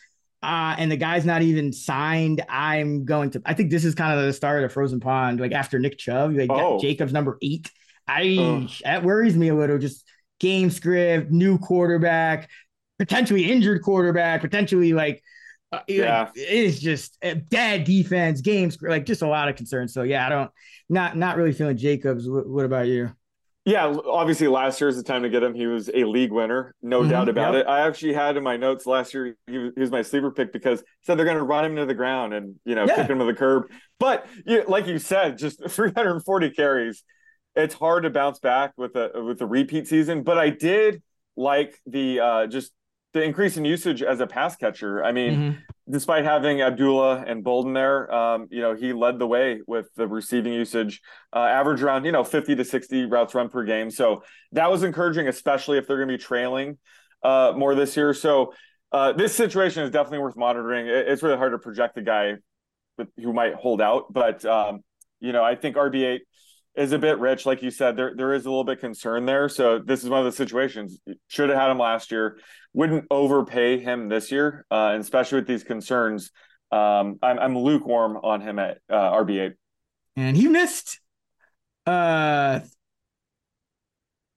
Uh, 0.42 0.74
and 0.76 0.90
the 0.90 0.96
guy's 0.96 1.24
not 1.24 1.42
even 1.42 1.72
signed. 1.72 2.44
I'm 2.48 3.04
going 3.04 3.30
to. 3.30 3.42
I 3.44 3.54
think 3.54 3.70
this 3.70 3.84
is 3.84 3.94
kind 3.94 4.18
of 4.18 4.26
the 4.26 4.32
start 4.32 4.64
of 4.64 4.72
Frozen 4.72 5.00
Pond. 5.00 5.40
Like 5.40 5.52
after 5.52 5.78
Nick 5.78 5.98
Chubb, 5.98 6.34
like 6.34 6.50
oh. 6.50 6.80
Jacobs 6.80 7.12
number 7.12 7.38
eight. 7.42 7.70
I 8.08 8.36
oh. 8.40 8.66
that 8.82 9.04
worries 9.04 9.36
me 9.36 9.48
a 9.48 9.54
little. 9.54 9.78
Just 9.78 10.04
game 10.40 10.70
script, 10.70 11.30
new 11.30 11.58
quarterback, 11.58 12.50
potentially 12.98 13.50
injured 13.50 13.82
quarterback, 13.82 14.40
potentially 14.40 14.92
like, 14.92 15.22
uh, 15.70 15.80
yeah, 15.86 16.22
like, 16.22 16.32
it's 16.34 16.80
just 16.80 17.16
a 17.22 17.34
bad 17.34 17.84
defense, 17.84 18.40
games 18.40 18.76
like 18.82 19.06
just 19.06 19.22
a 19.22 19.28
lot 19.28 19.48
of 19.48 19.54
concerns. 19.54 19.94
So 19.94 20.02
yeah, 20.02 20.26
I 20.26 20.28
don't 20.28 20.50
not 20.88 21.16
not 21.16 21.36
really 21.36 21.52
feeling 21.52 21.76
Jacobs. 21.76 22.28
What, 22.28 22.48
what 22.48 22.64
about 22.64 22.88
you? 22.88 23.12
Yeah, 23.64 23.94
obviously 24.06 24.48
last 24.48 24.80
year 24.80 24.88
is 24.88 24.96
the 24.96 25.04
time 25.04 25.22
to 25.22 25.28
get 25.28 25.42
him. 25.42 25.54
He 25.54 25.66
was 25.66 25.88
a 25.94 26.04
league 26.04 26.32
winner, 26.32 26.74
no 26.82 27.00
mm-hmm, 27.00 27.10
doubt 27.10 27.28
about 27.28 27.54
yep. 27.54 27.64
it. 27.64 27.68
I 27.68 27.86
actually 27.86 28.12
had 28.12 28.36
in 28.36 28.42
my 28.42 28.56
notes 28.56 28.86
last 28.86 29.14
year 29.14 29.36
he 29.46 29.56
was, 29.56 29.72
he 29.76 29.80
was 29.80 29.90
my 29.90 30.02
sleeper 30.02 30.32
pick 30.32 30.52
because 30.52 30.80
he 30.80 30.86
said 31.02 31.16
they're 31.16 31.24
going 31.24 31.36
to 31.36 31.44
run 31.44 31.64
him 31.64 31.76
to 31.76 31.86
the 31.86 31.94
ground 31.94 32.34
and 32.34 32.56
you 32.64 32.74
know 32.74 32.84
yeah. 32.86 32.96
kick 32.96 33.08
him 33.08 33.20
to 33.20 33.24
the 33.24 33.34
curb. 33.34 33.70
But 34.00 34.26
you, 34.44 34.64
like 34.66 34.88
you 34.88 34.98
said, 34.98 35.38
just 35.38 35.62
340 35.68 36.50
carries. 36.50 37.04
It's 37.54 37.74
hard 37.74 38.02
to 38.02 38.10
bounce 38.10 38.40
back 38.40 38.72
with 38.76 38.96
a 38.96 39.22
with 39.22 39.40
a 39.40 39.46
repeat 39.46 39.86
season. 39.86 40.24
But 40.24 40.38
I 40.38 40.50
did 40.50 41.00
like 41.36 41.78
the 41.86 42.18
uh, 42.18 42.46
just 42.48 42.72
the 43.12 43.22
increase 43.22 43.56
in 43.56 43.64
usage 43.64 44.02
as 44.02 44.18
a 44.18 44.26
pass 44.26 44.56
catcher. 44.56 45.04
I 45.04 45.12
mean, 45.12 45.32
mm-hmm. 45.32 45.58
Despite 45.88 46.24
having 46.24 46.62
Abdullah 46.62 47.24
and 47.26 47.42
Bolden 47.42 47.72
there, 47.72 48.12
um, 48.14 48.46
you 48.50 48.60
know, 48.60 48.74
he 48.74 48.92
led 48.92 49.18
the 49.18 49.26
way 49.26 49.60
with 49.66 49.88
the 49.96 50.06
receiving 50.06 50.52
usage, 50.52 51.00
uh, 51.34 51.40
average 51.40 51.82
around, 51.82 52.04
you 52.04 52.12
know, 52.12 52.24
50 52.24 52.56
to 52.56 52.64
60 52.64 53.06
routes 53.06 53.34
run 53.34 53.48
per 53.48 53.64
game. 53.64 53.90
So 53.90 54.22
that 54.52 54.70
was 54.70 54.82
encouraging, 54.82 55.28
especially 55.28 55.78
if 55.78 55.86
they're 55.86 55.96
going 55.96 56.08
to 56.08 56.16
be 56.16 56.22
trailing 56.22 56.78
uh, 57.22 57.52
more 57.56 57.74
this 57.74 57.96
year. 57.96 58.14
So 58.14 58.54
uh, 58.92 59.12
this 59.12 59.34
situation 59.34 59.82
is 59.82 59.90
definitely 59.90 60.18
worth 60.18 60.36
monitoring. 60.36 60.86
It's 60.86 61.22
really 61.22 61.36
hard 61.36 61.52
to 61.52 61.58
project 61.58 61.94
the 61.94 62.02
guy 62.02 62.34
who 63.16 63.32
might 63.32 63.54
hold 63.54 63.80
out, 63.80 64.12
but, 64.12 64.44
um, 64.44 64.80
you 65.18 65.32
know, 65.32 65.42
I 65.42 65.56
think 65.56 65.76
RB8 65.76 66.20
is 66.74 66.92
a 66.92 66.98
bit 66.98 67.18
rich, 67.18 67.44
like 67.44 67.62
you 67.62 67.70
said. 67.70 67.96
There 67.96 68.14
there 68.16 68.32
is 68.32 68.46
a 68.46 68.48
little 68.48 68.64
bit 68.64 68.80
concern 68.80 69.26
there. 69.26 69.48
So 69.48 69.78
this 69.78 70.02
is 70.02 70.10
one 70.10 70.20
of 70.20 70.26
the 70.26 70.32
situations. 70.32 70.98
Should 71.28 71.50
have 71.50 71.58
had 71.58 71.70
him 71.70 71.78
last 71.78 72.10
year. 72.10 72.38
Wouldn't 72.72 73.06
overpay 73.10 73.78
him 73.78 74.08
this 74.08 74.32
year, 74.32 74.64
uh, 74.70 74.90
and 74.92 75.00
especially 75.02 75.40
with 75.40 75.46
these 75.46 75.64
concerns. 75.64 76.30
Um, 76.70 77.18
I'm 77.22 77.38
I'm 77.38 77.58
lukewarm 77.58 78.16
on 78.22 78.40
him 78.40 78.58
at 78.58 78.78
uh, 78.88 79.12
RB 79.12 79.40
eight. 79.40 79.52
And 80.16 80.36
he 80.36 80.48
missed 80.48 80.98
uh 81.86 82.60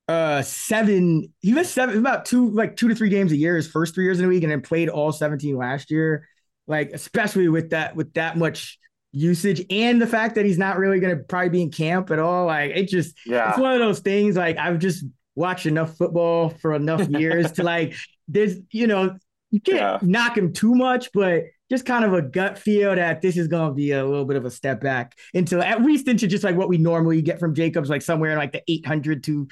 uh 0.08 0.42
seven 0.42 1.32
he 1.42 1.52
missed 1.52 1.74
seven 1.74 1.98
about 1.98 2.26
two 2.26 2.50
like 2.52 2.76
two 2.76 2.88
to 2.88 2.96
three 2.96 3.10
games 3.10 3.32
a 3.32 3.36
year 3.36 3.56
his 3.56 3.68
first 3.68 3.94
three 3.94 4.04
years 4.04 4.20
in 4.20 4.26
a 4.26 4.28
week 4.28 4.42
and 4.42 4.52
then 4.52 4.62
played 4.62 4.90
all 4.90 5.12
17 5.12 5.56
last 5.56 5.92
year 5.92 6.28
like 6.68 6.90
especially 6.92 7.48
with 7.48 7.70
that 7.70 7.96
with 7.96 8.12
that 8.14 8.36
much 8.38 8.80
usage 9.16 9.66
and 9.70 10.02
the 10.02 10.08
fact 10.08 10.36
that 10.36 10.46
he's 10.46 10.58
not 10.58 10.78
really 10.78 11.00
going 11.00 11.18
to 11.18 11.24
probably 11.24 11.50
be 11.50 11.62
in 11.62 11.72
camp 11.72 12.12
at 12.12 12.20
all. 12.20 12.46
Like 12.46 12.72
it 12.76 12.90
just, 12.90 13.16
yeah. 13.26 13.50
it's 13.50 13.58
one 13.58 13.74
of 13.74 13.80
those 13.80 14.00
things. 14.00 14.36
Like 14.36 14.58
I've 14.58 14.78
just 14.78 15.06
watched 15.36 15.66
enough 15.66 15.98
football 15.98 16.50
for 16.50 16.74
enough 16.74 17.08
years 17.10 17.54
to 17.54 17.64
like, 17.64 17.96
there's, 18.28 18.58
you 18.72 18.88
know, 18.88 19.16
you 19.52 19.62
can't 19.62 19.78
yeah. 19.78 20.00
knock 20.02 20.38
him 20.38 20.52
too 20.52 20.76
much, 20.76 21.10
but 21.14 21.44
just 21.70 21.86
kind 21.86 22.04
of 22.04 22.14
a 22.14 22.22
gut 22.22 22.60
feel 22.60 22.94
that 22.94 23.22
this 23.22 23.38
is 23.38 23.48
going 23.48 23.70
to 23.70 23.74
be 23.74 23.92
a 23.92 24.06
little 24.06 24.26
bit 24.26 24.38
of 24.38 24.46
a 24.46 24.52
step 24.52 24.82
back 24.82 25.16
into 25.34 25.66
at 25.66 25.82
least 25.82 26.08
into 26.08 26.28
just 26.28 26.44
like 26.44 26.56
what 26.56 26.70
we 26.70 26.78
normally 26.78 27.22
get 27.22 27.40
from 27.40 27.56
Jacobs, 27.56 27.90
like 27.90 28.02
somewhere 28.02 28.32
in 28.32 28.38
like 28.38 28.52
the 28.52 28.62
800 28.68 29.24
to 29.24 29.48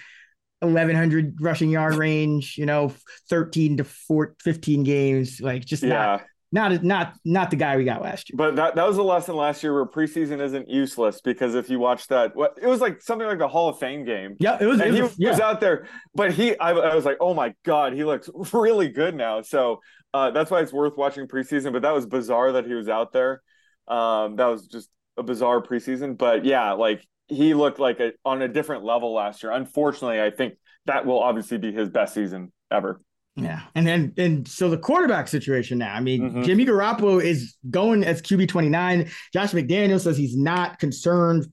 1100 0.60 1.42
rushing 1.42 1.70
yard 1.70 1.96
range, 1.98 2.58
you 2.58 2.66
know, 2.66 2.94
13 3.30 3.78
to 3.78 3.84
4, 3.86 4.36
15 4.44 4.84
games, 4.84 5.40
like 5.40 5.64
just 5.64 5.84
yeah. 5.84 5.90
not 5.90 6.24
not 6.54 6.84
not 6.84 7.16
not 7.26 7.50
the 7.50 7.56
guy 7.56 7.76
we 7.78 7.84
got 7.84 8.04
last 8.04 8.30
year. 8.30 8.38
But 8.38 8.56
that, 8.58 8.76
that 8.76 8.88
was 8.88 8.98
a 8.98 9.04
lesson 9.04 9.36
last 9.36 9.64
year 9.64 9.74
where 9.74 9.88
preseason 9.88 10.40
isn't 10.40 10.70
useless 10.70 11.20
because 11.20 11.56
if 11.56 11.68
you 11.68 11.80
watch 11.80 12.08
that, 12.10 12.36
what 12.36 12.60
it 12.62 12.68
was 12.68 12.80
like 12.80 13.02
something 13.02 13.28
like 13.28 13.40
the 13.40 13.48
Hall 13.48 13.70
of 13.70 13.80
Fame 13.80 14.06
game. 14.06 14.36
Yeah, 14.40 14.60
it 14.62 14.68
was. 14.68 14.80
And 14.80 14.96
it 14.96 15.02
was, 15.02 15.16
he 15.16 15.24
yeah. 15.24 15.32
was 15.32 15.40
out 15.40 15.60
there, 15.60 15.88
but 16.14 16.32
he, 16.32 16.56
I, 16.60 16.70
I, 16.72 16.94
was 16.94 17.06
like, 17.06 17.18
oh 17.20 17.34
my 17.34 17.56
god, 17.66 17.94
he 17.94 18.04
looks 18.04 18.30
really 18.54 18.90
good 18.90 19.16
now. 19.16 19.42
So 19.42 19.82
uh, 20.14 20.30
that's 20.30 20.52
why 20.52 20.62
it's 20.62 20.72
worth 20.72 20.96
watching 20.96 21.28
preseason. 21.28 21.74
But 21.74 21.82
that 21.82 21.94
was 21.94 22.06
bizarre 22.06 22.52
that 22.52 22.68
he 22.68 22.76
was 22.76 22.88
out 22.88 23.14
there. 23.14 23.42
Um, 23.88 24.36
that 24.36 24.46
was 24.46 24.68
just 24.68 24.90
a 25.18 25.24
bizarre 25.24 25.60
preseason. 25.60 26.20
But 26.20 26.46
yeah, 26.46 26.74
like 26.74 27.04
he 27.30 27.56
looked 27.56 27.80
like 27.80 28.00
a, 28.00 28.12
on 28.24 28.44
a 28.44 28.48
different 28.48 28.84
level 28.84 29.12
last 29.12 29.42
year. 29.42 29.52
Unfortunately, 29.52 30.22
I 30.22 30.30
think 30.30 30.54
that 30.86 31.08
will 31.08 31.20
obviously 31.20 31.58
be 31.58 31.72
his 31.72 31.90
best 31.90 32.14
season 32.14 32.52
ever. 32.70 33.02
Yeah. 33.36 33.62
And 33.74 33.88
then 33.88 34.14
and 34.18 34.48
so 34.48 34.70
the 34.70 34.78
quarterback 34.78 35.28
situation 35.28 35.80
now. 35.80 35.94
I 35.94 36.00
mean, 36.02 36.22
mm-hmm. 36.22 36.44
Jimmy 36.44 36.66
Garoppolo 36.66 37.24
is 37.24 37.56
going 37.70 38.04
as 38.04 38.22
QB 38.22 38.48
29. 38.48 39.10
Josh 39.34 39.52
McDaniel 39.52 40.00
says 40.00 40.18
he's 40.18 40.38
not 40.38 40.80
concerned 40.80 41.48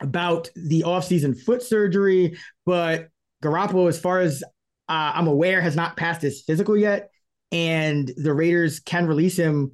about 0.00 0.50
the 0.54 0.82
offseason 0.82 1.38
foot 1.40 1.62
surgery, 1.62 2.36
but 2.66 3.08
Garoppolo, 3.42 3.88
as 3.88 3.98
far 3.98 4.20
as 4.20 4.42
uh, 4.88 5.12
I'm 5.14 5.26
aware, 5.26 5.60
has 5.60 5.76
not 5.76 5.96
passed 5.96 6.22
his 6.22 6.42
physical 6.42 6.76
yet. 6.76 7.10
And 7.52 8.12
the 8.16 8.34
Raiders 8.34 8.78
can 8.80 9.06
release 9.06 9.36
him 9.36 9.72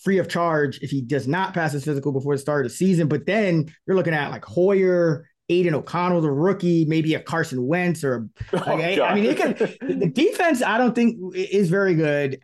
free 0.00 0.18
of 0.18 0.28
charge 0.28 0.78
if 0.80 0.90
he 0.90 1.00
does 1.00 1.26
not 1.26 1.54
pass 1.54 1.72
his 1.72 1.84
physical 1.84 2.12
before 2.12 2.34
the 2.34 2.40
start 2.40 2.64
of 2.64 2.70
the 2.70 2.76
season. 2.76 3.08
But 3.08 3.26
then 3.26 3.72
you're 3.86 3.96
looking 3.96 4.14
at 4.14 4.30
like 4.30 4.44
Hoyer, 4.44 5.26
Aidan 5.48 5.74
O'Connell, 5.74 6.20
the 6.20 6.30
rookie, 6.30 6.84
maybe 6.84 7.14
a 7.14 7.20
Carson 7.20 7.66
Wentz 7.66 8.04
or 8.04 8.28
like, 8.52 8.98
oh, 8.98 9.02
I, 9.02 9.10
I, 9.10 9.14
mean, 9.14 9.24
it 9.24 9.36
can, 9.36 9.54
the 9.98 10.08
defense. 10.08 10.62
I 10.62 10.78
don't 10.78 10.94
think 10.94 11.34
is 11.34 11.70
very 11.70 11.94
good. 11.94 12.40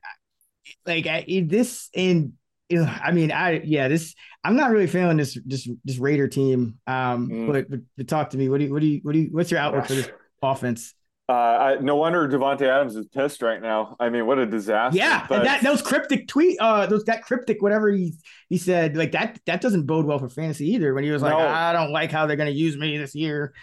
Like 0.87 1.05
this, 1.27 1.91
and 1.95 2.33
I 2.73 3.13
mean, 3.13 3.31
I 3.33 3.61
yeah, 3.65 3.89
this. 3.89 4.15
I'm 4.43 4.57
not 4.57 4.71
really 4.71 4.87
feeling 4.87 5.17
this 5.17 5.39
this 5.45 5.69
this 5.85 5.99
Raider 5.99 6.29
team. 6.29 6.79
Um, 6.87 7.29
mm. 7.29 7.53
but, 7.53 7.71
but, 7.71 7.81
but 7.97 8.09
talk 8.09 8.31
to 8.31 8.39
me. 8.39 8.49
What 8.49 8.59
do 8.59 8.65
you 8.65 8.73
what 8.73 8.81
do 8.81 8.87
you 8.87 9.01
what 9.03 9.13
do 9.13 9.19
you 9.19 9.29
what's 9.31 9.51
your 9.51 9.61
outlook 9.61 9.87
for 9.87 9.95
this 9.95 10.11
offense? 10.43 10.95
Uh, 11.27 11.33
I, 11.33 11.75
no 11.77 11.97
wonder 11.97 12.29
Davante 12.29 12.69
Adams 12.69 12.97
is 12.97 13.07
pissed 13.07 13.41
right 13.41 13.61
now. 13.61 13.97
I 13.99 14.11
mean, 14.11 14.27
what 14.27 14.39
a 14.39 14.45
disaster! 14.45 14.99
Yeah, 14.99 15.25
but... 15.27 15.39
and 15.39 15.47
that 15.47 15.63
those 15.63 15.81
cryptic 15.81 16.29
tweet, 16.29 16.59
uh, 16.61 16.85
those 16.85 17.05
that 17.05 17.23
cryptic 17.23 17.63
whatever 17.63 17.91
he 17.91 18.15
he 18.51 18.59
said, 18.59 18.95
like 18.95 19.13
that 19.13 19.41
that 19.47 19.63
doesn't 19.63 19.87
bode 19.87 20.05
well 20.05 20.19
for 20.19 20.29
fantasy 20.29 20.73
either. 20.73 20.93
When 20.93 21.03
he 21.03 21.11
was 21.11 21.23
like, 21.23 21.33
no. 21.33 21.39
I 21.39 21.73
don't 21.73 21.93
like 21.93 22.13
how 22.13 22.27
they're 22.27 22.37
going 22.37 22.53
to 22.53 22.59
use 22.59 22.77
me 22.77 22.99
this 22.99 23.15
year. 23.15 23.55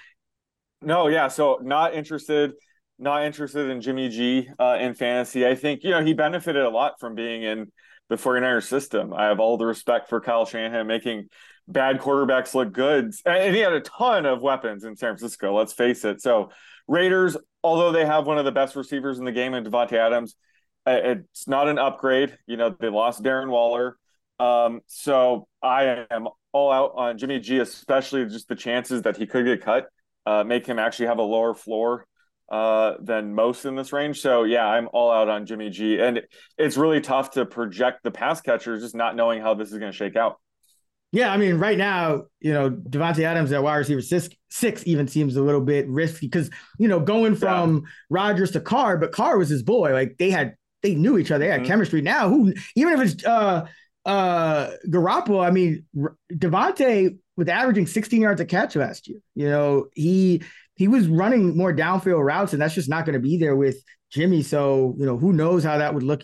No, 0.81 1.07
yeah, 1.07 1.27
so 1.27 1.59
not 1.61 1.93
interested, 1.93 2.53
not 2.97 3.25
interested 3.25 3.69
in 3.69 3.79
Jimmy 3.79 4.09
G 4.09 4.49
uh, 4.57 4.79
in 4.81 4.95
fantasy. 4.95 5.45
I 5.45 5.53
think 5.53 5.83
you 5.83 5.91
know 5.91 6.03
he 6.03 6.15
benefited 6.15 6.63
a 6.63 6.69
lot 6.69 6.93
from 6.99 7.13
being 7.13 7.43
in 7.43 7.71
the 8.09 8.15
49ers 8.15 8.63
system. 8.63 9.13
I 9.13 9.25
have 9.25 9.39
all 9.39 9.57
the 9.57 9.67
respect 9.67 10.09
for 10.09 10.19
Kyle 10.19 10.47
Shanahan 10.47 10.87
making 10.87 11.27
bad 11.67 11.99
quarterbacks 11.99 12.55
look 12.55 12.73
good, 12.73 13.13
and 13.23 13.55
he 13.55 13.61
had 13.61 13.73
a 13.73 13.81
ton 13.81 14.25
of 14.25 14.41
weapons 14.41 14.83
in 14.83 14.95
San 14.95 15.09
Francisco. 15.09 15.55
Let's 15.55 15.73
face 15.73 16.03
it. 16.05 16.21
So 16.21 16.49
Raiders, 16.87 17.37
although 17.63 17.91
they 17.91 18.05
have 18.05 18.25
one 18.25 18.37
of 18.37 18.45
the 18.45 18.51
best 18.51 18.75
receivers 18.75 19.19
in 19.19 19.25
the 19.25 19.31
game 19.31 19.53
in 19.53 19.63
Davante 19.63 19.93
Adams, 19.93 20.35
it's 20.85 21.47
not 21.47 21.67
an 21.67 21.77
upgrade. 21.77 22.37
You 22.47 22.57
know, 22.57 22.75
they 22.79 22.89
lost 22.89 23.23
Darren 23.23 23.49
Waller. 23.49 23.97
Um, 24.39 24.81
so 24.87 25.47
I 25.61 26.05
am 26.09 26.27
all 26.51 26.71
out 26.71 26.93
on 26.95 27.17
Jimmy 27.17 27.39
G, 27.39 27.59
especially 27.59 28.25
just 28.25 28.47
the 28.47 28.55
chances 28.55 29.03
that 29.03 29.17
he 29.17 29.27
could 29.27 29.45
get 29.45 29.61
cut, 29.61 29.87
uh, 30.25 30.43
make 30.43 30.65
him 30.65 30.79
actually 30.79 31.07
have 31.07 31.19
a 31.19 31.23
lower 31.23 31.53
floor 31.53 32.07
uh, 32.51 32.95
than 32.99 33.33
most 33.33 33.65
in 33.65 33.75
this 33.75 33.93
range. 33.93 34.19
So 34.19 34.43
yeah, 34.43 34.65
I'm 34.65 34.89
all 34.91 35.11
out 35.11 35.29
on 35.29 35.45
Jimmy 35.45 35.69
G, 35.69 35.99
and 35.99 36.21
it's 36.57 36.77
really 36.77 37.01
tough 37.01 37.31
to 37.31 37.45
project 37.45 38.03
the 38.03 38.11
pass 38.11 38.41
catchers 38.41 38.81
just 38.81 38.95
not 38.95 39.15
knowing 39.15 39.41
how 39.41 39.53
this 39.53 39.71
is 39.71 39.77
going 39.77 39.91
to 39.91 39.97
shake 39.97 40.15
out. 40.15 40.39
Yeah, 41.11 41.33
I 41.33 41.37
mean, 41.37 41.55
right 41.57 41.77
now, 41.77 42.23
you 42.39 42.53
know, 42.53 42.69
Davante 42.69 43.23
Adams 43.23 43.51
at 43.51 43.61
wide 43.61 43.75
receiver 43.75 44.01
six, 44.01 44.29
six 44.49 44.87
even 44.87 45.07
seems 45.07 45.35
a 45.35 45.41
little 45.41 45.61
bit 45.61 45.87
risky 45.89 46.27
because 46.27 46.49
you 46.79 46.87
know 46.87 47.01
going 47.01 47.35
from 47.35 47.75
yeah. 47.75 47.89
Rodgers 48.09 48.51
to 48.51 48.61
Carr, 48.61 48.97
but 48.97 49.11
Carr 49.11 49.37
was 49.37 49.49
his 49.49 49.61
boy. 49.61 49.91
Like 49.91 50.15
they 50.17 50.29
had, 50.29 50.55
they 50.81 50.95
knew 50.95 51.17
each 51.17 51.29
other, 51.29 51.43
they 51.43 51.51
had 51.51 51.61
mm-hmm. 51.61 51.67
chemistry. 51.67 52.01
Now, 52.01 52.29
who 52.29 52.53
even 52.77 52.93
if 52.93 53.13
it's 53.13 53.25
uh 53.25 53.67
uh 54.05 54.71
Garoppolo, 54.87 55.45
I 55.45 55.51
mean, 55.51 55.85
Davante 56.31 57.17
was 57.35 57.49
averaging 57.49 57.87
16 57.87 58.21
yards 58.21 58.39
a 58.39 58.45
catch 58.45 58.77
last 58.77 59.09
year. 59.09 59.19
You 59.35 59.49
know, 59.49 59.87
he 59.93 60.43
he 60.75 60.87
was 60.87 61.09
running 61.09 61.57
more 61.57 61.73
downfield 61.73 62.23
routes, 62.23 62.53
and 62.53 62.61
that's 62.61 62.73
just 62.73 62.89
not 62.89 63.05
going 63.05 63.13
to 63.13 63.19
be 63.19 63.37
there 63.37 63.57
with 63.57 63.83
Jimmy. 64.11 64.43
So 64.43 64.95
you 64.97 65.05
know, 65.05 65.17
who 65.17 65.33
knows 65.33 65.63
how 65.65 65.77
that 65.77 65.93
would 65.93 66.03
look 66.03 66.21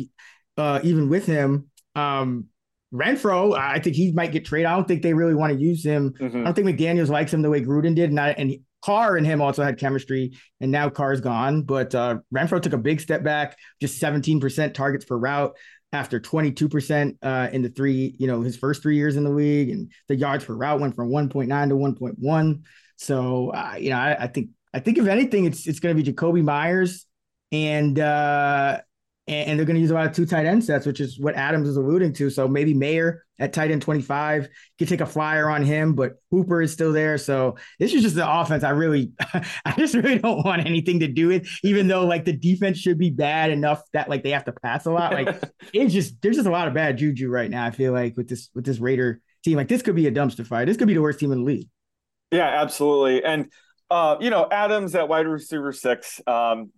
uh, 0.55 0.79
even 0.83 1.09
with 1.09 1.25
him. 1.25 1.69
Um, 1.93 2.45
Renfrow, 2.93 3.57
I 3.57 3.79
think 3.79 3.95
he 3.95 4.11
might 4.11 4.31
get 4.31 4.45
traded. 4.45 4.67
I 4.67 4.75
don't 4.75 4.87
think 4.87 5.01
they 5.01 5.13
really 5.13 5.35
want 5.35 5.53
to 5.53 5.59
use 5.59 5.83
him. 5.83 6.13
Mm-hmm. 6.13 6.41
I 6.41 6.43
don't 6.43 6.53
think 6.53 6.67
McDaniels 6.67 7.09
likes 7.09 7.33
him 7.33 7.41
the 7.41 7.49
way 7.49 7.61
Gruden 7.61 7.95
did, 7.95 8.09
and 8.09 8.19
I, 8.19 8.29
and 8.29 8.55
Carr 8.81 9.17
and 9.17 9.25
him 9.25 9.41
also 9.41 9.63
had 9.63 9.77
chemistry, 9.77 10.37
and 10.61 10.71
now 10.71 10.89
Carr's 10.89 11.19
gone. 11.19 11.63
But 11.63 11.93
uh, 11.93 12.19
Renfrow 12.33 12.61
took 12.61 12.73
a 12.73 12.77
big 12.77 13.01
step 13.01 13.23
back, 13.23 13.57
just 13.81 14.01
17% 14.01 14.73
targets 14.73 15.05
per 15.05 15.17
route 15.17 15.55
after 15.93 16.19
22% 16.19 17.17
uh, 17.21 17.49
in 17.51 17.61
the 17.61 17.69
three, 17.69 18.15
you 18.19 18.27
know, 18.27 18.41
his 18.41 18.57
first 18.57 18.81
three 18.81 18.95
years 18.95 19.15
in 19.15 19.23
the 19.23 19.29
league, 19.29 19.69
and 19.69 19.91
the 20.07 20.15
yards 20.15 20.45
per 20.45 20.53
route 20.53 20.79
went 20.79 20.95
from 20.95 21.09
1.9 21.09 21.69
to 21.69 21.75
1.1. 21.75 22.61
So, 22.97 23.49
uh, 23.49 23.75
you 23.77 23.89
know, 23.89 23.97
I, 23.97 24.23
I, 24.23 24.27
think 24.27 24.49
I 24.73 24.79
think 24.79 24.97
if 24.97 25.07
anything, 25.07 25.45
it's 25.45 25.67
it's 25.67 25.79
going 25.79 25.95
to 25.95 26.03
be 26.03 26.11
Jakobi 26.11 26.43
Meyers 26.43 27.05
and 27.51 27.97
uh, 27.97 28.79
and 29.27 29.59
they're 29.59 29.65
going 29.65 29.75
to 29.75 29.81
use 29.81 29.91
a 29.91 29.93
lot 29.93 30.07
of 30.07 30.13
two 30.13 30.25
tight 30.25 30.45
end 30.45 30.63
sets, 30.63 30.85
which 30.85 31.01
is 31.01 31.19
what 31.19 31.35
Adams 31.35 31.67
is 31.67 31.75
alluding 31.75 32.13
to. 32.13 32.29
So 32.29 32.47
maybe 32.47 32.73
Mayer 32.73 33.25
at 33.39 33.51
tight 33.51 33.71
end 33.71 33.81
25 33.81 34.47
could 34.79 34.87
take 34.87 35.01
a 35.01 35.05
flyer 35.05 35.49
on 35.49 35.63
him, 35.63 35.95
but 35.95 36.13
Hooper 36.31 36.61
is 36.61 36.71
still 36.71 36.93
there. 36.93 37.17
So 37.17 37.57
this 37.77 37.93
is 37.93 38.03
just 38.03 38.15
the 38.15 38.29
offense. 38.29 38.63
I 38.63 38.69
really, 38.69 39.11
I 39.65 39.73
just 39.77 39.95
really 39.95 40.17
don't 40.19 40.45
want 40.45 40.65
anything 40.65 41.01
to 41.01 41.07
do 41.07 41.27
with, 41.27 41.47
even 41.61 41.89
though 41.89 42.05
like 42.05 42.23
the 42.23 42.31
defense 42.31 42.77
should 42.77 42.97
be 42.97 43.09
bad 43.09 43.51
enough 43.51 43.81
that 43.91 44.09
like 44.09 44.23
they 44.23 44.31
have 44.31 44.45
to 44.45 44.53
pass 44.53 44.85
a 44.85 44.91
lot. 44.91 45.11
Like 45.11 45.43
it's 45.73 45.93
just, 45.93 46.21
there's 46.21 46.37
just 46.37 46.47
a 46.47 46.51
lot 46.51 46.69
of 46.69 46.73
bad 46.73 46.97
juju 46.97 47.29
right 47.29 47.51
now. 47.51 47.65
I 47.65 47.71
feel 47.71 47.91
like 47.91 48.15
with 48.15 48.29
this, 48.29 48.49
with 48.55 48.65
this 48.65 48.79
Raider 48.79 49.19
team, 49.43 49.57
like 49.57 49.67
this 49.67 49.81
could 49.81 49.95
be 49.95 50.07
a 50.07 50.11
dumpster 50.11 50.47
fire. 50.47 50.65
This 50.65 50.77
could 50.77 50.87
be 50.87 50.93
the 50.93 51.01
worst 51.01 51.19
team 51.19 51.33
in 51.33 51.39
the 51.39 51.45
league. 51.45 51.69
Yeah, 52.31 52.47
absolutely. 52.61 53.25
And, 53.25 53.51
uh, 53.89 54.17
you 54.21 54.29
know, 54.29 54.47
Adams 54.49 54.95
at 54.95 55.09
wide 55.09 55.27
receiver 55.27 55.73
six, 55.73 56.21
um, 56.27 56.71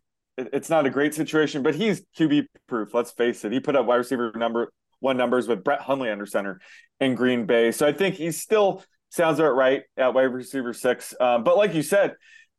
it's 0.54 0.70
not 0.70 0.86
a 0.86 0.90
great 0.90 1.14
situation, 1.14 1.64
but 1.64 1.76
he's 1.76 2.04
QB 2.18 2.46
proof. 2.68 2.94
Let's 2.94 3.12
face 3.12 3.44
it. 3.46 3.52
He 3.52 3.60
put 3.60 3.76
up 3.76 3.86
wide 3.86 3.98
receiver 3.98 4.32
number 4.36 4.72
one 5.00 5.18
numbers 5.18 5.48
with 5.48 5.64
Brett 5.64 5.82
Hundley 5.82 6.10
under 6.10 6.26
center 6.26 6.60
in 7.00 7.16
Green 7.16 7.46
Bay. 7.46 7.72
So 7.72 7.88
I 7.88 7.94
think 7.94 8.16
he 8.16 8.32
still 8.32 8.84
sounds 9.10 9.40
about 9.40 9.56
right 9.56 9.84
at 9.98 10.14
wide 10.14 10.24
receiver 10.24 10.74
six. 10.74 11.14
Um, 11.20 11.44
but 11.44 11.58
like 11.58 11.74
you 11.74 11.82
said, 11.82 12.14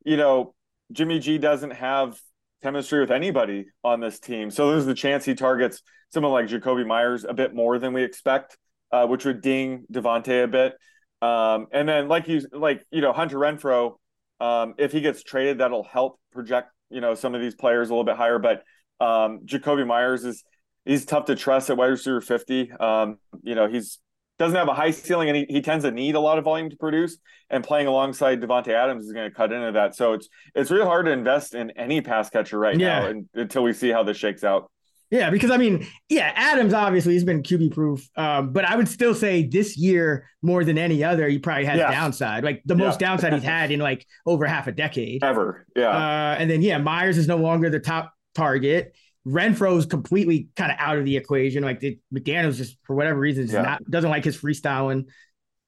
you 0.05 0.17
know, 0.17 0.55
Jimmy 0.93 1.19
G 1.19 1.39
doesn't 1.39 1.73
have 1.73 2.19
chemistry 2.63 3.01
with 3.01 3.11
anybody 3.11 3.67
on 3.85 4.01
this 4.01 4.19
team. 4.19 4.51
So 4.51 4.71
there's 4.71 4.87
the 4.87 4.95
chance 4.95 5.25
he 5.25 5.35
targets 5.35 5.83
someone 6.13 6.33
like 6.33 6.47
Jakobi 6.47 6.87
Meyers 6.87 7.25
a 7.25 7.33
bit 7.33 7.55
more 7.55 7.79
than 7.79 7.93
we 7.93 8.03
expect, 8.03 8.57
uh, 8.93 9.07
which 9.07 9.25
would 9.25 9.41
ding 9.41 9.85
Davante 9.93 10.45
a 10.45 10.49
bit. 10.49 10.75
Um, 11.23 11.67
and 11.73 11.89
then 11.89 12.09
like 12.09 12.29
you 12.29 12.43
like, 12.53 12.85
you 12.91 13.01
know, 13.01 13.13
Hunter 13.13 13.39
Renfrow, 13.39 13.97
um, 14.41 14.75
if 14.79 14.93
he 14.93 15.01
gets 15.01 15.23
traded, 15.23 15.59
that'll 15.59 15.85
help 15.85 16.19
project 16.33 16.71
you 16.91 17.01
know 17.01 17.15
some 17.15 17.35
of 17.35 17.41
these 17.41 17.55
players 17.55 17.91
a 17.91 17.93
little 17.93 18.05
bit 18.05 18.17
higher, 18.17 18.39
but 18.39 18.63
um, 19.01 19.41
Jakobi 19.47 19.87
Meyers 19.87 20.25
is 20.25 20.45
he's 20.85 21.05
tough 21.05 21.27
to 21.27 21.37
trust 21.37 21.71
at 21.71 21.77
wide 21.77 21.87
receiver 21.87 22.21
50. 22.21 22.73
Um, 22.73 23.19
you 23.43 23.55
know, 23.55 23.69
he's 23.69 23.99
doesn't 24.39 24.57
have 24.57 24.69
a 24.69 24.75
high 24.75 24.91
ceiling 24.91 25.29
and 25.29 25.37
he, 25.37 25.47
he 25.51 25.61
tends 25.61 25.85
to 25.85 25.91
need 25.91 26.15
a 26.15 26.21
lot 26.21 26.39
of 26.39 26.45
volume 26.45 26.71
to 26.71 26.77
produce 26.77 27.19
and 27.51 27.63
playing 27.63 27.87
alongside 27.87 28.41
Davante 28.41 28.69
Adams 28.69 29.05
is 29.05 29.13
going 29.13 29.29
to 29.29 29.37
cut 29.37 29.53
into 29.53 29.73
that. 29.73 29.95
So 29.95 30.15
it's 30.15 30.29
it's 30.55 30.71
really 30.71 30.87
hard 30.87 31.07
to 31.07 31.13
invest 31.13 31.55
in 31.55 31.71
any 31.73 32.01
pass 32.01 32.31
catcher 32.31 32.59
right 32.59 32.79
yeah. 32.79 33.01
now 33.01 33.07
and, 33.09 33.29
until 33.35 33.63
we 33.63 33.75
see 33.75 33.91
how 33.91 34.03
this 34.03 34.17
shakes 34.17 34.43
out. 34.43 34.71
Yeah, 35.11 35.31
because 35.31 35.51
I 35.51 35.57
mean, 35.57 35.87
yeah, 36.09 36.33
Adams 36.37 36.73
obviously 36.73 37.15
he's 37.15 37.25
been 37.25 37.43
QB 37.43 37.73
proof, 37.73 38.09
um, 38.17 38.53
but 38.53 38.65
I 38.65 38.77
would 38.77 38.89
still 38.89 39.15
say 39.15 39.45
this 39.45 39.77
year 39.77 40.29
more 40.41 40.63
than 40.63 40.79
any 40.79 41.03
other, 41.03 41.29
he 41.29 41.39
probably 41.39 41.65
has 41.65 41.79
downside, 41.79 42.45
like 42.45 42.63
the 42.65 42.77
most 42.77 43.01
downside 43.01 43.33
he's 43.33 43.43
had 43.43 43.73
in 43.73 43.81
like 43.81 44.07
over 44.25 44.47
half 44.47 44.69
a 44.69 44.73
decade 44.73 45.25
ever. 45.25 45.67
Yeah, 45.75 45.89
uh, 45.89 46.37
and 46.39 46.49
then 46.49 46.63
yeah, 46.63 46.79
Meyers 46.79 47.19
is 47.19 47.27
no 47.27 47.37
longer 47.37 47.71
the 47.71 47.81
top 47.81 48.15
target. 48.35 48.95
Renfrow's 49.27 49.85
completely 49.85 50.49
kind 50.57 50.71
of 50.73 50.79
out 50.81 50.97
of 50.97 51.05
the 51.05 51.17
equation. 51.17 51.63
Like 51.63 51.81
the, 51.81 51.99
McDaniels 52.15 52.57
just 52.57 52.77
for 52.85 52.95
whatever 52.95 53.19
reason 53.19 53.49
yeah. 53.49 53.63
not 53.63 53.91
doesn't 53.91 54.11
like 54.11 54.25
his 54.25 54.37
freestyling. 54.37 55.07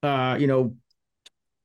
Uh, 0.01 0.37
you 0.39 0.47
know, 0.47 0.75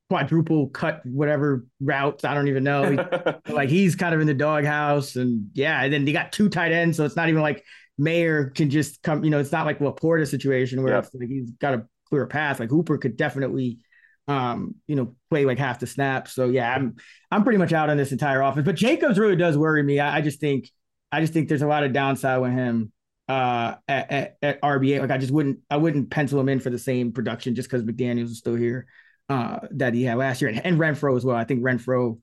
quadruple 0.09 0.69
cut 0.69 1.05
whatever 1.05 1.67
routes. 1.81 2.25
I 2.25 2.35
don't 2.35 2.49
even 2.49 2.65
know. 2.65 3.07
like 3.49 3.69
he's 3.69 3.95
kind 3.95 4.15
of 4.15 4.21
in 4.21 4.27
the 4.27 4.35
doghouse, 4.35 5.17
and 5.17 5.51
yeah, 5.55 5.83
and 5.83 5.93
then 5.93 6.05
they 6.05 6.13
got 6.13 6.33
two 6.33 6.49
tight 6.49 6.73
ends, 6.73 6.97
so 6.97 7.05
it's 7.05 7.17
not 7.17 7.29
even 7.29 7.43
like 7.43 7.65
Mayer 7.99 8.51
can 8.51 8.71
just 8.71 9.03
come. 9.03 9.25
You 9.25 9.31
know, 9.31 9.39
it's 9.39 9.53
not 9.53 9.67
like 9.67 9.79
LaPorta 9.79 10.27
situation 10.27 10.83
where 10.83 10.99
it's 10.99 11.15
like 11.15 11.29
he's 11.29 11.51
got 11.53 11.75
a 11.75 11.87
clear 12.09 12.27
path. 12.27 12.61
Like 12.61 12.71
Hooper 12.71 12.99
could 12.99 13.17
definitely, 13.17 13.79
um, 14.27 14.77
you 14.87 14.97
know, 14.97 15.15
play 15.31 15.45
like 15.45 15.59
half 15.59 15.81
the 15.81 15.87
snaps. 15.87 16.33
So 16.33 16.49
yeah, 16.49 16.73
I'm 16.73 16.97
I'm 17.31 17.45
pretty 17.45 17.59
much 17.59 17.73
out 17.73 17.91
on 17.91 17.97
this 17.97 18.13
entire 18.13 18.41
offense. 18.41 18.65
But 18.65 18.77
Jacobs 18.77 19.19
really 19.19 19.37
does 19.37 19.59
worry 19.59 19.83
me. 19.83 20.01
I, 20.01 20.19
I 20.19 20.21
just 20.21 20.41
think 20.41 20.71
I 21.13 21.21
just 21.21 21.33
think 21.33 21.49
there's 21.49 21.63
a 21.63 21.67
lot 21.67 21.85
of 21.85 21.93
downside 21.93 22.41
with 22.41 22.53
him 22.53 22.93
uh 23.29 23.75
at, 23.87 24.11
at, 24.11 24.37
at 24.41 24.63
RB8. 24.63 25.01
Like 25.01 25.11
I 25.11 25.19
just 25.19 25.33
wouldn't 25.33 25.59
I 25.69 25.77
wouldn't 25.77 26.11
pencil 26.11 26.41
him 26.41 26.49
in 26.49 26.61
for 26.61 26.71
the 26.71 26.79
same 26.79 27.13
production 27.13 27.55
just 27.55 27.69
because 27.69 27.83
McDaniels 27.83 28.31
is 28.31 28.39
still 28.39 28.55
here 28.55 28.87
uh, 29.29 29.61
that 29.73 29.95
he 29.95 30.05
had 30.05 30.19
last 30.19 30.41
year, 30.41 30.51
and, 30.51 30.65
and 30.65 30.79
Renfrow 30.79 31.17
as 31.17 31.25
well. 31.25 31.37
I 31.37 31.45
think 31.45 31.63
Renfrow, 31.63 32.19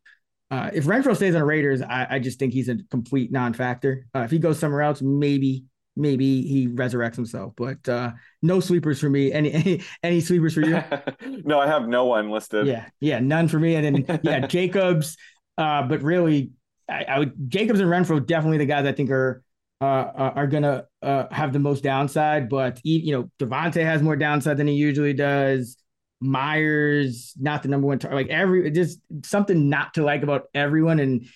uh, 0.51 0.71
if 0.73 0.85
Renfrow 0.85 1.15
stays 1.15 1.35
on 1.35 1.41
the 1.41 1.45
Raiders, 1.45 1.81
I, 1.81 2.07
I 2.11 2.19
just 2.19 2.39
think 2.39 2.53
he's 2.53 2.69
a 2.69 2.77
complete 2.89 3.31
non-factor. 3.31 4.07
Uh, 4.15 4.21
if 4.21 4.31
he 4.31 4.39
goes 4.39 4.59
somewhere 4.59 4.81
else, 4.81 5.01
maybe 5.01 5.65
maybe 5.95 6.41
he 6.41 6.67
resurrects 6.67 7.15
himself. 7.15 7.53
But 7.55 7.87
uh, 7.87 8.11
no 8.41 8.59
sleepers 8.59 8.99
for 8.99 9.09
me. 9.09 9.31
Any 9.31 9.51
any, 9.51 9.83
any 10.03 10.21
sleepers 10.21 10.53
for 10.53 10.61
you? 10.61 10.83
no, 11.45 11.59
I 11.59 11.67
have 11.67 11.87
no 11.87 12.05
one 12.05 12.29
listed. 12.29 12.67
Yeah, 12.67 12.87
yeah, 12.99 13.19
none 13.19 13.47
for 13.47 13.59
me. 13.59 13.75
And 13.75 14.05
then 14.05 14.19
yeah, 14.23 14.47
Jacobs. 14.47 15.17
Uh, 15.57 15.83
but 15.83 16.01
really, 16.01 16.51
I, 16.89 17.05
I, 17.05 17.19
would 17.19 17.33
Jacobs 17.49 17.79
and 17.79 17.89
Renfrow 17.89 18.25
definitely 18.25 18.57
the 18.57 18.65
guys 18.65 18.85
I 18.85 18.91
think 18.91 19.11
are. 19.11 19.41
Uh, 19.81 20.31
are 20.35 20.47
gonna 20.47 20.85
uh, 21.01 21.25
have 21.31 21.51
the 21.51 21.59
most 21.59 21.83
downside, 21.83 22.47
but 22.47 22.79
you 22.83 23.11
know 23.11 23.29
Davante 23.37 23.83
has 23.83 24.01
more 24.01 24.15
downside 24.15 24.55
than 24.55 24.67
he 24.67 24.73
usually 24.73 25.13
does. 25.13 25.75
Meyers, 26.21 27.33
not 27.39 27.63
the 27.63 27.69
number 27.69 27.87
one 27.87 27.99
target. 27.99 28.15
Like 28.15 28.29
every 28.29 28.71
just 28.71 28.99
something 29.23 29.69
not 29.69 29.95
to 29.95 30.03
like 30.03 30.23
about 30.23 30.45
everyone. 30.53 30.99
And 30.99 31.27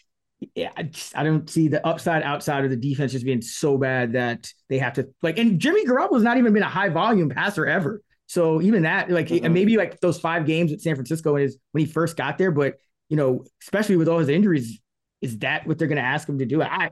yeah, 0.55 0.71
I, 0.75 0.83
just, 0.83 1.17
I 1.17 1.23
don't 1.23 1.49
see 1.49 1.67
the 1.67 1.85
upside 1.85 2.23
outside 2.23 2.63
of 2.63 2.69
the 2.69 2.77
defense 2.77 3.11
just 3.11 3.25
being 3.25 3.41
so 3.41 3.77
bad 3.77 4.13
that 4.13 4.51
they 4.69 4.79
have 4.79 4.93
to 4.93 5.09
like. 5.21 5.37
And 5.37 5.59
Jimmy 5.59 5.85
Garoppolo's 5.85 6.23
not 6.23 6.37
even 6.37 6.53
been 6.53 6.63
a 6.63 6.69
high 6.69 6.89
volume 6.89 7.29
passer 7.29 7.65
ever. 7.65 8.01
So 8.27 8.61
even 8.61 8.83
that, 8.83 9.09
like, 9.09 9.27
mm-hmm. 9.27 9.51
maybe 9.51 9.75
like 9.75 9.99
those 10.01 10.19
five 10.19 10.45
games 10.45 10.71
at 10.71 10.81
San 10.81 10.95
Francisco 10.95 11.35
is 11.35 11.57
when 11.71 11.85
he 11.85 11.91
first 11.91 12.15
got 12.15 12.37
there. 12.37 12.51
But 12.51 12.75
you 13.09 13.17
know, 13.17 13.43
especially 13.63 13.97
with 13.97 14.07
all 14.07 14.19
his 14.19 14.29
injuries, 14.29 14.79
is 15.21 15.39
that 15.39 15.67
what 15.67 15.77
they're 15.77 15.87
going 15.87 15.97
to 15.97 16.03
ask 16.03 16.29
him 16.29 16.37
to 16.37 16.45
do? 16.45 16.61
I, 16.61 16.91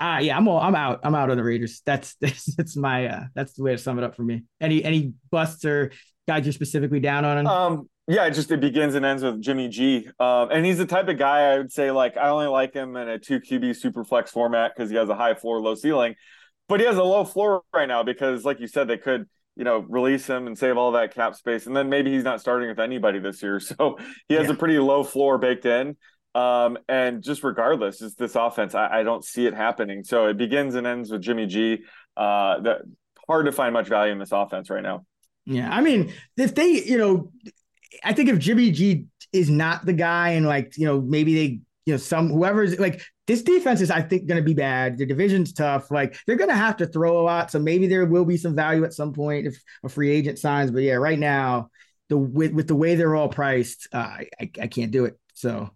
uh, 0.00 0.18
yeah, 0.22 0.36
I'm 0.36 0.48
all, 0.48 0.60
I'm 0.60 0.74
out. 0.74 1.00
I'm 1.02 1.14
out 1.14 1.30
on 1.30 1.36
the 1.36 1.44
Raiders. 1.44 1.82
That's 1.84 2.14
that's, 2.20 2.44
that's 2.56 2.76
my 2.76 3.06
uh, 3.06 3.24
that's 3.34 3.52
the 3.52 3.62
way 3.62 3.72
to 3.72 3.78
sum 3.78 3.98
it 3.98 4.04
up 4.04 4.16
for 4.16 4.22
me. 4.22 4.44
Any 4.60 4.82
any 4.82 5.12
busts 5.30 5.64
or 5.64 5.92
guys 6.28 6.46
you're 6.46 6.52
specifically 6.52 7.00
down 7.00 7.24
on? 7.24 7.38
Him? 7.38 7.46
Um, 7.46 7.88
yeah, 8.06 8.26
it 8.26 8.32
just 8.32 8.50
it 8.52 8.60
begins 8.60 8.94
and 8.94 9.04
ends 9.04 9.24
with 9.24 9.40
Jimmy 9.42 9.68
G. 9.68 10.08
Um, 10.20 10.50
and 10.52 10.64
he's 10.64 10.78
the 10.78 10.86
type 10.86 11.08
of 11.08 11.18
guy 11.18 11.52
I 11.52 11.58
would 11.58 11.72
say 11.72 11.90
like 11.90 12.16
I 12.16 12.28
only 12.28 12.46
like 12.46 12.72
him 12.72 12.96
in 12.96 13.08
a 13.08 13.18
two 13.18 13.40
QB 13.40 13.74
super 13.76 14.04
flex 14.04 14.30
format 14.30 14.72
because 14.74 14.90
he 14.90 14.96
has 14.96 15.08
a 15.08 15.16
high 15.16 15.34
floor, 15.34 15.60
low 15.60 15.74
ceiling. 15.74 16.14
But 16.68 16.80
he 16.80 16.86
has 16.86 16.96
a 16.96 17.02
low 17.02 17.24
floor 17.24 17.62
right 17.74 17.88
now 17.88 18.02
because, 18.02 18.44
like 18.44 18.60
you 18.60 18.68
said, 18.68 18.86
they 18.86 18.98
could 18.98 19.26
you 19.56 19.64
know 19.64 19.78
release 19.78 20.26
him 20.26 20.46
and 20.46 20.56
save 20.56 20.76
all 20.76 20.92
that 20.92 21.14
cap 21.14 21.34
space, 21.34 21.66
and 21.66 21.74
then 21.76 21.88
maybe 21.88 22.12
he's 22.12 22.24
not 22.24 22.40
starting 22.40 22.68
with 22.68 22.78
anybody 22.78 23.18
this 23.18 23.42
year. 23.42 23.60
So 23.78 23.98
he 24.28 24.34
has 24.34 24.46
yeah. 24.46 24.52
a 24.52 24.56
pretty 24.56 24.78
low 24.78 25.02
floor 25.02 25.38
baked 25.38 25.66
in. 25.66 25.96
Um, 26.34 26.78
and 26.88 27.22
just 27.22 27.42
regardless, 27.42 28.00
it's 28.00 28.14
this 28.14 28.36
offense. 28.36 28.74
I, 28.74 29.00
I, 29.00 29.02
don't 29.02 29.24
see 29.24 29.46
it 29.46 29.54
happening. 29.54 30.04
So 30.04 30.26
it 30.26 30.36
begins 30.36 30.76
and 30.76 30.86
ends 30.86 31.10
with 31.10 31.22
Jimmy 31.22 31.46
G. 31.46 31.78
Uh, 32.16 32.60
that 32.60 32.82
hard 33.26 33.46
to 33.46 33.52
find 33.52 33.72
much 33.72 33.88
value 33.88 34.12
in 34.12 34.18
this 34.18 34.30
offense 34.30 34.70
right 34.70 34.82
now. 34.82 35.04
Yeah, 35.48 35.70
I 35.70 35.80
mean, 35.80 36.12
if 36.36 36.54
they, 36.54 36.84
you 36.84 36.98
know, 36.98 37.32
I 38.04 38.12
think 38.12 38.28
if 38.28 38.38
Jimmy 38.38 38.70
G 38.70 39.06
is 39.32 39.48
not 39.48 39.86
the 39.86 39.94
guy, 39.94 40.30
and 40.30 40.46
like, 40.46 40.76
you 40.76 40.84
know, 40.84 41.00
maybe 41.00 41.34
they, 41.34 41.60
you 41.86 41.94
know, 41.94 41.96
some 41.96 42.28
whoever's 42.28 42.78
like 42.78 43.02
this 43.26 43.42
defense 43.42 43.80
is, 43.80 43.90
I 43.90 44.02
think, 44.02 44.26
going 44.26 44.40
to 44.40 44.44
be 44.44 44.52
bad. 44.52 44.98
The 44.98 45.06
division's 45.06 45.54
tough. 45.54 45.90
Like 45.90 46.18
they're 46.26 46.36
going 46.36 46.50
to 46.50 46.56
have 46.56 46.76
to 46.78 46.86
throw 46.86 47.18
a 47.18 47.22
lot, 47.22 47.50
so 47.50 47.58
maybe 47.58 47.86
there 47.86 48.04
will 48.04 48.26
be 48.26 48.36
some 48.36 48.54
value 48.54 48.84
at 48.84 48.92
some 48.92 49.14
point 49.14 49.46
if 49.46 49.56
a 49.82 49.88
free 49.88 50.10
agent 50.10 50.38
signs. 50.38 50.70
But 50.70 50.82
yeah, 50.82 50.94
right 50.94 51.18
now, 51.18 51.70
the 52.10 52.18
with, 52.18 52.52
with 52.52 52.68
the 52.68 52.76
way 52.76 52.94
they're 52.94 53.16
all 53.16 53.30
priced, 53.30 53.88
uh, 53.90 53.96
I, 53.98 54.50
I 54.60 54.66
can't 54.66 54.90
do 54.90 55.06
it. 55.06 55.18
So 55.32 55.70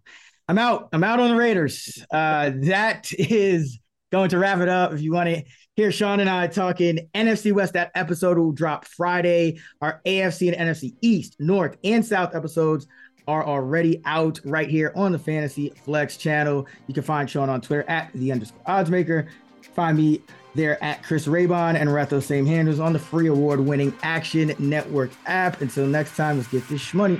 I'm 0.47 0.59
out. 0.59 0.89
I'm 0.93 1.03
out 1.03 1.19
on 1.19 1.31
the 1.31 1.35
Raiders. 1.35 2.05
Uh, 2.11 2.51
that 2.61 3.11
is 3.17 3.79
going 4.11 4.29
to 4.29 4.37
wrap 4.37 4.59
it 4.59 4.69
up. 4.69 4.93
If 4.93 5.01
you 5.01 5.13
want 5.13 5.29
to 5.29 5.43
hear 5.75 5.91
Sean 5.91 6.19
and 6.19 6.29
I 6.29 6.47
talking 6.47 7.09
NFC 7.15 7.51
West, 7.51 7.73
that 7.73 7.91
episode 7.95 8.37
will 8.37 8.51
drop 8.51 8.85
Friday. 8.85 9.59
Our 9.81 10.01
AFC 10.05 10.53
and 10.53 10.69
NFC 10.69 10.95
East, 11.01 11.35
North, 11.39 11.77
and 11.83 12.05
South 12.05 12.35
episodes 12.35 12.87
are 13.27 13.45
already 13.45 14.01
out 14.05 14.39
right 14.43 14.69
here 14.69 14.91
on 14.95 15.11
the 15.11 15.19
Fantasy 15.19 15.69
Flex 15.83 16.17
channel. 16.17 16.67
You 16.87 16.93
can 16.93 17.03
find 17.03 17.29
Sean 17.29 17.49
on 17.49 17.61
Twitter 17.61 17.89
at 17.89 18.11
the 18.13 18.31
underscore 18.31 18.61
oddsmaker. 18.67 19.27
Find 19.73 19.97
me 19.97 20.21
there 20.55 20.81
at 20.83 21.01
Chris 21.01 21.25
Raybon 21.25 21.75
and 21.75 22.09
those 22.09 22.25
same 22.25 22.45
handles 22.45 22.79
on 22.79 22.93
the 22.93 22.99
free 22.99 23.27
award 23.27 23.59
winning 23.59 23.97
Action 24.03 24.53
Network 24.59 25.09
app. 25.25 25.61
Until 25.61 25.87
next 25.87 26.15
time, 26.15 26.37
let's 26.37 26.49
get 26.49 26.67
this 26.67 26.93
money. 26.93 27.19